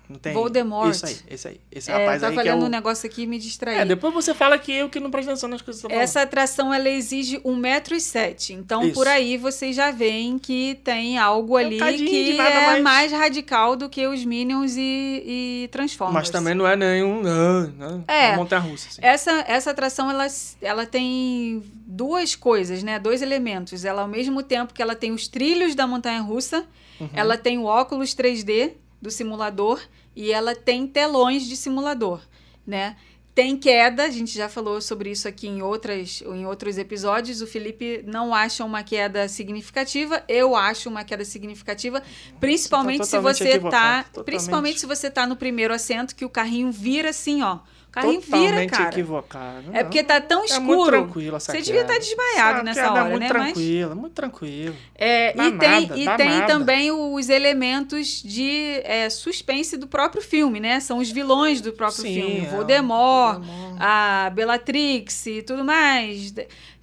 Não 0.08 0.18
tem... 0.18 0.34
Voldemort. 0.34 0.90
Isso 0.90 1.06
aí, 1.06 1.16
esse 1.28 1.48
aí. 1.48 1.60
Esse 1.72 1.90
É, 1.90 1.94
rapaz 1.96 2.20
tá 2.20 2.28
aí 2.28 2.38
que 2.38 2.48
é 2.48 2.54
o... 2.54 2.58
um 2.58 2.68
negócio 2.68 3.06
aqui 3.06 3.22
e 3.22 3.26
me 3.26 3.38
distraí. 3.38 3.78
É, 3.78 3.84
depois 3.86 4.12
você 4.12 4.34
fala 4.34 4.58
que 4.58 4.70
eu 4.70 4.88
que 4.90 5.00
não 5.00 5.10
presto 5.10 5.30
atenção 5.30 5.48
nas 5.48 5.62
coisas 5.62 5.80
que 5.82 5.88
você 5.88 5.94
tá 5.94 6.00
Essa 6.00 6.22
atração 6.22 6.72
ela 6.74 6.88
exige 6.90 7.38
1,07m. 7.38 8.50
Então, 8.50 8.84
Isso. 8.84 8.94
por 8.94 9.08
aí 9.08 9.36
vocês 9.36 9.74
já 9.74 9.90
veem 9.90 10.38
que 10.38 10.78
tem 10.84 11.18
algo 11.18 11.54
um 11.54 11.56
ali 11.56 11.78
de 11.96 12.04
que 12.04 12.34
nada 12.34 12.50
é 12.50 12.66
mais. 12.66 12.82
mais 12.82 13.12
radical 13.12 13.76
do 13.76 13.88
que 13.88 14.06
os 14.06 14.24
Minions 14.24 14.76
e, 14.76 15.62
e. 15.64 15.68
Transformers. 15.72 16.14
Mas 16.14 16.30
também 16.30 16.54
não 16.54 16.66
é 16.66 16.76
nenhum... 16.76 17.22
Não, 17.22 17.66
não. 17.68 18.04
É. 18.06 18.28
Uma 18.28 18.36
montanha-russa, 18.36 18.88
assim. 18.90 19.00
Essa, 19.02 19.44
essa 19.48 19.70
atração 19.70 20.10
ela, 20.10 20.26
ela 20.60 20.84
tem 20.86 21.62
duas 21.86 22.34
coisas, 22.34 22.82
né? 22.82 22.98
Dois 22.98 23.22
elementos. 23.22 23.84
Ela, 23.84 24.02
ao 24.02 24.08
mesmo 24.08 24.42
tempo 24.42 24.74
que 24.74 24.82
ela 24.82 24.94
tem 24.94 25.12
os 25.12 25.28
trilhos 25.28 25.74
da 25.74 25.86
montanha 25.86 26.20
russa, 26.20 26.66
Uhum. 27.00 27.08
ela 27.12 27.36
tem 27.36 27.58
o 27.58 27.64
óculos 27.64 28.14
3D 28.14 28.74
do 29.04 29.10
simulador 29.10 29.80
e 30.16 30.32
ela 30.32 30.56
tem 30.56 30.86
telões 30.86 31.44
de 31.46 31.56
simulador, 31.58 32.22
né? 32.66 32.96
Tem 33.34 33.56
queda, 33.56 34.04
a 34.04 34.10
gente 34.10 34.32
já 34.32 34.48
falou 34.48 34.80
sobre 34.80 35.10
isso 35.10 35.26
aqui 35.28 35.46
em, 35.48 35.60
outras, 35.60 36.22
em 36.22 36.46
outros 36.46 36.78
episódios. 36.78 37.42
O 37.42 37.46
Felipe 37.48 38.02
não 38.06 38.32
acha 38.32 38.64
uma 38.64 38.82
queda 38.84 39.28
significativa, 39.28 40.22
eu 40.28 40.54
acho 40.54 40.88
uma 40.88 41.02
queda 41.02 41.24
significativa, 41.24 42.00
principalmente 42.38 43.04
se 43.06 43.18
você 43.18 43.58
tá, 43.58 44.04
totalmente. 44.04 44.24
principalmente 44.24 44.80
se 44.80 44.86
você 44.86 45.10
tá 45.10 45.26
no 45.26 45.36
primeiro 45.36 45.74
assento 45.74 46.14
que 46.14 46.24
o 46.24 46.30
carrinho 46.30 46.70
vira 46.70 47.10
assim, 47.10 47.42
ó. 47.42 47.58
O 47.94 48.00
carrinho 48.00 48.20
Totalmente 48.22 48.50
vira, 48.50 48.66
cara. 48.66 48.88
equivocado. 48.90 49.64
É 49.72 49.84
porque 49.84 50.02
tá 50.02 50.20
tão 50.20 50.42
É 50.42 50.46
escuro. 50.46 50.66
muito 50.66 50.88
tranquilo 50.90 51.36
essa 51.36 51.52
Você 51.52 51.62
devia 51.62 51.82
estar 51.82 51.96
desmaiado 51.96 52.54
Essa 52.56 52.62
nessa 52.64 52.80
é 52.80 52.90
hora, 52.90 53.04
muito 53.04 53.20
né? 53.20 53.28
Mas 53.32 53.52
tranquila, 53.52 53.94
muito 53.94 54.12
tranquilo. 54.14 54.76
é, 54.96 55.30
e 55.30 55.34
tem, 55.34 55.52
nada, 55.52 55.96
e 55.98 56.04
dá 56.04 56.16
tem 56.16 56.28
nada. 56.28 56.46
também 56.48 56.90
os 56.90 57.28
elementos 57.28 58.20
de 58.20 58.80
é, 58.82 59.08
suspense 59.08 59.76
do 59.76 59.86
próprio 59.86 60.20
filme, 60.20 60.58
né? 60.58 60.80
São 60.80 60.98
os 60.98 61.08
vilões 61.08 61.60
do 61.60 61.72
próprio 61.72 62.02
Sim, 62.02 62.14
filme. 62.14 62.46
é, 62.46 62.48
Voldemort, 62.50 63.36
Voldemort. 63.44 63.76
a 63.80 64.30
Bellatrix 64.34 65.26
e 65.26 65.42
tudo 65.42 65.64
mais. 65.64 66.34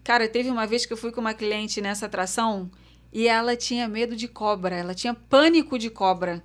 Cara, 0.05 0.29
teve 0.29 0.49
uma 0.49 0.65
vez 0.65 0.85
que 0.85 0.93
eu 0.93 0.97
fui 0.97 1.11
com 1.11 1.19
uma 1.19 1.33
cliente 1.33 1.81
nessa 1.81 2.05
atração 2.05 2.71
e 3.11 3.27
ela 3.27 3.55
tinha 3.57 3.85
medo 3.87 4.15
de 4.15 4.29
cobra. 4.29 4.75
Ela 4.77 4.95
tinha 4.95 5.13
pânico 5.13 5.77
de 5.77 5.89
cobra. 5.89 6.41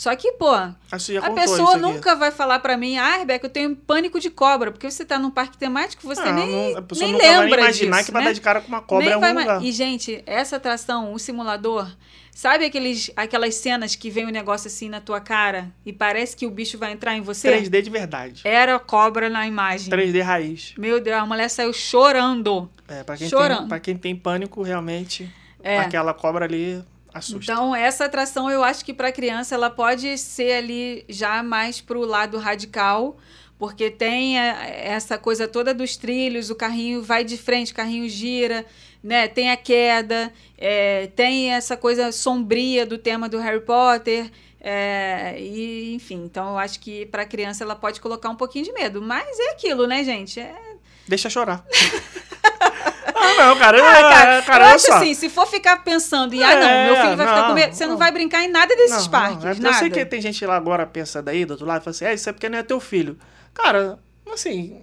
Só 0.00 0.16
que, 0.16 0.32
pô, 0.32 0.50
já 0.56 1.20
a 1.20 1.30
pessoa 1.32 1.76
nunca 1.76 2.16
vai 2.16 2.30
falar 2.30 2.58
pra 2.60 2.74
mim, 2.74 2.96
ah, 2.96 3.18
Rebeca, 3.18 3.44
eu 3.44 3.50
tenho 3.50 3.76
pânico 3.76 4.18
de 4.18 4.30
cobra, 4.30 4.72
porque 4.72 4.90
você 4.90 5.04
tá 5.04 5.18
num 5.18 5.30
parque 5.30 5.58
temático, 5.58 6.02
você 6.06 6.24
Não, 6.24 6.32
nem, 6.32 6.72
não- 6.72 6.78
a 6.78 6.80
pessoa 6.80 7.04
nem 7.04 7.12
nunca 7.12 7.26
vai 7.26 7.34
nem 7.34 7.44
lembra 7.44 7.60
imaginar 7.60 7.96
disso, 7.98 8.06
que 8.06 8.12
vai 8.12 8.22
né? 8.22 8.28
dar 8.30 8.32
de 8.32 8.40
cara 8.40 8.60
com 8.62 8.68
uma 8.68 8.80
cobra 8.80 9.04
Nem 9.04 9.10
em 9.10 9.12
algum 9.12 9.26
vai 9.34 9.44
lugar. 9.44 9.62
E, 9.62 9.70
gente, 9.70 10.22
essa 10.24 10.56
atração, 10.56 11.12
o 11.12 11.18
simulador, 11.18 11.86
sabe 12.34 12.64
aqueles, 12.64 13.10
aquelas 13.14 13.56
cenas 13.56 13.94
que 13.94 14.08
vem 14.08 14.24
um 14.26 14.30
negócio 14.30 14.68
assim 14.68 14.88
na 14.88 15.02
tua 15.02 15.20
cara 15.20 15.70
e 15.84 15.92
parece 15.92 16.34
que 16.34 16.46
o 16.46 16.50
bicho 16.50 16.78
vai 16.78 16.92
entrar 16.92 17.14
em 17.14 17.20
você? 17.20 17.50
3D 17.50 17.82
de 17.82 17.90
verdade. 17.90 18.40
Era 18.42 18.78
cobra 18.78 19.28
na 19.28 19.46
imagem. 19.46 19.90
3D 19.92 20.22
raiz. 20.22 20.72
Meu 20.78 20.98
Deus, 20.98 21.18
a 21.18 21.26
mulher 21.26 21.50
saiu 21.50 21.74
chorando. 21.74 22.70
É, 22.88 23.04
pra 23.04 23.18
quem, 23.18 23.28
Chorando. 23.28 23.58
tem, 23.58 23.68
pra 23.68 23.78
quem 23.78 23.96
tem 23.98 24.16
pânico, 24.16 24.62
realmente, 24.62 25.30
É. 25.62 25.78
aquela 25.78 26.14
cobra 26.14 26.46
ali 26.46 26.82
assusta. 27.12 27.52
Então, 27.52 27.74
essa 27.74 28.04
atração, 28.04 28.50
eu 28.50 28.62
acho 28.62 28.84
que 28.84 28.92
para 28.94 29.12
criança, 29.12 29.54
ela 29.54 29.70
pode 29.70 30.16
ser 30.18 30.52
ali 30.52 31.04
já 31.08 31.42
mais 31.42 31.80
pro 31.80 32.00
lado 32.04 32.38
radical, 32.38 33.16
porque 33.58 33.90
tem 33.90 34.38
é, 34.38 34.86
essa 34.86 35.18
coisa 35.18 35.46
toda 35.46 35.74
dos 35.74 35.96
trilhos, 35.96 36.50
o 36.50 36.54
carrinho 36.54 37.02
vai 37.02 37.24
de 37.24 37.36
frente, 37.36 37.72
o 37.72 37.74
carrinho 37.74 38.08
gira, 38.08 38.64
né? 39.02 39.28
Tem 39.28 39.50
a 39.50 39.56
queda, 39.56 40.32
é, 40.56 41.08
tem 41.08 41.52
essa 41.52 41.76
coisa 41.76 42.10
sombria 42.12 42.86
do 42.86 42.96
tema 42.98 43.28
do 43.28 43.38
Harry 43.38 43.60
Potter. 43.60 44.30
é, 44.60 45.36
e 45.38 45.94
enfim, 45.94 46.22
então 46.24 46.50
eu 46.50 46.58
acho 46.58 46.78
que 46.80 47.06
para 47.06 47.24
criança 47.24 47.64
ela 47.64 47.74
pode 47.74 48.00
colocar 48.00 48.28
um 48.28 48.36
pouquinho 48.36 48.64
de 48.64 48.72
medo, 48.72 49.00
mas 49.00 49.38
é 49.38 49.50
aquilo, 49.50 49.86
né, 49.86 50.04
gente? 50.04 50.38
É, 50.38 50.54
Deixa 51.08 51.28
chorar. 51.28 51.64
ah, 53.20 53.34
não, 53.34 53.56
cara. 53.58 53.78
Ah, 53.78 54.02
cara, 54.02 54.34
é, 54.34 54.42
cara, 54.42 54.64
eu 54.64 54.66
olha 54.68 54.74
acho 54.76 54.86
só. 54.86 54.94
assim, 54.94 55.14
se 55.14 55.28
for 55.28 55.46
ficar 55.46 55.84
pensando 55.84 56.34
em, 56.34 56.42
ah, 56.42 56.56
não, 56.56 56.84
meu 56.94 57.02
filho 57.02 57.16
vai 57.16 57.26
ficar 57.26 57.42
com 57.42 57.48
não, 57.48 57.54
medo, 57.54 57.74
você 57.74 57.84
não 57.84 57.92
não. 57.92 57.98
vai 57.98 58.12
brincar 58.12 58.42
em 58.42 58.48
nada 58.48 58.74
desses 58.76 59.04
Não, 59.04 59.10
parques, 59.10 59.44
não, 59.44 59.50
é- 59.50 59.54
nada. 59.54 59.68
Eu 59.68 59.74
sei 59.74 59.90
que 59.90 60.04
tem 60.04 60.20
gente 60.20 60.44
lá 60.44 60.56
agora 60.56 60.86
pensando 60.86 61.28
aí 61.28 61.44
do 61.44 61.52
outro 61.52 61.66
lado, 61.66 61.82
fala 61.82 61.90
assim, 61.90 62.04
é, 62.04 62.14
isso 62.14 62.28
é 62.28 62.32
porque 62.32 62.48
não 62.48 62.58
é 62.58 62.62
teu 62.62 62.80
filho. 62.80 63.18
Cara, 63.54 63.98
assim, 64.32 64.82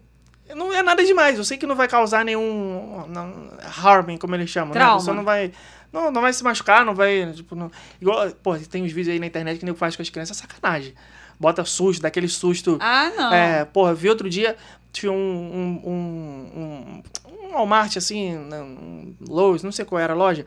não 0.55 0.73
é 0.73 0.81
nada 0.81 1.03
demais. 1.03 1.37
Eu 1.37 1.43
sei 1.43 1.57
que 1.57 1.65
não 1.65 1.75
vai 1.75 1.87
causar 1.87 2.23
nenhum 2.23 3.05
não, 3.07 3.49
harming, 3.83 4.17
como 4.17 4.35
eles 4.35 4.49
chamam, 4.49 4.73
né? 4.73 4.79
Trauma. 4.79 4.95
A 4.95 4.97
pessoa 4.97 5.15
não 5.15 5.23
vai, 5.23 5.51
não, 5.91 6.11
não 6.11 6.21
vai 6.21 6.33
se 6.33 6.43
machucar, 6.43 6.85
não 6.85 6.95
vai, 6.95 7.31
tipo, 7.33 7.55
não... 7.55 7.71
Igual, 8.01 8.29
pô, 8.43 8.57
tem 8.57 8.83
uns 8.83 8.91
vídeos 8.91 9.13
aí 9.13 9.19
na 9.19 9.25
internet 9.25 9.59
que 9.59 9.65
nego 9.65 9.77
faz 9.77 9.95
com 9.95 10.01
as 10.01 10.09
crianças, 10.09 10.37
é 10.37 10.41
sacanagem. 10.41 10.93
Bota 11.39 11.63
susto, 11.65 12.01
daquele 12.01 12.27
susto... 12.27 12.77
Ah, 12.81 13.11
não. 13.15 13.33
É, 13.33 13.65
porra, 13.65 13.93
vi 13.93 14.09
outro 14.09 14.29
dia, 14.29 14.55
tinha 14.91 15.11
um, 15.11 15.15
um, 15.15 15.89
um, 15.89 17.01
um, 17.33 17.47
um 17.47 17.51
Walmart, 17.53 17.97
assim, 17.97 18.35
né, 18.35 18.61
um 18.61 19.13
Lowe's, 19.27 19.63
não 19.63 19.71
sei 19.71 19.85
qual 19.85 19.99
era 19.99 20.13
a 20.13 20.15
loja, 20.15 20.45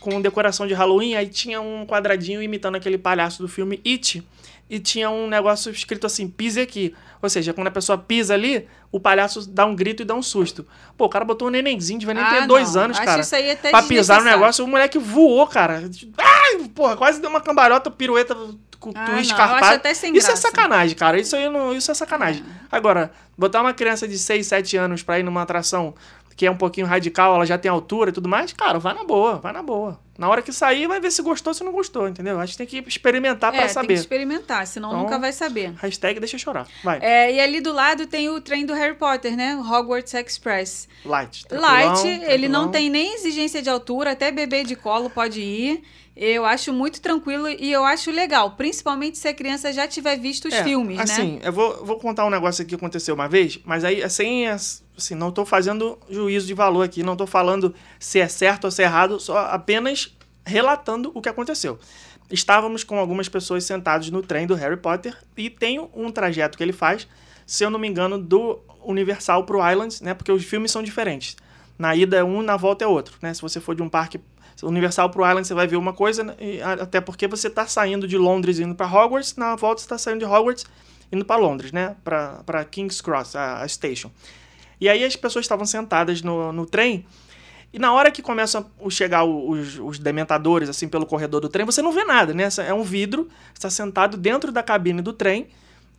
com 0.00 0.20
decoração 0.20 0.66
de 0.66 0.74
Halloween, 0.74 1.14
aí 1.14 1.26
tinha 1.28 1.60
um 1.60 1.86
quadradinho 1.86 2.42
imitando 2.42 2.74
aquele 2.76 2.98
palhaço 2.98 3.40
do 3.42 3.48
filme 3.48 3.80
It, 3.86 4.22
e 4.68 4.78
tinha 4.78 5.10
um 5.10 5.26
negócio 5.28 5.70
escrito 5.70 6.06
assim, 6.06 6.26
pise 6.26 6.60
aqui. 6.60 6.94
Ou 7.20 7.28
seja, 7.28 7.52
quando 7.52 7.66
a 7.66 7.70
pessoa 7.70 7.98
pisa 7.98 8.32
ali, 8.34 8.66
o 8.90 8.98
palhaço 8.98 9.48
dá 9.48 9.66
um 9.66 9.76
grito 9.76 10.02
e 10.02 10.04
dá 10.06 10.14
um 10.14 10.22
susto. 10.22 10.66
Pô, 10.96 11.04
o 11.04 11.08
cara 11.08 11.24
botou 11.24 11.48
um 11.48 11.50
nenenzinho, 11.50 11.98
devia 11.98 12.14
nem 12.14 12.22
Ah, 12.24 12.30
ter 12.40 12.46
dois 12.46 12.74
não. 12.74 12.82
anos, 12.84 12.96
Acho 12.96 13.06
cara. 13.06 13.20
isso 13.20 13.34
aí 13.36 13.50
até 13.50 13.70
pra 13.70 13.82
pisar 13.82 14.20
no 14.20 14.24
negócio, 14.24 14.64
o 14.64 14.68
moleque 14.68 14.98
voou, 14.98 15.46
cara. 15.46 15.88
Ai, 16.18 16.64
porra, 16.74 16.96
quase 16.96 17.20
deu 17.20 17.28
uma 17.28 17.42
cambalhota, 17.42 17.90
pirueta, 17.90 18.34
com 18.84 18.92
Ah, 18.94 19.06
sem 19.94 20.14
Isso 20.14 20.26
é 20.26 20.32
graça. 20.34 20.42
sacanagem, 20.48 20.94
cara. 20.96 21.18
Isso 21.18 21.34
aí 21.34 21.48
não, 21.48 21.74
isso 21.74 21.90
é 21.90 21.94
sacanagem. 21.94 22.44
Agora, 22.70 23.10
botar 23.36 23.62
uma 23.62 23.72
criança 23.72 24.06
de 24.06 24.18
6, 24.18 24.46
7 24.46 24.76
anos 24.76 25.02
pra 25.02 25.18
ir 25.18 25.22
numa 25.22 25.40
atração 25.42 25.94
que 26.36 26.46
é 26.46 26.50
um 26.50 26.56
pouquinho 26.56 26.86
radical, 26.86 27.34
ela 27.34 27.46
já 27.46 27.56
tem 27.56 27.70
altura 27.70 28.10
e 28.10 28.12
tudo 28.12 28.28
mais, 28.28 28.52
cara, 28.52 28.78
vai 28.78 28.94
na 28.94 29.04
boa, 29.04 29.36
vai 29.36 29.52
na 29.52 29.62
boa. 29.62 30.00
Na 30.16 30.28
hora 30.28 30.42
que 30.42 30.52
sair, 30.52 30.86
vai 30.86 31.00
ver 31.00 31.10
se 31.10 31.20
gostou 31.22 31.50
ou 31.50 31.54
se 31.54 31.64
não 31.64 31.72
gostou, 31.72 32.06
entendeu? 32.08 32.38
Acho 32.38 32.52
que 32.52 32.58
tem 32.58 32.66
que 32.66 32.88
experimentar 32.88 33.52
é, 33.52 33.60
tem 33.60 33.68
saber. 33.68 33.88
que 33.88 33.94
experimentar, 33.94 34.64
senão 34.66 34.90
Então, 34.90 35.02
nunca 35.02 35.18
vai 35.18 35.32
saber. 35.32 35.72
Hashtag 35.76 36.20
deixa 36.20 36.38
chorar. 36.38 36.68
Vai. 36.84 37.00
É, 37.02 37.34
e 37.34 37.40
ali 37.40 37.60
do 37.60 37.72
lado 37.72 38.06
tem 38.06 38.28
o 38.28 38.40
trem 38.40 38.64
do 38.64 38.72
Harry 38.74 38.94
Potter, 38.94 39.36
né? 39.36 39.56
Hogwarts 39.56 40.14
Express. 40.14 40.88
Light. 41.04 41.44
Light, 41.50 42.00
tranquilão, 42.02 42.30
ele 42.30 42.48
não 42.48 42.70
tem 42.70 42.88
nem 42.88 43.14
exigência 43.14 43.60
de 43.60 43.68
altura, 43.68 44.12
até 44.12 44.30
bebê 44.30 44.62
de 44.62 44.76
colo 44.76 45.10
pode 45.10 45.40
ir. 45.40 45.82
Eu 46.16 46.44
acho 46.44 46.72
muito 46.72 47.00
tranquilo 47.00 47.48
e 47.48 47.72
eu 47.72 47.84
acho 47.84 48.12
legal, 48.12 48.52
principalmente 48.52 49.18
se 49.18 49.26
a 49.26 49.34
criança 49.34 49.72
já 49.72 49.88
tiver 49.88 50.16
visto 50.16 50.46
os 50.46 50.54
É, 50.54 50.62
filmes, 50.62 50.96
né? 50.96 51.02
assim, 51.02 51.40
eu 51.42 51.52
vou, 51.52 51.84
vou 51.84 51.98
contar 51.98 52.24
um 52.24 52.30
negócio 52.30 52.62
aqui 52.62 52.68
que 52.68 52.74
aconteceu 52.76 53.16
uma 53.16 53.28
vez, 53.28 53.58
mas 53.64 53.82
aí, 53.82 54.00
assim, 54.00 54.46
assim, 54.96 55.14
não 55.14 55.30
tô 55.30 55.44
fazendo 55.44 55.98
juízo 56.08 56.46
de 56.46 56.54
valor 56.54 56.82
aqui, 56.82 57.02
não 57.02 57.16
tô 57.16 57.26
falando 57.26 57.74
se 57.98 58.18
é 58.18 58.28
certo 58.28 58.64
ou 58.64 58.70
se 58.70 58.82
é 58.82 58.86
errado, 58.86 59.18
só 59.18 59.38
apenas 59.46 60.16
relatando 60.44 61.10
o 61.14 61.20
que 61.20 61.28
aconteceu. 61.28 61.78
Estávamos 62.30 62.84
com 62.84 62.98
algumas 62.98 63.28
pessoas 63.28 63.64
sentados 63.64 64.10
no 64.10 64.22
trem 64.22 64.46
do 64.46 64.54
Harry 64.54 64.76
Potter 64.76 65.16
e 65.36 65.50
tem 65.50 65.78
um 65.94 66.10
trajeto 66.10 66.56
que 66.56 66.64
ele 66.64 66.72
faz, 66.72 67.06
se 67.46 67.64
eu 67.64 67.70
não 67.70 67.78
me 67.78 67.88
engano, 67.88 68.18
do 68.18 68.60
Universal 68.82 69.44
pro 69.44 69.68
Islands, 69.68 70.00
né? 70.00 70.14
Porque 70.14 70.32
os 70.32 70.44
filmes 70.44 70.70
são 70.70 70.82
diferentes. 70.82 71.36
Na 71.78 71.94
ida 71.94 72.16
é 72.16 72.24
um, 72.24 72.40
na 72.40 72.56
volta 72.56 72.84
é 72.84 72.88
outro, 72.88 73.16
né? 73.20 73.34
Se 73.34 73.42
você 73.42 73.60
for 73.60 73.74
de 73.74 73.82
um 73.82 73.88
parque 73.88 74.20
Universal 74.62 75.10
pro 75.10 75.26
Island, 75.26 75.46
você 75.46 75.54
vai 75.54 75.66
ver 75.66 75.76
uma 75.76 75.92
coisa, 75.92 76.22
né? 76.22 76.34
até 76.80 77.00
porque 77.00 77.26
você 77.26 77.50
tá 77.50 77.66
saindo 77.66 78.06
de 78.06 78.16
Londres 78.16 78.58
indo 78.58 78.74
para 78.74 78.86
Hogwarts, 78.86 79.36
na 79.36 79.56
volta 79.56 79.82
você 79.82 79.88
tá 79.88 79.98
saindo 79.98 80.20
de 80.20 80.24
Hogwarts 80.24 80.64
indo 81.12 81.24
para 81.24 81.36
Londres, 81.36 81.72
né? 81.72 81.96
Pra 82.02 82.64
King's 82.64 83.00
Cross, 83.00 83.36
a, 83.36 83.62
a 83.62 83.68
station. 83.68 84.10
E 84.84 84.88
aí 84.88 85.02
as 85.02 85.16
pessoas 85.16 85.46
estavam 85.46 85.64
sentadas 85.64 86.20
no, 86.20 86.52
no 86.52 86.66
trem, 86.66 87.06
e 87.72 87.78
na 87.78 87.92
hora 87.92 88.10
que 88.10 88.20
começam 88.20 88.66
a 88.84 88.90
chegar 88.90 89.24
os, 89.24 89.78
os 89.78 89.98
dementadores, 89.98 90.68
assim, 90.68 90.86
pelo 90.88 91.06
corredor 91.06 91.40
do 91.40 91.48
trem, 91.48 91.64
você 91.64 91.80
não 91.80 91.90
vê 91.90 92.04
nada, 92.04 92.34
né? 92.34 92.48
É 92.66 92.74
um 92.74 92.82
vidro, 92.82 93.24
você 93.54 93.58
está 93.66 93.70
sentado 93.70 94.16
dentro 94.18 94.52
da 94.52 94.62
cabine 94.62 95.00
do 95.00 95.12
trem, 95.12 95.46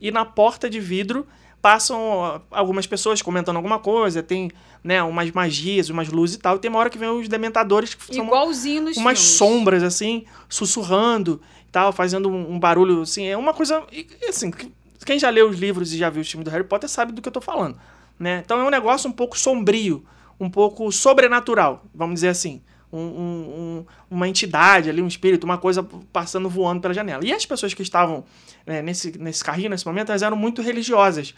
e 0.00 0.10
na 0.12 0.24
porta 0.24 0.70
de 0.70 0.78
vidro 0.78 1.26
passam 1.60 1.98
ó, 2.00 2.40
algumas 2.52 2.86
pessoas 2.86 3.20
comentando 3.20 3.56
alguma 3.56 3.80
coisa, 3.80 4.22
tem 4.22 4.52
né, 4.84 5.02
umas 5.02 5.32
magias, 5.32 5.90
umas 5.90 6.08
luzes 6.08 6.36
e 6.36 6.38
tal, 6.38 6.54
e 6.56 6.58
tem 6.60 6.70
uma 6.70 6.78
hora 6.78 6.88
que 6.88 6.96
vem 6.98 7.08
os 7.08 7.26
dementadores 7.28 7.92
que 7.92 8.14
são 8.14 8.24
Igualzinho 8.24 8.82
nos 8.82 8.96
umas 8.96 9.18
filmes. 9.18 9.36
sombras, 9.36 9.82
assim, 9.82 10.24
sussurrando 10.48 11.40
e 11.68 11.72
tal, 11.72 11.92
fazendo 11.92 12.28
um, 12.30 12.52
um 12.52 12.58
barulho, 12.60 13.02
assim, 13.02 13.26
é 13.26 13.36
uma 13.36 13.52
coisa, 13.52 13.82
assim, 14.28 14.50
que- 14.52 14.70
quem 15.04 15.18
já 15.18 15.28
leu 15.30 15.48
os 15.48 15.58
livros 15.58 15.92
e 15.92 15.98
já 15.98 16.08
viu 16.08 16.22
os 16.22 16.30
filmes 16.30 16.44
do 16.44 16.50
Harry 16.50 16.64
Potter 16.64 16.88
sabe 16.88 17.12
do 17.12 17.20
que 17.20 17.28
eu 17.28 17.32
tô 17.32 17.40
falando, 17.40 17.76
né? 18.18 18.42
Então 18.44 18.60
é 18.60 18.64
um 18.64 18.70
negócio 18.70 19.08
um 19.08 19.12
pouco 19.12 19.38
sombrio, 19.38 20.04
um 20.38 20.50
pouco 20.50 20.90
sobrenatural, 20.92 21.84
vamos 21.94 22.14
dizer 22.14 22.28
assim. 22.28 22.60
Um- 22.92 22.98
um- 22.98 23.48
um- 23.80 23.86
uma 24.10 24.28
entidade 24.28 24.88
ali, 24.88 25.02
um 25.02 25.08
espírito, 25.08 25.44
uma 25.44 25.58
coisa 25.58 25.82
passando 26.12 26.48
voando 26.48 26.80
pela 26.80 26.94
janela. 26.94 27.24
E 27.26 27.32
as 27.32 27.44
pessoas 27.44 27.74
que 27.74 27.82
estavam 27.82 28.24
né, 28.66 28.80
nesse, 28.80 29.18
nesse 29.18 29.44
carrinho, 29.44 29.70
nesse 29.70 29.84
momento, 29.86 30.10
elas 30.10 30.22
eram 30.22 30.36
muito 30.36 30.62
religiosas. 30.62 31.34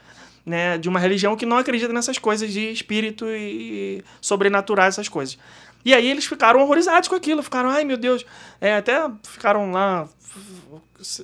Né, 0.46 0.78
de 0.78 0.88
uma 0.88 0.98
religião 0.98 1.36
que 1.36 1.44
não 1.44 1.58
acredita 1.58 1.92
nessas 1.92 2.16
coisas 2.16 2.50
de 2.50 2.70
espírito 2.72 3.26
e 3.28 4.02
sobrenaturais, 4.20 4.94
essas 4.94 5.08
coisas. 5.08 5.36
E 5.84 5.92
aí 5.92 6.08
eles 6.08 6.24
ficaram 6.24 6.60
horrorizados 6.62 7.06
com 7.06 7.14
aquilo, 7.14 7.42
ficaram, 7.42 7.68
ai 7.68 7.84
meu 7.84 7.98
Deus, 7.98 8.24
é, 8.58 8.76
até 8.76 9.10
ficaram 9.24 9.70
lá 9.72 10.08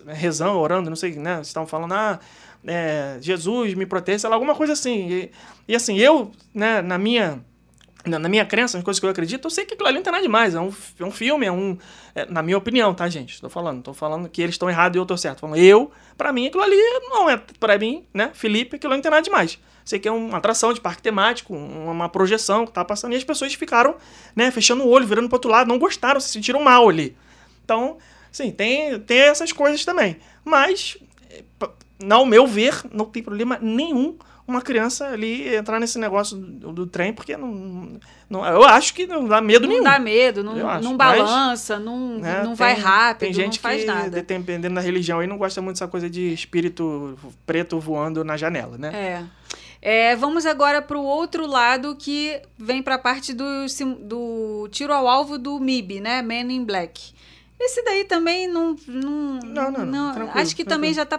rezando, 0.09 0.59
orando, 0.59 0.91
não 0.91 0.97
sei, 0.97 1.15
né? 1.17 1.41
Estavam 1.41 1.67
falando, 1.67 1.93
ah, 1.95 2.21
é, 2.67 3.19
Jesus 3.21 3.75
me 3.75 3.87
protege, 3.87 4.21
sei 4.21 4.31
lá, 4.31 4.37
alguma 4.37 4.55
coisa 4.55 4.73
assim. 4.73 5.09
E, 5.11 5.31
e 5.69 5.75
assim, 5.77 5.99
eu, 5.99 6.31
né, 6.55 6.81
na 6.83 6.99
minha. 6.99 7.41
Na 8.07 8.29
minha 8.29 8.45
crença, 8.45 8.77
nas 8.77 8.85
coisas 8.85 9.01
que 9.01 9.07
eu 9.07 9.11
acredito, 9.11 9.47
eu 9.47 9.51
sei 9.51 9.65
que 9.65 9.73
aquilo 9.73 9.89
ali 9.89 9.97
não 9.97 10.03
tem 10.03 10.13
nada 10.13 10.23
demais. 10.23 10.55
É 10.55 10.61
um, 10.61 10.71
é 11.01 11.05
um 11.07 11.11
filme, 11.11 11.47
é 11.47 11.51
um. 11.51 11.79
é, 12.15 12.27
na 12.27 12.43
minha 12.43 12.59
opinião, 12.59 12.93
tá, 12.93 13.09
gente? 13.09 13.33
Estou 13.33 13.49
falando. 13.49 13.83
Tô 13.83 13.95
falando 13.95 14.29
que 14.29 14.43
eles 14.43 14.57
estão 14.57 14.69
errados 14.69 14.95
e 14.95 14.99
eu 14.99 15.07
tô 15.07 15.17
certo. 15.17 15.41
Falando, 15.41 15.57
eu, 15.57 15.91
pra 16.15 16.31
mim, 16.31 16.47
aquilo 16.49 16.63
ali 16.63 16.77
não 17.09 17.31
é. 17.31 17.41
Pra 17.59 17.79
mim, 17.79 18.05
né, 18.13 18.31
Felipe, 18.35 18.77
aquilo 18.77 18.93
ali 18.93 18.99
não 18.99 19.03
tem 19.03 19.11
nada 19.11 19.23
demais. 19.23 19.59
Sei 19.87 19.99
que 19.99 20.07
é 20.07 20.13
uma 20.13 20.37
atração 20.37 20.75
de 20.75 20.83
parque 20.83 21.01
temático, 21.01 21.55
um- 21.55 21.91
uma 21.91 22.07
projeção 22.11 22.67
que 22.67 22.73
tá 22.73 22.85
passando, 22.85 23.15
e 23.15 23.17
as 23.17 23.25
pessoas 23.25 23.55
ficaram, 23.55 23.97
né, 24.37 24.51
fechando 24.51 24.85
o 24.85 24.89
olho, 24.91 25.07
virando 25.07 25.29
pro 25.31 25.37
outro 25.37 25.51
lado, 25.51 25.67
não 25.69 25.79
gostaram, 25.79 26.21
se 26.21 26.29
sentiram 26.29 26.63
mal 26.63 26.87
ali. 26.87 27.17
Então, 27.65 27.97
sim, 28.31 28.51
tem, 28.51 28.99
tem 29.01 29.19
essas 29.21 29.51
coisas 29.51 29.83
também. 29.83 30.19
Mas, 30.45 30.99
ao 32.11 32.27
meu 32.27 32.47
ver, 32.47 32.83
não 32.93 33.05
tem 33.05 33.23
problema 33.23 33.59
nenhum 33.61 34.17
uma 34.47 34.61
criança 34.61 35.09
ali 35.09 35.55
entrar 35.55 35.81
nesse 35.81 35.99
negócio 35.99 36.37
do, 36.37 36.71
do 36.71 36.87
trem, 36.87 37.15
porque 37.15 37.35
não, 37.35 37.99
não. 38.29 38.45
Eu 38.45 38.63
acho 38.65 38.93
que 38.93 39.07
não 39.07 39.27
dá 39.27 39.41
medo 39.41 39.63
Não 39.63 39.71
nenhum. 39.71 39.85
dá 39.85 39.99
medo, 39.99 40.45
não, 40.45 40.69
acho, 40.69 40.85
não 40.85 40.97
mas, 40.97 41.19
balança, 41.19 41.79
não, 41.79 42.19
né? 42.19 42.43
não 42.45 42.55
vai 42.55 42.75
Tem- 42.75 42.85
rápido, 42.85 43.21
Tem 43.21 43.33
gente 43.33 43.57
não 43.57 43.63
faz 43.63 43.81
que, 43.81 43.87
nada. 43.87 44.11
dependendo 44.11 44.75
da 44.75 44.83
religião, 44.83 45.21
aí 45.21 45.27
não 45.27 45.39
gosta 45.39 45.63
muito 45.63 45.77
dessa 45.77 45.89
coisa 45.89 46.11
de 46.11 46.31
espírito 46.33 47.19
preto 47.47 47.81
voando 47.81 48.23
na 48.23 48.37
janela, 48.37 48.77
né? 48.77 48.91
É. 48.95 49.25
É, 49.87 50.17
vamos 50.17 50.47
agora 50.47 50.81
para 50.81 50.97
o 50.99 51.05
outro 51.05 51.47
lado 51.47 51.95
que 51.97 52.41
vem 52.59 52.83
para 52.83 52.95
a 52.95 52.99
parte 52.99 53.33
do, 53.35 53.45
do 54.01 54.69
tiro 54.71 54.93
ao 54.95 55.07
alvo 55.07 55.39
do 55.39 55.59
MIB, 55.61 56.01
né? 56.01 56.23
Man 56.23 56.51
in 56.53 56.65
Black. 56.65 57.13
Esse 57.59 57.83
daí 57.85 58.05
também 58.05 58.47
não. 58.49 58.77
Não, 58.87 59.39
Não, 59.41 59.71
não, 59.71 59.87
não, 59.87 60.31
acho 60.35 60.55
que 60.57 60.65
também 60.65 60.93
já 60.93 61.07
tá, 61.07 61.19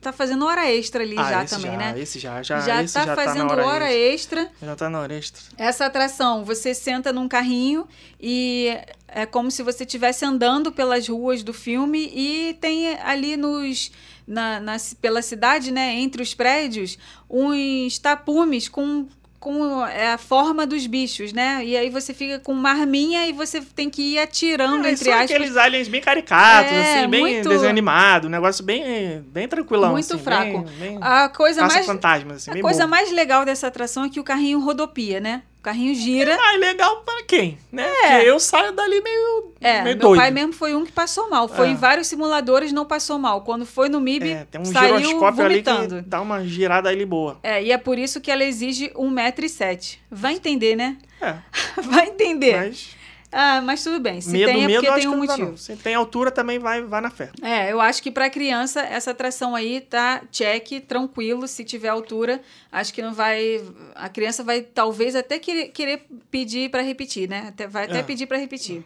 tá 0.00 0.12
fazendo 0.12 0.44
hora 0.44 0.68
extra 0.70 1.02
ali 1.02 1.16
Ah, 1.18 1.30
já 1.30 1.44
também, 1.44 1.70
já, 1.70 1.76
né? 1.78 1.94
Esse 1.98 2.18
já, 2.18 2.42
já, 2.42 2.60
Já 2.60 2.82
esse 2.82 2.92
tá 2.94 3.06
já 3.06 3.14
fazendo 3.14 3.46
tá 3.48 3.52
hora, 3.54 3.66
hora 3.66 3.92
extra. 3.92 4.42
extra. 4.42 4.66
Já 4.66 4.76
tá 4.76 4.90
na 4.90 5.00
hora 5.00 5.14
extra. 5.14 5.42
Essa 5.56 5.86
atração, 5.86 6.44
você 6.44 6.74
senta 6.74 7.12
num 7.12 7.28
carrinho 7.28 7.86
e 8.20 8.76
é 9.08 9.24
como 9.24 9.50
se 9.50 9.62
você 9.62 9.84
estivesse 9.84 10.24
andando 10.24 10.70
pelas 10.72 11.08
ruas 11.08 11.42
do 11.42 11.54
filme 11.54 12.10
e 12.14 12.54
tem 12.60 12.88
ali 12.96 13.36
nos 13.36 13.90
na, 14.26 14.60
na- 14.60 14.76
pela 15.00 15.22
cidade, 15.22 15.70
né, 15.72 15.94
entre 15.98 16.22
os 16.22 16.34
prédios, 16.34 16.98
uns 17.28 17.98
tapumes 17.98 18.68
com 18.68 19.08
com 19.40 19.84
é, 19.86 20.12
a 20.12 20.18
forma 20.18 20.66
dos 20.66 20.86
bichos, 20.86 21.32
né? 21.32 21.64
E 21.64 21.74
aí 21.74 21.88
você 21.88 22.12
fica 22.12 22.38
com 22.38 22.52
uma 22.52 22.70
arminha 22.72 23.26
e 23.26 23.32
você 23.32 23.62
tem 23.62 23.88
que 23.88 24.02
ir 24.14 24.18
atirando, 24.18 24.86
Ah, 24.86 24.90
entre 24.92 25.06
são 25.06 25.14
aspas. 25.14 25.30
aqueles 25.30 25.56
aliens 25.56 25.88
bem 25.88 26.00
caricatos, 26.02 26.70
É, 26.70 26.98
assim, 27.00 27.08
bem 27.08 27.20
muito- 27.22 27.48
desenho 27.48 27.70
animado, 27.70 28.26
um 28.26 28.30
negócio 28.30 28.62
bem, 28.62 29.22
bem 29.28 29.48
tranquilão. 29.48 29.92
Muito 29.92 30.14
assim, 30.14 30.22
fraco. 30.22 30.60
Bem, 30.78 30.90
bem 30.90 30.98
A 31.00 31.30
coisa 31.30 31.66
mais 31.66 31.86
fantasmas, 31.86 32.36
assim, 32.46 32.50
a 32.58 32.62
coisa 32.62 32.80
bobo. 32.80 32.90
mais 32.90 33.10
legal 33.10 33.46
dessa 33.46 33.66
atração 33.66 34.04
é 34.04 34.10
que 34.10 34.20
o 34.20 34.24
carrinho 34.24 34.60
rodopia, 34.60 35.18
né? 35.20 35.42
O 35.60 35.62
carrinho 35.62 35.94
gira. 35.94 36.38
Ah, 36.40 36.54
é 36.54 36.56
legal 36.56 37.02
para 37.02 37.22
quem? 37.24 37.58
Né? 37.70 37.86
Porque 37.86 38.14
eu 38.26 38.40
saio 38.40 38.72
dali 38.72 38.98
meio, 39.02 39.52
É, 39.60 39.82
meio 39.82 39.96
meu 39.98 40.08
doido. 40.08 40.18
pai 40.18 40.30
mesmo 40.30 40.54
foi 40.54 40.74
um 40.74 40.86
que 40.86 40.90
passou 40.92 41.28
mal. 41.28 41.46
Foi 41.48 41.68
É. 41.68 41.70
em 41.72 41.76
vários 41.76 42.06
simuladores, 42.06 42.72
não 42.72 42.86
passou 42.86 43.18
mal. 43.18 43.42
Quando 43.42 43.66
foi 43.66 43.90
no 43.90 44.00
MIB, 44.00 44.30
É, 44.30 44.46
tem 44.50 44.58
um 44.58 44.64
saiu 44.64 44.96
giroscópio 44.96 45.44
ali 45.44 45.54
vomitando. 45.62 46.02
que 46.02 46.08
dá 46.08 46.22
uma 46.22 46.42
girada 46.46 46.88
ali 46.88 47.04
boa. 47.04 47.38
É, 47.42 47.62
e 47.62 47.72
é 47.72 47.76
por 47.76 47.98
isso 47.98 48.22
que 48.22 48.30
ela 48.30 48.42
exige 48.42 48.90
1,07m. 48.96 49.98
Vai 50.10 50.32
entender, 50.32 50.74
né? 50.76 50.96
É, 51.20 51.34
Vai 51.82 52.06
entender. 52.08 52.56
mas 52.56 52.96
Ah, 53.32 53.60
mas 53.60 53.84
tudo 53.84 54.00
bem. 54.00 54.20
Se 54.20 54.30
medo, 54.30 54.46
tem 54.52 54.64
é 54.64 54.66
medo, 54.66 54.82
porque 54.84 55.00
tem 55.00 55.08
um 55.08 55.24
dá, 55.24 55.36
motivo. 55.36 55.56
Se 55.56 55.76
tem 55.76 55.94
altura 55.94 56.30
também 56.30 56.58
vai, 56.58 56.82
vai 56.82 57.00
na 57.00 57.10
fé. 57.10 57.30
É, 57.40 57.70
eu 57.70 57.80
acho 57.80 58.02
que 58.02 58.10
pra 58.10 58.28
criança 58.28 58.80
essa 58.80 59.12
atração 59.12 59.54
aí 59.54 59.80
tá 59.80 60.22
check, 60.32 60.80
tranquilo, 60.86 61.46
se 61.46 61.64
tiver 61.64 61.88
altura, 61.88 62.40
acho 62.72 62.92
que 62.92 63.00
não 63.00 63.14
vai, 63.14 63.62
a 63.94 64.08
criança 64.08 64.42
vai 64.42 64.62
talvez 64.62 65.14
até 65.14 65.38
querer, 65.38 65.68
querer 65.68 66.06
pedir 66.30 66.70
pra 66.70 66.82
repetir, 66.82 67.28
né? 67.28 67.46
Até, 67.48 67.68
vai 67.68 67.84
até 67.84 68.00
É. 68.00 68.02
pedir 68.02 68.26
pra 68.26 68.36
repetir. 68.36 68.84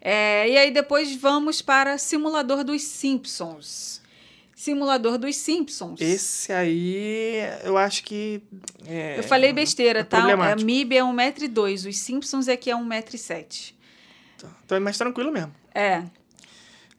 É, 0.00 0.48
e 0.48 0.56
aí 0.58 0.70
depois 0.70 1.14
vamos 1.14 1.62
para 1.62 1.96
simulador 1.96 2.64
dos 2.64 2.82
Simpsons. 2.82 4.00
Simulador 4.54 5.18
dos 5.18 5.36
Simpsons. 5.36 6.00
Esse 6.00 6.50
aí, 6.50 7.36
eu 7.62 7.76
acho 7.76 8.02
que. 8.02 8.42
é, 8.86 9.18
eu 9.18 9.22
falei 9.22 9.52
besteira, 9.52 10.00
é 10.00 10.02
tá? 10.04 10.18
A. 10.32 10.56
MIB 10.56 10.96
é 10.96 11.02
1,2m, 11.02 11.88
os 11.88 11.98
Simpsons 11.98 12.48
é 12.48 12.56
que 12.56 12.70
é 12.70 12.74
1,7m. 12.74 13.75
Então 14.64 14.76
é 14.76 14.80
mais 14.80 14.96
tranquilo 14.98 15.32
mesmo. 15.32 15.54
É. 15.74 16.02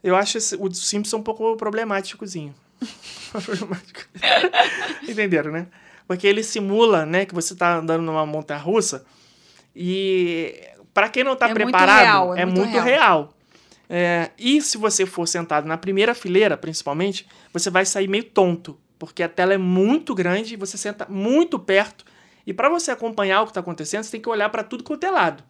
Eu 0.04 0.16
acho 0.16 0.38
esse- 0.38 0.56
o 0.56 0.72
Simpson 0.74 1.18
um 1.18 1.24
pouco 1.24 1.56
problemáticozinho. 1.58 2.54
Problemático. 3.32 4.02
Entenderam, 5.08 5.52
né? 5.52 5.68
Porque 6.08 6.26
ele 6.28 6.44
simula, 6.44 7.06
né, 7.06 7.26
que 7.26 7.34
você 7.34 7.56
tá 7.56 7.78
andando 7.78 8.02
numa 8.04 8.26
montanha 8.26 8.60
russa 8.60 9.06
e 9.76 10.56
para 10.94 11.10
quem 11.10 11.24
não 11.24 11.36
tá 11.36 11.46
É 11.46 11.50
muito 11.50 11.64
preparado, 11.64 12.00
real, 12.04 12.36
é 12.36 12.42
é, 12.42 12.46
muito 12.46 12.60
muito 12.60 12.74
real. 12.74 12.86
real. 12.86 13.34
É, 13.90 14.32
e 14.38 14.62
se 14.62 14.78
você 14.78 15.06
for 15.06 15.28
sentado 15.28 15.68
na 15.68 15.78
primeira 15.78 16.14
fileira, 16.14 16.58
principalmente, 16.58 17.28
você 17.54 17.70
vai 17.70 17.86
sair 17.86 18.08
meio 18.08 18.24
tonto, 18.24 18.78
porque 19.00 19.22
a 19.24 19.30
tela 19.30 19.54
é 19.54 19.58
muito 19.58 20.14
grande, 20.16 20.56
você 20.56 20.78
senta 20.78 21.06
muito 21.10 21.58
perto 21.60 22.04
e 22.46 22.54
para 22.54 22.70
você 22.70 22.92
acompanhar 22.92 23.42
o 23.42 23.46
que 23.46 23.52
está 23.52 23.60
acontecendo, 23.60 24.04
você 24.04 24.12
tem 24.12 24.22
que 24.22 24.30
olhar 24.30 24.50
para 24.50 24.64
tudo 24.64 24.84
quanto 24.84 25.04
é 25.06 25.12
lado. 25.12 25.44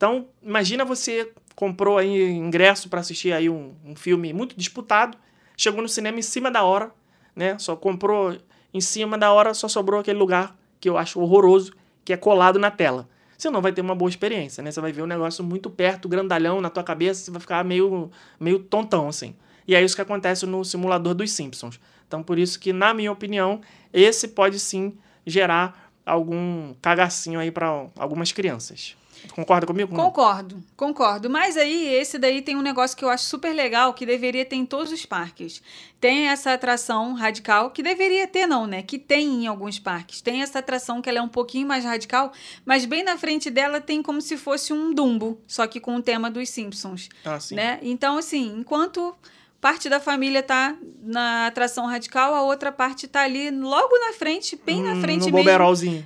Então, 0.00 0.28
imagina 0.42 0.82
você 0.82 1.30
comprou 1.54 1.98
aí 1.98 2.30
ingresso 2.30 2.88
para 2.88 3.00
assistir 3.00 3.34
aí 3.34 3.50
um, 3.50 3.74
um 3.84 3.94
filme 3.94 4.32
muito 4.32 4.56
disputado, 4.56 5.18
chegou 5.54 5.82
no 5.82 5.88
cinema 5.90 6.18
em 6.18 6.22
cima 6.22 6.50
da 6.50 6.64
hora, 6.64 6.90
né? 7.36 7.58
Só 7.58 7.76
comprou 7.76 8.34
em 8.72 8.80
cima 8.80 9.18
da 9.18 9.30
hora, 9.30 9.52
só 9.52 9.68
sobrou 9.68 10.00
aquele 10.00 10.18
lugar 10.18 10.56
que 10.80 10.88
eu 10.88 10.96
acho 10.96 11.20
horroroso, 11.20 11.74
que 12.02 12.14
é 12.14 12.16
colado 12.16 12.58
na 12.58 12.70
tela. 12.70 13.06
você 13.36 13.50
não 13.50 13.60
vai 13.60 13.74
ter 13.74 13.82
uma 13.82 13.94
boa 13.94 14.08
experiência, 14.08 14.62
né? 14.62 14.70
Você 14.70 14.80
vai 14.80 14.90
ver 14.90 15.02
um 15.02 15.06
negócio 15.06 15.44
muito 15.44 15.68
perto, 15.68 16.08
grandalhão 16.08 16.62
na 16.62 16.70
tua 16.70 16.82
cabeça, 16.82 17.22
você 17.22 17.30
vai 17.30 17.40
ficar 17.42 17.62
meio, 17.62 18.10
meio 18.40 18.58
tontão, 18.58 19.06
assim. 19.06 19.36
E 19.68 19.74
é 19.74 19.84
isso 19.84 19.94
que 19.94 20.00
acontece 20.00 20.46
no 20.46 20.64
simulador 20.64 21.12
dos 21.12 21.30
Simpsons. 21.30 21.78
Então, 22.08 22.22
por 22.22 22.38
isso 22.38 22.58
que, 22.58 22.72
na 22.72 22.94
minha 22.94 23.12
opinião, 23.12 23.60
esse 23.92 24.28
pode 24.28 24.58
sim 24.58 24.96
gerar 25.26 25.92
algum 26.06 26.72
cagacinho 26.80 27.38
aí 27.38 27.50
para 27.50 27.86
algumas 27.98 28.32
crianças. 28.32 28.96
Concorda 29.34 29.66
comigo? 29.66 29.94
Não? 29.96 30.04
Concordo, 30.04 30.62
concordo. 30.76 31.28
Mas 31.30 31.56
aí, 31.56 31.88
esse 31.94 32.18
daí 32.18 32.42
tem 32.42 32.56
um 32.56 32.62
negócio 32.62 32.96
que 32.96 33.04
eu 33.04 33.08
acho 33.10 33.24
super 33.24 33.52
legal, 33.54 33.92
que 33.94 34.04
deveria 34.06 34.44
ter 34.44 34.56
em 34.56 34.66
todos 34.66 34.92
os 34.92 35.04
parques. 35.06 35.62
Tem 36.00 36.28
essa 36.28 36.52
atração 36.52 37.12
radical, 37.12 37.70
que 37.70 37.82
deveria 37.82 38.26
ter 38.26 38.46
não, 38.46 38.66
né? 38.66 38.82
Que 38.82 38.98
tem 38.98 39.44
em 39.44 39.46
alguns 39.46 39.78
parques. 39.78 40.20
Tem 40.20 40.42
essa 40.42 40.58
atração 40.60 41.02
que 41.02 41.08
ela 41.08 41.18
é 41.18 41.22
um 41.22 41.28
pouquinho 41.28 41.66
mais 41.68 41.84
radical, 41.84 42.32
mas 42.64 42.84
bem 42.84 43.02
na 43.02 43.18
frente 43.18 43.50
dela 43.50 43.80
tem 43.80 44.02
como 44.02 44.20
se 44.22 44.36
fosse 44.36 44.72
um 44.72 44.92
Dumbo, 44.94 45.40
só 45.46 45.66
que 45.66 45.78
com 45.80 45.96
o 45.96 46.02
tema 46.02 46.30
dos 46.30 46.48
Simpsons, 46.48 47.08
Ah, 47.24 47.38
sim. 47.38 47.54
né? 47.54 47.78
Então, 47.82 48.16
assim, 48.18 48.54
enquanto 48.58 49.14
parte 49.60 49.88
da 49.88 50.00
família 50.00 50.42
tá 50.42 50.74
na 51.02 51.46
atração 51.46 51.86
radical, 51.86 52.34
a 52.34 52.42
outra 52.42 52.70
parte 52.72 53.06
tá 53.06 53.22
ali 53.22 53.50
logo 53.50 53.98
na 53.98 54.12
frente, 54.12 54.58
bem 54.64 54.82
na 54.82 54.92
Hum, 54.92 55.00
frente 55.00 55.30
No 55.30 55.32
mesmo 55.32 55.42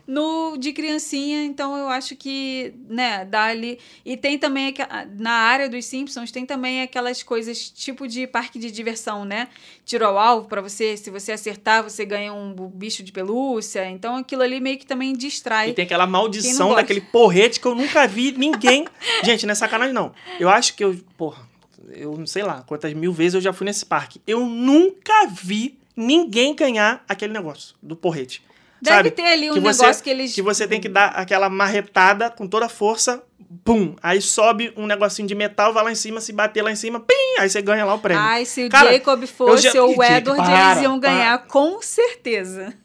no 0.06 0.56
de 0.56 0.72
criancinha, 0.72 1.44
então 1.44 1.76
eu 1.76 1.88
acho 1.88 2.16
que, 2.16 2.74
né, 2.88 3.24
dá 3.24 3.44
ali. 3.44 3.78
E 4.04 4.16
tem 4.16 4.38
também 4.38 4.74
na 5.18 5.32
área 5.32 5.68
dos 5.68 5.84
Simpsons 5.84 6.30
tem 6.30 6.44
também 6.44 6.82
aquelas 6.82 7.22
coisas 7.22 7.68
tipo 7.70 8.08
de 8.08 8.26
parque 8.26 8.58
de 8.58 8.70
diversão, 8.70 9.24
né? 9.24 9.48
Tiro 9.84 10.06
ao 10.06 10.18
alvo 10.18 10.48
pra 10.48 10.60
você, 10.60 10.96
se 10.96 11.10
você 11.10 11.32
acertar, 11.32 11.82
você 11.82 12.04
ganha 12.04 12.32
um 12.32 12.52
bicho 12.72 13.02
de 13.02 13.12
pelúcia. 13.12 13.88
Então 13.88 14.16
aquilo 14.16 14.42
ali 14.42 14.60
meio 14.60 14.78
que 14.78 14.86
também 14.86 15.12
distrai. 15.12 15.70
E 15.70 15.72
tem 15.74 15.84
aquela 15.84 16.06
maldição 16.06 16.74
daquele 16.74 17.00
porrete 17.00 17.60
que 17.60 17.66
eu 17.66 17.74
nunca 17.74 18.06
vi 18.06 18.32
ninguém. 18.32 18.86
Gente, 19.22 19.46
não 19.46 19.52
é 19.52 19.54
sacanagem, 19.54 19.94
não. 19.94 20.12
Eu 20.40 20.48
acho 20.48 20.74
que 20.74 20.84
eu. 20.84 20.98
Porra, 21.16 21.53
eu 21.92 22.16
não 22.16 22.26
sei 22.26 22.42
lá 22.42 22.62
quantas 22.62 22.92
mil 22.94 23.12
vezes 23.12 23.34
eu 23.34 23.40
já 23.40 23.52
fui 23.52 23.64
nesse 23.64 23.84
parque. 23.84 24.20
Eu 24.26 24.44
nunca 24.46 25.26
vi 25.26 25.78
ninguém 25.96 26.54
ganhar 26.54 27.04
aquele 27.08 27.32
negócio 27.32 27.74
do 27.82 27.94
porrete. 27.96 28.42
Deve 28.82 28.96
Sabe? 28.96 29.10
ter 29.12 29.22
ali 29.26 29.50
um 29.50 29.54
que 29.54 29.60
você, 29.60 29.82
negócio 29.82 30.04
que 30.04 30.10
eles 30.10 30.34
Que 30.34 30.42
você 30.42 30.66
tem 30.68 30.80
que 30.80 30.88
dar 30.88 31.06
aquela 31.08 31.48
marretada 31.48 32.28
com 32.30 32.46
toda 32.46 32.66
a 32.66 32.68
força, 32.68 33.22
pum. 33.64 33.96
Aí 34.02 34.20
sobe 34.20 34.72
um 34.76 34.86
negocinho 34.86 35.26
de 35.26 35.34
metal, 35.34 35.72
vai 35.72 35.84
lá 35.84 35.92
em 35.92 35.94
cima, 35.94 36.20
se 36.20 36.32
bater 36.32 36.60
lá 36.62 36.70
em 36.70 36.76
cima, 36.76 37.00
pim! 37.00 37.14
Aí 37.38 37.48
você 37.48 37.62
ganha 37.62 37.84
lá 37.84 37.94
o 37.94 37.98
prêmio. 37.98 38.22
Ai, 38.22 38.44
se 38.44 38.66
o 38.66 38.68
Cara, 38.68 38.92
Jacob 38.92 39.24
fosse 39.26 39.70
já- 39.72 39.82
ou 39.82 39.96
o 39.96 40.02
Edward, 40.04 40.42
para, 40.42 40.70
eles 40.72 40.82
iam 40.82 41.00
para. 41.00 41.10
ganhar 41.10 41.38
com 41.46 41.80
certeza. 41.80 42.74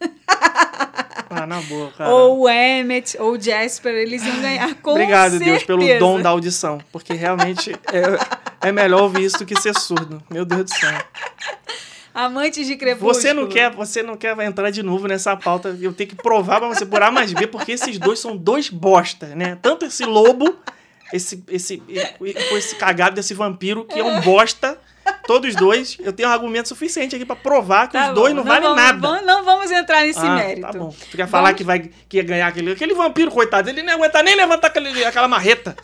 Ah, 1.32 1.46
na 1.46 1.60
boa, 1.62 1.92
cara. 1.96 2.10
Ou 2.10 2.40
o 2.40 2.48
Emmett, 2.48 3.16
ou 3.20 3.34
o 3.34 3.40
Jasper, 3.40 3.94
eles 3.94 4.20
iam 4.24 4.40
ganhar 4.40 4.74
com 4.76 4.90
Obrigado, 4.90 5.30
certeza. 5.32 5.50
Deus, 5.52 5.62
pelo 5.62 5.98
dom 6.00 6.20
da 6.20 6.30
audição. 6.30 6.78
Porque 6.90 7.12
realmente 7.12 7.70
é, 7.92 8.68
é 8.68 8.72
melhor 8.72 9.02
ouvir 9.02 9.24
isso 9.26 9.38
do 9.38 9.46
que 9.46 9.54
ser 9.60 9.78
surdo. 9.78 10.20
Meu 10.28 10.44
Deus 10.44 10.64
do 10.64 10.74
céu. 10.74 10.90
Amantes 12.24 12.66
de 12.66 12.76
crepúsculo. 12.76 13.14
Você 13.14 13.32
não 13.32 13.46
quer, 13.48 13.70
você 13.70 14.02
não 14.02 14.16
quer 14.16 14.38
entrar 14.40 14.70
de 14.70 14.82
novo 14.82 15.06
nessa 15.06 15.36
pauta. 15.36 15.76
Eu 15.80 15.92
tenho 15.92 16.10
que 16.10 16.16
provar 16.16 16.58
pra 16.60 16.68
você 16.68 16.84
por 16.84 17.02
A 17.02 17.10
mais 17.10 17.32
B, 17.32 17.46
porque 17.46 17.72
esses 17.72 17.98
dois 17.98 18.18
são 18.18 18.36
dois 18.36 18.68
bosta, 18.68 19.26
né? 19.34 19.56
Tanto 19.62 19.84
esse 19.86 20.04
lobo, 20.04 20.56
esse, 21.12 21.42
esse, 21.48 21.82
esse 22.52 22.74
cagado 22.76 23.14
desse 23.16 23.34
vampiro, 23.34 23.84
que 23.84 23.98
é 23.98 24.04
um 24.04 24.20
bosta. 24.20 24.78
Todos 25.26 25.54
dois, 25.56 25.96
eu 26.00 26.12
tenho 26.12 26.28
um 26.28 26.32
argumento 26.32 26.68
suficiente 26.68 27.16
aqui 27.16 27.24
pra 27.24 27.34
provar 27.34 27.86
que 27.88 27.94
Tá 27.94 28.08
os 28.10 28.14
dois 28.14 28.32
bom, 28.34 28.40
não, 28.40 28.44
valem 28.44 28.62
vamos- 28.62 28.76
nada. 28.76 28.98
vamos- 29.00 29.26
não 29.26 29.44
vamos 29.44 29.70
entrar 29.70 30.02
nesse 30.02 30.20
Ah, 30.20 30.34
mérito. 30.36 30.60
Tá 30.70 30.72
bom. 30.78 30.94
Tu 31.10 31.16
quer 31.16 31.26
falar 31.26 31.54
que, 31.54 31.64
vai, 31.64 31.90
que 32.08 32.16
ia 32.18 32.22
ganhar 32.22 32.46
aquele, 32.46 32.72
aquele 32.72 32.94
vampiro, 32.94 33.30
coitado, 33.30 33.68
ele 33.70 33.82
nem 33.82 33.94
aguenta 33.94 34.22
nem 34.22 34.36
levantar 34.36 34.68
aquele, 34.68 35.04
aquela 35.04 35.26
marreta. 35.26 35.74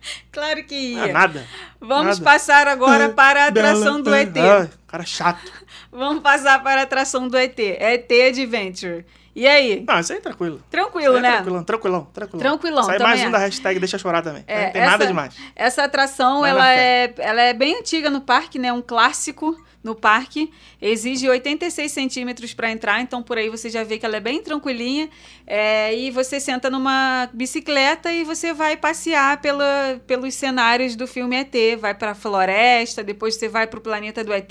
Claro 0.32 0.62
que 0.64 0.98
Ah, 0.98 1.06
ia. 1.06 1.12
nada. 1.12 1.46
Vamos 1.80 2.18
nada. 2.18 2.22
passar 2.22 2.68
agora 2.68 3.08
para 3.14 3.44
a 3.44 3.48
atração 3.48 4.00
do 4.00 4.14
ET. 4.14 4.36
Ai, 4.36 4.70
cara 4.86 5.04
chato. 5.04 5.50
Vamos 5.90 6.22
passar 6.22 6.62
para 6.62 6.80
a 6.80 6.84
atração 6.84 7.28
do 7.28 7.36
ET. 7.36 7.58
ET 7.58 8.10
Adventure. 8.28 9.04
E 9.34 9.46
aí? 9.46 9.84
Não, 9.86 10.00
isso 10.00 10.12
aí 10.12 10.18
é 10.18 10.20
tranquilo. 10.20 10.60
Tranquilo, 10.68 11.16
é 11.18 11.20
né? 11.20 11.32
Tranquilão, 11.36 11.62
tranquilão, 11.64 12.04
tranquilão. 12.12 12.40
Tranquilão, 12.42 12.82
Sai 12.84 12.98
também 12.98 13.06
mais 13.08 13.20
um 13.20 13.22
acho. 13.24 13.32
da 13.32 13.38
hashtag 13.38 13.78
Deixa 13.78 13.96
Chorar 13.98 14.20
também. 14.22 14.42
É, 14.48 14.64
não 14.66 14.72
tem 14.72 14.80
nada 14.82 14.94
essa- 14.96 15.06
demais. 15.06 15.34
Essa 15.54 15.84
atração, 15.84 16.44
ela 16.44 16.72
é, 16.72 17.14
ela 17.18 17.42
é 17.42 17.52
bem 17.52 17.76
antiga 17.78 18.10
no 18.10 18.20
parque, 18.20 18.58
né? 18.58 18.72
Um 18.72 18.82
clássico 18.82 19.56
no 19.82 19.94
parque. 19.94 20.50
Exige 20.80 21.28
86 21.28 21.90
centímetros 21.90 22.52
para 22.52 22.70
entrar, 22.70 23.00
então 23.00 23.22
por 23.22 23.38
aí 23.38 23.48
você 23.48 23.70
já 23.70 23.84
vê 23.84 23.98
que 23.98 24.04
ela 24.04 24.16
é 24.16 24.20
bem 24.20 24.42
tranquilinha. 24.42 25.08
É, 25.46 25.96
e 25.96 26.10
você 26.10 26.40
senta 26.40 26.68
numa 26.68 27.28
bicicleta 27.32 28.12
e 28.12 28.24
você 28.24 28.52
vai 28.52 28.76
passear 28.76 29.40
pela, 29.40 30.00
pelos 30.06 30.34
cenários 30.34 30.94
do 30.96 31.06
filme 31.06 31.36
ET. 31.36 31.78
Vai 31.78 31.94
para 31.94 32.10
a 32.10 32.14
floresta, 32.14 33.02
depois 33.02 33.36
você 33.36 33.48
vai 33.48 33.66
para 33.66 33.78
o 33.78 33.80
planeta 33.80 34.22
do 34.24 34.32
ET, 34.32 34.50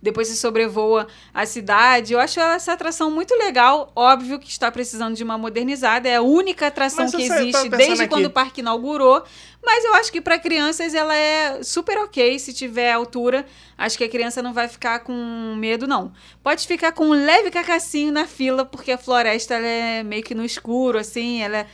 depois 0.00 0.28
você 0.28 0.36
sobrevoa 0.36 1.06
a 1.32 1.46
cidade. 1.46 2.12
Eu 2.12 2.20
acho 2.20 2.38
essa 2.40 2.72
atração 2.72 3.10
muito 3.10 3.34
legal. 3.34 3.90
Óbvio 3.94 4.38
que 4.38 4.50
está 4.50 4.70
precisando 4.70 5.14
de 5.14 5.24
uma 5.24 5.36
modernizada. 5.36 6.08
É 6.08 6.16
a 6.16 6.22
única 6.22 6.66
atração 6.66 7.04
Mas 7.04 7.14
que 7.14 7.22
existe 7.22 7.68
desde 7.68 8.02
aqui. 8.02 8.08
quando 8.08 8.26
o 8.26 8.30
parque 8.30 8.60
inaugurou. 8.60 9.24
Mas 9.62 9.84
eu 9.84 9.94
acho 9.94 10.10
que 10.10 10.20
para 10.20 10.38
crianças 10.38 10.94
ela 10.94 11.14
é 11.14 11.62
super 11.62 11.98
ok 11.98 12.38
se 12.38 12.52
tiver 12.52 12.92
altura. 12.92 13.44
Acho 13.76 13.98
que 13.98 14.04
a 14.04 14.08
criança 14.08 14.42
não 14.42 14.52
vai 14.52 14.59
ficar 14.68 15.00
com 15.00 15.54
medo, 15.56 15.86
não. 15.86 16.12
Pode 16.42 16.66
ficar 16.66 16.92
com 16.92 17.06
um 17.06 17.12
leve 17.12 17.50
cacacinho 17.50 18.12
na 18.12 18.26
fila, 18.26 18.64
porque 18.64 18.92
a 18.92 18.98
floresta 18.98 19.54
é 19.54 20.02
meio 20.02 20.22
que 20.22 20.34
no 20.34 20.44
escuro, 20.44 20.98
assim, 20.98 21.42
ela 21.42 21.58
é, 21.58 21.66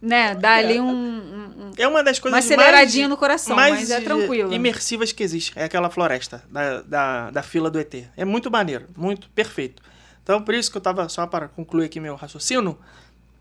né, 0.00 0.34
dá 0.34 0.54
ali 0.54 0.80
um, 0.80 0.88
um- 0.90 1.70
É 1.76 1.86
uma 1.86 2.02
das 2.02 2.16
uma 2.18 2.22
coisas 2.22 2.44
aceleradinha 2.44 3.04
mais, 3.04 3.10
no 3.10 3.16
coração, 3.16 3.56
mais 3.56 3.74
mas 3.80 3.90
é 3.90 4.00
tranquilo. 4.00 4.52
imersivas 4.52 5.12
que 5.12 5.22
existe. 5.22 5.52
É 5.56 5.64
aquela 5.64 5.90
floresta 5.90 6.42
da, 6.50 6.80
da, 6.82 7.30
da 7.30 7.42
fila 7.42 7.70
do 7.70 7.78
ET. 7.78 7.94
É 8.16 8.24
muito 8.24 8.50
maneiro, 8.50 8.86
muito 8.96 9.28
perfeito. 9.30 9.82
Então, 10.22 10.42
por 10.42 10.54
isso 10.54 10.70
que 10.70 10.76
eu 10.76 10.80
tava, 10.82 11.08
só 11.08 11.26
para 11.26 11.48
concluir 11.48 11.86
aqui 11.86 11.98
meu 12.00 12.14
raciocínio, 12.14 12.78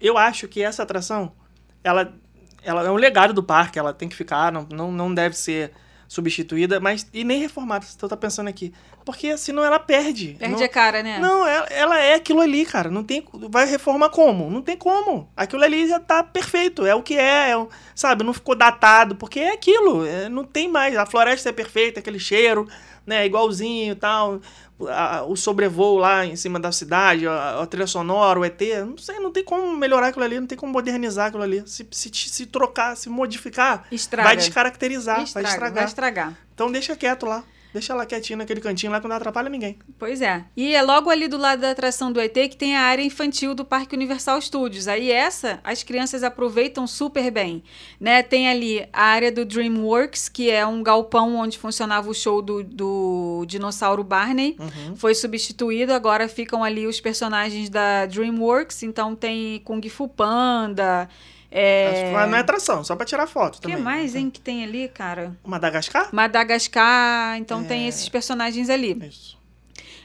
eu 0.02 0.18
acho 0.18 0.48
que 0.48 0.62
essa 0.64 0.84
atração, 0.84 1.32
ela, 1.84 2.14
ela 2.64 2.84
é 2.86 2.90
um 2.92 2.96
legado 2.96 3.34
do 3.34 3.44
parque, 3.44 3.78
ela 3.78 3.94
tem 3.94 4.10
que 4.10 4.16
ficar, 4.16 4.52
não, 4.52 4.68
não, 4.72 4.92
não 4.92 5.14
deve 5.14 5.38
ser 5.38 5.72
substituída, 6.10 6.80
mas 6.80 7.08
e 7.14 7.24
nem 7.24 7.40
reformada, 7.40 7.86
se 7.86 7.96
tu 7.96 8.08
tá 8.10 8.18
pensando 8.18 8.48
aqui. 8.48 8.74
Porque 9.06 9.38
senão 9.38 9.64
ela 9.64 9.78
perde. 9.80 10.36
Perde 10.40 10.56
Não- 10.56 10.64
a 10.64 10.68
cara, 10.68 11.04
né? 11.04 11.20
Não, 11.20 11.48
ela, 11.48 11.68
ela 11.68 12.00
é 12.00 12.16
aquilo 12.16 12.42
ali, 12.42 12.66
cara. 12.66 12.90
Não 12.90 13.04
tem, 13.04 13.24
vai 13.32 13.66
reformar 13.68 14.10
como? 14.10 14.50
Não 14.50 14.62
tem 14.62 14.76
como. 14.76 15.30
Aquilo 15.38 15.64
ali 15.64 15.88
já 15.88 16.00
tá 16.00 16.24
perfeito. 16.24 16.84
É 16.86 16.96
o 16.96 17.04
que 17.04 17.16
é, 17.16 17.52
é 17.52 17.58
o- 17.58 17.70
sabe? 17.94 18.24
Não 18.24 18.34
ficou 18.34 18.56
datado, 18.56 19.16
porque 19.16 19.40
é 19.40 19.54
aquilo. 19.54 20.04
é, 20.06 20.28
não 20.28 20.44
tem 20.44 20.68
mais. 20.68 20.98
A 20.98 21.06
floresta 21.06 21.50
é 21.50 21.52
perfeita, 21.54 22.00
aquele 22.00 22.20
cheiro, 22.20 22.68
né? 23.06 23.24
Igualzinho 23.26 23.92
e 23.92 23.96
tal. 23.96 24.42
A- 24.88 25.24
o 25.24 25.36
sobrevoo 25.36 25.98
lá 25.98 26.26
em 26.26 26.36
cima 26.36 26.60
da 26.60 26.72
cidade, 26.72 27.28
a, 27.28 27.60
a 27.62 27.66
trilha 27.66 27.86
sonora, 27.88 28.40
o 28.40 28.46
ET. 28.46 28.62
Não 28.88 28.98
sei, 28.98 29.20
não 29.20 29.32
tem 29.32 29.44
como 29.44 29.76
melhorar 29.76 30.08
aquilo 30.08 30.24
ali, 30.24 30.40
não 30.40 30.48
tem 30.48 30.58
como 30.58 30.72
modernizar 30.72 31.28
aquilo 31.28 31.44
ali. 31.44 31.64
Se, 31.68 31.86
se, 31.92 32.10
se 32.14 32.46
trocar, 32.46 32.96
se 32.96 33.10
modificar, 33.10 33.86
Estraga. 33.92 34.28
vai 34.30 34.38
descaracterizar, 34.38 35.22
Estraga, 35.22 35.44
vai 35.48 35.54
estragar. 35.54 35.76
vai 35.76 35.86
estragar. 35.86 36.38
Então 36.54 36.72
deixa 36.72 36.96
quieto 36.96 37.26
lá. 37.26 37.44
Deixa 37.72 37.94
ela 37.94 38.06
quietinha 38.06 38.38
naquele 38.38 38.62
cantinho 38.62 38.92
lá 38.92 39.00
que 39.00 39.08
não 39.08 39.16
atrapalha 39.16 39.48
ninguém. 39.48 39.78
Pois 39.98 40.22
é. 40.22 40.44
E 40.58 40.74
é 40.74 40.82
logo 40.82 41.10
ali 41.10 41.28
do 41.28 41.38
lado 41.38 41.62
da 41.62 41.72
atração 41.72 42.12
do 42.12 42.20
ET 42.20 42.34
que 42.34 42.58
tem 42.58 42.76
a 42.76 42.82
área 42.82 43.04
infantil 43.04 43.54
do 43.54 43.64
Parque 43.64 43.96
Universal 43.96 44.42
Studios. 44.42 44.88
Aí 44.88 45.12
essa, 45.12 45.60
as 45.64 45.84
crianças 45.84 46.24
aproveitam 46.24 46.88
super 46.88 47.30
bem. 47.30 47.64
Né? 48.00 48.24
Tem 48.24 48.50
ali 48.50 48.88
a 48.92 49.04
área 49.04 49.32
do 49.32 49.46
DreamWorks, 49.46 50.28
que 50.28 50.50
é 50.50 50.66
um 50.66 50.82
galpão 50.82 51.36
onde 51.36 51.60
funcionava 51.60 52.10
o 52.10 52.14
show 52.14 52.42
do, 52.42 52.64
do 52.64 53.46
dinossauro 53.48 54.04
Barney. 54.04 54.58
Uhum. 54.60 54.96
Foi 54.96 55.14
substituído, 55.14 55.94
agora 55.94 56.28
ficam 56.28 56.64
ali 56.64 56.88
os 56.88 57.00
personagens 57.00 57.70
da 57.70 58.08
DreamWorks. 58.08 58.82
Então 58.82 59.16
tem 59.16 59.60
Kung 59.64 59.88
Fu 59.90 60.08
Panda. 60.08 61.08
É... 61.52 62.12
Mas 62.14 62.30
não 62.30 62.38
é 62.38 62.42
atração, 62.42 62.84
só 62.84 62.96
pra 62.96 63.06
tirar 63.06 63.26
foto 63.26 63.56
O 63.58 63.62
que 63.62 63.68
também. 63.70 63.82
mais, 63.84 64.16
hein, 64.16 64.30
que 64.30 64.40
tem 64.40 64.64
ali, 64.64 64.88
cara? 64.88 65.36
Madagascar? 65.44 66.10
Madagascar, 66.12 67.38
então 67.38 67.62
É. 67.62 67.64
tem 67.64 67.88
esses 67.88 68.08
personagens 68.08 68.70
ali. 68.70 68.96
Isso. 69.08 69.38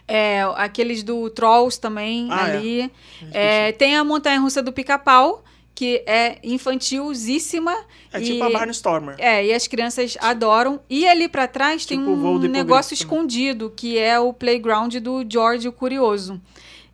É, 0.07 0.43
aqueles 0.57 1.03
do 1.03 1.29
Trolls 1.31 1.81
também 1.81 2.29
Ah, 2.31 2.49
é. 2.49 2.57
ali. 2.57 2.93
É, 3.33 3.73
tem 3.73 3.97
a 3.97 4.05
montanha 4.05 4.39
russa 4.41 4.63
do 4.63 4.73
pica-pau, 4.73 5.43
que 5.75 6.03
é 6.07 6.39
infantilzíssima. 6.43 7.75
É 8.13 8.21
e, 8.21 8.25
tipo 8.25 8.45
a 8.45 8.51
Barnstormer. 8.51 9.17
É, 9.19 9.45
e 9.45 9.53
as 9.53 9.67
crianças 9.67 10.17
adoram. 10.21 10.81
E 10.89 11.07
ali 11.07 11.29
pra 11.29 11.47
trás 11.49 11.85
tem 11.87 11.99
Tipo 11.99 12.11
o 12.13 12.17
voo 12.17 12.35
um 12.37 12.39
negócio 12.41 12.97
também. 12.97 13.03
escondido, 13.03 13.73
que 13.75 13.99
é 13.99 14.19
o 14.21 14.33
playground 14.33 14.95
do 14.97 15.25
George 15.29 15.67
o 15.69 15.73
Curioso. 15.73 16.41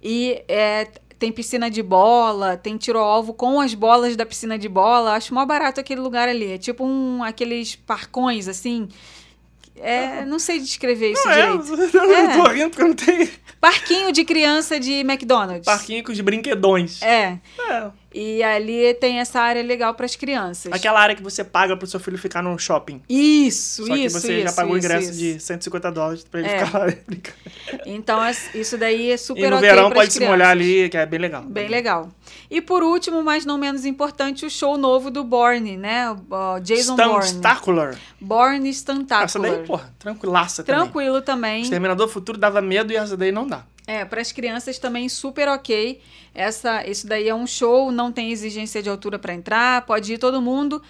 E 0.02 0.42
é, 0.48 0.88
tem 1.20 1.30
piscina 1.30 1.70
de 1.70 1.82
bola, 1.82 2.56
tem 2.56 2.76
tiro-alvo 2.78 3.32
com 3.34 3.60
as 3.60 3.74
bolas 3.74 4.16
da 4.16 4.24
piscina 4.26 4.58
de 4.58 4.68
bola. 4.68 5.12
Acho 5.12 5.34
mó 5.34 5.44
barato 5.46 5.78
aquele 5.78 6.00
lugar 6.00 6.28
ali. 6.28 6.52
É 6.52 6.58
tipo 6.58 6.82
um, 6.84 7.22
aqueles 7.22 7.76
parcões, 7.76 8.48
assim. 8.48 8.88
É, 9.76 10.24
não 10.24 10.38
sei 10.38 10.58
descrever 10.58 11.12
isso 11.12 11.24
Não 11.24 11.32
é, 11.32 11.56
direito. 11.56 11.74
eu 11.96 12.14
É. 12.14 12.36
tô 12.36 12.48
rindo 12.50 12.70
porque 12.70 12.82
não 12.84 12.94
tem 12.94 13.30
Parquinho 13.60 14.10
de 14.12 14.24
criança 14.24 14.80
de 14.80 14.92
McDonald's. 15.00 15.64
parquinho 15.66 16.02
com 16.02 16.10
os 16.10 16.20
brinquedões. 16.20 17.00
É. 17.02 17.38
É. 17.70 17.90
E 18.12 18.42
ali 18.42 18.92
tem 18.94 19.18
essa 19.20 19.40
área 19.40 19.62
legal 19.62 19.94
para 19.94 20.04
as 20.04 20.16
crianças. 20.16 20.72
Aquela 20.72 21.00
área 21.00 21.14
que 21.14 21.22
você 21.22 21.44
paga 21.44 21.76
pro 21.76 21.86
seu 21.86 22.00
filho 22.00 22.18
ficar 22.18 22.42
no 22.42 22.58
shopping. 22.58 23.00
Isso, 23.08 23.86
Só 23.86 23.94
que 23.94 24.00
isso, 24.00 24.20
você 24.20 24.38
isso. 24.38 24.48
já 24.48 24.52
pagou 24.52 24.74
o 24.74 24.78
ingresso 24.78 25.10
isso. 25.10 25.18
de 25.18 25.38
150 25.40 25.92
dólares 25.92 26.24
pra 26.24 26.40
ele 26.40 26.48
É. 26.48 26.64
ficar 26.66 26.78
lá 26.78 26.86
brincando. 27.06 27.36
Então, 27.86 28.24
es- 28.28 28.52
isso 28.54 28.76
daí 28.76 29.10
é 29.12 29.16
super 29.16 29.44
E 29.44 29.50
no 29.50 29.56
ok 29.56 29.68
verão 29.68 29.90
pode 29.92 30.12
se 30.12 30.20
molhar 30.26 30.48
ali, 30.50 30.88
que 30.88 30.96
é 30.96 31.06
bem 31.06 31.20
legal. 31.20 31.42
Bem 31.44 31.68
legal. 31.68 32.08
E 32.50 32.60
por 32.60 32.82
último, 32.82 33.22
mas 33.22 33.46
não 33.46 33.56
menos 33.56 33.84
importante, 33.84 34.44
o 34.44 34.50
show 34.50 34.76
novo 34.76 35.08
do 35.10 35.22
Borne, 35.22 35.76
né? 35.76 36.10
O, 36.10 36.58
Jason 36.60 36.96
Bourne. 36.96 37.26
Stuntacular. 37.28 37.96
Borne 38.20 38.70
Essa 38.70 38.78
Stuntacular. 38.80 39.52
daí, 39.52 39.66
porra, 39.66 39.94
tranquilaça 39.98 40.64
também. 40.64 40.80
Tranquilo 40.82 41.22
também. 41.22 41.62
Exterminador 41.62 42.08
Futuro 42.08 42.36
dava 42.36 42.60
medo 42.60 42.92
e 42.92 42.96
essa 42.96 43.16
daí 43.16 43.30
não 43.30 43.46
dá. 43.46 43.64
É, 43.92 44.04
para 44.04 44.20
as 44.20 44.30
crianças 44.30 44.78
também 44.78 45.08
super 45.08 45.48
ok. 45.48 46.00
Essa, 46.32 46.88
isso 46.88 47.08
daí 47.08 47.28
é 47.28 47.34
um 47.34 47.44
show, 47.44 47.90
não 47.90 48.12
tem 48.12 48.30
exigência 48.30 48.80
de 48.80 48.88
altura 48.88 49.18
para 49.18 49.34
entrar, 49.34 49.84
pode 49.84 50.12
ir 50.14 50.18
todo 50.18 50.40
mundo. 50.40 50.80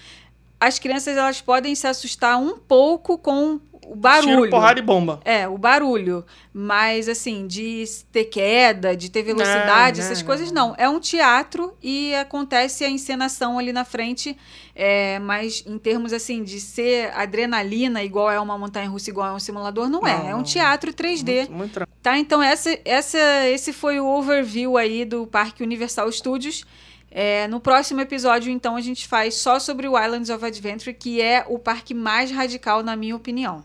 As 0.61 0.79
crianças 0.79 1.17
elas 1.17 1.41
podem 1.41 1.75
se 1.75 1.87
assustar 1.87 2.37
um 2.37 2.59
pouco 2.59 3.17
com 3.17 3.59
o 3.91 3.97
barulho. 3.97 4.37
Tiro, 4.37 4.51
porrada 4.51 4.79
e 4.79 4.83
bomba. 4.83 5.21
É, 5.25 5.49
o 5.49 5.59
barulho. 5.59 6.25
Mas, 6.55 7.09
assim, 7.09 7.49
de 7.49 7.85
ter 8.13 8.27
queda, 8.27 8.97
de 8.97 9.11
ter 9.11 9.25
velocidade, 9.25 9.99
Não, 9.99 10.07
essas 10.07 10.21
não, 10.21 10.27
coisas 10.27 10.53
não. 10.53 10.69
não. 10.69 10.75
É 10.79 10.89
um 10.89 11.01
teatro 11.01 11.75
e 11.83 12.15
acontece 12.15 12.85
a 12.85 12.89
encenação 12.89 13.59
ali 13.59 13.73
na 13.73 13.85
frente. 13.85 14.37
É, 14.77 15.19
mas 15.19 15.65
em 15.67 15.77
termos, 15.77 16.13
assim, 16.13 16.45
de 16.45 16.61
ser 16.61 17.11
adrenalina, 17.15 18.05
igual 18.05 18.31
é 18.31 18.39
uma 18.39 18.57
montanha-russa, 18.57 19.11
igual 19.11 19.27
é 19.27 19.33
um 19.33 19.41
simulador, 19.41 19.89
não, 19.89 20.07
é. 20.07 20.31
É 20.31 20.35
um 20.37 20.45
teatro 20.45 20.93
3D. 20.93 21.49
Muito, 21.49 21.53
muito. 21.53 21.89
Tá, 22.01 22.17
então 22.17 22.41
essa, 22.41 22.79
essa, 22.85 23.19
esse 23.49 23.73
foi 23.73 23.99
o 23.99 24.07
overview 24.07 24.77
aí 24.77 25.05
do 25.05 25.27
Parque 25.27 25.65
Universal 25.65 26.11
Studios. 26.13 26.65
É, 27.11 27.49
no 27.49 27.59
próximo 27.59 28.01
episódio, 28.01 28.53
então, 28.53 28.77
a 28.77 28.81
gente 28.81 29.09
faz 29.09 29.35
só 29.35 29.59
sobre 29.59 29.89
o 29.89 29.99
Islands 29.99 30.31
of 30.31 30.45
Adventure, 30.45 30.95
que 30.95 31.21
é 31.21 31.45
o 31.49 31.59
parque 31.59 31.93
mais 31.93 32.31
radical, 32.31 32.85
na 32.85 32.95
minha 32.95 33.17
opinião. 33.17 33.65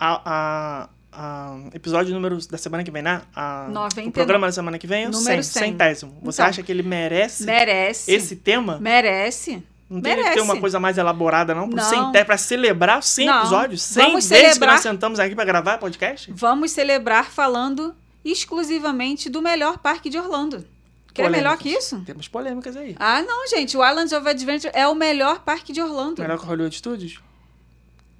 A, 0.00 0.22
a, 0.24 0.88
a- 1.12 1.58
episódio 1.74 2.14
número 2.14 2.38
da 2.48 2.56
semana 2.56 2.82
que 2.82 2.90
vem, 2.90 3.02
né? 3.02 3.20
A, 3.36 3.68
99. 3.70 4.08
O 4.08 4.12
programa 4.12 4.46
da 4.46 4.52
semana 4.52 4.78
que 4.78 4.86
vem 4.86 5.04
é 5.04 5.08
o 5.08 5.10
Número 5.10 5.42
100, 5.42 5.42
100. 5.42 5.62
centésimo. 5.72 6.16
Você 6.22 6.40
Então. 6.40 6.48
acha 6.50 6.62
que 6.62 6.72
ele 6.72 6.82
merece, 6.82 7.44
Merece. 7.44 8.10
esse 8.10 8.36
tema? 8.36 8.78
Merece. 8.80 9.62
Não 9.90 10.00
tem 10.00 10.16
que 10.16 10.30
ter 10.30 10.40
uma 10.40 10.58
coisa 10.58 10.78
mais 10.80 10.96
elaborada, 10.98 11.52
não? 11.54 11.68
Pro 11.68 11.76
Não. 11.76 12.12
pra 12.12 12.38
celebrar 12.38 13.00
os 13.00 13.06
100 13.06 13.26
Não. 13.26 13.38
episódios? 13.40 13.82
100 13.82 14.04
Vamos 14.06 14.28
vezes 14.28 14.44
que 14.44 14.48
celebrar- 14.54 14.72
nós 14.74 14.80
sentamos 14.82 15.18
aqui 15.20 15.34
pra 15.34 15.44
gravar 15.44 15.78
podcast? 15.78 16.32
Vamos 16.32 16.70
celebrar 16.70 17.28
falando 17.30 17.94
exclusivamente 18.24 19.28
do 19.28 19.42
melhor 19.42 19.78
parque 19.78 20.08
de 20.08 20.16
Orlando. 20.16 20.64
Quer 21.12 21.24
Polêmicas. 21.24 21.42
melhor 21.42 21.58
que 21.58 21.68
isso? 21.70 22.00
Temos 22.06 22.28
polêmicas 22.28 22.76
aí. 22.76 22.94
Ah, 23.00 23.20
não, 23.22 23.48
gente. 23.48 23.76
O 23.76 23.84
Islands 23.84 24.12
of 24.12 24.28
Adventure 24.28 24.70
é 24.74 24.86
o 24.86 24.94
melhor 24.94 25.40
parque 25.40 25.72
de 25.72 25.82
Orlando. 25.82 26.22
Melhor 26.22 26.38
que 26.38 26.44
o 26.44 26.46
Hollywood 26.48 26.76
Studios? 26.76 27.20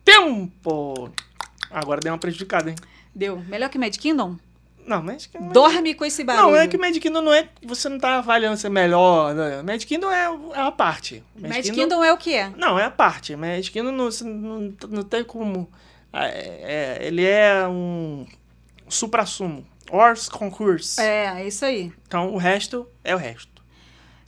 Tempo! 0.05 1.11
Agora 1.71 2.01
deu 2.01 2.12
uma 2.12 2.18
prejudicada, 2.18 2.71
hein? 2.71 2.77
Deu. 3.14 3.39
Melhor 3.47 3.68
que 3.68 3.79
Mad 3.79 3.97
Kingdom? 3.97 4.37
Não, 4.87 5.03
mas... 5.03 5.27
que- 5.27 5.39
Dorme 5.39 5.95
com 5.95 6.05
esse 6.05 6.25
barulho. 6.25 6.49
Não, 6.53 6.57
é 6.57 6.66
que 6.66 6.77
Mad 6.79 6.97
Kingdom 6.97 7.21
não 7.21 7.33
é... 7.33 7.49
Você 7.62 7.89
não 7.89 7.99
tá 7.99 8.16
avaliando 8.18 8.57
se 8.57 8.66
é 8.66 8.71
melhor. 8.71 9.35
Né? 9.35 9.62
Mad 9.62 9.85
Kingdom 9.85 10.11
é, 10.11 10.25
é 10.25 10.29
uma 10.31 10.73
parte. 10.73 11.23
Mad 11.39 11.64
Kingdom 11.71 12.03
é 12.03 12.12
o 12.12 12.16
que 12.16 12.35
é? 12.35 12.51
Não, 12.57 12.79
é 12.79 12.85
a 12.85 12.91
parte. 12.91 13.37
Mad 13.37 13.66
Kingdom 13.68 13.93
não, 13.93 14.05
você 14.07 14.25
não, 14.25 14.73
não 14.89 15.03
tem 15.03 15.23
como... 15.23 15.71
é- 16.12 16.99
é- 17.01 17.07
ele 17.07 17.25
é 17.25 17.68
um 17.68 18.27
supra-sumo. 18.89 19.64
Horse 19.91 20.31
Concourse. 20.31 21.01
É, 21.01 21.41
é 21.43 21.47
isso 21.49 21.64
aí. 21.64 21.93
Então, 22.07 22.33
o 22.33 22.37
resto 22.37 22.87
é 23.05 23.14
o 23.14 23.18
resto. 23.18 23.61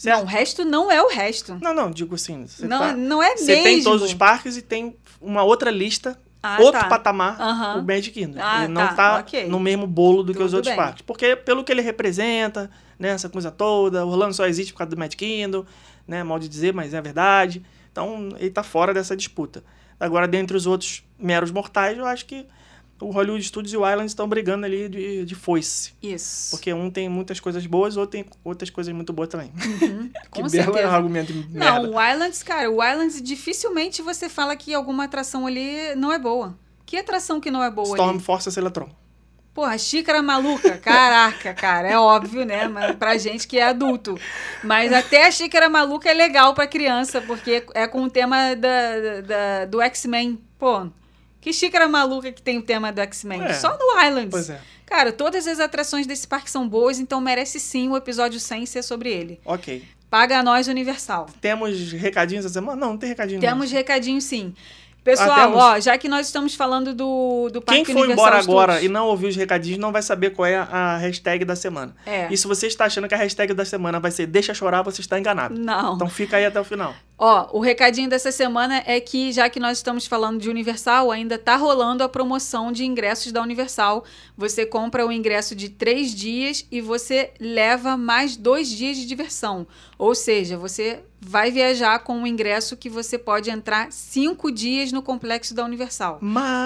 Não, 0.05 0.23
o 0.23 0.27
resto 0.27 0.65
não 0.65 0.91
é 0.91 1.01
o 1.01 1.07
resto. 1.09 1.57
Não, 1.63 1.73
não, 1.73 1.89
digo 1.91 2.17
assim. 2.17 2.45
Você, 2.47 2.67
Não, 2.67 2.79
tá- 2.81 2.93
não 2.97 3.23
é 3.23 3.37
você 3.37 3.47
mesmo. 3.47 3.63
tem 3.63 3.83
todos 3.85 4.03
os 4.03 4.13
parques 4.13 4.57
e 4.57 4.63
tem 4.63 4.97
uma 5.21 5.45
outra 5.45 5.71
lista, 5.71 6.19
Ah, 6.43 6.59
outro 6.61 6.81
tá. 6.81 6.89
patamar, 6.89 7.41
Aham. 7.41 7.79
o 7.79 7.83
Magic 7.83 8.11
Kingdom. 8.11 8.41
Ah, 8.43 8.65
ele 8.65 8.73
não 8.73 8.89
tá, 8.89 8.95
tá 8.95 9.19
ok. 9.21 9.47
no 9.49 9.61
mesmo 9.61 9.87
bolo 9.87 10.23
do 10.25 10.35
que 10.35 10.43
os 10.43 10.47
Tudo 10.51 10.57
outros 10.57 10.75
bem. 10.75 10.77
parques. 10.85 11.03
Porque 11.03 11.37
pelo 11.37 11.63
que 11.63 11.71
ele 11.71 11.83
representa, 11.83 12.69
né, 12.99 13.11
essa 13.11 13.29
coisa 13.29 13.51
toda, 13.51 14.05
Orlando 14.05 14.35
só 14.35 14.47
existe 14.47 14.73
por 14.73 14.79
causa 14.79 14.91
do 14.91 14.99
Magic 14.99 15.17
Kingdom, 15.17 15.65
né, 16.07 16.23
mal 16.25 16.39
de 16.41 16.49
dizer, 16.49 16.75
mas 16.75 16.95
é 16.95 17.01
verdade. 17.01 17.63
Então, 17.93 18.31
ele 18.39 18.51
tá 18.51 18.63
fora 18.63 18.93
dessa 18.93 19.17
disputa. 19.17 19.63
Agora, 20.01 20.27
dentre 20.27 20.57
os 20.57 20.67
outros 20.67 21.05
meros 21.17 21.53
mortais, 21.53 21.97
eu 21.97 22.07
acho 22.07 22.27
que 22.27 22.45
o 23.03 23.11
Hollywood 23.11 23.43
Studios 23.45 23.73
e 23.73 23.77
o 23.77 23.89
Island 23.89 24.07
estão 24.07 24.29
brigando 24.29 24.65
ali 24.67 24.89
de, 24.89 25.25
de 25.25 25.35
foice. 25.35 25.93
Isso. 26.03 26.51
Porque 26.51 26.73
um 26.73 26.91
tem 26.91 27.09
muitas 27.09 27.41
coisas 27.41 27.67
boas, 27.67 27.97
outro 27.97 28.13
tem 28.13 28.25
outras 28.45 28.71
coisas 28.71 28.95
muito 28.95 29.13
boas 29.13 29.29
também. 29.29 29.51
que 30.33 30.43
com 30.43 30.49
belo 30.49 30.51
certeza. 30.51 30.89
argumento 30.89 31.33
de 31.33 31.47
Não, 31.59 31.83
merda. 31.83 31.91
o 31.97 32.13
Islands, 32.13 32.43
cara, 32.43 32.71
o 32.71 32.83
Islands 32.83 33.21
dificilmente 33.23 34.01
você 34.03 34.29
fala 34.29 34.55
que 34.57 34.73
alguma 34.75 35.05
atração 35.05 35.47
ali 35.47 35.95
não 35.97 36.13
é 36.13 36.19
boa. 36.19 36.57
Que 36.87 36.97
atração 36.97 37.41
que 37.41 37.51
não 37.51 37.63
é 37.63 37.71
boa 37.71 37.89
Storm 37.89 38.11
ali? 38.11 38.21
Force 38.21 38.59
Electron. 38.59 38.89
Porra, 39.55 39.77
xícara 39.77 40.23
maluca. 40.23 40.79
Caraca, 40.79 41.53
cara, 41.53 41.87
é 41.89 41.99
óbvio, 41.99 42.45
né? 42.45 42.69
Mas 42.69 42.97
pra 42.97 43.19
gente 43.19 43.47
que 43.47 43.59
é 43.59 43.65
adulto. 43.65 44.19
Mas 44.65 44.91
até 44.93 45.27
a 45.27 45.31
xícara 45.31 45.69
maluca 45.69 46.09
é 46.11 46.15
legal 46.15 46.55
pra 46.55 46.67
criança, 46.67 47.21
porque 47.21 47.63
é 47.75 47.87
com 47.87 48.03
o 48.05 48.11
tema 48.11 48.55
da, 48.57 49.21
da- 49.21 49.65
do 49.67 49.83
X-Men. 49.83 50.39
Pô, 50.59 50.87
que 51.43 51.53
xícara 51.53 51.89
maluca 51.89 52.31
que 52.31 52.41
tem 52.41 52.57
o 52.57 52.63
tema 52.63 52.93
do 52.93 53.01
X-Men? 53.01 53.43
É. 53.43 53.53
Só 53.53 53.77
no 53.77 54.01
Islands. 54.01 54.31
Pois 54.31 54.49
é. 54.49 54.61
Cara, 54.87 55.13
todas 55.13 55.47
as 55.49 55.59
atrações 55.59 56.07
desse 56.07 56.27
parque 56.27 56.49
são 56.49 56.69
boas, 56.69 57.01
então 57.01 57.21
merece 57.21 57.59
sim 57.59 57.89
o 57.89 57.97
episódio 57.97 58.39
100 58.39 58.65
ser 58.67 58.83
sobre 58.83 59.11
ele. 59.11 59.41
Ok. 59.45 59.85
Paga 60.09 60.39
a 60.39 60.43
nós, 60.43 60.69
Universal. 60.69 61.27
Temos 61.41 61.91
recadinhos 61.93 62.45
essa 62.45 62.55
semana? 62.55 62.81
Não, 62.81 62.91
não 62.91 62.99
tem 62.99 63.09
recadinho. 63.09 63.41
não. 63.41 63.49
Temos 63.49 63.73
recadinho 63.73 64.21
sim. 64.21 64.55
Pessoal, 65.05 65.53
ó, 65.55 65.81
já 65.81 65.99
que 65.99 66.09
nós 66.09 66.27
estamos 66.27 66.55
falando 66.55 66.95
do, 66.95 67.49
do 67.53 67.61
Parque 67.61 67.85
Quem 67.85 67.95
for 67.95 68.05
Universal 68.05 68.27
embora 68.27 68.39
agora 68.43 68.73
Studios- 68.75 68.91
e 68.91 68.93
não 68.93 69.07
ouviu 69.07 69.29
os 69.29 69.35
recadinhos 69.37 69.79
não 69.79 69.91
vai 69.91 70.01
saber 70.03 70.31
qual 70.31 70.47
é 70.47 70.57
a 70.57 70.97
hashtag 70.99 71.45
da 71.45 71.57
semana. 71.57 71.95
É. 72.07 72.29
E 72.31 72.37
se 72.37 72.47
você 72.47 72.69
está 72.69 72.85
achando 72.85 73.09
que 73.09 73.15
a 73.15 73.19
hashtag 73.19 73.53
da 73.53 73.65
semana 73.65 73.99
vai 73.99 74.11
ser 74.13 74.27
Deixa 74.27 74.55
Chorar, 74.55 74.83
você 74.83 75.01
está 75.01 75.19
enganado. 75.19 75.59
Não. 75.59 75.97
Então 75.97 76.09
fica 76.09 76.37
aí 76.37 76.47
até 76.47 76.61
o 76.61 76.65
final. 76.65 76.95
Ó, 77.19 77.49
o 77.53 77.61
recadinho 77.61 78.09
dessa 78.09 78.33
semana 78.33 78.83
é 78.87 78.99
que, 79.01 79.33
já 79.33 79.49
que 79.49 79.61
nós 79.61 79.79
estamos 79.79 80.07
falando 80.07 80.41
de 80.41 80.49
Universal, 80.51 81.11
ainda 81.11 81.39
tá 81.39 81.57
rolando 81.57 82.03
a 82.03 82.09
promoção 82.09 82.71
de 82.73 82.85
ingressos 82.85 83.33
da 83.33 83.43
Universal. 83.43 84.05
Você 84.37 84.65
compra 84.67 85.07
o 85.07 85.13
ingresso 85.13 85.55
de 85.55 85.69
três 85.69 86.15
dias 86.15 86.67
e 86.71 86.81
você 86.81 87.33
leva 87.41 87.97
mais 87.97 88.37
dois 88.37 88.69
dias 88.69 88.97
de 88.97 89.07
diversão. 89.07 89.67
Ou 89.99 90.15
seja, 90.15 90.57
você 90.57 91.01
vai 91.25 91.53
viajar 91.53 92.01
com 92.01 92.19
um 92.19 92.27
ingresso 92.27 92.77
que 92.77 92.91
você 92.91 93.17
pode 93.17 93.49
entrar 93.49 93.93
cinco 93.93 94.51
dias 94.51 94.91
no 94.91 95.01
complexo 95.01 95.55
da 95.55 95.65
Universal. 95.65 96.19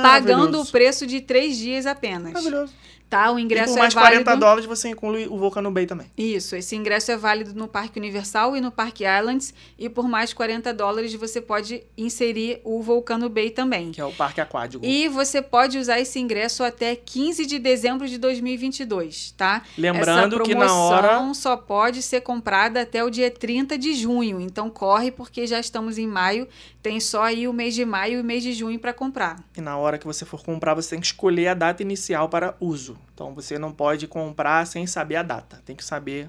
Pagando 0.03 0.63
o 0.63 0.67
preço 0.67 1.07
de 1.07 1.21
três 1.21 1.59
dias 1.59 1.85
apenas. 1.85 2.33
Maravilhoso. 2.33 2.73
Tá? 3.09 3.31
O 3.31 3.39
E 3.39 3.43
ingresso 3.43 3.75
por 3.75 3.79
mais 3.79 3.95
é 3.95 3.99
válido. 4.01 4.25
40 4.25 4.41
dólares 4.41 4.65
você 4.67 4.89
inclui 4.89 5.27
o 5.29 5.39
Volcano 5.39 5.71
Bay 5.71 5.87
também. 5.87 6.09
Isso, 6.19 6.57
esse 6.57 6.75
ingresso 6.75 7.13
é 7.13 7.17
válido 7.17 7.55
no 7.55 7.69
Parque 7.69 7.99
Universal 8.01 8.57
e 8.57 8.61
no 8.61 8.73
Parque 8.73 9.05
Islands. 9.05 9.55
E 9.79 9.89
por 9.89 10.09
mais 10.09 10.33
40 10.33 10.75
dólares 10.75 11.15
você 11.15 11.41
pode 11.41 11.83
inserir 11.97 12.61
o 12.65 12.83
Volcano 12.83 13.29
Bay 13.29 13.51
também. 13.51 13.93
Que 13.93 14.01
é 14.01 14.05
o 14.05 14.13
parque 14.13 14.41
aquático. 14.41 14.85
E 14.85 15.09
você 15.09 15.41
pode 15.41 15.79
usar 15.79 16.01
esse 16.01 16.19
ingresso 16.19 16.65
até 16.65 16.97
15 16.97 17.47
de 17.47 17.59
dezembro 17.61 18.09
de 18.09 18.19
2022, 18.19 19.33
tá? 19.37 19.63
Lembrando 19.79 20.41
que 20.43 20.55
na 20.55 20.67
promoção 20.67 20.79
hora- 20.89 21.35
só 21.35 21.57
pode 21.57 22.03
ser 22.03 22.21
comprada 22.23 22.81
até 22.83 23.05
o 23.05 23.11
dia 23.11 23.31
30 23.31 23.79
de 23.79 23.95
junho. 23.95 24.41
Então 24.41 24.69
corre 24.71 25.11
porque 25.11 25.47
já 25.47 25.61
estamos 25.61 25.99
em 25.99 26.07
maio, 26.07 26.49
tem 26.83 26.99
só 27.01 27.23
aí 27.23 27.47
o 27.47 27.53
mês 27.53 27.75
de 27.75 27.85
maio 27.85 28.19
e 28.19 28.21
o 28.21 28.25
mês 28.25 28.43
de 28.43 28.53
junho 28.53 28.79
para 28.79 28.93
comprar. 28.93 29.37
E 29.57 29.61
na 29.61 29.77
hora 29.77 29.99
que 29.99 30.07
você 30.07 30.25
for 30.25 30.43
comprar, 30.43 30.75
você 30.75 30.91
tem 30.91 31.01
que 31.01 31.07
escolher 31.07 31.49
a 31.49 31.55
data 31.55 31.83
inicial 31.83 32.29
para 32.29 32.55
uso. 32.61 32.96
Então 33.15 33.35
você 33.35 33.59
não 33.59 33.73
pode 33.73 34.07
comprar 34.07 34.67
sem 34.67 34.87
saber 34.87 35.17
a 35.17 35.23
data. 35.23 35.63
Tem 35.65 35.75
que 35.75 35.85
saber 35.85 36.29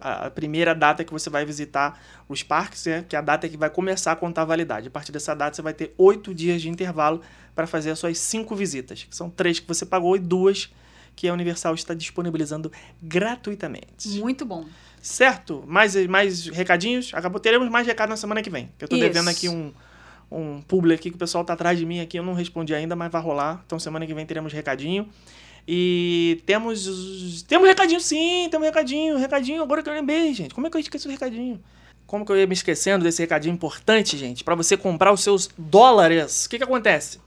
a 0.00 0.30
primeira 0.30 0.74
data 0.74 1.04
que 1.04 1.12
você 1.12 1.30
vai 1.30 1.44
visitar 1.44 2.00
os 2.28 2.42
parques, 2.42 2.84
né? 2.86 3.04
que 3.08 3.14
é 3.14 3.18
a 3.18 3.22
data 3.22 3.48
que 3.48 3.56
vai 3.56 3.70
começar 3.70 4.12
a 4.12 4.16
contar 4.16 4.42
a 4.42 4.44
validade. 4.44 4.88
A 4.88 4.90
partir 4.90 5.12
dessa 5.12 5.34
data 5.34 5.54
você 5.54 5.62
vai 5.62 5.72
ter 5.72 5.94
oito 5.96 6.34
dias 6.34 6.60
de 6.60 6.68
intervalo 6.68 7.20
para 7.54 7.66
fazer 7.66 7.90
as 7.90 7.98
suas 7.98 8.18
cinco 8.18 8.54
visitas. 8.54 9.04
Que 9.04 9.14
são 9.14 9.30
três 9.30 9.60
que 9.60 9.68
você 9.68 9.86
pagou 9.86 10.16
e 10.16 10.18
duas 10.18 10.70
que 11.18 11.28
a 11.28 11.32
Universal 11.32 11.74
está 11.74 11.94
disponibilizando 11.94 12.70
gratuitamente. 13.02 14.08
Muito 14.20 14.44
bom. 14.44 14.64
Certo? 15.02 15.64
Mais, 15.66 15.96
mais 16.06 16.46
recadinhos? 16.46 17.12
Acabou. 17.12 17.40
Teremos 17.40 17.68
mais 17.68 17.86
recado 17.86 18.10
na 18.10 18.16
semana 18.16 18.42
que 18.42 18.50
vem. 18.50 18.70
Eu 18.78 18.88
Isso. 18.90 19.00
devendo 19.00 19.28
aqui 19.28 19.48
um, 19.48 19.72
um 20.30 20.60
publi 20.62 20.94
aqui 20.94 21.10
que 21.10 21.16
o 21.16 21.18
pessoal 21.18 21.44
tá 21.44 21.54
atrás 21.54 21.76
de 21.76 21.84
mim 21.84 22.00
aqui. 22.00 22.18
Eu 22.18 22.22
não 22.22 22.34
respondi 22.34 22.72
ainda, 22.74 22.94
mas 22.94 23.10
vai 23.10 23.20
rolar. 23.20 23.62
Então 23.66 23.78
semana 23.80 24.06
que 24.06 24.14
vem 24.14 24.24
teremos 24.24 24.52
recadinho. 24.52 25.08
E 25.70 26.40
temos. 26.46 26.86
os- 26.86 27.42
Temos 27.42 27.68
recadinho, 27.68 28.00
sim, 28.00 28.48
temos 28.50 28.66
recadinho. 28.66 29.18
Recadinho, 29.18 29.62
agora 29.62 29.82
que 29.82 29.90
eu 29.90 29.92
lembrei, 29.92 30.32
gente. 30.32 30.54
Como 30.54 30.66
é 30.66 30.70
que 30.70 30.76
eu 30.78 30.80
esqueci 30.80 31.06
do 31.06 31.10
recadinho? 31.10 31.60
Como 32.06 32.24
que 32.24 32.32
eu 32.32 32.38
ia 32.38 32.46
me 32.46 32.54
esquecendo 32.54 33.04
desse 33.04 33.20
recadinho 33.20 33.52
importante, 33.52 34.16
gente? 34.16 34.42
Para 34.42 34.54
você 34.54 34.78
comprar 34.78 35.12
os 35.12 35.20
seus 35.22 35.50
dólares. 35.58 36.46
O 36.46 36.48
que 36.48 36.56
que 36.56 36.64
acontece? 36.64 37.18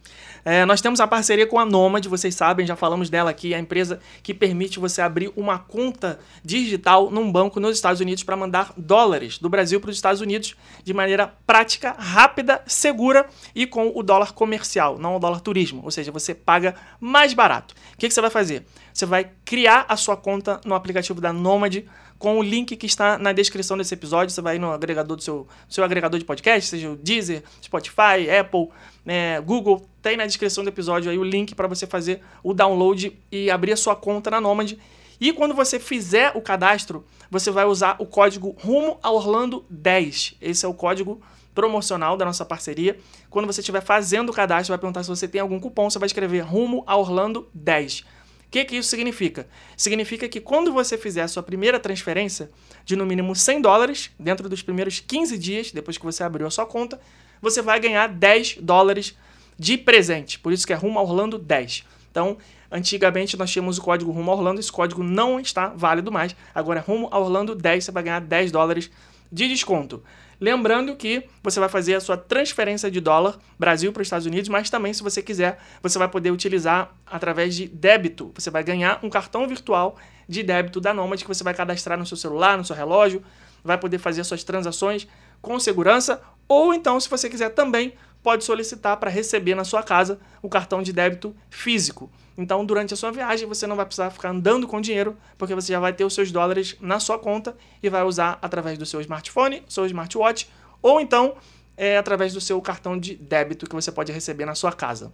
É, 0.43 0.65
nós 0.65 0.81
temos 0.81 0.99
a 0.99 1.07
parceria 1.07 1.45
com 1.45 1.59
a 1.59 1.65
Nomad, 1.65 2.05
vocês 2.07 2.33
sabem, 2.33 2.65
já 2.65 2.75
falamos 2.75 3.09
dela 3.09 3.29
aqui, 3.29 3.53
a 3.53 3.59
empresa 3.59 3.99
que 4.23 4.33
permite 4.33 4.79
você 4.79 5.01
abrir 5.01 5.31
uma 5.35 5.59
conta 5.59 6.19
digital 6.43 7.11
num 7.11 7.31
banco 7.31 7.59
nos 7.59 7.75
Estados 7.75 8.01
Unidos 8.01 8.23
para 8.23 8.35
mandar 8.35 8.73
dólares 8.75 9.37
do 9.37 9.49
Brasil 9.49 9.79
para 9.79 9.89
os 9.89 9.95
Estados 9.95 10.21
Unidos 10.21 10.55
de 10.83 10.93
maneira 10.93 11.33
prática, 11.45 11.91
rápida, 11.97 12.61
segura 12.65 13.27
e 13.53 13.67
com 13.67 13.91
o 13.93 14.01
dólar 14.01 14.33
comercial, 14.33 14.97
não 14.97 15.15
o 15.15 15.19
dólar 15.19 15.41
turismo. 15.41 15.81
Ou 15.83 15.91
seja, 15.91 16.11
você 16.11 16.33
paga 16.33 16.75
mais 16.99 17.33
barato. 17.33 17.75
O 17.93 17.97
que, 17.97 18.07
que 18.07 18.13
você 18.13 18.21
vai 18.21 18.31
fazer? 18.31 18.65
Você 18.93 19.05
vai 19.05 19.29
criar 19.45 19.85
a 19.87 19.95
sua 19.95 20.17
conta 20.17 20.59
no 20.65 20.75
aplicativo 20.75 21.21
da 21.21 21.31
Nomad 21.31 21.83
com 22.21 22.37
o 22.37 22.43
link 22.43 22.77
que 22.77 22.85
está 22.85 23.17
na 23.17 23.33
descrição 23.33 23.75
desse 23.75 23.95
episódio. 23.95 24.31
Você 24.31 24.41
vai 24.41 24.59
no 24.59 24.71
agregador 24.71 25.17
do 25.17 25.23
seu, 25.23 25.47
seu 25.67 25.83
agregador 25.83 26.19
de 26.19 26.23
podcast, 26.23 26.69
seja 26.69 26.91
o 26.91 26.95
Deezer, 26.95 27.41
Spotify, 27.63 28.29
Apple, 28.39 28.69
né, 29.03 29.41
Google. 29.41 29.83
Tem 30.03 30.15
na 30.15 30.27
descrição 30.27 30.63
do 30.63 30.67
episódio 30.67 31.09
aí 31.09 31.17
o 31.17 31.23
link 31.23 31.55
para 31.55 31.67
você 31.67 31.87
fazer 31.87 32.21
o 32.43 32.53
download 32.53 33.17
e 33.31 33.49
abrir 33.49 33.71
a 33.71 33.75
sua 33.75 33.95
conta 33.95 34.29
na 34.29 34.39
Nomad. 34.39 34.73
E 35.19 35.33
quando 35.33 35.55
você 35.55 35.79
fizer 35.79 36.31
o 36.35 36.41
cadastro, 36.41 37.03
você 37.31 37.49
vai 37.49 37.65
usar 37.65 37.95
o 37.97 38.05
código 38.05 38.55
Rumo 38.59 38.99
a 39.01 39.09
Orlando 39.09 39.65
10. 39.67 40.35
Esse 40.39 40.63
é 40.63 40.69
o 40.69 40.75
código 40.75 41.19
promocional 41.55 42.15
da 42.15 42.23
nossa 42.23 42.45
parceria. 42.45 42.99
Quando 43.31 43.47
você 43.47 43.61
estiver 43.61 43.81
fazendo 43.81 44.29
o 44.29 44.33
cadastro, 44.33 44.73
vai 44.73 44.77
perguntar 44.77 45.01
se 45.01 45.09
você 45.09 45.27
tem 45.27 45.41
algum 45.41 45.59
cupom, 45.59 45.89
você 45.89 45.97
vai 45.97 46.05
escrever 46.05 46.41
Rumo 46.41 46.83
a 46.85 46.95
Orlando 46.95 47.49
10. 47.51 48.05
O 48.51 48.53
que, 48.59 48.65
que 48.65 48.75
isso 48.75 48.89
significa? 48.89 49.47
Significa 49.77 50.27
que 50.27 50.41
quando 50.41 50.73
você 50.73 50.97
fizer 50.97 51.21
a 51.21 51.27
sua 51.29 51.41
primeira 51.41 51.79
transferência 51.79 52.51
de 52.83 52.97
no 52.97 53.05
mínimo 53.05 53.33
100 53.33 53.61
dólares, 53.61 54.11
dentro 54.19 54.49
dos 54.49 54.61
primeiros 54.61 54.99
15 54.99 55.37
dias, 55.37 55.71
depois 55.71 55.97
que 55.97 56.03
você 56.03 56.21
abriu 56.21 56.45
a 56.45 56.51
sua 56.51 56.65
conta, 56.65 56.99
você 57.41 57.61
vai 57.61 57.79
ganhar 57.79 58.07
10 58.07 58.57
dólares 58.57 59.15
de 59.57 59.77
presente. 59.77 60.37
Por 60.37 60.51
isso 60.51 60.67
que 60.67 60.73
é 60.73 60.75
Rumo 60.75 60.99
a 60.99 61.01
Orlando 61.01 61.37
10. 61.37 61.85
Então, 62.11 62.37
antigamente 62.69 63.37
nós 63.37 63.49
tínhamos 63.49 63.77
o 63.77 63.81
código 63.81 64.11
Rumo 64.11 64.31
a 64.31 64.35
Orlando, 64.35 64.59
esse 64.59 64.69
código 64.69 65.01
não 65.01 65.39
está 65.39 65.69
válido 65.69 66.11
mais. 66.11 66.35
Agora, 66.53 66.81
Rumo 66.81 67.07
a 67.09 67.17
Orlando 67.17 67.55
10, 67.55 67.85
você 67.85 67.91
vai 67.93 68.03
ganhar 68.03 68.19
10 68.19 68.51
dólares 68.51 68.91
de 69.31 69.47
desconto. 69.47 70.03
Lembrando 70.39 70.95
que 70.95 71.27
você 71.43 71.59
vai 71.59 71.69
fazer 71.69 71.93
a 71.93 71.99
sua 71.99 72.17
transferência 72.17 72.89
de 72.89 72.99
dólar 72.99 73.37
Brasil 73.59 73.93
para 73.93 74.01
os 74.01 74.07
Estados 74.07 74.25
Unidos, 74.25 74.49
mas 74.49 74.69
também, 74.69 74.91
se 74.91 75.03
você 75.03 75.21
quiser, 75.21 75.59
você 75.83 75.99
vai 75.99 76.07
poder 76.07 76.31
utilizar 76.31 76.95
através 77.05 77.55
de 77.55 77.67
débito. 77.67 78.31
Você 78.35 78.49
vai 78.49 78.63
ganhar 78.63 78.99
um 79.03 79.09
cartão 79.09 79.47
virtual 79.47 79.97
de 80.27 80.41
débito 80.41 80.81
da 80.81 80.93
Nomad 80.93 81.21
que 81.21 81.27
você 81.27 81.43
vai 81.43 81.53
cadastrar 81.53 81.97
no 81.97 82.05
seu 82.05 82.17
celular, 82.17 82.57
no 82.57 82.65
seu 82.65 82.75
relógio, 82.75 83.23
vai 83.63 83.77
poder 83.77 83.99
fazer 83.99 84.23
suas 84.23 84.43
transações 84.43 85.07
com 85.41 85.59
segurança, 85.59 86.21
ou 86.47 86.73
então, 86.73 86.99
se 86.99 87.09
você 87.09 87.29
quiser 87.29 87.49
também, 87.49 87.93
pode 88.23 88.43
solicitar 88.43 88.97
para 88.97 89.09
receber 89.09 89.55
na 89.55 89.63
sua 89.63 89.83
casa 89.83 90.19
o 90.41 90.49
cartão 90.49 90.81
de 90.81 90.93
débito 90.93 91.35
físico. 91.49 92.11
Então, 92.37 92.65
durante 92.65 92.93
a 92.93 92.97
sua 92.97 93.11
viagem, 93.11 93.47
você 93.47 93.67
não 93.67 93.75
vai 93.75 93.85
precisar 93.85 94.09
ficar 94.09 94.29
andando 94.29 94.67
com 94.67 94.79
dinheiro, 94.79 95.17
porque 95.37 95.53
você 95.53 95.73
já 95.73 95.79
vai 95.79 95.93
ter 95.93 96.05
os 96.05 96.13
seus 96.13 96.31
dólares 96.31 96.75
na 96.79 96.99
sua 96.99 97.19
conta 97.19 97.55
e 97.81 97.89
vai 97.89 98.03
usar 98.03 98.39
através 98.41 98.77
do 98.77 98.85
seu 98.85 99.01
smartphone, 99.01 99.63
seu 99.67 99.85
smartwatch, 99.85 100.49
ou 100.81 100.99
então 100.99 101.35
é, 101.75 101.97
através 101.97 102.33
do 102.33 102.41
seu 102.41 102.61
cartão 102.61 102.97
de 102.97 103.15
débito 103.15 103.67
que 103.67 103.75
você 103.75 103.91
pode 103.91 104.11
receber 104.11 104.45
na 104.45 104.55
sua 104.55 104.71
casa. 104.71 105.11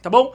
Tá 0.00 0.10
bom? 0.10 0.32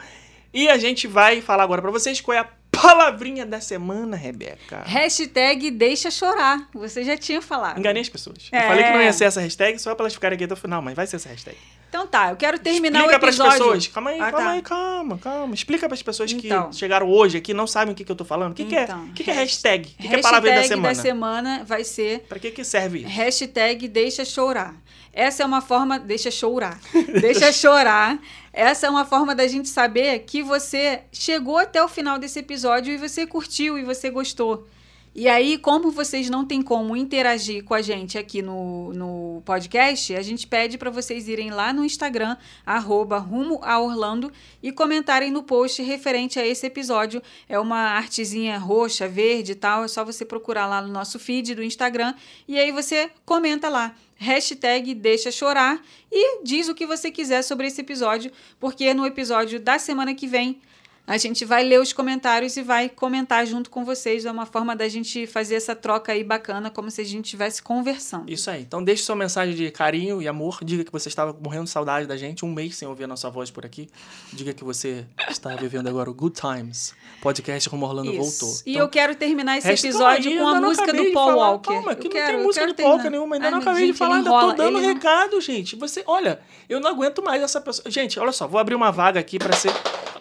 E 0.53 0.67
a 0.67 0.77
gente 0.77 1.07
vai 1.07 1.41
falar 1.41 1.63
agora 1.63 1.81
para 1.81 1.91
vocês 1.91 2.19
qual 2.21 2.35
é 2.35 2.39
a 2.39 2.49
palavrinha 2.71 3.45
da 3.45 3.61
semana, 3.61 4.15
Rebeca. 4.15 4.83
Hashtag 4.85 5.69
deixa 5.71 6.09
chorar. 6.09 6.69
Você 6.73 7.03
já 7.03 7.17
tinha 7.17 7.41
falado. 7.41 7.77
Enganei 7.77 8.01
as 8.01 8.09
pessoas. 8.09 8.49
É. 8.51 8.63
Eu 8.63 8.67
falei 8.67 8.83
que 8.83 8.91
não 8.91 9.01
ia 9.01 9.13
ser 9.13 9.25
essa 9.25 9.41
hashtag 9.41 9.77
só 9.79 9.93
para 9.93 10.03
elas 10.03 10.13
ficarem 10.13 10.35
aqui 10.35 10.45
até 10.45 10.53
o 10.53 10.57
final, 10.57 10.81
mas 10.81 10.95
vai 10.95 11.05
ser 11.05 11.17
essa 11.17 11.29
hashtag. 11.29 11.57
Então 11.89 12.05
tá, 12.05 12.29
eu 12.29 12.35
quero 12.35 12.59
terminar 12.59 12.99
Explica 12.99 13.17
o 13.17 13.19
pras 13.19 13.35
episódio. 13.35 13.57
pessoas. 13.59 13.87
Calma 13.87 14.09
aí, 14.11 14.19
Ah, 14.21 14.31
calma 14.31 14.37
tá. 14.45 14.51
aí, 14.51 14.61
calma, 14.61 15.17
calma. 15.17 15.55
Explica 15.55 15.87
pras 15.87 16.03
pessoas 16.03 16.31
Então. 16.31 16.69
que 16.69 16.75
chegaram 16.75 17.09
hoje 17.09 17.37
aqui 17.39 17.51
e 17.51 17.53
não 17.55 17.65
sabem 17.65 17.93
o 17.93 17.95
que, 17.95 18.05
que 18.05 18.11
eu 18.11 18.15
tô 18.15 18.23
falando. 18.23 18.51
O 18.51 18.55
que, 18.55 18.65
que 18.65 18.75
é? 18.75 18.83
Então, 18.83 19.07
que, 19.15 19.23
que 19.23 19.31
é 19.31 19.33
hash- 19.33 19.49
hashtag? 19.53 19.89
O 19.97 20.01
que, 20.03 20.07
que 20.07 20.15
é 20.15 20.19
a 20.19 20.21
palavra 20.21 20.53
da 20.53 20.63
semana? 20.63 20.87
da 20.95 21.01
semana 21.01 21.63
vai 21.65 21.83
ser 21.83 22.19
Pra 22.29 22.37
que, 22.37 22.51
que 22.51 22.63
serve 22.63 22.99
isso? 22.99 23.07
Hashtag 23.09 23.87
deixa 23.87 24.23
chorar. 24.23 24.75
Essa 25.11 25.41
é 25.41 25.45
uma 25.47 25.61
forma. 25.61 25.97
Deixa 25.97 26.29
chorar. 26.29 26.79
deixa 27.19 27.51
chorar. 27.51 28.19
Essa 28.53 28.85
é 28.85 28.89
uma 28.89 29.03
forma 29.05 29.33
da 29.33 29.47
gente 29.47 29.67
saber 29.67 30.19
que 30.19 30.43
você 30.43 31.01
chegou 31.11 31.57
até 31.57 31.83
o 31.83 31.87
final 31.87 32.19
desse 32.19 32.37
episódio 32.39 32.93
e 32.93 32.97
você 32.97 33.25
curtiu 33.25 33.77
e 33.79 33.83
você 33.83 34.11
gostou. 34.11 34.67
E 35.15 35.27
aí, 35.27 35.57
como 35.57 35.89
vocês 35.89 36.29
não 36.29 36.45
têm 36.45 36.61
como 36.61 36.95
interagir 36.95 37.63
com 37.63 37.73
a 37.73 37.81
gente 37.81 38.17
aqui 38.17 38.43
no, 38.43 38.93
no 38.93 39.41
podcast, 39.43 40.15
a 40.15 40.21
gente 40.21 40.45
pede 40.45 40.77
para 40.77 40.91
vocês 40.91 41.27
irem 41.27 41.49
lá 41.49 41.73
no 41.73 41.83
Instagram, 41.83 42.37
arroba 42.63 43.17
rumo 43.17 43.59
a 43.63 43.79
Orlando, 43.79 44.31
e 44.61 44.71
comentarem 44.71 45.31
no 45.31 45.41
post 45.41 45.81
referente 45.81 46.39
a 46.39 46.45
esse 46.45 46.67
episódio. 46.67 47.23
É 47.47 47.59
uma 47.59 47.79
artezinha 47.79 48.57
roxa, 48.59 49.07
verde 49.07 49.53
e 49.53 49.55
tal, 49.55 49.83
é 49.83 49.87
só 49.87 50.05
você 50.05 50.23
procurar 50.23 50.67
lá 50.67 50.79
no 50.79 50.89
nosso 50.89 51.17
feed 51.17 51.55
do 51.55 51.63
Instagram, 51.63 52.13
e 52.47 52.59
aí 52.59 52.71
você 52.71 53.09
comenta 53.25 53.67
lá. 53.67 53.95
Hashtag 54.15 54.93
deixa 54.93 55.31
chorar 55.31 55.81
e 56.11 56.43
diz 56.43 56.67
o 56.67 56.75
que 56.75 56.85
você 56.85 57.09
quiser 57.09 57.41
sobre 57.41 57.65
esse 57.67 57.81
episódio, 57.81 58.31
porque 58.59 58.93
no 58.93 59.05
episódio 59.05 59.59
da 59.59 59.79
semana 59.79 60.13
que 60.13 60.27
vem 60.27 60.61
a 61.09 61.17
gente 61.17 61.43
vai 61.43 61.63
ler 61.63 61.79
os 61.81 61.91
comentários 61.91 62.55
e 62.55 62.61
vai 62.61 62.87
comentar 62.87 63.45
junto 63.45 63.69
com 63.69 63.83
vocês. 63.83 64.25
É 64.25 64.31
uma 64.31 64.45
forma 64.45 64.75
da 64.75 64.87
gente 64.87 65.25
fazer 65.25 65.55
essa 65.55 65.75
troca 65.75 66.11
aí 66.11 66.23
bacana, 66.23 66.69
como 66.69 66.89
se 66.91 67.01
a 67.01 67.03
gente 67.03 67.25
estivesse 67.25 67.61
conversando. 67.63 68.31
Isso 68.31 68.49
aí. 68.49 68.61
Então 68.61 68.83
deixe 68.83 69.03
sua 69.03 69.15
mensagem 69.15 69.55
de 69.55 69.71
carinho 69.71 70.21
e 70.21 70.27
amor. 70.27 70.59
Diga 70.63 70.83
que 70.83 70.91
você 70.91 71.09
estava 71.09 71.35
morrendo 71.41 71.63
de 71.65 71.71
saudade 71.71 72.05
da 72.05 72.15
gente. 72.15 72.45
Um 72.45 72.53
mês 72.53 72.75
sem 72.75 72.87
ouvir 72.87 73.05
a 73.05 73.07
nossa 73.07 73.29
voz 73.29 73.49
por 73.49 73.65
aqui. 73.65 73.89
Diga 74.31 74.53
que 74.53 74.63
você 74.63 75.05
está 75.29 75.55
vivendo 75.55 75.87
agora 75.87 76.09
o 76.09 76.13
Good 76.13 76.39
Times. 76.39 76.93
Podcast 77.21 77.67
Rumo 77.69 77.85
Orlando 77.87 78.11
Isso. 78.13 78.39
voltou. 78.39 78.61
E 78.65 78.71
Então, 78.71 78.81
eu 78.83 78.89
quero 78.89 79.15
terminar 79.15 79.57
esse 79.57 79.67
episódio 79.69 80.31
ainda 80.31 80.43
com 80.43 80.47
a 80.47 80.61
música 80.61 80.93
do 80.93 81.03
de 81.03 81.11
Paul 81.11 81.31
falar. 81.31 81.49
Walker. 81.51 81.73
Calma, 81.73 81.91
Eu 81.91 81.95
que 81.97 82.03
não 82.05 82.11
quero- 82.11 82.27
tem 82.27 82.35
eu 82.37 82.43
música 82.43 82.67
do 82.67 82.75
Paul 82.75 82.85
terminar. 82.91 83.09
nenhuma. 83.09 83.35
Ainda 83.35 83.45
Ai, 83.47 83.51
não 83.51 83.59
acabei 83.59 83.81
de 83.81 83.87
gente, 83.87 83.97
falar, 83.97 84.19
ele 84.19 84.27
ainda 84.29 84.39
tô 84.41 84.53
dando 84.53 84.77
ele 84.77 84.87
recado, 84.87 85.41
gente. 85.41 85.75
Você, 85.75 86.03
olha, 86.05 86.39
eu 86.69 86.79
não 86.79 86.89
aguento 86.91 87.21
mais 87.23 87.41
essa 87.41 87.59
pessoa. 87.59 87.89
Gente, 87.91 88.19
olha 88.19 88.31
só, 88.31 88.47
vou 88.47 88.59
abrir 88.59 88.75
uma 88.75 88.91
vaga 88.91 89.19
aqui 89.19 89.37
pra 89.39 89.51
ser. 89.53 89.71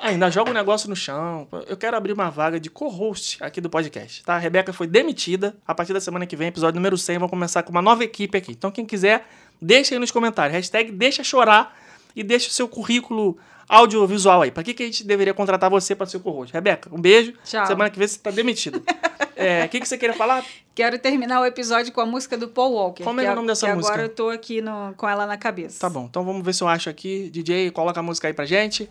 Ah, 0.01 0.09
ainda 0.09 0.31
joga 0.31 0.51
um 0.51 0.55
negócio 0.55 0.89
no 0.89 0.97
chão. 0.97 1.47
Eu 1.67 1.77
quero 1.77 1.97
abrir 1.97 2.13
uma 2.13 2.31
vaga 2.31 2.59
de 2.61 2.71
co-host 2.71 3.43
aqui 3.43 3.61
do 3.61 3.69
podcast, 3.69 4.23
tá? 4.25 4.35
A 4.35 4.39
Rebeca 4.39 4.73
foi 4.73 4.87
demitida. 4.87 5.57
A 5.67 5.75
partir 5.75 5.93
da 5.93 6.01
semana 6.01 6.27
que 6.27 6.37
vem, 6.37 6.49
episódio 6.49 6.77
número 6.77 6.97
100, 6.97 7.19
vamos 7.19 7.31
começar 7.31 7.63
com 7.63 7.71
uma 7.71 7.83
nova 7.83 8.05
equipe 8.05 8.37
aqui. 8.39 8.53
Então, 8.53 8.71
quem 8.71 8.87
quiser, 8.87 9.27
deixa 9.61 9.95
aí 9.95 9.99
nos 9.99 10.11
comentários. 10.11 10.55
Hashtag 10.55 10.93
deixa 10.93 11.25
chorar 11.25 11.77
e 12.15 12.23
deixa 12.23 12.49
o 12.49 12.53
seu 12.53 12.69
currículo 12.69 13.37
audiovisual 13.69 14.43
aí. 14.43 14.51
Pra 14.51 14.63
que, 14.63 14.73
que 14.73 14.83
a 14.83 14.87
gente 14.87 15.05
deveria 15.05 15.35
contratar 15.35 15.69
você 15.69 15.95
pra 15.95 16.07
ser 16.07 16.19
co-host? 16.21 16.53
Rebeca, 16.55 16.89
um 16.93 17.01
beijo. 17.01 17.35
Tchau. 17.45 17.67
Semana 17.67 17.91
que 17.91 17.99
vem 17.99 18.09
você 18.09 18.19
tá 18.19 18.31
demitida. 18.31 18.81
É, 19.41 19.65
O 19.67 19.69
que, 19.69 19.79
que 19.79 19.87
você 19.87 19.97
queria 19.97 20.17
falar? 20.17 20.45
Quero 20.75 20.99
terminar 20.99 21.41
o 21.41 21.45
episódio 21.47 21.93
com 21.93 22.01
a 22.01 22.05
música 22.07 22.37
do 22.37 22.49
Paul 22.49 22.73
Walker. 22.73 23.05
Como 23.05 23.21
é 23.21 23.25
que 23.25 23.31
o 23.31 23.35
nome 23.37 23.47
dessa 23.47 23.73
música? 23.73 23.95
Agora 23.95 24.09
eu 24.09 24.13
tô 24.13 24.31
aqui 24.31 24.61
no- 24.61 24.93
com 24.97 25.09
ela 25.09 25.27
na 25.27 25.37
cabeça. 25.37 25.79
Tá 25.79 25.89
bom, 25.89 26.07
então 26.11 26.25
vamos 26.25 26.45
ver 26.45 26.53
se 26.53 26.61
eu 26.65 26.67
acho 26.67 26.91
aqui. 26.91 27.31
DJ, 27.31 27.71
coloca 27.71 28.01
a 28.01 28.03
música 28.03 28.27
aí 28.27 28.35
pra 28.35 28.45
gente. 28.45 28.91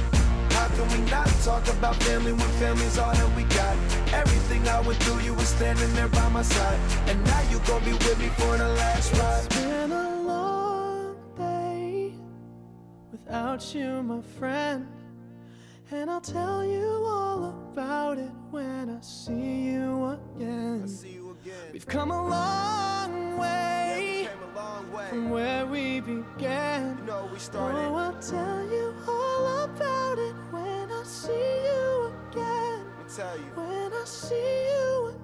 Can 0.81 1.03
we 1.03 1.11
not 1.11 1.27
talk 1.43 1.67
about 1.67 1.95
family 1.97 2.33
when 2.33 2.49
family's 2.57 2.97
all 2.97 3.13
that 3.13 3.35
we 3.35 3.43
got? 3.43 3.77
Everything 4.13 4.67
I 4.67 4.81
went 4.81 4.97
through, 5.03 5.19
you 5.19 5.35
were 5.35 5.45
standing 5.45 5.93
there 5.93 6.07
by 6.07 6.27
my 6.29 6.41
side. 6.41 6.79
And 7.07 7.23
now 7.23 7.41
you 7.51 7.59
gon' 7.67 7.83
be 7.83 7.93
with 7.93 8.17
me 8.17 8.29
for 8.29 8.57
the 8.57 8.67
last 8.67 9.13
ride. 9.13 9.45
It's 9.45 9.55
been 9.55 9.91
a 9.91 10.21
long 10.23 11.15
day 11.37 12.13
without 13.11 13.75
you, 13.75 14.01
my 14.01 14.21
friend. 14.39 14.87
And 15.91 16.09
I'll 16.09 16.19
tell 16.19 16.65
you 16.65 17.03
all 17.05 17.69
about 17.71 18.17
it 18.17 18.31
when 18.49 18.89
I 18.89 19.01
see 19.01 19.73
you 19.73 20.17
again. 20.35 20.87
Again. 21.51 21.73
We've 21.73 21.85
come 21.87 22.11
a 22.11 22.27
long 22.29 23.37
way 23.37 24.27
Came 24.29 24.49
a 24.53 24.55
long 24.55 24.91
way. 24.93 25.07
from 25.09 25.29
where 25.29 25.65
we 25.65 25.99
began. 25.99 26.97
You 26.99 27.03
know 27.05 27.29
we 27.31 27.39
Oh. 27.53 27.95
I'll 27.95 28.19
tell 28.21 28.63
you 28.71 28.93
all 29.07 29.63
about 29.65 30.17
it 30.17 30.35
when 30.51 30.91
I 30.91 31.03
see 31.03 31.31
you 31.31 32.13
again. 32.31 32.85
Let 32.97 33.07
me 33.07 33.13
tell 33.15 33.37
you. 33.37 33.51
When 33.55 33.93
I 33.93 34.03
see 34.05 34.35
you 34.35 35.20